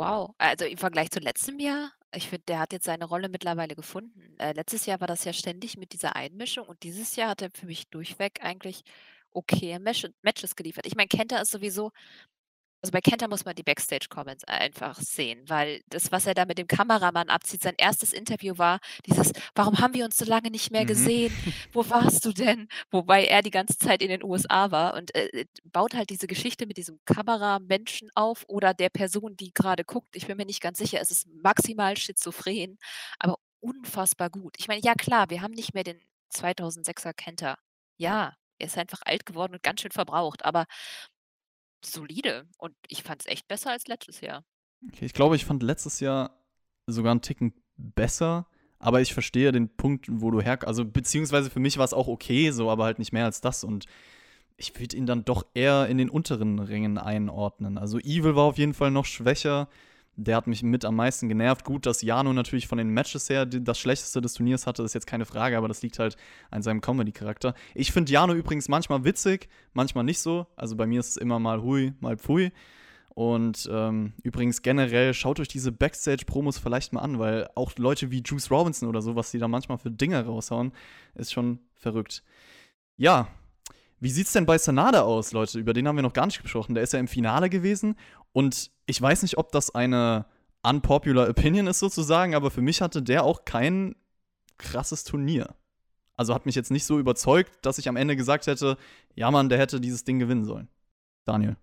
Wow. 0.00 0.34
Also 0.38 0.64
im 0.64 0.78
Vergleich 0.78 1.10
zu 1.10 1.20
letztem 1.20 1.58
Jahr, 1.58 1.92
ich 2.14 2.28
finde, 2.28 2.44
der 2.48 2.58
hat 2.60 2.72
jetzt 2.72 2.86
seine 2.86 3.04
Rolle 3.04 3.28
mittlerweile 3.28 3.74
gefunden. 3.76 4.34
Äh, 4.38 4.52
letztes 4.54 4.86
Jahr 4.86 4.98
war 5.00 5.06
das 5.06 5.24
ja 5.24 5.34
ständig 5.34 5.76
mit 5.76 5.92
dieser 5.92 6.16
Einmischung 6.16 6.66
und 6.66 6.82
dieses 6.84 7.16
Jahr 7.16 7.28
hat 7.28 7.42
er 7.42 7.50
für 7.50 7.66
mich 7.66 7.86
durchweg 7.90 8.42
eigentlich 8.42 8.82
okay 9.32 9.78
Match 9.78 10.06
Matches 10.22 10.56
geliefert. 10.56 10.86
Ich 10.86 10.96
meine, 10.96 11.08
Kenta 11.08 11.36
ist 11.38 11.50
sowieso 11.50 11.90
also 12.82 12.92
bei 12.92 13.00
Kenta 13.00 13.28
muss 13.28 13.44
man 13.44 13.54
die 13.54 13.62
Backstage-Comments 13.62 14.44
einfach 14.44 14.98
sehen, 15.00 15.42
weil 15.48 15.82
das, 15.88 16.12
was 16.12 16.26
er 16.26 16.34
da 16.34 16.44
mit 16.46 16.58
dem 16.58 16.66
Kameramann 16.66 17.28
abzieht, 17.28 17.62
sein 17.62 17.74
erstes 17.78 18.12
Interview 18.12 18.56
war 18.58 18.78
dieses, 19.06 19.32
warum 19.54 19.78
haben 19.80 19.94
wir 19.94 20.04
uns 20.04 20.16
so 20.16 20.24
lange 20.24 20.50
nicht 20.50 20.70
mehr 20.70 20.84
Mhm. 20.84 20.86
gesehen? 20.86 21.38
Wo 21.72 21.88
warst 21.90 22.24
du 22.24 22.32
denn? 22.32 22.68
Wobei 22.90 23.26
er 23.26 23.42
die 23.42 23.50
ganze 23.50 23.76
Zeit 23.78 24.02
in 24.02 24.08
den 24.08 24.24
USA 24.24 24.70
war 24.70 24.94
und 24.94 25.14
äh, 25.14 25.26
äh, 25.28 25.46
baut 25.64 25.94
halt 25.94 26.10
diese 26.10 26.26
Geschichte 26.26 26.66
mit 26.66 26.76
diesem 26.78 27.00
Kameramenschen 27.04 28.10
auf 28.14 28.44
oder 28.48 28.74
der 28.74 28.88
Person, 28.90 29.36
die 29.36 29.52
gerade 29.52 29.84
guckt. 29.84 30.16
Ich 30.16 30.26
bin 30.26 30.36
mir 30.36 30.46
nicht 30.46 30.62
ganz 30.62 30.78
sicher, 30.78 31.00
es 31.00 31.10
ist 31.10 31.26
maximal 31.28 31.96
schizophren, 31.96 32.78
aber 33.18 33.36
unfassbar 33.60 34.30
gut. 34.30 34.54
Ich 34.58 34.68
meine, 34.68 34.80
ja 34.82 34.94
klar, 34.94 35.30
wir 35.30 35.42
haben 35.42 35.52
nicht 35.52 35.74
mehr 35.74 35.84
den 35.84 36.00
2006er 36.32 37.12
Kenta. 37.12 37.56
Ja, 37.98 38.34
er 38.58 38.66
ist 38.66 38.78
einfach 38.78 39.00
alt 39.04 39.26
geworden 39.26 39.54
und 39.54 39.62
ganz 39.62 39.80
schön 39.82 39.90
verbraucht, 39.92 40.44
aber 40.44 40.66
solide. 41.84 42.46
Und 42.58 42.74
ich 42.88 43.02
fand 43.02 43.22
es 43.22 43.26
echt 43.26 43.48
besser 43.48 43.70
als 43.70 43.86
letztes 43.86 44.20
Jahr. 44.20 44.44
Okay, 44.88 45.04
ich 45.04 45.12
glaube, 45.12 45.36
ich 45.36 45.44
fand 45.44 45.62
letztes 45.62 46.00
Jahr 46.00 46.36
sogar 46.86 47.12
einen 47.12 47.22
Ticken 47.22 47.52
besser, 47.76 48.46
aber 48.78 49.00
ich 49.00 49.12
verstehe 49.12 49.52
den 49.52 49.68
Punkt, 49.76 50.06
wo 50.10 50.30
du 50.30 50.40
her. 50.40 50.58
Also, 50.66 50.84
beziehungsweise 50.84 51.50
für 51.50 51.60
mich 51.60 51.78
war 51.78 51.84
es 51.84 51.92
auch 51.92 52.08
okay, 52.08 52.50
so, 52.50 52.70
aber 52.70 52.84
halt 52.84 52.98
nicht 52.98 53.12
mehr 53.12 53.24
als 53.24 53.40
das. 53.40 53.64
Und 53.64 53.86
ich 54.56 54.78
würde 54.78 54.96
ihn 54.96 55.06
dann 55.06 55.24
doch 55.24 55.46
eher 55.54 55.86
in 55.86 55.98
den 55.98 56.10
unteren 56.10 56.58
Ringen 56.58 56.98
einordnen. 56.98 57.78
Also, 57.78 57.98
Evil 57.98 58.36
war 58.36 58.44
auf 58.44 58.58
jeden 58.58 58.74
Fall 58.74 58.90
noch 58.90 59.04
schwächer. 59.04 59.68
Der 60.16 60.36
hat 60.36 60.46
mich 60.46 60.62
mit 60.62 60.84
am 60.84 60.96
meisten 60.96 61.28
genervt. 61.28 61.64
Gut, 61.64 61.86
dass 61.86 62.02
Jano 62.02 62.32
natürlich 62.32 62.66
von 62.66 62.78
den 62.78 62.90
Matches 62.90 63.30
her 63.30 63.46
das 63.46 63.78
schlechteste 63.78 64.20
des 64.20 64.34
Turniers 64.34 64.66
hatte, 64.66 64.82
ist 64.82 64.94
jetzt 64.94 65.06
keine 65.06 65.24
Frage, 65.24 65.56
aber 65.56 65.68
das 65.68 65.82
liegt 65.82 65.98
halt 65.98 66.16
an 66.50 66.62
seinem 66.62 66.80
Comedy-Charakter. 66.80 67.54
Ich 67.74 67.92
finde 67.92 68.12
Jano 68.12 68.34
übrigens 68.34 68.68
manchmal 68.68 69.04
witzig, 69.04 69.48
manchmal 69.72 70.04
nicht 70.04 70.20
so. 70.20 70.46
Also 70.56 70.76
bei 70.76 70.86
mir 70.86 71.00
ist 71.00 71.10
es 71.10 71.16
immer 71.16 71.38
mal 71.38 71.62
hui, 71.62 71.94
mal 72.00 72.16
pfui. 72.16 72.52
Und 73.14 73.68
ähm, 73.72 74.14
übrigens 74.22 74.62
generell 74.62 75.14
schaut 75.14 75.40
euch 75.40 75.48
diese 75.48 75.72
Backstage-Promos 75.72 76.58
vielleicht 76.58 76.92
mal 76.92 77.00
an, 77.00 77.18
weil 77.18 77.48
auch 77.54 77.72
Leute 77.76 78.10
wie 78.10 78.22
Juice 78.24 78.50
Robinson 78.50 78.88
oder 78.88 79.02
so, 79.02 79.16
was 79.16 79.30
die 79.30 79.38
da 79.38 79.48
manchmal 79.48 79.78
für 79.78 79.90
Dinge 79.90 80.24
raushauen, 80.24 80.72
ist 81.14 81.32
schon 81.32 81.58
verrückt. 81.74 82.22
Ja, 82.96 83.28
wie 84.00 84.10
sieht's 84.10 84.32
denn 84.32 84.46
bei 84.46 84.58
Sanada 84.58 85.02
aus, 85.02 85.32
Leute? 85.32 85.58
Über 85.58 85.74
den 85.74 85.86
haben 85.86 85.96
wir 85.96 86.02
noch 86.02 86.14
gar 86.14 86.26
nicht 86.26 86.42
gesprochen. 86.42 86.74
Der 86.74 86.82
ist 86.82 86.92
ja 86.92 86.98
im 86.98 87.08
Finale 87.08 87.50
gewesen 87.50 87.96
und 88.32 88.70
ich 88.86 89.00
weiß 89.00 89.22
nicht, 89.22 89.38
ob 89.38 89.52
das 89.52 89.74
eine 89.74 90.24
unpopular 90.62 91.28
Opinion 91.28 91.66
ist 91.66 91.78
sozusagen, 91.78 92.34
aber 92.34 92.50
für 92.50 92.62
mich 92.62 92.80
hatte 92.80 93.02
der 93.02 93.24
auch 93.24 93.44
kein 93.44 93.94
krasses 94.58 95.04
Turnier. 95.04 95.54
Also 96.16 96.34
hat 96.34 96.46
mich 96.46 96.54
jetzt 96.54 96.70
nicht 96.70 96.84
so 96.84 96.98
überzeugt, 96.98 97.64
dass 97.64 97.78
ich 97.78 97.88
am 97.88 97.96
Ende 97.96 98.16
gesagt 98.16 98.46
hätte, 98.46 98.76
ja 99.14 99.30
Mann, 99.30 99.48
der 99.48 99.58
hätte 99.58 99.80
dieses 99.80 100.04
Ding 100.04 100.18
gewinnen 100.18 100.44
sollen. 100.44 100.68
Daniel. 101.24 101.56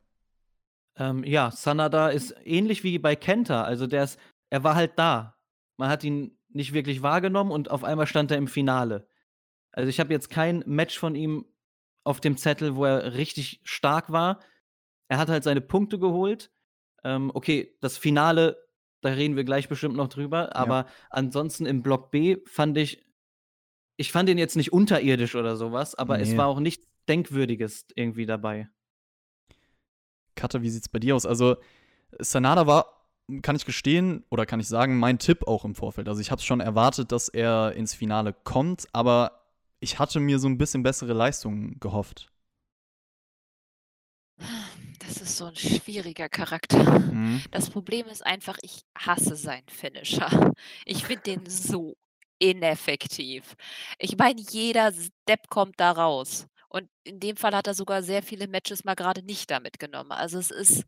Ähm, 0.96 1.24
ja, 1.24 1.52
Sanada 1.52 2.10
ist 2.10 2.36
ähnlich 2.44 2.84
wie 2.84 2.98
bei 2.98 3.16
Kenta. 3.16 3.64
Also 3.64 3.86
der 3.86 4.04
ist, 4.04 4.20
er 4.50 4.64
war 4.64 4.76
halt 4.76 4.94
da. 4.98 5.36
Man 5.78 5.90
hat 5.90 6.04
ihn 6.04 6.38
nicht 6.50 6.74
wirklich 6.74 7.02
wahrgenommen 7.02 7.52
und 7.52 7.70
auf 7.70 7.84
einmal 7.84 8.08
stand 8.08 8.32
er 8.32 8.38
im 8.38 8.48
Finale. 8.48 9.08
Also 9.72 9.90
ich 9.90 10.00
habe 10.00 10.12
jetzt 10.12 10.30
kein 10.30 10.64
Match 10.66 10.98
von 10.98 11.14
ihm 11.14 11.46
auf 12.08 12.22
dem 12.22 12.38
Zettel, 12.38 12.76
wo 12.76 12.86
er 12.86 13.14
richtig 13.14 13.60
stark 13.64 14.12
war. 14.12 14.39
Er 15.10 15.18
hat 15.18 15.30
halt 15.30 15.43
seine 15.43 15.62
Punkte 15.62 15.99
geholt. 15.99 16.51
Ähm, 17.03 17.32
okay, 17.34 17.76
das 17.82 17.97
Finale, 17.97 18.58
da 19.01 19.10
reden 19.10 19.36
wir 19.36 19.43
gleich 19.43 19.70
bestimmt 19.70 19.95
noch 19.95 20.08
drüber. 20.08 20.55
Aber 20.55 20.88
ansonsten 21.10 21.66
im 21.66 21.84
Block 21.84 22.10
B 22.12 22.38
fand 22.45 22.78
ich, 22.78 23.03
ich 23.97 24.12
fand 24.12 24.30
ihn 24.30 24.38
jetzt 24.38 24.55
nicht 24.55 24.74
unterirdisch 24.74 25.36
oder 25.36 25.55
sowas, 25.58 25.95
aber 25.95 26.20
es 26.20 26.30
Nee. 26.32 26.38
war 26.38 26.47
auch 26.47 26.60
nichts 26.60 26.88
Denkwürdiges 27.08 27.86
irgendwie 27.95 28.26
dabei. 28.26 28.70
Katja, 30.36 30.62
wie 30.62 30.70
sieht's 30.70 30.89
bei 30.89 30.99
dir 30.99 31.16
aus? 31.16 31.26
Also, 31.26 31.58
Sanada 32.20 32.68
war, 32.68 32.86
kann 33.41 33.55
ich 33.55 33.66
gestehen, 33.66 34.24
oder 34.30 34.45
kann 34.45 34.60
ich 34.60 34.68
sagen, 34.68 34.97
mein 34.99 35.20
Tipp 35.20 35.47
auch 35.47 35.66
im 35.66 35.74
Vorfeld. 35.76 36.08
Also, 36.08 36.22
ich 36.22 36.32
habe 36.32 36.41
schon 36.41 36.60
erwartet, 36.60 37.12
dass 37.12 37.28
er 37.28 37.74
ins 37.74 37.93
Finale 37.93 38.34
kommt, 38.34 38.88
aber 38.93 39.47
ich 39.80 39.99
hatte 39.99 40.19
mir 40.19 40.39
so 40.39 40.47
ein 40.47 40.57
bisschen 40.57 40.84
bessere 40.84 41.13
Leistungen 41.13 41.80
gehofft. 41.80 42.32
Das 44.99 45.17
ist 45.17 45.38
so 45.38 45.45
ein 45.45 45.55
schwieriger 45.55 46.30
Charakter. 46.30 46.99
Mhm. 46.99 47.41
Das 47.51 47.69
Problem 47.69 48.07
ist 48.07 48.25
einfach, 48.25 48.57
ich 48.61 48.82
hasse 48.97 49.36
seinen 49.36 49.67
Finisher. 49.67 50.53
Ich 50.86 51.05
finde 51.05 51.23
den 51.23 51.45
so 51.49 51.95
ineffektiv. 52.39 53.55
Ich 53.99 54.17
meine, 54.17 54.41
jeder 54.41 54.91
Step 54.91 55.49
kommt 55.49 55.80
da 55.80 55.91
raus. 55.91 56.47
Und 56.69 56.89
in 57.03 57.19
dem 57.19 57.38
Fall 57.38 57.55
hat 57.55 57.67
er 57.67 57.73
sogar 57.73 58.03
sehr 58.03 58.21
viele 58.21 58.47
Matches 58.47 58.84
mal 58.84 58.95
gerade 58.95 59.23
nicht 59.23 59.49
damit 59.49 59.80
genommen. 59.80 60.11
Also 60.11 60.38
es 60.38 60.51
ist, 60.51 60.84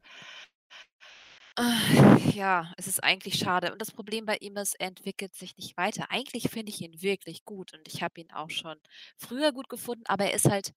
äh, 1.58 2.30
ja, 2.32 2.74
es 2.78 2.88
ist 2.88 3.04
eigentlich 3.04 3.36
schade. 3.36 3.72
Und 3.72 3.82
das 3.82 3.92
Problem 3.92 4.26
bei 4.26 4.38
ihm 4.38 4.58
ist, 4.58 4.76
er 4.80 4.88
entwickelt 4.88 5.36
sich 5.36 5.58
nicht 5.58 5.78
weiter. 5.78 6.12
Eigentlich 6.12 6.50
finde 6.50 6.72
ich 6.72 6.82
ihn 6.82 7.02
wirklich 7.02 7.46
gut 7.46 7.74
und 7.74 7.88
ich 7.88 8.02
habe 8.04 8.22
ihn 8.22 8.32
auch 8.32 8.50
schon 8.50 8.78
früher 9.18 9.52
gut 9.52 9.70
gefunden, 9.70 10.04
aber 10.08 10.26
er 10.26 10.34
ist 10.34 10.50
halt, 10.50 10.74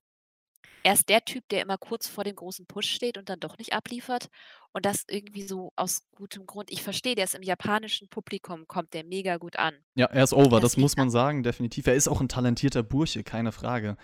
er 0.83 0.95
ist 0.95 1.09
der 1.09 1.25
Typ, 1.25 1.49
der 1.49 1.63
immer 1.63 1.79
kurz 1.79 2.09
vor 2.09 2.25
dem 2.25 2.37
großen 2.37 2.67
Push 2.67 2.91
steht 2.91 3.19
und 3.19 3.29
dann 3.29 3.41
doch 3.41 3.59
nicht 3.59 3.73
abliefert. 3.73 4.29
Und 4.73 4.87
das 4.87 5.05
irgendwie 5.09 5.43
so 5.43 5.73
aus 5.77 6.03
gutem 6.13 6.47
Grund. 6.47 6.71
Ich 6.73 6.83
verstehe, 6.83 7.15
der 7.15 7.25
ist 7.25 7.35
im 7.35 7.43
japanischen 7.43 8.09
Publikum, 8.09 8.67
kommt 8.67 8.95
der 8.95 9.05
mega 9.05 9.37
gut 9.37 9.57
an. 9.59 9.75
Ja, 9.95 10.07
er 10.07 10.25
ist 10.25 10.33
over, 10.33 10.61
Das 10.61 10.73
das 10.73 10.77
muss 10.77 10.97
man 10.97 11.11
sagen, 11.11 11.43
definitiv. 11.43 11.87
Er 11.87 11.95
ist 11.95 12.09
auch 12.09 12.21
ein 12.21 12.29
talentierter 12.29 12.83
Bursche, 12.83 13.23
keine 13.23 13.53
Frage. 13.53 13.97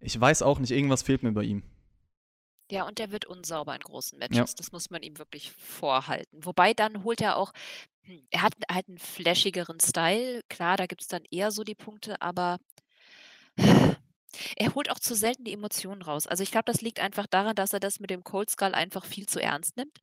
Ich 0.00 0.18
weiß 0.18 0.42
auch 0.42 0.58
nicht, 0.58 0.70
irgendwas 0.70 1.02
fehlt 1.02 1.22
mir 1.22 1.32
bei 1.32 1.44
ihm. 1.44 1.62
Ja, 2.70 2.84
und 2.86 2.98
der 2.98 3.10
wird 3.10 3.24
unsauber 3.26 3.74
in 3.74 3.80
großen 3.80 4.18
Ja. 4.18 4.20
Matches. 4.20 4.54
Das 4.54 4.72
muss 4.72 4.90
man 4.90 5.02
ihm 5.02 5.18
wirklich 5.18 5.52
vorhalten. 5.52 6.44
Wobei 6.44 6.72
dann 6.74 7.04
holt 7.04 7.20
er 7.20 7.36
auch, 7.36 7.52
hm, 8.02 8.26
er 8.30 8.42
hat 8.42 8.54
halt 8.70 8.88
einen 8.88 8.98
flashigeren 8.98 9.80
Style. 9.80 10.42
Klar, 10.48 10.76
da 10.76 10.86
gibt 10.86 11.02
es 11.02 11.08
dann 11.08 11.24
eher 11.30 11.50
so 11.50 11.64
die 11.64 11.74
Punkte, 11.74 12.20
aber 12.22 12.58
er 14.56 14.74
holt 14.74 14.90
auch 14.90 14.98
zu 15.00 15.14
selten 15.14 15.44
die 15.44 15.52
Emotionen 15.52 16.02
raus. 16.02 16.26
Also 16.26 16.42
ich 16.42 16.50
glaube, 16.50 16.66
das 16.66 16.80
liegt 16.80 17.00
einfach 17.00 17.26
daran, 17.26 17.54
dass 17.56 17.72
er 17.72 17.80
das 17.80 18.00
mit 18.00 18.10
dem 18.10 18.24
Cold 18.24 18.50
Skull 18.50 18.74
einfach 18.74 19.04
viel 19.04 19.26
zu 19.26 19.40
ernst 19.42 19.76
nimmt. 19.76 20.00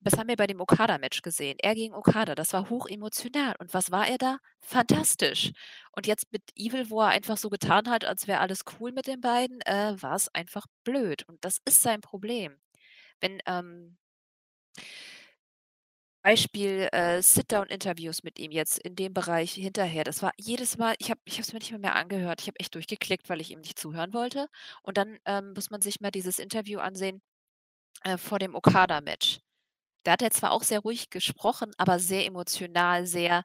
Das 0.00 0.18
haben 0.18 0.28
wir 0.28 0.36
bei 0.36 0.46
dem 0.46 0.60
Okada-Match 0.60 1.22
gesehen. 1.22 1.56
Er 1.60 1.74
gegen 1.74 1.94
Okada, 1.94 2.34
das 2.34 2.52
war 2.52 2.70
hoch 2.70 2.86
emotional. 2.88 3.54
Und 3.58 3.74
was 3.74 3.90
war 3.90 4.08
er 4.08 4.18
da? 4.18 4.38
Fantastisch. 4.60 5.52
Und 5.92 6.06
jetzt 6.06 6.32
mit 6.32 6.42
Evil, 6.56 6.90
wo 6.90 7.00
er 7.02 7.08
einfach 7.08 7.36
so 7.36 7.50
getan 7.50 7.88
hat, 7.88 8.04
als 8.04 8.26
wäre 8.26 8.40
alles 8.40 8.62
cool 8.80 8.92
mit 8.92 9.06
den 9.06 9.20
beiden, 9.20 9.60
äh, 9.62 9.94
war 10.00 10.14
es 10.16 10.28
einfach 10.34 10.66
blöd. 10.84 11.24
Und 11.28 11.44
das 11.44 11.58
ist 11.64 11.82
sein 11.82 12.00
Problem. 12.00 12.56
Wenn, 13.20 13.40
ähm, 13.46 13.96
Beispiel 16.22 16.88
äh, 16.90 17.22
Sit-Down-Interviews 17.22 18.24
mit 18.24 18.40
ihm 18.40 18.50
jetzt 18.50 18.78
in 18.80 18.96
dem 18.96 19.14
Bereich 19.14 19.52
hinterher. 19.52 20.02
Das 20.02 20.22
war 20.22 20.32
jedes 20.36 20.76
Mal, 20.76 20.96
ich 20.98 21.10
habe 21.10 21.20
es 21.24 21.52
mir 21.52 21.60
nicht 21.60 21.70
mehr, 21.70 21.78
mehr 21.78 21.94
angehört. 21.94 22.40
Ich 22.40 22.48
habe 22.48 22.58
echt 22.58 22.74
durchgeklickt, 22.74 23.28
weil 23.28 23.40
ich 23.40 23.52
ihm 23.52 23.60
nicht 23.60 23.78
zuhören 23.78 24.12
wollte. 24.12 24.48
Und 24.82 24.96
dann 24.98 25.18
ähm, 25.24 25.52
muss 25.54 25.70
man 25.70 25.80
sich 25.82 26.00
mal 26.00 26.10
dieses 26.10 26.40
Interview 26.40 26.80
ansehen 26.80 27.22
äh, 28.04 28.18
vor 28.18 28.38
dem 28.38 28.54
Okada-Match. 28.54 29.40
Da 30.04 30.12
hat 30.12 30.22
er 30.22 30.30
zwar 30.30 30.52
auch 30.52 30.62
sehr 30.62 30.80
ruhig 30.80 31.10
gesprochen, 31.10 31.72
aber 31.78 31.98
sehr 31.98 32.26
emotional, 32.26 33.06
sehr 33.06 33.42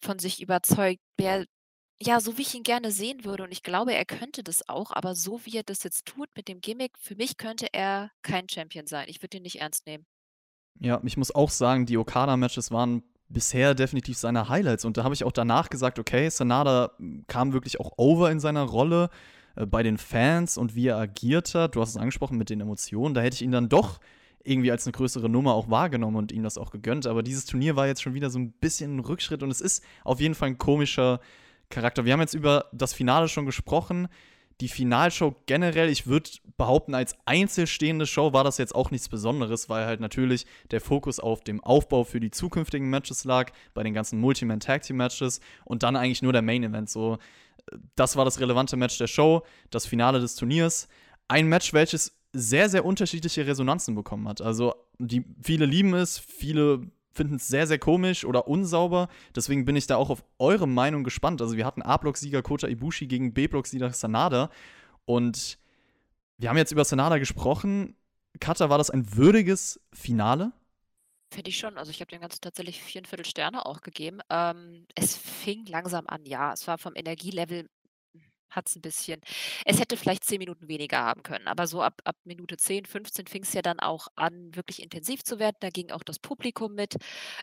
von 0.00 0.18
sich 0.18 0.40
überzeugt. 0.40 1.00
Wer, 1.16 1.46
ja, 2.00 2.20
so 2.20 2.38
wie 2.38 2.42
ich 2.42 2.54
ihn 2.54 2.62
gerne 2.62 2.92
sehen 2.92 3.24
würde. 3.24 3.42
Und 3.42 3.50
ich 3.50 3.62
glaube, 3.62 3.94
er 3.94 4.04
könnte 4.04 4.44
das 4.44 4.68
auch, 4.68 4.92
aber 4.92 5.14
so 5.16 5.40
wie 5.44 5.56
er 5.56 5.64
das 5.64 5.82
jetzt 5.82 6.06
tut 6.06 6.28
mit 6.36 6.46
dem 6.46 6.60
Gimmick, 6.60 6.92
für 6.98 7.16
mich 7.16 7.36
könnte 7.36 7.66
er 7.72 8.10
kein 8.22 8.48
Champion 8.48 8.86
sein. 8.86 9.08
Ich 9.08 9.20
würde 9.20 9.38
ihn 9.38 9.42
nicht 9.42 9.60
ernst 9.60 9.86
nehmen. 9.86 10.06
Ja, 10.78 11.00
ich 11.04 11.16
muss 11.16 11.34
auch 11.34 11.50
sagen, 11.50 11.86
die 11.86 11.96
Okada-Matches 11.96 12.70
waren 12.70 13.02
bisher 13.28 13.74
definitiv 13.74 14.16
seine 14.16 14.48
Highlights. 14.48 14.84
Und 14.84 14.96
da 14.96 15.04
habe 15.04 15.14
ich 15.14 15.24
auch 15.24 15.32
danach 15.32 15.70
gesagt, 15.70 15.98
okay, 15.98 16.28
Sanada 16.28 16.92
kam 17.26 17.52
wirklich 17.52 17.80
auch 17.80 17.92
over 17.96 18.30
in 18.30 18.40
seiner 18.40 18.62
Rolle 18.62 19.10
bei 19.64 19.82
den 19.82 19.96
Fans 19.96 20.58
und 20.58 20.74
wie 20.74 20.88
er 20.88 20.98
agiert 20.98 21.54
hat. 21.54 21.76
Du 21.76 21.80
hast 21.80 21.90
es 21.90 21.96
angesprochen 21.96 22.36
mit 22.36 22.50
den 22.50 22.60
Emotionen. 22.60 23.14
Da 23.14 23.22
hätte 23.22 23.36
ich 23.36 23.42
ihn 23.42 23.52
dann 23.52 23.68
doch 23.68 24.00
irgendwie 24.44 24.70
als 24.70 24.86
eine 24.86 24.92
größere 24.92 25.28
Nummer 25.28 25.54
auch 25.54 25.70
wahrgenommen 25.70 26.16
und 26.16 26.32
ihm 26.32 26.42
das 26.42 26.58
auch 26.58 26.70
gegönnt. 26.70 27.06
Aber 27.06 27.22
dieses 27.22 27.46
Turnier 27.46 27.76
war 27.76 27.86
jetzt 27.86 28.02
schon 28.02 28.14
wieder 28.14 28.30
so 28.30 28.38
ein 28.38 28.52
bisschen 28.52 28.96
ein 28.96 29.00
Rückschritt 29.00 29.42
und 29.42 29.50
es 29.50 29.60
ist 29.60 29.82
auf 30.04 30.20
jeden 30.20 30.34
Fall 30.34 30.50
ein 30.50 30.58
komischer 30.58 31.20
Charakter. 31.70 32.04
Wir 32.04 32.12
haben 32.12 32.20
jetzt 32.20 32.34
über 32.34 32.66
das 32.72 32.92
Finale 32.92 33.28
schon 33.28 33.46
gesprochen 33.46 34.08
die 34.60 34.68
Finalshow 34.68 35.34
generell, 35.44 35.90
ich 35.90 36.06
würde 36.06 36.30
behaupten, 36.56 36.94
als 36.94 37.14
einzelstehende 37.26 38.06
Show 38.06 38.32
war 38.32 38.42
das 38.42 38.56
jetzt 38.56 38.74
auch 38.74 38.90
nichts 38.90 39.08
Besonderes, 39.08 39.68
weil 39.68 39.84
halt 39.84 40.00
natürlich 40.00 40.46
der 40.70 40.80
Fokus 40.80 41.20
auf 41.20 41.44
dem 41.44 41.62
Aufbau 41.62 42.04
für 42.04 42.20
die 42.20 42.30
zukünftigen 42.30 42.88
Matches 42.88 43.24
lag, 43.24 43.52
bei 43.74 43.82
den 43.82 43.92
ganzen 43.92 44.18
Multiman 44.18 44.60
Tag 44.60 44.82
Team 44.82 44.96
Matches 44.96 45.40
und 45.64 45.82
dann 45.82 45.94
eigentlich 45.94 46.22
nur 46.22 46.32
der 46.32 46.42
Main 46.42 46.62
Event. 46.62 46.88
So, 46.88 47.18
das 47.94 48.16
war 48.16 48.24
das 48.24 48.40
relevante 48.40 48.76
Match 48.76 48.98
der 48.98 49.06
Show, 49.06 49.42
das 49.70 49.86
Finale 49.86 50.20
des 50.20 50.36
Turniers. 50.36 50.88
Ein 51.28 51.48
Match, 51.48 51.72
welches 51.72 52.16
sehr, 52.32 52.68
sehr 52.68 52.84
unterschiedliche 52.84 53.46
Resonanzen 53.46 53.94
bekommen 53.94 54.28
hat. 54.28 54.40
Also, 54.40 54.74
die, 54.98 55.24
viele 55.42 55.66
lieben 55.66 55.94
es, 55.94 56.18
viele 56.18 56.90
finden 57.12 57.36
es 57.36 57.48
sehr, 57.48 57.66
sehr 57.66 57.78
komisch 57.78 58.24
oder 58.24 58.46
unsauber. 58.46 59.08
Deswegen 59.34 59.64
bin 59.64 59.74
ich 59.74 59.86
da 59.86 59.96
auch 59.96 60.10
auf 60.10 60.22
eure 60.38 60.68
Meinung 60.68 61.02
gespannt. 61.02 61.40
Also, 61.40 61.56
wir 61.56 61.66
hatten 61.66 61.82
A-Block-Sieger 61.82 62.42
Kota 62.42 62.68
Ibushi 62.68 63.06
gegen 63.06 63.32
B-Block-Sieger 63.32 63.92
Sanada. 63.92 64.50
Und 65.04 65.58
wir 66.38 66.50
haben 66.50 66.58
jetzt 66.58 66.72
über 66.72 66.84
Sanada 66.84 67.18
gesprochen. 67.18 67.96
Kata, 68.38 68.68
war 68.68 68.78
das 68.78 68.90
ein 68.90 69.16
würdiges 69.16 69.80
Finale? 69.92 70.52
Finde 71.32 71.50
ich 71.50 71.58
schon. 71.58 71.76
Also 71.76 71.90
ich 71.90 72.00
habe 72.00 72.10
dem 72.10 72.20
Ganzen 72.20 72.40
tatsächlich 72.40 72.80
viereinviertel 72.82 73.26
Sterne 73.26 73.66
auch 73.66 73.80
gegeben. 73.80 74.20
Ähm, 74.30 74.86
es 74.94 75.16
fing 75.16 75.66
langsam 75.66 76.06
an, 76.06 76.24
ja. 76.24 76.52
Es 76.52 76.66
war 76.66 76.78
vom 76.78 76.94
Energielevel 76.94 77.68
hat 78.50 78.68
es 78.68 78.76
ein 78.76 78.82
bisschen 78.82 79.20
es 79.66 79.80
hätte 79.80 79.96
vielleicht 79.96 80.24
10 80.24 80.38
Minuten 80.38 80.68
weniger 80.68 80.98
haben 80.98 81.22
können, 81.22 81.48
aber 81.48 81.66
so 81.66 81.82
ab 81.82 82.00
ab 82.04 82.16
Minute 82.24 82.56
10, 82.56 82.86
15 82.86 83.26
fing 83.26 83.42
es 83.42 83.52
ja 83.52 83.62
dann 83.62 83.80
auch 83.80 84.08
an, 84.16 84.54
wirklich 84.54 84.82
intensiv 84.82 85.24
zu 85.24 85.38
werden. 85.38 85.56
Da 85.60 85.70
ging 85.70 85.90
auch 85.90 86.02
das 86.04 86.18
Publikum 86.20 86.74
mit. 86.74 86.96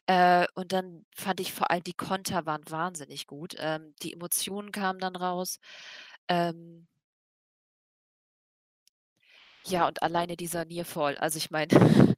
Äh, 0.07 0.47
und 0.55 0.71
dann 0.73 1.05
fand 1.15 1.39
ich 1.41 1.53
vor 1.53 1.71
allem 1.71 1.83
die 1.83 1.93
Konter 1.93 2.45
waren 2.47 2.63
wahnsinnig 2.69 3.27
gut. 3.27 3.55
Ähm, 3.59 3.93
die 4.03 4.13
Emotionen 4.13 4.71
kamen 4.71 4.99
dann 4.99 5.15
raus. 5.15 5.59
Ähm 6.29 6.87
ja, 9.65 9.87
und 9.87 10.03
alleine 10.03 10.35
dieser 10.35 10.65
Nearfall, 10.65 11.17
also 11.17 11.37
ich 11.37 11.49
meine, 11.51 11.69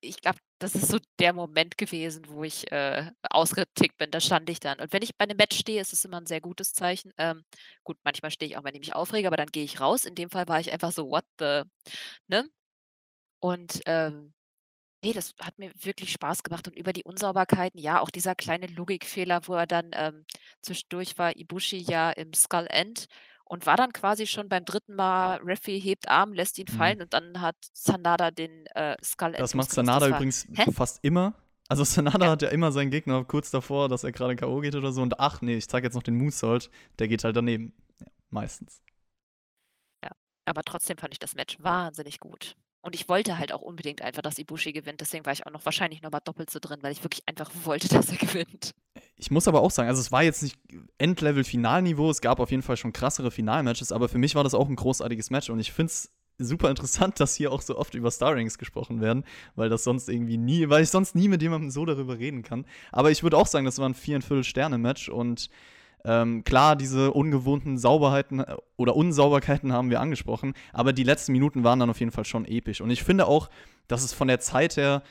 ich 0.00 0.20
glaube, 0.20 0.38
das 0.58 0.74
ist 0.74 0.88
so 0.88 0.98
der 1.18 1.32
Moment 1.32 1.78
gewesen, 1.78 2.24
wo 2.28 2.42
ich, 2.44 2.70
äh, 2.72 3.10
ausgetickt 3.30 3.96
bin. 3.98 4.10
Da 4.10 4.20
stand 4.20 4.48
ich 4.50 4.60
dann. 4.60 4.80
Und 4.80 4.92
wenn 4.92 5.02
ich 5.02 5.16
bei 5.16 5.24
einem 5.24 5.36
Match 5.36 5.56
stehe, 5.58 5.80
ist 5.80 5.92
es 5.92 6.04
immer 6.04 6.18
ein 6.20 6.26
sehr 6.26 6.40
gutes 6.40 6.72
Zeichen. 6.72 7.12
Ähm, 7.18 7.44
gut, 7.84 7.98
manchmal 8.04 8.30
stehe 8.30 8.50
ich 8.50 8.56
auch, 8.56 8.64
wenn 8.64 8.74
ich 8.74 8.80
mich 8.80 8.94
aufrege, 8.94 9.28
aber 9.28 9.36
dann 9.36 9.48
gehe 9.52 9.64
ich 9.64 9.80
raus. 9.80 10.04
In 10.04 10.14
dem 10.14 10.30
Fall 10.30 10.48
war 10.48 10.60
ich 10.60 10.72
einfach 10.72 10.92
so: 10.92 11.10
„What 11.10 11.24
the“ 11.38 11.62
ne? 12.28 12.48
Und, 13.40 13.80
ähm, 13.86 14.32
ne, 15.04 15.12
das 15.14 15.34
hat 15.40 15.58
mir 15.58 15.72
wirklich 15.82 16.12
Spaß 16.12 16.42
gemacht 16.44 16.68
und 16.68 16.76
über 16.76 16.92
die 16.94 17.04
Unsauberkeiten, 17.04 17.80
ja, 17.80 18.00
auch 18.00 18.10
dieser 18.10 18.34
kleine 18.36 18.66
Logikfehler, 18.68 19.42
wo 19.48 19.54
er 19.56 19.66
dann, 19.68 19.90
ähm 19.94 20.24
zwischendurch 20.62 21.18
war 21.18 21.36
Ibushi 21.36 21.78
ja 21.78 22.10
im 22.12 22.32
Skull 22.34 22.66
End 22.70 23.06
und 23.44 23.66
war 23.66 23.76
dann 23.76 23.92
quasi 23.92 24.26
schon 24.26 24.48
beim 24.48 24.64
dritten 24.64 24.94
Mal, 24.94 25.36
Referee 25.42 25.78
hebt 25.78 26.08
Arm, 26.08 26.32
lässt 26.32 26.58
ihn 26.58 26.66
Mhm. 26.70 26.76
fallen 26.76 27.02
und 27.02 27.12
dann 27.14 27.40
hat 27.40 27.56
Sanada 27.72 28.30
den, 28.30 28.66
äh, 28.74 28.96
Skull 29.04 29.32
Das 29.32 29.54
macht. 29.54 29.70
Sanada 29.70 30.08
Das 30.08 30.16
übrigens 30.16 30.48
hä? 30.54 30.70
fast 30.72 31.04
immer. 31.04 31.34
Also 31.68 31.84
Sanada 31.84 32.26
Ja. 32.26 32.30
hat 32.32 32.42
ja 32.42 32.48
immer 32.48 32.72
seinen 32.72 32.90
Gegner 32.90 33.24
kurz 33.24 33.50
davor, 33.50 33.88
dass 33.88 34.04
er 34.04 34.12
gerade 34.12 34.36
K.O. 34.36 34.60
geht 34.60 34.74
oder 34.74 34.92
so. 34.92 35.02
Und 35.02 35.18
ach 35.20 35.40
nee, 35.40 35.56
ich 35.56 35.68
zeige 35.68 35.86
jetzt 35.86 35.94
noch 35.94 36.02
den 36.02 36.16
Moonsault. 36.16 36.70
Der 36.98 37.08
geht 37.08 37.24
halt 37.24 37.36
daneben. 37.36 37.72
Ja, 38.00 38.06
meistens. 38.30 38.82
Ja, 40.04 40.10
aber 40.46 40.62
trotzdem 40.62 40.98
fand 40.98 41.12
ich 41.14 41.18
das 41.18 41.34
Match 41.34 41.56
wahnsinnig 41.60 42.20
gut. 42.20 42.56
Und 42.84 42.94
ich 42.94 43.08
wollte 43.08 43.38
halt 43.38 43.50
auch 43.50 43.62
unbedingt 43.62 44.02
einfach, 44.02 44.20
dass 44.20 44.38
Ibushi 44.38 44.72
gewinnt. 44.72 45.00
Deswegen 45.00 45.24
war 45.24 45.32
ich 45.32 45.46
auch 45.46 45.50
noch 45.50 45.64
wahrscheinlich 45.64 46.02
noch 46.02 46.10
mal 46.10 46.20
doppelt 46.20 46.50
so 46.50 46.58
drin, 46.60 46.80
weil 46.82 46.92
ich 46.92 47.02
wirklich 47.02 47.22
einfach 47.26 47.50
wollte, 47.64 47.88
dass 47.88 48.10
er 48.10 48.18
gewinnt. 48.18 48.74
Ich 49.16 49.30
muss 49.30 49.48
aber 49.48 49.62
auch 49.62 49.70
sagen, 49.70 49.88
also 49.88 50.02
es 50.02 50.12
war 50.12 50.22
jetzt 50.22 50.42
nicht 50.42 50.58
Endlevel-Finalniveau, 50.98 52.10
es 52.10 52.20
gab 52.20 52.40
auf 52.40 52.50
jeden 52.50 52.62
Fall 52.62 52.76
schon 52.76 52.92
krassere 52.92 53.30
Finalmatches, 53.30 53.90
aber 53.90 54.10
für 54.10 54.18
mich 54.18 54.34
war 54.34 54.44
das 54.44 54.52
auch 54.52 54.68
ein 54.68 54.76
großartiges 54.76 55.30
Match 55.30 55.48
und 55.48 55.60
ich 55.60 55.72
finde 55.72 55.92
es 55.92 56.12
super 56.36 56.68
interessant, 56.68 57.20
dass 57.20 57.34
hier 57.34 57.52
auch 57.52 57.62
so 57.62 57.78
oft 57.78 57.94
über 57.94 58.10
Starrings 58.10 58.58
gesprochen 58.58 59.00
werden, 59.00 59.24
weil 59.54 59.70
das 59.70 59.84
sonst 59.84 60.10
irgendwie 60.10 60.36
nie, 60.36 60.68
weil 60.68 60.82
ich 60.82 60.90
sonst 60.90 61.14
nie 61.14 61.28
mit 61.28 61.40
jemandem 61.40 61.70
so 61.70 61.86
darüber 61.86 62.18
reden 62.18 62.42
kann. 62.42 62.66
Aber 62.92 63.10
ich 63.10 63.22
würde 63.22 63.38
auch 63.38 63.46
sagen, 63.46 63.64
das 63.64 63.78
war 63.78 63.88
ein 63.88 63.94
viereinviertel 63.94 64.44
Sterne-Match 64.44 65.08
und 65.08 65.48
ähm, 66.04 66.44
klar, 66.44 66.76
diese 66.76 67.12
ungewohnten 67.12 67.78
Sauberheiten 67.78 68.40
äh, 68.40 68.56
oder 68.76 68.94
Unsauberkeiten 68.94 69.72
haben 69.72 69.90
wir 69.90 70.00
angesprochen, 70.00 70.54
aber 70.72 70.92
die 70.92 71.04
letzten 71.04 71.32
Minuten 71.32 71.64
waren 71.64 71.80
dann 71.80 71.90
auf 71.90 72.00
jeden 72.00 72.12
Fall 72.12 72.24
schon 72.24 72.44
episch. 72.44 72.80
Und 72.80 72.90
ich 72.90 73.02
finde 73.02 73.26
auch, 73.26 73.48
dass 73.88 74.04
es 74.04 74.12
von 74.12 74.28
der 74.28 74.40
Zeit 74.40 74.76
her 74.76 75.02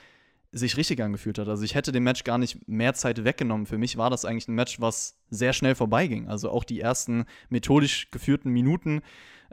sich 0.54 0.78
richtig 0.78 1.02
angefühlt 1.02 1.40
hat. 1.40 1.50
Also 1.50 1.64
ich 1.64 1.74
hätte 1.74 1.92
dem 1.92 2.04
Match 2.04 2.24
gar 2.24 2.38
nicht 2.38 2.68
mehr 2.68 2.94
Zeit 2.94 3.24
weggenommen. 3.24 3.66
Für 3.66 3.80
mich 3.80 3.98
war 3.98 4.10
das 4.10 4.24
eigentlich 4.24 4.48
ein 4.48 4.56
Match, 4.56 4.80
was 4.80 5.18
sehr 5.30 5.52
schnell 5.52 5.74
vorbeiging. 5.74 6.28
Also 6.30 6.50
auch 6.52 6.64
die 6.64 6.80
ersten 6.80 7.26
methodisch 7.50 8.12
geführten 8.12 8.52
Minuten 8.52 9.02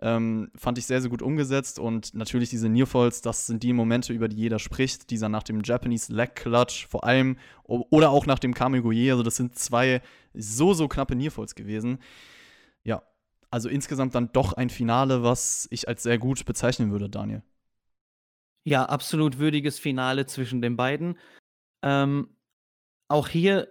ähm, 0.03 0.51
fand 0.55 0.76
ich 0.76 0.86
sehr, 0.86 1.01
sehr 1.01 1.09
gut 1.11 1.22
umgesetzt. 1.22 1.78
Und 1.78 2.14
natürlich 2.14 2.51
diese 2.51 2.68
Nearfalls, 2.68 3.22
das 3.22 3.46
sind 3.46 3.62
die 3.62 3.72
Momente, 3.72 4.12
über 4.12 4.28
die 4.28 4.36
jeder 4.36 4.59
spricht. 4.59 5.11
Dieser 5.11 5.30
nach 5.30 5.42
dem 5.42 5.62
Japanese 5.64 6.12
Leg 6.12 6.34
Clutch 6.34 6.86
vor 6.86 7.05
allem 7.05 7.38
oder 7.64 8.11
auch 8.11 8.26
nach 8.26 8.38
dem 8.38 8.53
Kamigoye. 8.53 9.11
Also 9.11 9.22
das 9.22 9.36
sind 9.36 9.59
zwei 9.59 10.03
so, 10.34 10.74
so 10.74 10.86
knappe 10.86 11.16
Nearfalls 11.16 11.55
gewesen. 11.55 11.98
Ja, 12.84 13.03
also 13.51 13.70
insgesamt 13.70 14.14
dann 14.14 14.30
doch 14.32 14.53
ein 14.53 14.68
Finale, 14.68 15.22
was 15.22 15.66
ich 15.70 15.88
als 15.88 16.03
sehr 16.03 16.18
gut 16.18 16.44
bezeichnen 16.44 16.92
würde, 16.92 17.09
Daniel. 17.09 17.42
Ja, 18.64 18.84
absolut 18.84 19.38
würdiges 19.38 19.78
Finale 19.78 20.26
zwischen 20.26 20.61
den 20.61 20.76
beiden. 20.76 21.18
Ähm, 21.82 22.36
auch 23.08 23.28
hier, 23.28 23.68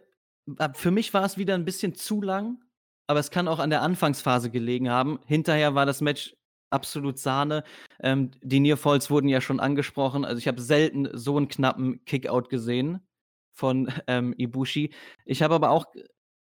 äh, 0.58 0.70
für 0.74 0.92
mich 0.92 1.14
war 1.14 1.26
es 1.26 1.38
wieder 1.38 1.56
ein 1.56 1.66
bisschen 1.66 1.94
zu 1.94 2.22
lang, 2.22 2.64
aber 3.08 3.20
es 3.20 3.32
kann 3.32 3.48
auch 3.48 3.60
an 3.60 3.70
der 3.70 3.82
Anfangsphase 3.82 4.50
gelegen 4.50 4.90
haben. 4.90 5.20
Hinterher 5.26 5.76
war 5.76 5.86
das 5.86 6.02
Match 6.02 6.36
absolut 6.72 7.18
Sahne. 7.18 7.64
Ähm, 8.02 8.32
die 8.42 8.60
Nearfalls 8.60 9.10
wurden 9.10 9.28
ja 9.28 9.42
schon 9.42 9.60
angesprochen. 9.60 10.26
Also 10.26 10.40
ich 10.40 10.48
habe 10.48 10.62
selten 10.62 11.10
so 11.14 11.38
einen 11.38 11.48
knappen 11.48 12.04
Kickout 12.06 12.50
gesehen 12.50 13.08
von 13.54 13.92
ähm, 14.08 14.34
Ibushi. 14.38 14.94
Ich 15.26 15.42
habe 15.42 15.56
aber 15.56 15.72
auch 15.72 15.86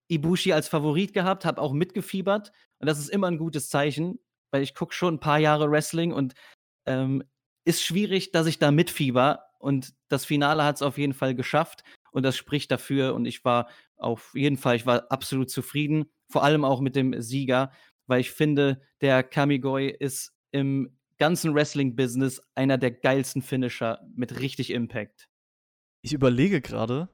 Ibushi 0.09 0.53
als 0.53 0.67
Favorit 0.67 1.13
gehabt, 1.13 1.45
habe 1.45 1.61
auch 1.61 1.73
mitgefiebert. 1.73 2.51
Und 2.79 2.87
das 2.87 2.99
ist 2.99 3.09
immer 3.09 3.27
ein 3.27 3.37
gutes 3.37 3.69
Zeichen, 3.69 4.19
weil 4.51 4.63
ich 4.63 4.75
gucke 4.75 4.93
schon 4.93 5.15
ein 5.15 5.19
paar 5.19 5.39
Jahre 5.39 5.69
Wrestling 5.71 6.11
und 6.13 6.33
ähm, 6.85 7.23
ist 7.65 7.83
schwierig, 7.83 8.31
dass 8.31 8.47
ich 8.47 8.59
da 8.59 8.71
mitfieber. 8.71 9.45
Und 9.59 9.93
das 10.09 10.25
Finale 10.25 10.63
hat 10.63 10.77
es 10.77 10.81
auf 10.81 10.97
jeden 10.97 11.13
Fall 11.13 11.35
geschafft. 11.35 11.83
Und 12.11 12.23
das 12.23 12.35
spricht 12.35 12.71
dafür. 12.71 13.13
Und 13.13 13.25
ich 13.25 13.43
war 13.45 13.69
auf 13.97 14.31
jeden 14.33 14.57
Fall, 14.57 14.75
ich 14.75 14.85
war 14.85 15.11
absolut 15.11 15.49
zufrieden. 15.49 16.05
Vor 16.29 16.43
allem 16.43 16.65
auch 16.65 16.81
mit 16.81 16.95
dem 16.95 17.21
Sieger, 17.21 17.71
weil 18.07 18.21
ich 18.21 18.31
finde, 18.31 18.81
der 19.01 19.23
Kamigoi 19.23 19.87
ist 19.87 20.33
im 20.51 20.97
ganzen 21.17 21.53
Wrestling-Business 21.55 22.41
einer 22.55 22.77
der 22.77 22.91
geilsten 22.91 23.41
Finisher 23.41 24.01
mit 24.15 24.39
richtig 24.39 24.71
Impact. 24.71 25.29
Ich 26.01 26.13
überlege 26.13 26.59
gerade, 26.59 27.07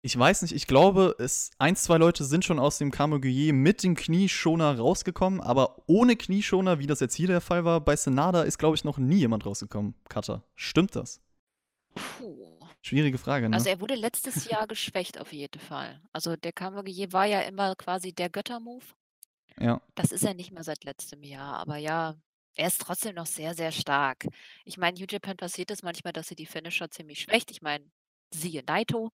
ich 0.00 0.16
weiß 0.16 0.42
nicht, 0.42 0.54
ich 0.54 0.66
glaube, 0.66 1.16
es 1.18 1.50
ein, 1.58 1.74
zwei 1.76 1.98
Leute 1.98 2.24
sind 2.24 2.44
schon 2.44 2.58
aus 2.58 2.78
dem 2.78 2.90
Kamoguye 2.90 3.52
mit 3.52 3.82
dem 3.82 3.96
Knieschoner 3.96 4.78
rausgekommen, 4.78 5.40
aber 5.40 5.82
ohne 5.86 6.16
Knieschoner, 6.16 6.78
wie 6.78 6.86
das 6.86 7.00
jetzt 7.00 7.14
hier 7.14 7.26
der 7.26 7.40
Fall 7.40 7.64
war, 7.64 7.80
bei 7.80 7.96
Senada 7.96 8.42
ist, 8.42 8.58
glaube 8.58 8.76
ich, 8.76 8.84
noch 8.84 8.98
nie 8.98 9.16
jemand 9.16 9.44
rausgekommen. 9.44 9.94
Cutter. 10.08 10.44
Stimmt 10.54 10.94
das? 10.94 11.20
Puh. 11.94 12.58
Schwierige 12.80 13.18
Frage, 13.18 13.48
ne? 13.48 13.56
Also 13.56 13.68
er 13.68 13.80
wurde 13.80 13.96
letztes 13.96 14.48
Jahr 14.48 14.66
geschwächt 14.68 15.20
auf 15.20 15.32
jeden 15.32 15.60
Fall. 15.60 16.00
Also 16.12 16.36
der 16.36 16.52
Kamogier 16.52 17.12
war 17.12 17.26
ja 17.26 17.40
immer 17.40 17.74
quasi 17.74 18.12
der 18.12 18.30
Göttermove. 18.30 18.94
ja. 19.58 19.80
Das 19.96 20.12
ist 20.12 20.24
er 20.24 20.34
nicht 20.34 20.52
mehr 20.52 20.62
seit 20.62 20.84
letztem 20.84 21.24
Jahr, 21.24 21.58
aber 21.58 21.76
ja, 21.76 22.14
er 22.54 22.68
ist 22.68 22.80
trotzdem 22.80 23.16
noch 23.16 23.26
sehr, 23.26 23.54
sehr 23.54 23.72
stark. 23.72 24.26
Ich 24.64 24.78
meine, 24.78 24.98
New 24.98 25.06
Japan 25.10 25.36
passiert 25.36 25.70
es 25.72 25.82
manchmal, 25.82 26.12
dass 26.12 26.28
sie 26.28 26.36
die 26.36 26.46
Finisher 26.46 26.88
ziemlich 26.90 27.20
schwächt. 27.20 27.50
Ich 27.50 27.62
meine, 27.62 27.84
siehe 28.32 28.62
Naito. 28.64 29.10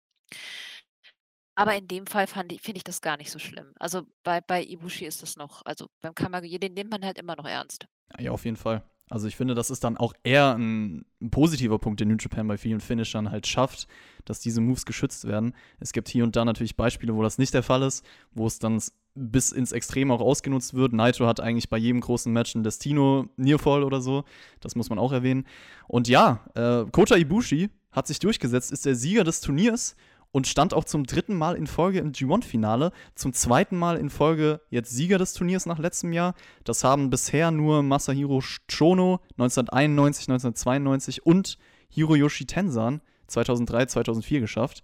Aber 1.54 1.76
in 1.76 1.86
dem 1.86 2.06
Fall 2.06 2.26
ich 2.50 2.60
finde 2.62 2.78
ich 2.78 2.84
das 2.84 3.00
gar 3.00 3.16
nicht 3.16 3.30
so 3.30 3.38
schlimm. 3.38 3.72
Also, 3.78 4.02
bei 4.22 4.40
bei 4.40 4.62
Ibushi 4.62 5.04
ist 5.04 5.22
das 5.22 5.36
noch 5.36 5.62
also, 5.64 5.86
beim 6.00 6.14
Kamagiye, 6.14 6.58
den 6.58 6.74
nimmt 6.74 6.90
man 6.90 7.04
halt 7.04 7.18
immer 7.18 7.36
noch 7.36 7.46
ernst. 7.46 7.86
Ja, 8.18 8.32
auf 8.32 8.44
jeden 8.44 8.56
Fall. 8.56 8.82
Also 9.10 9.28
ich 9.28 9.36
finde, 9.36 9.54
das 9.54 9.68
ist 9.68 9.84
dann 9.84 9.98
auch 9.98 10.14
eher 10.22 10.56
ein, 10.56 11.04
ein 11.20 11.30
positiver 11.30 11.78
Punkt, 11.78 12.00
den 12.00 12.08
New 12.08 12.16
Japan 12.18 12.48
bei 12.48 12.56
vielen 12.56 12.80
Finishern 12.80 13.30
halt 13.30 13.46
schafft, 13.46 13.86
dass 14.24 14.40
diese 14.40 14.62
Moves 14.62 14.86
geschützt 14.86 15.26
werden. 15.26 15.54
Es 15.78 15.92
gibt 15.92 16.08
hier 16.08 16.24
und 16.24 16.36
da 16.36 16.44
natürlich 16.44 16.76
Beispiele, 16.76 17.14
wo 17.14 17.22
das 17.22 17.36
nicht 17.36 17.52
der 17.52 17.62
Fall 17.62 17.82
ist, 17.82 18.04
wo 18.32 18.46
es 18.46 18.58
dann 18.58 18.82
bis 19.14 19.52
ins 19.52 19.72
Extrem 19.72 20.10
auch 20.10 20.20
ausgenutzt 20.20 20.74
wird. 20.74 20.94
Naito 20.94 21.26
hat 21.26 21.38
eigentlich 21.38 21.68
bei 21.68 21.76
jedem 21.76 22.00
großen 22.00 22.32
Match 22.32 22.54
ein 22.54 22.64
Destino 22.64 23.26
Nearfall 23.36 23.84
oder 23.84 24.00
so. 24.00 24.24
Das 24.60 24.74
muss 24.74 24.88
man 24.88 24.98
auch 24.98 25.12
erwähnen. 25.12 25.46
Und 25.86 26.08
ja, 26.08 26.40
äh, 26.54 26.84
Kota 26.90 27.16
Ibushi 27.16 27.68
hat 27.92 28.06
sich 28.06 28.18
durchgesetzt, 28.18 28.72
ist 28.72 28.86
der 28.86 28.96
Sieger 28.96 29.22
des 29.22 29.40
Turniers 29.40 29.96
und 30.34 30.48
stand 30.48 30.74
auch 30.74 30.82
zum 30.82 31.06
dritten 31.06 31.36
Mal 31.36 31.54
in 31.54 31.68
Folge 31.68 32.00
im 32.00 32.10
G1-Finale, 32.10 32.90
zum 33.14 33.32
zweiten 33.32 33.76
Mal 33.76 33.96
in 33.96 34.10
Folge 34.10 34.60
jetzt 34.68 34.90
Sieger 34.90 35.16
des 35.16 35.32
Turniers 35.32 35.64
nach 35.64 35.78
letztem 35.78 36.12
Jahr. 36.12 36.34
Das 36.64 36.82
haben 36.82 37.08
bisher 37.08 37.52
nur 37.52 37.84
Masahiro 37.84 38.42
Chono 38.68 39.20
1991, 39.38 40.28
1992 40.28 41.24
und 41.24 41.56
Hiroyoshi 41.88 42.46
Tensan 42.46 43.00
2003, 43.28 43.86
2004 43.86 44.40
geschafft. 44.40 44.82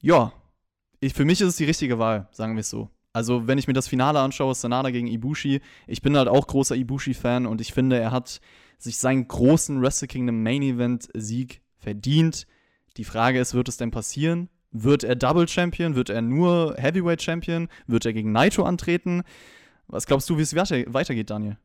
Ja, 0.00 0.32
ich, 0.98 1.14
für 1.14 1.24
mich 1.24 1.40
ist 1.40 1.50
es 1.50 1.56
die 1.56 1.66
richtige 1.66 2.00
Wahl, 2.00 2.26
sagen 2.32 2.56
wir 2.56 2.62
es 2.62 2.70
so. 2.70 2.90
Also, 3.12 3.46
wenn 3.46 3.58
ich 3.58 3.68
mir 3.68 3.74
das 3.74 3.86
Finale 3.86 4.18
anschaue, 4.18 4.56
Sanada 4.56 4.90
gegen 4.90 5.06
Ibushi, 5.06 5.60
ich 5.86 6.02
bin 6.02 6.16
halt 6.16 6.26
auch 6.26 6.48
großer 6.48 6.74
Ibushi-Fan 6.74 7.46
und 7.46 7.60
ich 7.60 7.72
finde, 7.72 8.00
er 8.00 8.10
hat 8.10 8.40
sich 8.78 8.98
seinen 8.98 9.28
großen 9.28 9.80
Wrestle 9.80 10.08
Kingdom 10.08 10.42
Main 10.42 10.62
Event 10.62 11.10
Sieg 11.14 11.62
verdient. 11.76 12.48
Die 12.96 13.04
Frage 13.04 13.38
ist, 13.38 13.54
wird 13.54 13.68
es 13.68 13.76
denn 13.76 13.92
passieren? 13.92 14.48
Wird 14.76 15.04
er 15.04 15.14
Double 15.14 15.46
Champion? 15.46 15.94
Wird 15.94 16.10
er 16.10 16.20
nur 16.20 16.74
Heavyweight 16.76 17.22
Champion? 17.22 17.68
Wird 17.86 18.04
er 18.06 18.12
gegen 18.12 18.32
Naito 18.32 18.64
antreten? 18.64 19.22
Was 19.86 20.04
glaubst 20.06 20.28
du, 20.28 20.36
wie 20.36 20.42
es 20.42 20.54
weitergeht, 20.54 21.30
Daniel? 21.30 21.58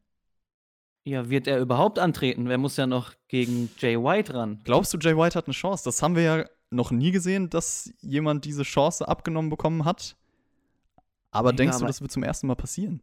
Ja, 1.06 1.28
wird 1.28 1.48
er 1.48 1.60
überhaupt 1.60 1.98
antreten? 1.98 2.48
Wer 2.48 2.60
muss 2.60 2.78
ja 2.78 2.86
noch 2.86 3.14
gegen 3.28 3.72
Jay 3.80 3.98
White 3.98 4.36
ran? 4.36 4.62
Glaubst 4.64 4.94
du, 4.94 5.00
Jay 5.00 5.18
White 5.18 5.36
hat 5.36 5.48
eine 5.48 5.56
Chance? 5.56 5.84
Das 5.86 6.04
haben 6.04 6.16
wir 6.16 6.22
ja 6.22 6.46
noch 6.70 6.92
nie 6.92 7.10
gesehen, 7.10 7.50
dass 7.50 7.92
jemand 8.00 8.46
diese 8.46 8.62
Chance 8.62 9.08
abgenommen 9.08 9.50
bekommen 9.50 9.86
hat. 9.86 10.16
Aber 11.32 11.50
ja, 11.50 11.56
denkst 11.56 11.78
aber 11.78 11.86
du, 11.86 11.88
das 11.88 12.02
wird 12.02 12.12
zum 12.12 12.22
ersten 12.22 12.46
Mal 12.46 12.56
passieren? 12.56 13.02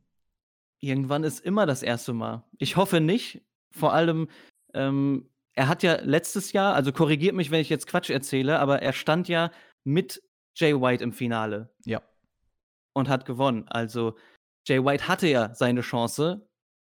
Irgendwann 0.79 1.25
ist 1.25 1.41
immer 1.41 1.67
das 1.67 1.83
erste 1.83 2.13
Mal. 2.13 2.45
Ich 2.59 2.77
hoffe 2.77 3.01
nicht. 3.01 3.43
Vor 3.73 3.93
allem, 3.93 4.29
ähm, 4.73 5.29
er 5.55 5.67
hat 5.67 5.83
ja 5.83 5.99
letztes 6.01 6.53
Jahr, 6.53 6.75
also 6.75 6.93
korrigiert 6.93 7.35
mich, 7.35 7.51
wenn 7.51 7.61
ich 7.61 7.71
jetzt 7.71 7.89
Quatsch 7.89 8.11
erzähle, 8.11 8.61
aber 8.61 8.83
er 8.83 8.93
stand 8.93 9.27
ja 9.27 9.51
mit 9.87 10.23
Jay 10.55 10.75
White 10.75 11.03
im 11.03 11.13
Finale. 11.13 11.73
Ja. 11.85 12.03
Und 12.93 13.09
hat 13.09 13.25
gewonnen. 13.25 13.69
Also 13.69 14.17
Jay 14.67 14.85
White 14.85 15.07
hatte 15.07 15.29
ja 15.29 15.55
seine 15.55 15.83
Chance. 15.83 16.49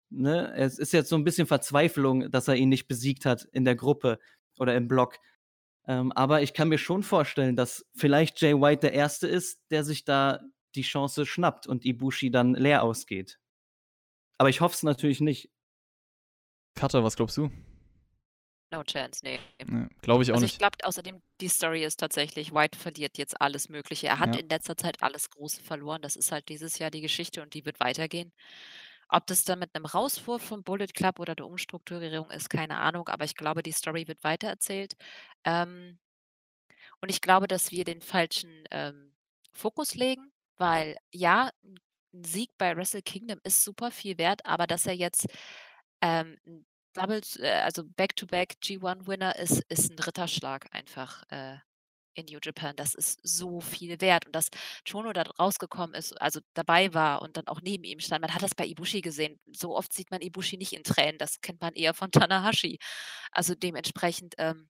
Ne? 0.10 0.54
Es 0.56 0.80
ist 0.80 0.94
jetzt 0.94 1.10
so 1.10 1.16
ein 1.16 1.24
bisschen 1.24 1.48
Verzweiflung, 1.48 2.32
dass 2.32 2.48
er 2.48 2.56
ihn 2.56 2.70
nicht 2.70 2.88
besiegt 2.88 3.26
hat 3.26 3.44
in 3.52 3.66
der 3.66 3.76
Gruppe 3.76 4.20
oder 4.60 4.76
im 4.76 4.88
Block. 4.88 5.20
Ähm, 5.88 6.12
aber 6.14 6.42
ich 6.42 6.54
kann 6.54 6.70
mir 6.70 6.78
schon 6.78 7.04
vorstellen, 7.04 7.56
dass 7.56 7.86
vielleicht 7.96 8.42
Jay 8.42 8.54
White 8.54 8.82
der 8.82 8.94
Erste 8.94 9.28
ist, 9.28 9.60
der 9.72 9.84
sich 9.84 10.06
da 10.06 10.42
die 10.76 10.82
Chance 10.82 11.26
schnappt 11.26 11.68
und 11.68 11.86
Ibushi 11.86 12.32
dann 12.32 12.54
leer 12.54 12.84
ausgeht. 12.84 13.40
Aber 14.38 14.50
ich 14.50 14.62
hoffe 14.62 14.76
es 14.76 14.84
natürlich 14.84 15.22
nicht. 15.22 15.50
Cutter, 16.76 17.04
was 17.04 17.16
glaubst 17.16 17.38
du? 17.38 17.52
No 18.72 18.84
chance, 18.84 19.22
nee. 19.24 19.40
nee 19.64 19.88
glaube 20.02 20.24
ich 20.24 20.32
auch 20.32 20.36
also 20.36 20.46
nicht. 20.46 20.54
Ich 20.54 20.58
glaube 20.58 20.78
außerdem, 20.84 21.22
die 21.40 21.48
Story 21.50 21.84
ist 21.84 22.00
tatsächlich, 22.00 22.54
White 22.54 22.78
verliert 22.78 23.18
jetzt 23.18 23.40
alles 23.40 23.70
Mögliche. 23.70 24.08
Er 24.08 24.20
hat 24.20 24.36
Ja. 24.36 24.42
in 24.42 24.50
letzter 24.50 24.76
Zeit 24.76 25.02
alles 25.04 25.30
Große 25.30 25.62
verloren. 25.62 26.02
Das 26.02 26.16
ist 26.16 26.32
halt 26.32 26.50
dieses 26.50 26.80
Jahr 26.80 26.92
die 26.92 27.02
Geschichte 27.02 27.42
und 27.42 27.54
die 27.54 27.66
wird 27.66 27.80
weitergehen. 27.80 28.34
Ob 29.10 29.28
das 29.28 29.44
dann 29.46 29.60
mit 29.60 29.76
einem 29.76 29.86
Rauswurf 29.86 30.42
vom 30.44 30.64
Bullet 30.64 30.88
Club 30.88 31.20
oder 31.20 31.36
der 31.36 31.46
Umstrukturierung 31.48 32.32
ist, 32.32 32.50
keine 32.50 32.78
Ahnung, 32.78 33.08
aber 33.10 33.26
ich 33.26 33.36
glaube, 33.36 33.64
die 33.64 33.72
Story 33.72 34.08
wird 34.08 34.24
weitererzählt. 34.24 34.96
Ähm, 35.46 36.00
und 37.02 37.10
ich 37.10 37.22
glaube, 37.22 37.48
dass 37.48 37.72
wir 37.72 37.84
den 37.86 38.02
falschen 38.02 38.64
ähm, 38.72 39.14
Fokus 39.54 39.96
legen, 39.96 40.32
weil 40.58 40.98
ja, 41.12 41.52
ein 41.64 41.80
Sieg 42.26 42.52
bei 42.58 42.76
Wrestle 42.76 43.02
Kingdom 43.04 43.40
ist 43.44 43.64
super 43.64 43.92
viel 43.92 44.18
wert, 44.18 44.46
aber 44.46 44.68
dass 44.68 44.86
er 44.86 44.94
jetzt 44.96 45.28
ähm, 46.02 46.38
'n 46.98 47.02
Double 47.02 47.22
äh, 47.40 47.50
also 47.62 47.84
Back-to-Back 47.86 48.60
G1-Winner 48.62 49.36
ist 49.38 49.62
ist 49.70 49.92
'n 49.92 50.00
Ritterschlag 50.00 50.68
einfach, 50.74 51.24
äh, 51.30 51.58
in 52.16 52.26
New 52.28 52.40
Japan. 52.44 52.76
Das 52.78 52.96
ist 52.96 53.20
so 53.24 53.62
viel 53.62 54.02
wert. 54.02 54.26
Und 54.28 54.36
dass 54.36 54.50
Chono 54.90 55.14
da 55.14 55.24
rausgekommen 55.24 55.96
ist, 55.96 56.14
also 56.22 56.40
dabei 56.56 56.94
war 56.94 57.22
und 57.22 57.38
dann 57.38 57.48
auch 57.48 57.62
neben 57.62 57.84
ihm 57.86 58.00
stand. 58.02 58.22
Man 58.22 58.34
hat 58.36 58.44
das 58.44 58.56
bei 58.56 58.66
Ibushi 58.68 59.02
gesehen. 59.02 59.40
So 59.54 59.76
oft 59.78 59.94
sieht 59.94 60.12
man 60.12 60.22
Ibushi 60.22 60.58
nicht 60.58 60.74
in 60.74 60.84
Tränen. 60.84 61.18
Das 61.20 61.42
kennt 61.42 61.62
man 61.62 61.74
eher 61.76 61.94
von 61.94 62.12
Tanahashi. 62.30 62.80
Also 63.32 63.56
dementsprechend, 63.56 64.36
ähm, 64.40 64.70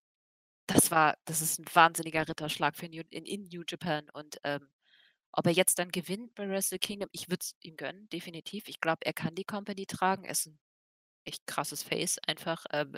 das 0.67 0.91
war 0.91 1.17
das 1.25 1.41
ist 1.41 1.59
ein 1.59 1.65
wahnsinniger 1.73 2.27
Ritterschlag 2.29 2.75
für 2.77 2.87
New 2.89 3.03
in 3.11 3.25
in 3.25 3.43
New 3.49 3.63
Japan 3.67 4.09
und, 4.13 4.37
ähm, 4.45 4.69
ob 5.33 5.45
er 5.47 5.53
jetzt 5.53 5.79
dann 5.79 5.91
gewinnt 5.91 6.35
bei 6.35 6.49
Wrestle 6.49 6.79
Kingdom, 6.79 7.09
ich 7.13 7.29
würde 7.29 7.41
es 7.43 7.55
ihm 7.61 7.77
gönnen, 7.77 8.09
definitiv. 8.09 8.67
Ich 8.69 8.81
glaube, 8.81 9.05
er 9.05 9.13
kann 9.13 9.35
die 9.35 9.45
Company 9.45 9.85
tragen. 9.87 10.25
Er 10.25 10.31
ist 10.31 10.47
'n 10.47 10.57
echt 11.25 11.45
krasses 11.47 11.83
Face 11.83 12.19
einfach, 12.27 12.65
ähm, 12.71 12.97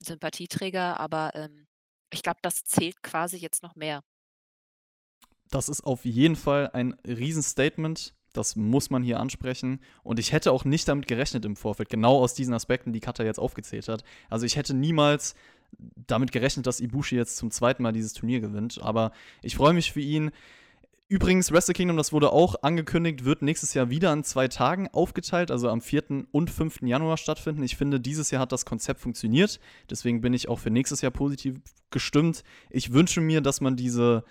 Sympathieträger, 0.00 1.00
aber, 1.00 1.32
ähm, 1.34 1.66
ich 2.12 2.22
glaube, 2.22 2.38
das 2.42 2.64
zählt 2.64 3.02
quasi 3.02 3.38
jetzt 3.38 3.62
noch 3.62 3.74
mehr. 3.74 4.02
Das 5.50 5.68
ist 5.68 5.82
auf 5.82 6.04
jeden 6.04 6.36
Fall 6.36 6.70
ein 6.72 6.94
Riesenstatement. 7.06 8.14
Das 8.32 8.56
muss 8.56 8.90
man 8.90 9.02
hier 9.02 9.20
ansprechen. 9.20 9.80
Und 10.02 10.18
ich 10.18 10.32
hätte 10.32 10.50
auch 10.50 10.64
nicht 10.64 10.88
damit 10.88 11.06
gerechnet 11.06 11.44
im 11.44 11.54
Vorfeld, 11.54 11.88
genau 11.88 12.18
aus 12.18 12.34
diesen 12.34 12.52
Aspekten, 12.52 12.92
die 12.92 13.00
Kata 13.00 13.22
jetzt 13.22 13.38
aufgezählt 13.38 13.86
hat. 13.88 14.02
Also 14.28 14.44
ich 14.44 14.56
hätte 14.56 14.74
niemals 14.74 15.34
damit 15.78 16.32
gerechnet, 16.32 16.66
dass 16.66 16.80
Ibushi 16.80 17.16
jetzt 17.16 17.36
zum 17.36 17.50
zweiten 17.50 17.82
Mal 17.82 17.92
dieses 17.92 18.12
Turnier 18.12 18.40
gewinnt. 18.40 18.80
Aber 18.82 19.12
ich 19.42 19.56
freue 19.56 19.72
mich 19.72 19.92
für 19.92 20.00
ihn. 20.00 20.32
Übrigens, 21.06 21.52
Wrestle 21.52 21.74
Kingdom, 21.74 21.98
das 21.98 22.12
wurde 22.12 22.32
auch 22.32 22.56
angekündigt, 22.62 23.26
wird 23.26 23.42
nächstes 23.42 23.74
Jahr 23.74 23.90
wieder 23.90 24.10
an 24.10 24.24
zwei 24.24 24.48
Tagen 24.48 24.88
aufgeteilt, 24.88 25.50
also 25.50 25.68
am 25.68 25.82
4. 25.82 26.26
und 26.32 26.50
5. 26.50 26.80
Januar 26.82 27.18
stattfinden. 27.18 27.62
Ich 27.62 27.76
finde, 27.76 28.00
dieses 28.00 28.30
Jahr 28.30 28.40
hat 28.40 28.52
das 28.52 28.64
Konzept 28.64 29.00
funktioniert. 29.00 29.60
Deswegen 29.90 30.22
bin 30.22 30.32
ich 30.32 30.48
auch 30.48 30.58
für 30.58 30.70
nächstes 30.70 31.02
Jahr 31.02 31.12
positiv 31.12 31.60
gestimmt. 31.90 32.42
Ich 32.70 32.94
wünsche 32.94 33.20
mir, 33.20 33.42
dass 33.42 33.60
man 33.60 33.76
diese, 33.76 34.24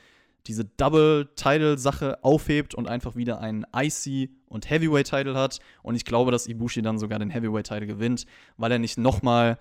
diese 0.48 0.66
Double-Title-Sache 0.66 2.24
aufhebt 2.24 2.74
und 2.74 2.88
einfach 2.88 3.16
wieder 3.16 3.40
einen 3.40 3.66
IC 3.76 4.32
und 4.48 4.68
Heavyweight-Title 4.68 5.36
hat. 5.36 5.60
Und 5.84 5.94
ich 5.94 6.06
glaube, 6.06 6.32
dass 6.32 6.48
Ibushi 6.48 6.82
dann 6.82 6.98
sogar 6.98 7.20
den 7.20 7.30
Heavyweight-Title 7.30 7.86
gewinnt, 7.86 8.26
weil 8.58 8.72
er 8.72 8.80
nicht 8.80 8.98
nochmal 8.98 9.60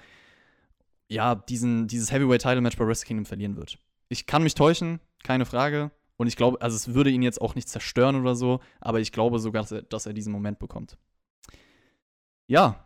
ja, 1.08 1.34
dieses 1.34 2.10
Heavyweight-Title-Match 2.10 2.78
bei 2.78 2.86
Wrestle 2.86 3.06
Kingdom 3.06 3.26
verlieren 3.26 3.56
wird. 3.56 3.78
Ich 4.08 4.24
kann 4.24 4.42
mich 4.42 4.54
täuschen, 4.54 4.98
keine 5.22 5.44
Frage. 5.44 5.90
Und 6.22 6.28
ich 6.28 6.36
glaube, 6.36 6.62
also 6.62 6.76
es 6.76 6.94
würde 6.94 7.10
ihn 7.10 7.22
jetzt 7.22 7.40
auch 7.40 7.56
nicht 7.56 7.68
zerstören 7.68 8.14
oder 8.14 8.36
so, 8.36 8.60
aber 8.80 9.00
ich 9.00 9.10
glaube 9.10 9.40
sogar, 9.40 9.62
dass 9.62 9.72
er, 9.72 9.82
dass 9.82 10.06
er 10.06 10.12
diesen 10.12 10.32
Moment 10.32 10.60
bekommt. 10.60 10.96
Ja, 12.46 12.84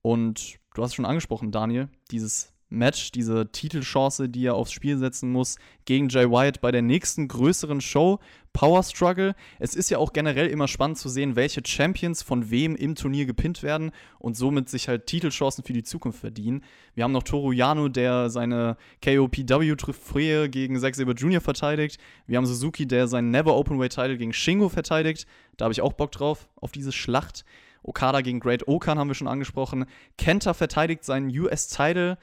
und 0.00 0.58
du 0.72 0.82
hast 0.82 0.92
es 0.92 0.94
schon 0.94 1.04
angesprochen, 1.04 1.52
Daniel, 1.52 1.90
dieses 2.10 2.54
Match, 2.70 3.12
diese 3.12 3.50
Titelchance, 3.50 4.28
die 4.28 4.46
er 4.46 4.54
aufs 4.54 4.72
Spiel 4.72 4.96
setzen 4.96 5.30
muss 5.30 5.56
gegen 5.84 6.08
Jay 6.08 6.30
White 6.30 6.60
bei 6.60 6.70
der 6.70 6.82
nächsten 6.82 7.28
größeren 7.28 7.80
Show, 7.80 8.20
Power 8.52 8.82
Struggle. 8.82 9.34
Es 9.58 9.74
ist 9.74 9.90
ja 9.90 9.98
auch 9.98 10.12
generell 10.12 10.48
immer 10.48 10.68
spannend 10.68 10.98
zu 10.98 11.08
sehen, 11.08 11.36
welche 11.36 11.62
Champions 11.64 12.22
von 12.22 12.50
wem 12.50 12.74
im 12.76 12.94
Turnier 12.94 13.26
gepinnt 13.26 13.62
werden 13.62 13.90
und 14.18 14.36
somit 14.36 14.68
sich 14.68 14.88
halt 14.88 15.06
Titelchancen 15.06 15.64
für 15.64 15.72
die 15.72 15.82
Zukunft 15.82 16.20
verdienen. 16.20 16.64
Wir 16.94 17.04
haben 17.04 17.12
noch 17.12 17.22
Toru 17.22 17.52
Yano, 17.52 17.88
der 17.88 18.30
seine 18.30 18.76
KOPW-Trophäe 19.04 20.48
gegen 20.48 20.78
Zack 20.78 20.94
Saber 20.94 21.14
Jr. 21.14 21.40
verteidigt. 21.40 21.98
Wir 22.26 22.38
haben 22.38 22.46
Suzuki, 22.46 22.86
der 22.86 23.08
seinen 23.08 23.30
Never 23.30 23.56
Openweight-Title 23.56 24.16
gegen 24.16 24.32
Shingo 24.32 24.68
verteidigt. 24.68 25.26
Da 25.56 25.64
habe 25.64 25.72
ich 25.72 25.80
auch 25.80 25.92
Bock 25.92 26.12
drauf, 26.12 26.48
auf 26.56 26.72
diese 26.72 26.92
Schlacht. 26.92 27.44
Okada 27.82 28.20
gegen 28.20 28.40
Great 28.40 28.68
Okan 28.68 28.98
haben 28.98 29.08
wir 29.08 29.14
schon 29.14 29.28
angesprochen. 29.28 29.86
Kenta 30.18 30.54
verteidigt 30.54 31.04
seinen 31.04 31.28
US-Title, 31.30 32.18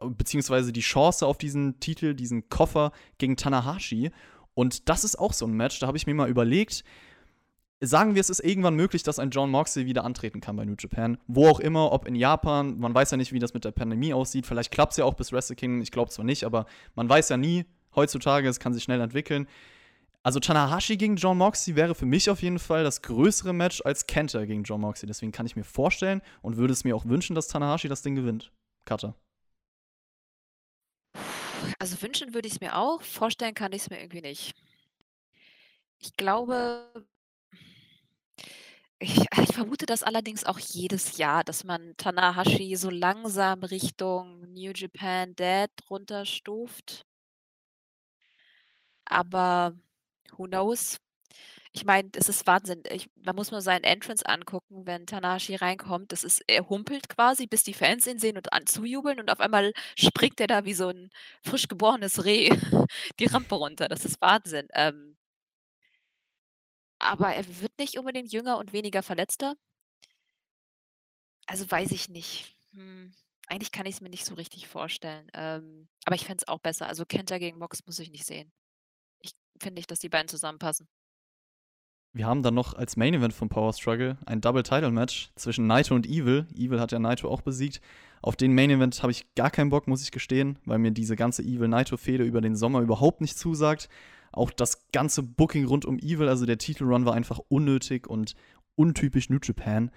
beziehungsweise 0.00 0.72
die 0.72 0.80
Chance 0.80 1.26
auf 1.26 1.38
diesen 1.38 1.80
Titel, 1.80 2.14
diesen 2.14 2.48
Koffer 2.48 2.92
gegen 3.18 3.36
Tanahashi. 3.36 4.10
Und 4.54 4.88
das 4.88 5.04
ist 5.04 5.18
auch 5.18 5.32
so 5.32 5.46
ein 5.46 5.52
Match, 5.52 5.78
da 5.78 5.86
habe 5.86 5.96
ich 5.96 6.06
mir 6.06 6.14
mal 6.14 6.28
überlegt, 6.28 6.84
sagen 7.80 8.14
wir, 8.14 8.20
es 8.20 8.30
ist 8.30 8.40
irgendwann 8.40 8.74
möglich, 8.74 9.02
dass 9.02 9.18
ein 9.18 9.30
John 9.30 9.50
Moxley 9.50 9.86
wieder 9.86 10.04
antreten 10.04 10.40
kann 10.40 10.56
bei 10.56 10.64
New 10.64 10.74
Japan. 10.78 11.18
Wo 11.26 11.48
auch 11.48 11.60
immer, 11.60 11.92
ob 11.92 12.06
in 12.06 12.14
Japan, 12.14 12.78
man 12.78 12.94
weiß 12.94 13.12
ja 13.12 13.16
nicht, 13.16 13.32
wie 13.32 13.38
das 13.38 13.54
mit 13.54 13.64
der 13.64 13.70
Pandemie 13.70 14.12
aussieht. 14.12 14.46
Vielleicht 14.46 14.72
klappt 14.72 14.92
es 14.92 14.96
ja 14.96 15.04
auch 15.04 15.14
bis 15.14 15.32
Wrestle 15.32 15.56
Kingdom, 15.56 15.80
ich 15.80 15.92
glaube 15.92 16.10
zwar 16.10 16.24
nicht, 16.24 16.44
aber 16.44 16.66
man 16.94 17.08
weiß 17.08 17.28
ja 17.28 17.36
nie 17.36 17.66
heutzutage, 17.94 18.48
es 18.48 18.60
kann 18.60 18.74
sich 18.74 18.82
schnell 18.82 19.00
entwickeln. 19.00 19.46
Also 20.28 20.40
Tanahashi 20.40 20.98
gegen 20.98 21.16
John 21.16 21.38
Moxley 21.38 21.74
wäre 21.74 21.94
für 21.94 22.04
mich 22.04 22.28
auf 22.28 22.42
jeden 22.42 22.58
Fall 22.58 22.84
das 22.84 23.00
größere 23.00 23.54
Match 23.54 23.80
als 23.86 24.06
Kenta 24.06 24.44
gegen 24.44 24.62
John 24.62 24.82
Moxley. 24.82 25.06
Deswegen 25.06 25.32
kann 25.32 25.46
ich 25.46 25.56
mir 25.56 25.64
vorstellen 25.64 26.20
und 26.42 26.58
würde 26.58 26.74
es 26.74 26.84
mir 26.84 26.94
auch 26.94 27.06
wünschen, 27.06 27.34
dass 27.34 27.48
Tanahashi 27.48 27.88
das 27.88 28.02
Ding 28.02 28.14
gewinnt. 28.14 28.52
Kata. 28.84 29.14
Also 31.78 32.02
wünschen 32.02 32.34
würde 32.34 32.46
ich 32.46 32.56
es 32.56 32.60
mir 32.60 32.76
auch, 32.76 33.00
vorstellen 33.00 33.54
kann 33.54 33.72
ich 33.72 33.80
es 33.80 33.88
mir 33.88 34.02
irgendwie 34.02 34.20
nicht. 34.20 34.54
Ich 35.98 36.12
glaube, 36.12 36.92
ich, 38.98 39.16
ich 39.16 39.54
vermute 39.54 39.86
das 39.86 40.02
allerdings 40.02 40.44
auch 40.44 40.58
jedes 40.58 41.16
Jahr, 41.16 41.42
dass 41.42 41.64
man 41.64 41.94
Tanahashi 41.96 42.76
so 42.76 42.90
langsam 42.90 43.62
Richtung 43.62 44.42
New 44.52 44.72
Japan 44.74 45.34
Dad 45.36 45.70
runterstuft. 45.88 47.06
Aber 49.06 49.72
who 50.36 50.46
knows? 50.46 50.98
Ich 51.72 51.84
meine, 51.84 52.10
das 52.10 52.28
ist 52.28 52.46
Wahnsinn. 52.46 52.82
Ich 52.90 53.10
man 53.24 53.36
muss 53.36 53.50
mal 53.52 53.60
seinen 53.62 53.84
Entrance 53.84 54.26
angucken, 54.26 54.86
wenn 54.86 55.06
Tanahashi 55.06 55.56
reinkommt. 55.56 56.12
Das 56.12 56.24
ist 56.24 56.42
er 56.48 56.68
humpelt 56.68 57.08
quasi, 57.08 57.46
bis 57.46 57.64
die 57.64 57.74
Fans 57.74 58.06
ihn 58.06 58.18
sehen 58.20 58.36
und 58.38 58.52
an 58.52 58.66
zujubeln 58.66 59.20
und 59.20 59.30
auf 59.30 59.40
einmal 59.40 59.72
springt 59.98 60.40
er 60.40 60.48
da 60.48 60.64
wie 60.64 60.74
so 60.74 60.88
'n 60.90 61.10
frisch 61.44 61.68
geborenes 61.68 62.24
Reh 62.24 62.50
die 63.20 63.26
Rampe 63.26 63.56
runter. 63.56 63.88
Das 63.88 64.04
ist 64.04 64.20
Wahnsinn. 64.22 64.68
Ähm 64.74 65.16
aber 67.00 67.34
er 67.34 67.60
wird 67.60 67.76
nicht 67.78 67.98
unbedingt 67.98 68.32
jünger 68.32 68.58
und 68.58 68.72
weniger 68.72 69.02
verletzter. 69.02 69.54
Also, 71.46 71.70
weiß 71.70 71.92
ich 71.92 72.08
nicht. 72.08 72.56
Hm, 72.72 73.12
eigentlich 73.48 73.72
kann 73.72 73.86
ich's 73.86 74.00
mir 74.00 74.10
nicht 74.10 74.24
so 74.24 74.34
richtig 74.34 74.68
vorstellen. 74.68 75.28
Ähm, 75.34 75.88
aber 76.04 76.14
ich 76.16 76.24
fände 76.26 76.42
es 76.42 76.48
auch 76.48 76.58
besser. 76.60 76.86
Also, 76.88 77.06
Kenta 77.06 77.38
gegen 77.38 77.58
Mox 77.58 77.84
muss 77.86 77.98
ich 77.98 78.10
nicht 78.10 78.26
sehen. 78.26 78.52
Ich 79.58 79.64
finde 79.64 79.80
nicht, 79.80 79.90
dass 79.90 79.98
die 79.98 80.08
beiden 80.08 80.28
zusammenpassen. 80.28 80.86
Wir 82.12 82.26
haben 82.26 82.42
dann 82.44 82.54
noch 82.54 82.74
als 82.74 82.96
Main 82.96 83.14
Event 83.14 83.34
vom 83.34 83.48
Power 83.48 83.72
Struggle 83.72 84.16
ein 84.24 84.40
Double 84.40 84.62
Title 84.62 84.92
Match 84.92 85.32
zwischen 85.34 85.66
Naito 85.66 85.96
und 85.96 86.06
Evil. 86.06 86.46
Evil 86.54 86.78
hat 86.78 86.92
ja 86.92 87.00
Naito 87.00 87.28
auch 87.28 87.42
besiegt. 87.42 87.80
Auf 88.22 88.36
den 88.36 88.54
Main 88.54 88.70
Event 88.70 89.02
habe 89.02 89.10
ich 89.10 89.34
gar 89.34 89.50
keinen 89.50 89.70
Bock, 89.70 89.88
muss 89.88 90.02
ich 90.02 90.12
gestehen, 90.12 90.60
weil 90.64 90.78
mir 90.78 90.92
diese 90.92 91.16
ganze 91.16 91.42
Evil 91.42 91.66
Naito 91.66 91.96
Fehde 91.96 92.22
über 92.22 92.40
den 92.40 92.54
Sommer 92.54 92.82
überhaupt 92.82 93.20
nicht 93.20 93.36
zusagt. 93.36 93.88
Auch 94.30 94.52
das 94.52 94.90
ganze 94.92 95.24
Booking 95.24 95.64
rund 95.64 95.84
um 95.84 95.98
Evil, 95.98 96.28
also 96.28 96.46
der 96.46 96.58
Titelrun 96.58 97.04
war 97.04 97.14
einfach 97.14 97.40
unnötig 97.48 98.06
und 98.06 98.36
untypisch 98.76 99.28
New 99.28 99.40
Japan. 99.42 99.90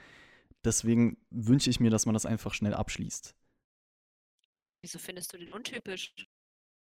Deswegen 0.63 1.17
wünsche 1.29 1.69
ich 1.69 1.79
mir, 1.79 1.91
dass 1.91 2.07
man 2.07 2.13
das 2.13 2.25
einfach 2.25 2.55
schnell 2.55 2.73
abschließt. 2.73 3.35
Wieso 4.83 4.97
findest 4.97 5.33
du 5.33 5.37
den 5.37 5.53
untypisch? 5.53 6.15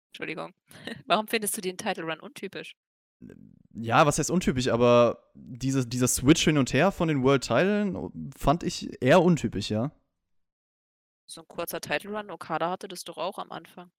Entschuldigung. 0.09 0.55
Warum 1.07 1.29
findest 1.29 1.57
du 1.57 1.61
den 1.61 1.77
Title 1.77 2.05
Run 2.05 2.21
untypisch? 2.21 2.77
Ja, 3.75 4.07
was 4.07 4.19
heißt 4.19 4.31
untypisch, 4.31 4.69
aber 4.69 5.31
dieses, 5.35 5.89
dieser 5.89 6.09
Switch 6.09 6.45
hin 6.45 6.59
und 6.59 6.73
her 6.73 6.93
von 6.93 7.09
den 7.09 7.23
World 7.23 7.43
Titeln 7.43 8.31
fand 8.37 8.63
ich 8.63 9.03
eher 9.03 9.23
untypisch, 9.23 9.71
ja. 9.71 9.91
So 11.27 11.43
ein 11.43 11.49
kurzer 11.49 11.81
Title 11.81 12.17
Run, 12.17 12.31
Okada 12.31 12.71
hatte 12.71 12.89
das 12.89 13.05
doch 13.05 13.19
auch 13.19 13.39
am 13.39 13.53
Anfang. 13.53 13.91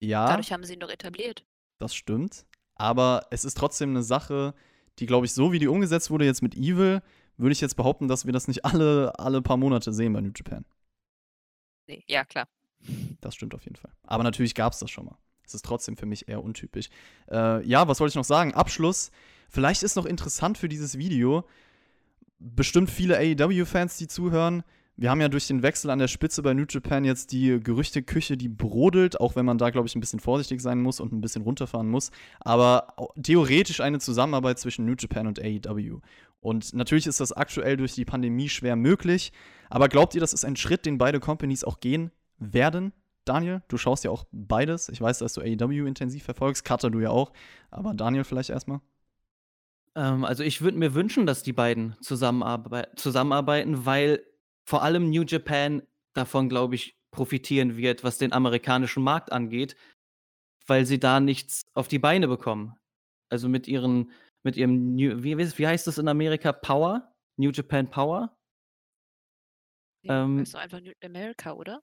Ja. 0.00 0.26
Dadurch 0.26 0.52
haben 0.52 0.64
sie 0.64 0.74
ihn 0.74 0.80
doch 0.80 0.90
etabliert. 0.90 1.44
Das 1.78 1.94
stimmt. 1.94 2.46
Aber 2.74 3.26
es 3.30 3.44
ist 3.44 3.56
trotzdem 3.56 3.90
eine 3.90 4.02
Sache, 4.02 4.54
die, 4.98 5.06
glaube 5.06 5.26
ich, 5.26 5.34
so 5.34 5.52
wie 5.52 5.58
die 5.58 5.68
umgesetzt 5.68 6.10
wurde 6.10 6.24
jetzt 6.24 6.42
mit 6.42 6.54
Evil, 6.54 7.02
würde 7.36 7.52
ich 7.52 7.60
jetzt 7.60 7.76
behaupten, 7.76 8.08
dass 8.08 8.26
wir 8.26 8.32
das 8.32 8.48
nicht 8.48 8.64
alle, 8.64 9.18
alle 9.18 9.42
paar 9.42 9.56
Monate 9.56 9.92
sehen 9.92 10.12
bei 10.12 10.20
New 10.20 10.32
Japan. 10.34 10.64
Nee, 11.86 12.04
ja, 12.06 12.24
klar. 12.24 12.48
Das 13.20 13.34
stimmt 13.34 13.54
auf 13.54 13.64
jeden 13.64 13.76
Fall. 13.76 13.92
Aber 14.02 14.22
natürlich 14.22 14.54
gab 14.54 14.72
es 14.72 14.78
das 14.78 14.90
schon 14.90 15.06
mal. 15.06 15.18
Es 15.46 15.54
ist 15.54 15.64
trotzdem 15.64 15.96
für 15.96 16.06
mich 16.06 16.28
eher 16.28 16.42
untypisch. 16.42 16.88
Äh, 17.30 17.66
ja, 17.66 17.88
was 17.88 18.00
wollte 18.00 18.12
ich 18.12 18.16
noch 18.16 18.24
sagen? 18.24 18.54
Abschluss. 18.54 19.10
Vielleicht 19.48 19.82
ist 19.82 19.96
noch 19.96 20.06
interessant 20.06 20.58
für 20.58 20.68
dieses 20.68 20.96
Video. 20.96 21.44
Bestimmt 22.38 22.90
viele 22.90 23.18
AEW-Fans, 23.18 23.96
die 23.98 24.08
zuhören. 24.08 24.62
Wir 24.96 25.10
haben 25.10 25.20
ja 25.20 25.28
durch 25.28 25.46
den 25.46 25.62
Wechsel 25.62 25.90
an 25.90 25.98
der 25.98 26.08
Spitze 26.08 26.42
bei 26.42 26.54
New 26.54 26.66
Japan 26.68 27.04
jetzt 27.04 27.32
die 27.32 27.58
Gerüchteküche, 27.60 28.36
die 28.36 28.48
brodelt, 28.48 29.20
auch 29.20 29.36
wenn 29.36 29.46
man 29.46 29.58
da, 29.58 29.70
glaube 29.70 29.88
ich, 29.88 29.96
ein 29.96 30.00
bisschen 30.00 30.20
vorsichtig 30.20 30.60
sein 30.60 30.80
muss 30.80 31.00
und 31.00 31.12
ein 31.12 31.20
bisschen 31.20 31.42
runterfahren 31.42 31.88
muss. 31.88 32.10
Aber 32.40 32.94
theoretisch 33.20 33.80
eine 33.80 34.00
Zusammenarbeit 34.00 34.58
zwischen 34.58 34.84
New 34.84 34.94
Japan 34.98 35.26
und 35.26 35.40
AEW. 35.40 36.00
Und 36.40 36.74
natürlich 36.74 37.06
ist 37.06 37.20
das 37.20 37.32
aktuell 37.32 37.76
durch 37.76 37.94
die 37.94 38.04
Pandemie 38.04 38.48
schwer 38.48 38.76
möglich. 38.76 39.32
Aber 39.70 39.88
glaubt 39.88 40.14
ihr, 40.14 40.20
das 40.20 40.34
ist 40.34 40.44
ein 40.44 40.56
Schritt, 40.56 40.84
den 40.84 40.98
beide 40.98 41.20
Companies 41.20 41.64
auch 41.64 41.80
gehen 41.80 42.10
werden? 42.38 42.92
Daniel, 43.24 43.62
du 43.68 43.76
schaust 43.76 44.04
ja 44.04 44.10
auch 44.10 44.24
beides. 44.32 44.88
Ich 44.88 45.00
weiß, 45.00 45.18
dass 45.18 45.34
du 45.34 45.40
AEW 45.40 45.86
intensiv 45.86 46.24
verfolgst. 46.24 46.64
Cutter, 46.64 46.90
du 46.90 47.00
ja 47.00 47.10
auch. 47.10 47.32
Aber 47.70 47.94
Daniel 47.94 48.24
vielleicht 48.24 48.50
erstmal. 48.50 48.80
Ähm, 49.94 50.24
also 50.24 50.42
ich 50.42 50.62
würde 50.62 50.78
mir 50.78 50.94
wünschen, 50.94 51.26
dass 51.26 51.42
die 51.42 51.52
beiden 51.52 51.96
zusammenarbe 52.00 52.88
zusammenarbeiten, 52.96 53.86
weil 53.86 54.24
vor 54.64 54.82
allem 54.82 55.10
New 55.10 55.22
Japan 55.22 55.82
davon, 56.14 56.48
glaube 56.48 56.74
ich, 56.74 56.98
profitieren 57.10 57.76
wird, 57.76 58.04
was 58.04 58.18
den 58.18 58.32
amerikanischen 58.32 59.02
Markt 59.02 59.32
angeht, 59.32 59.76
weil 60.66 60.86
sie 60.86 60.98
da 60.98 61.20
nichts 61.20 61.62
auf 61.74 61.88
die 61.88 61.98
Beine 61.98 62.26
bekommen. 62.26 62.74
Also 63.30 63.48
mit 63.48 63.68
ihren, 63.68 64.10
mit 64.42 64.56
ihrem 64.56 64.94
New, 64.94 65.22
wie, 65.22 65.36
wie 65.38 65.66
heißt 65.66 65.86
das 65.86 65.98
in 65.98 66.08
Amerika? 66.08 66.52
Power? 66.52 67.14
New 67.36 67.50
Japan 67.50 67.88
Power? 67.88 68.36
Ja, 70.02 70.24
ähm, 70.24 70.38
ist 70.40 70.56
einfach 70.56 70.80
New 70.80 70.92
America, 71.02 71.52
oder? 71.52 71.82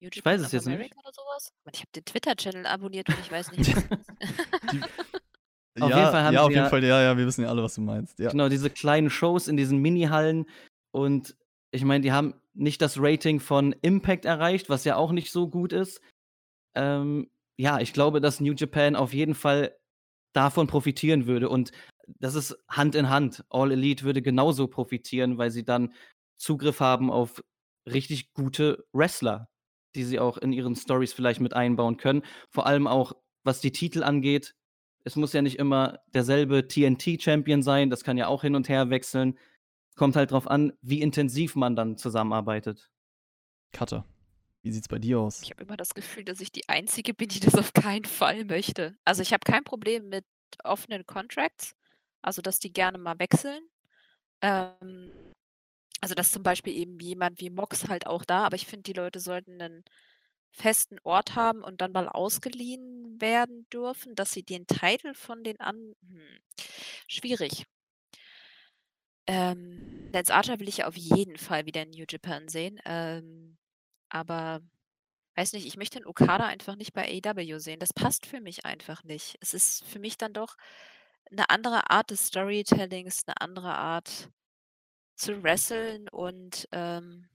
Ich 0.00 0.24
weiß 0.24 0.40
es 0.42 0.52
jetzt 0.52 0.66
America 0.66 0.84
nicht. 0.84 0.96
Oder 0.98 1.12
sowas? 1.12 1.52
Ich 1.72 1.80
habe 1.80 1.90
den 1.94 2.04
Twitter-Channel 2.04 2.66
abonniert 2.66 3.08
und 3.08 3.18
ich 3.18 3.30
weiß 3.30 3.52
nicht. 3.52 3.74
was 3.74 3.84
die, 4.72 4.82
auf 5.82 5.90
ja, 5.90 5.98
jeden 5.98 6.10
Fall 6.10 6.22
haben 6.22 6.34
ja, 6.34 6.42
auf 6.42 6.50
jeden 6.50 6.62
ja, 6.64 6.68
Fall, 6.68 6.84
ja, 6.84 7.02
ja, 7.02 7.16
wir 7.16 7.26
wissen 7.26 7.42
ja 7.42 7.48
alle, 7.48 7.62
was 7.62 7.74
du 7.74 7.80
meinst. 7.80 8.18
Ja. 8.18 8.30
Genau, 8.30 8.48
diese 8.48 8.70
kleinen 8.70 9.10
Shows 9.10 9.48
in 9.48 9.56
diesen 9.56 9.78
Mini-Hallen 9.78 10.46
und 10.92 11.36
ich 11.72 11.84
meine, 11.84 12.02
die 12.02 12.12
haben 12.12 12.34
nicht 12.54 12.80
das 12.80 12.96
Rating 12.98 13.40
von 13.40 13.74
Impact 13.82 14.24
erreicht, 14.24 14.68
was 14.68 14.84
ja 14.84 14.96
auch 14.96 15.12
nicht 15.12 15.30
so 15.30 15.48
gut 15.48 15.72
ist. 15.72 16.00
Ähm, 16.74 17.30
ja, 17.58 17.80
ich 17.80 17.92
glaube, 17.92 18.20
dass 18.20 18.40
New 18.40 18.52
Japan 18.52 18.96
auf 18.96 19.12
jeden 19.12 19.34
Fall 19.34 19.76
davon 20.32 20.66
profitieren 20.66 21.26
würde. 21.26 21.48
Und 21.48 21.72
das 22.06 22.34
ist 22.34 22.56
Hand 22.68 22.94
in 22.94 23.08
Hand. 23.08 23.44
All 23.50 23.72
Elite 23.72 24.04
würde 24.04 24.22
genauso 24.22 24.68
profitieren, 24.68 25.38
weil 25.38 25.50
sie 25.50 25.64
dann 25.64 25.92
Zugriff 26.38 26.80
haben 26.80 27.10
auf 27.10 27.42
richtig 27.86 28.32
gute 28.32 28.84
Wrestler, 28.92 29.48
die 29.96 30.04
sie 30.04 30.20
auch 30.20 30.38
in 30.38 30.52
ihren 30.52 30.76
Stories 30.76 31.12
vielleicht 31.12 31.40
mit 31.40 31.54
einbauen 31.54 31.96
können. 31.96 32.22
Vor 32.50 32.66
allem 32.66 32.86
auch, 32.86 33.14
was 33.42 33.60
die 33.60 33.72
Titel 33.72 34.02
angeht. 34.02 34.54
Es 35.04 35.16
muss 35.16 35.32
ja 35.32 35.42
nicht 35.42 35.58
immer 35.58 36.00
derselbe 36.14 36.66
TNT-Champion 36.66 37.62
sein, 37.62 37.90
das 37.90 38.04
kann 38.04 38.18
ja 38.18 38.26
auch 38.26 38.42
hin 38.42 38.54
und 38.54 38.68
her 38.68 38.90
wechseln. 38.90 39.38
Kommt 39.94 40.16
halt 40.16 40.32
drauf 40.32 40.48
an, 40.48 40.72
wie 40.82 41.00
intensiv 41.00 41.56
man 41.56 41.74
dann 41.74 41.96
zusammenarbeitet. 41.96 42.90
Cutter, 43.72 44.04
wie 44.62 44.72
sieht's 44.72 44.88
bei 44.88 44.98
dir 44.98 45.20
aus? 45.20 45.42
Ich 45.42 45.50
habe 45.50 45.62
immer 45.62 45.76
das 45.76 45.94
Gefühl, 45.94 46.24
dass 46.24 46.40
ich 46.40 46.52
die 46.52 46.68
Einzige 46.68 47.14
bin, 47.14 47.28
die 47.28 47.40
das 47.40 47.54
auf 47.54 47.72
keinen 47.72 48.04
Fall 48.04 48.44
möchte. 48.44 48.96
Also 49.04 49.22
ich 49.22 49.32
habe 49.32 49.44
kein 49.44 49.64
Problem 49.64 50.08
mit 50.08 50.24
offenen 50.64 51.06
Contracts, 51.06 51.74
also 52.20 52.42
dass 52.42 52.58
die 52.58 52.72
gerne 52.72 52.98
mal 52.98 53.18
wechseln. 53.18 53.60
Ähm, 54.42 55.12
also 56.00 56.14
dass 56.14 56.32
zum 56.32 56.42
Beispiel 56.42 56.74
eben 56.74 56.98
jemand 57.00 57.40
wie 57.40 57.50
Mox 57.50 57.88
halt 57.88 58.06
auch 58.06 58.24
da, 58.24 58.44
aber 58.44 58.56
ich 58.56 58.66
finde, 58.66 58.84
die 58.84 58.92
Leute 58.92 59.20
sollten 59.20 59.60
einen 59.60 59.84
festen 60.50 60.98
Ort 61.04 61.34
haben 61.36 61.62
und 61.62 61.80
dann 61.80 61.92
mal 61.92 62.08
ausgeliehen 62.08 63.20
werden 63.20 63.66
dürfen, 63.70 64.14
dass 64.14 64.32
sie 64.32 64.42
den 64.42 64.66
Titel 64.66 65.14
von 65.14 65.44
den 65.44 65.60
an 65.60 65.94
hm, 66.08 66.38
schwierig. 67.06 67.66
Ähm, 69.26 70.08
Lance 70.12 70.32
Archer 70.32 70.60
will 70.60 70.68
ich 70.68 70.84
auf 70.84 70.96
jeden 70.96 71.36
Fall 71.36 71.66
wieder 71.66 71.82
in 71.82 71.90
New 71.90 72.04
Japan 72.08 72.48
sehen. 72.48 72.80
Ähm, 72.84 73.58
aber 74.08 74.60
weiß 75.36 75.52
nicht, 75.52 75.66
ich 75.66 75.76
möchte 75.76 75.98
den 75.98 76.06
Okada 76.06 76.46
einfach 76.46 76.76
nicht 76.76 76.92
bei 76.94 77.20
AEW 77.24 77.58
sehen. 77.58 77.80
Das 77.80 77.92
passt 77.92 78.26
für 78.26 78.40
mich 78.40 78.64
einfach 78.64 79.04
nicht. 79.04 79.36
Es 79.40 79.54
ist 79.54 79.84
für 79.86 79.98
mich 79.98 80.16
dann 80.18 80.32
doch 80.32 80.56
eine 81.30 81.50
andere 81.50 81.90
Art 81.90 82.10
des 82.10 82.28
Storytellings, 82.28 83.24
eine 83.26 83.40
andere 83.40 83.74
Art 83.76 84.30
zu 85.16 85.42
wresteln 85.42 86.08
und 86.10 86.68
ähm 86.72 87.28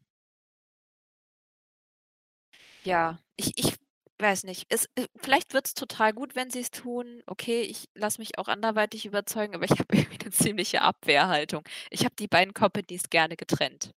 ja, 2.83 3.19
ich 3.37 3.51
ich 3.57 3.75
weiß 4.19 4.43
nicht. 4.43 4.65
Es 4.69 4.85
äh, 4.95 5.07
vielleicht 5.17 5.53
wird's 5.53 5.73
total 5.73 6.13
gut, 6.13 6.35
wenn 6.35 6.49
sie 6.51 6.59
es 6.59 6.71
tun. 6.71 7.21
Okay, 7.25 7.61
ich 7.61 7.89
lasse 7.95 8.19
mich 8.21 8.37
auch 8.37 8.47
anderweitig 8.47 9.05
überzeugen, 9.05 9.55
aber 9.55 9.65
ich 9.65 9.71
habe 9.79 9.85
irgendwie 9.95 10.19
eine 10.21 10.31
ziemliche 10.31 10.81
Abwehrhaltung. 10.81 11.63
Ich 11.89 12.05
habe 12.05 12.15
die 12.17 12.27
beiden 12.27 12.53
Companies 12.53 13.09
gerne 13.09 13.35
getrennt. 13.37 13.91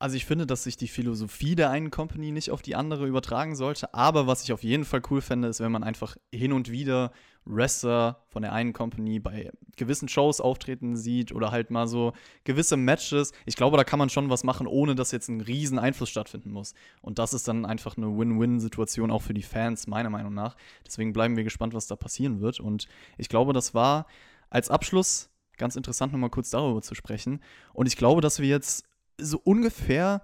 Also 0.00 0.16
ich 0.16 0.24
finde, 0.24 0.46
dass 0.46 0.64
sich 0.64 0.78
die 0.78 0.88
Philosophie 0.88 1.54
der 1.54 1.68
einen 1.68 1.90
Company 1.90 2.32
nicht 2.32 2.50
auf 2.50 2.62
die 2.62 2.74
andere 2.74 3.06
übertragen 3.06 3.54
sollte. 3.54 3.92
Aber 3.92 4.26
was 4.26 4.42
ich 4.42 4.52
auf 4.54 4.64
jeden 4.64 4.86
Fall 4.86 5.02
cool 5.10 5.20
fände, 5.20 5.46
ist, 5.46 5.60
wenn 5.60 5.70
man 5.70 5.84
einfach 5.84 6.16
hin 6.32 6.54
und 6.54 6.70
wieder 6.70 7.12
Wrestler 7.44 8.24
von 8.28 8.40
der 8.40 8.54
einen 8.54 8.72
Company 8.72 9.18
bei 9.18 9.50
gewissen 9.76 10.08
Shows 10.08 10.40
auftreten 10.40 10.96
sieht 10.96 11.32
oder 11.32 11.50
halt 11.50 11.70
mal 11.70 11.86
so 11.86 12.14
gewisse 12.44 12.78
Matches. 12.78 13.32
Ich 13.44 13.56
glaube, 13.56 13.76
da 13.76 13.84
kann 13.84 13.98
man 13.98 14.08
schon 14.08 14.30
was 14.30 14.42
machen, 14.42 14.66
ohne 14.66 14.94
dass 14.94 15.12
jetzt 15.12 15.28
ein 15.28 15.42
riesen 15.42 15.78
Einfluss 15.78 16.08
stattfinden 16.08 16.50
muss. 16.50 16.72
Und 17.02 17.18
das 17.18 17.34
ist 17.34 17.46
dann 17.46 17.66
einfach 17.66 17.98
eine 17.98 18.06
Win-Win-Situation 18.06 19.10
auch 19.10 19.20
für 19.20 19.34
die 19.34 19.42
Fans, 19.42 19.86
meiner 19.86 20.08
Meinung 20.08 20.32
nach. 20.32 20.56
Deswegen 20.86 21.12
bleiben 21.12 21.36
wir 21.36 21.44
gespannt, 21.44 21.74
was 21.74 21.88
da 21.88 21.96
passieren 21.96 22.40
wird. 22.40 22.58
Und 22.58 22.88
ich 23.18 23.28
glaube, 23.28 23.52
das 23.52 23.74
war 23.74 24.06
als 24.48 24.70
Abschluss 24.70 25.28
ganz 25.58 25.76
interessant, 25.76 26.12
nochmal 26.12 26.30
kurz 26.30 26.48
darüber 26.48 26.80
zu 26.80 26.94
sprechen. 26.94 27.40
Und 27.74 27.86
ich 27.86 27.98
glaube, 27.98 28.22
dass 28.22 28.40
wir 28.40 28.48
jetzt 28.48 28.86
so 29.22 29.40
ungefähr 29.42 30.22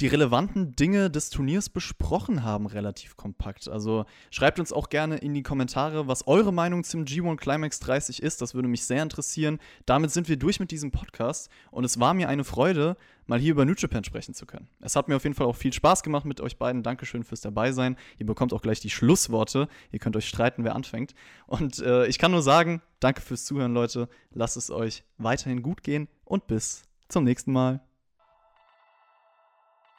die 0.00 0.06
relevanten 0.06 0.76
Dinge 0.76 1.10
des 1.10 1.30
Turniers 1.30 1.68
besprochen 1.68 2.44
haben, 2.44 2.66
relativ 2.66 3.16
kompakt. 3.16 3.68
Also 3.68 4.04
schreibt 4.30 4.60
uns 4.60 4.72
auch 4.72 4.90
gerne 4.90 5.16
in 5.16 5.34
die 5.34 5.42
Kommentare, 5.42 6.06
was 6.06 6.28
eure 6.28 6.52
Meinung 6.52 6.84
zum 6.84 7.04
G1 7.04 7.36
Climax 7.36 7.80
30 7.80 8.22
ist. 8.22 8.40
Das 8.40 8.54
würde 8.54 8.68
mich 8.68 8.84
sehr 8.84 9.02
interessieren. 9.02 9.58
Damit 9.86 10.12
sind 10.12 10.28
wir 10.28 10.36
durch 10.36 10.60
mit 10.60 10.70
diesem 10.70 10.92
Podcast 10.92 11.50
und 11.72 11.82
es 11.82 11.98
war 11.98 12.14
mir 12.14 12.28
eine 12.28 12.44
Freude, 12.44 12.96
mal 13.26 13.40
hier 13.40 13.50
über 13.50 13.64
New 13.64 13.74
Japan 13.76 14.04
sprechen 14.04 14.34
zu 14.34 14.46
können. 14.46 14.68
Es 14.80 14.94
hat 14.94 15.08
mir 15.08 15.16
auf 15.16 15.24
jeden 15.24 15.34
Fall 15.34 15.48
auch 15.48 15.56
viel 15.56 15.72
Spaß 15.72 16.04
gemacht 16.04 16.24
mit 16.24 16.40
euch 16.40 16.58
beiden. 16.58 16.84
Dankeschön 16.84 17.24
fürs 17.24 17.40
Dabeisein. 17.40 17.96
Ihr 18.18 18.26
bekommt 18.26 18.52
auch 18.52 18.62
gleich 18.62 18.78
die 18.78 18.90
Schlussworte. 18.90 19.68
Ihr 19.90 19.98
könnt 19.98 20.16
euch 20.16 20.28
streiten, 20.28 20.62
wer 20.62 20.76
anfängt. 20.76 21.14
Und 21.48 21.80
äh, 21.80 22.06
ich 22.06 22.18
kann 22.18 22.30
nur 22.30 22.42
sagen, 22.42 22.82
danke 23.00 23.20
fürs 23.20 23.44
Zuhören, 23.44 23.74
Leute. 23.74 24.08
Lasst 24.30 24.56
es 24.56 24.70
euch 24.70 25.02
weiterhin 25.16 25.62
gut 25.62 25.82
gehen 25.82 26.06
und 26.24 26.46
bis 26.46 26.84
zum 27.08 27.24
nächsten 27.24 27.52
Mal. 27.52 27.87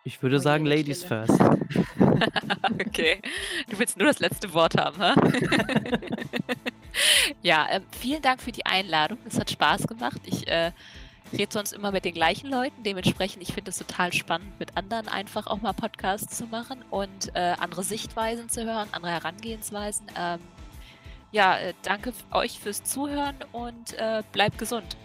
Ich 0.04 0.22
würde 0.22 0.38
Oh 0.38 0.40
sagen, 0.40 0.66
Ladies 0.66 1.04
Stille. 1.04 1.26
first. 1.28 1.42
okay. 2.82 3.22
Du 3.70 3.78
willst 3.78 3.98
nur 3.98 4.08
das 4.08 4.20
letzte 4.20 4.54
Wort 4.54 4.76
haben, 4.78 5.02
hä? 5.02 5.14
ja, 7.42 7.68
ähm, 7.70 7.84
vielen 7.92 8.22
Dank 8.22 8.42
für 8.42 8.52
die 8.52 8.66
Einladung. 8.66 9.18
Es 9.26 9.40
hat 9.40 9.52
Spaß 9.52 9.88
gemacht. 9.88 10.22
Ich 10.26 10.48
äh, 10.48 10.72
rede 11.34 11.52
sonst 11.52 11.74
immer 11.74 11.92
mit 11.92 12.06
den 12.06 12.14
gleichen 12.14 12.50
Leuten. 12.50 12.82
Dementsprechend, 12.84 13.44
ich 13.44 13.54
finde 13.54 13.72
es 13.72 13.78
total 13.78 14.14
spannend, 14.14 14.58
mit 14.60 14.78
anderen 14.78 15.08
einfach 15.08 15.48
auch 15.48 15.62
mal 15.62 15.74
Podcasts 15.74 16.38
zu 16.38 16.46
machen 16.48 16.84
und 16.90 17.36
äh, 17.36 17.56
andere 17.60 17.84
Sichtweisen 17.84 18.50
zu 18.50 18.64
hören, 18.66 18.88
andere 18.92 19.12
Herangehensweisen. 19.12 20.08
Ähm, 20.18 20.40
ja, 21.32 21.58
äh, 21.58 21.74
danke 21.84 22.14
euch 22.32 22.60
fürs 22.60 22.84
Zuhören 22.84 23.36
und 23.52 23.94
äh, 23.94 24.24
bleibt 24.32 24.58
gesund. 24.58 24.98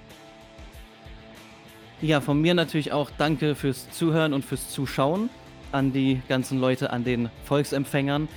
Ja, 2.05 2.21
von 2.21 2.39
mir 2.39 2.53
natürlich 2.53 2.93
auch 2.93 3.11
danke 3.17 3.55
fürs 3.55 3.89
Zuhören 3.89 4.35
und 4.35 4.45
fürs 4.45 4.69
Zuschauen 4.69 5.31
an 5.73 5.95
die 5.95 6.21
ganzen 6.29 6.61
Leute, 6.61 6.91
an 6.91 7.03
den 7.03 7.31
Volksempfängern. 7.47 8.29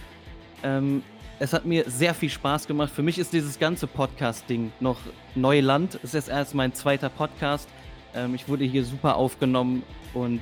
Ähm, 0.63 1.03
es 1.39 1.51
hat 1.51 1.65
mir 1.65 1.83
sehr 1.89 2.13
viel 2.13 2.29
Spaß 2.29 2.67
gemacht. 2.67 2.93
Für 2.95 3.03
mich 3.03 3.19
ist 3.19 3.33
dieses 3.33 3.59
ganze 3.59 3.85
Podcast-Ding 3.85 4.71
noch 4.79 4.99
Neuland. 5.35 5.99
Es 6.01 6.13
ist 6.13 6.29
erst 6.29 6.55
mein 6.55 6.73
zweiter 6.75 7.09
Podcast. 7.09 7.67
Ähm, 8.15 8.35
ich 8.35 8.47
wurde 8.47 8.63
hier 8.63 8.85
super 8.85 9.17
aufgenommen 9.17 9.83
und 10.13 10.39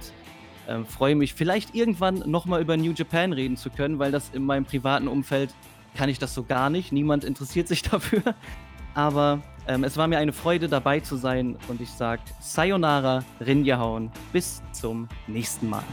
ähm, 0.68 0.86
freue 0.86 1.16
mich, 1.16 1.34
vielleicht 1.34 1.74
irgendwann 1.74 2.20
nochmal 2.30 2.62
über 2.62 2.78
New 2.78 2.92
Japan 2.92 3.34
reden 3.34 3.58
zu 3.58 3.72
können, 3.72 3.98
weil 3.98 4.12
das 4.12 4.30
in 4.34 4.46
meinem 4.46 4.66
privaten 4.66 5.08
Umfeld 5.08 5.50
kann 5.96 6.10
ich 6.10 6.20
das 6.20 6.36
so 6.36 6.44
gar 6.44 6.70
nicht. 6.70 6.92
Niemand 6.92 7.24
interessiert 7.24 7.70
sich 7.70 7.82
dafür. 7.90 8.22
Aber 8.96 9.42
ähm, 9.68 9.84
es 9.84 9.98
war 9.98 10.08
mir 10.08 10.18
eine 10.18 10.34
Freude, 10.34 10.68
dabei 10.68 11.02
zu 11.02 11.18
sein 11.18 11.58
und 11.68 11.82
ich 11.82 11.92
sage 11.92 12.22
Sayonara, 12.40 13.24
Rinjahauen. 13.46 14.12
Bis 14.34 14.64
zum 14.72 15.08
nächsten 15.28 15.70
Mal. 15.70 15.84